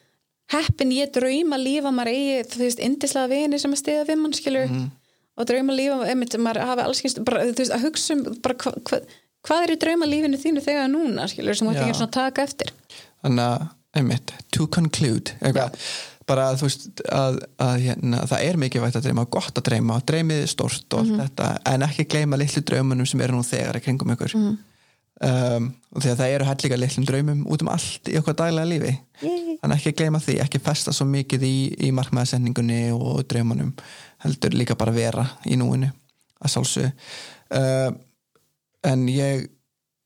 heppin 0.52 0.92
ég 0.92 1.12
drauma 1.14 1.56
lífa 1.56 1.88
maður 1.94 2.12
eigi, 2.12 2.44
þú 2.52 2.58
veist, 2.66 2.80
indislega 2.84 3.30
vini 3.30 3.60
sem 3.60 3.72
að 3.72 3.80
stiða 3.82 4.08
við 4.10 4.18
mann 4.18 4.34
skilur 4.34 4.68
Mhm. 4.68 4.92
og 5.38 5.46
drauma 5.48 5.72
lífa, 5.74 6.06
einmitt, 6.10 6.36
maður 6.38 6.66
hafi 6.66 6.84
alls 6.84 7.02
kynst, 7.02 7.24
bara, 7.24 7.46
þú 7.46 7.56
veist, 7.56 7.72
að 7.72 7.82
hugsa 7.86 8.12
um 8.12 8.24
bara, 8.42 8.56
hva, 8.56 8.74
hva, 8.84 9.00
hvað 9.46 9.64
er 9.64 9.76
í 9.76 9.80
drauma 9.80 10.06
lífinu 10.06 10.38
þínu 10.44 10.62
þegar 10.68 10.92
núna, 10.92 11.24
skilur, 11.30 11.56
sem 11.56 11.68
þú 11.68 11.76
ætti 11.76 11.90
ekki 11.90 12.04
að 12.08 12.12
taka 12.12 12.42
eftir 12.42 12.68
þannig 13.24 13.46
að, 13.46 13.68
einmitt, 14.00 14.34
to 14.52 14.68
conclude 14.68 15.32
eitthvað, 15.42 15.78
bara 16.28 16.50
þú 16.56 16.68
veist 16.68 17.02
að, 17.12 17.40
að 17.62 17.74
hérna, 17.84 18.22
það 18.32 18.44
er 18.50 18.58
mikilvægt 18.62 18.96
að 19.00 19.08
dreyma 19.10 19.26
gott 19.30 19.58
að 19.60 19.66
dreyma, 19.70 19.98
dreymið 20.08 20.46
stórt 20.54 20.94
og 20.98 21.06
Mhm. 21.06 21.20
allt 21.20 21.34
þetta, 21.36 21.50
en 21.74 21.82
ekki 21.88 22.06
gleyma 22.14 22.38
litlu 22.40 22.62
draumunum 22.64 23.06
sem 23.08 23.22
eru 23.22 23.34
nú 23.38 23.44
þegar 23.44 23.76
í 23.80 23.84
kringum 23.84 24.14
ykkur 24.16 24.36
Mhm. 24.36 24.58
um, 25.24 25.68
og 25.96 26.02
því 26.02 26.10
að 26.12 26.18
það 26.22 26.34
eru 26.36 26.46
hægt 26.46 26.64
líka 26.64 26.78
litlum 26.80 27.06
draumum 27.06 27.44
út 27.48 27.62
um 27.62 27.68
allt 27.70 28.10
í 28.10 28.18
okkar 28.20 28.34
daglega 28.36 28.66
lífi 28.68 28.94
Yay. 29.22 29.58
þannig 29.62 29.78
ekki 29.78 29.94
gleyma 30.00 30.20
því, 30.20 30.40
ekki 30.42 30.60
festa 30.64 30.92
svo 30.92 31.06
mikið 31.06 31.44
í, 31.44 31.56
í 31.88 31.92
markmaðasendingunni 31.92 32.92
og 32.96 33.22
draumunum 33.28 33.74
heldur 34.26 34.52
líka 34.58 34.76
bara 34.80 34.92
vera 34.96 35.28
í 35.46 35.56
núinu 35.60 35.92
að 36.44 36.50
sjálfsög 36.56 36.92
uh, 37.52 37.92
en 38.84 39.06
ég 39.08 39.48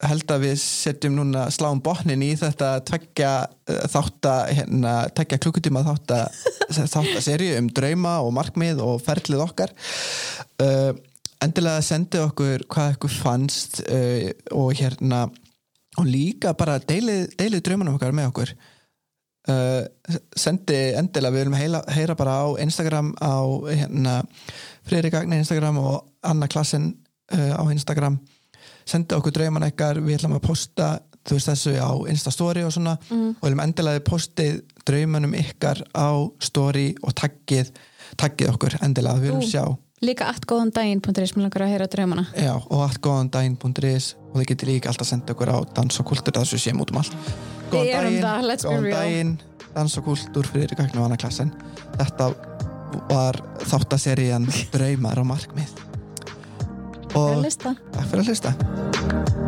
held 0.06 0.30
að 0.30 0.44
við 0.46 0.60
setjum 0.62 1.16
núna 1.18 1.48
sláum 1.54 1.80
botnin 1.82 2.22
í 2.22 2.30
þetta 2.38 2.76
tveggja 2.86 3.32
uh, 3.48 3.82
þátta, 3.90 4.36
hérna, 4.54 4.94
tveggja 5.18 5.40
klukkutíma 5.42 5.82
þátta, 5.88 6.20
þátta 6.94 7.24
serju 7.26 7.58
um 7.58 7.70
drauma 7.74 8.20
og 8.26 8.34
markmið 8.38 8.84
og 8.86 9.02
ferlið 9.06 9.44
okkar. 9.48 9.74
Uh, 10.62 10.94
endilega 11.42 11.82
sendi 11.86 12.22
okkur 12.22 12.68
hvað 12.70 12.96
ykkur 12.98 13.16
fannst 13.16 13.82
uh, 13.88 14.30
og 14.54 14.78
hérna 14.78 15.26
og 15.98 16.06
líka 16.06 16.54
bara 16.58 16.78
deilið, 16.78 17.32
deilið 17.40 17.66
draumanum 17.66 17.98
okkar 17.98 18.14
með 18.14 18.32
okkur. 18.34 18.54
Uh, 19.48 19.82
sendi 20.38 20.78
endilega, 21.00 21.34
við 21.34 21.46
viljum 21.48 21.58
heila, 21.58 21.82
heyra 21.96 22.18
bara 22.20 22.38
á 22.46 22.48
Instagram 22.62 23.16
á 23.18 23.42
hérna, 23.66 24.20
Friðrik 24.86 25.18
Agni 25.18 25.42
Instagram 25.42 25.82
og 25.82 26.02
Anna 26.28 26.50
Klassen 26.52 26.92
á 27.28 27.60
Instagram 27.74 28.22
sendi 28.88 29.16
okkur 29.18 29.34
drauman 29.36 29.66
ekkar, 29.68 30.00
við 30.02 30.20
ætlum 30.22 30.38
að 30.40 30.46
posta 30.48 30.88
þú 31.28 31.36
veist 31.36 31.50
þessu 31.52 31.74
á 31.76 31.92
Instastory 32.08 32.62
og 32.64 32.72
svona 32.72 32.94
Mm. 33.12 33.34
og 33.36 33.44
viljum 33.44 33.60
endilega 33.66 34.00
postið 34.08 34.62
draumanum 34.88 35.34
ykkar 35.36 35.82
á 35.92 36.08
story 36.40 36.94
og 37.04 37.12
taggið, 37.20 37.74
taggið 38.18 38.54
okkur 38.54 38.78
endilega, 38.82 39.20
við 39.20 39.34
viljum 39.34 39.44
sjá. 39.44 39.66
líka 40.02 40.28
allt 40.30 40.46
góðan 40.48 40.72
daginn 40.72 41.02
punktur 41.02 41.28
sem 41.28 41.42
langar 41.42 41.64
að 41.66 41.72
heyra 41.74 41.88
draumana. 41.92 42.28
Já, 42.38 42.54
og 42.56 42.80
allt 42.86 43.02
góðan 43.02 43.32
daginn.is 43.34 44.16
og 44.32 44.40
þið 44.40 44.48
getur 44.54 44.68
líka 44.72 44.90
alltaf 44.94 45.08
senda 45.10 45.34
okkur 45.34 45.50
á 45.52 45.58
dans 45.74 46.00
og 46.00 46.06
kultur 46.06 46.32
þessu 46.38 46.58
séum 46.62 46.80
út 46.82 46.92
um 46.94 46.98
allt. 47.02 47.16
Við 47.72 47.92
erum 47.92 48.20
það, 48.22 48.52
góðan 48.64 48.92
daginn 48.94 49.34
dans 49.76 49.98
og 49.98 50.06
kultur 50.06 50.48
fyrir 50.48 50.76
gagnu 50.78 51.02
og 51.02 51.10
annað 51.10 51.20
klassin 51.26 51.52
þetta 51.98 52.30
var 53.10 53.36
þáttaserían 53.68 54.48
Draumar 54.74 55.20
og 55.20 55.28
markmið. 55.34 55.74
að 55.82 55.87
og 57.16 57.46
takk 57.48 58.10
fyrir 58.10 58.24
að 58.24 58.28
hlusta 58.32 59.47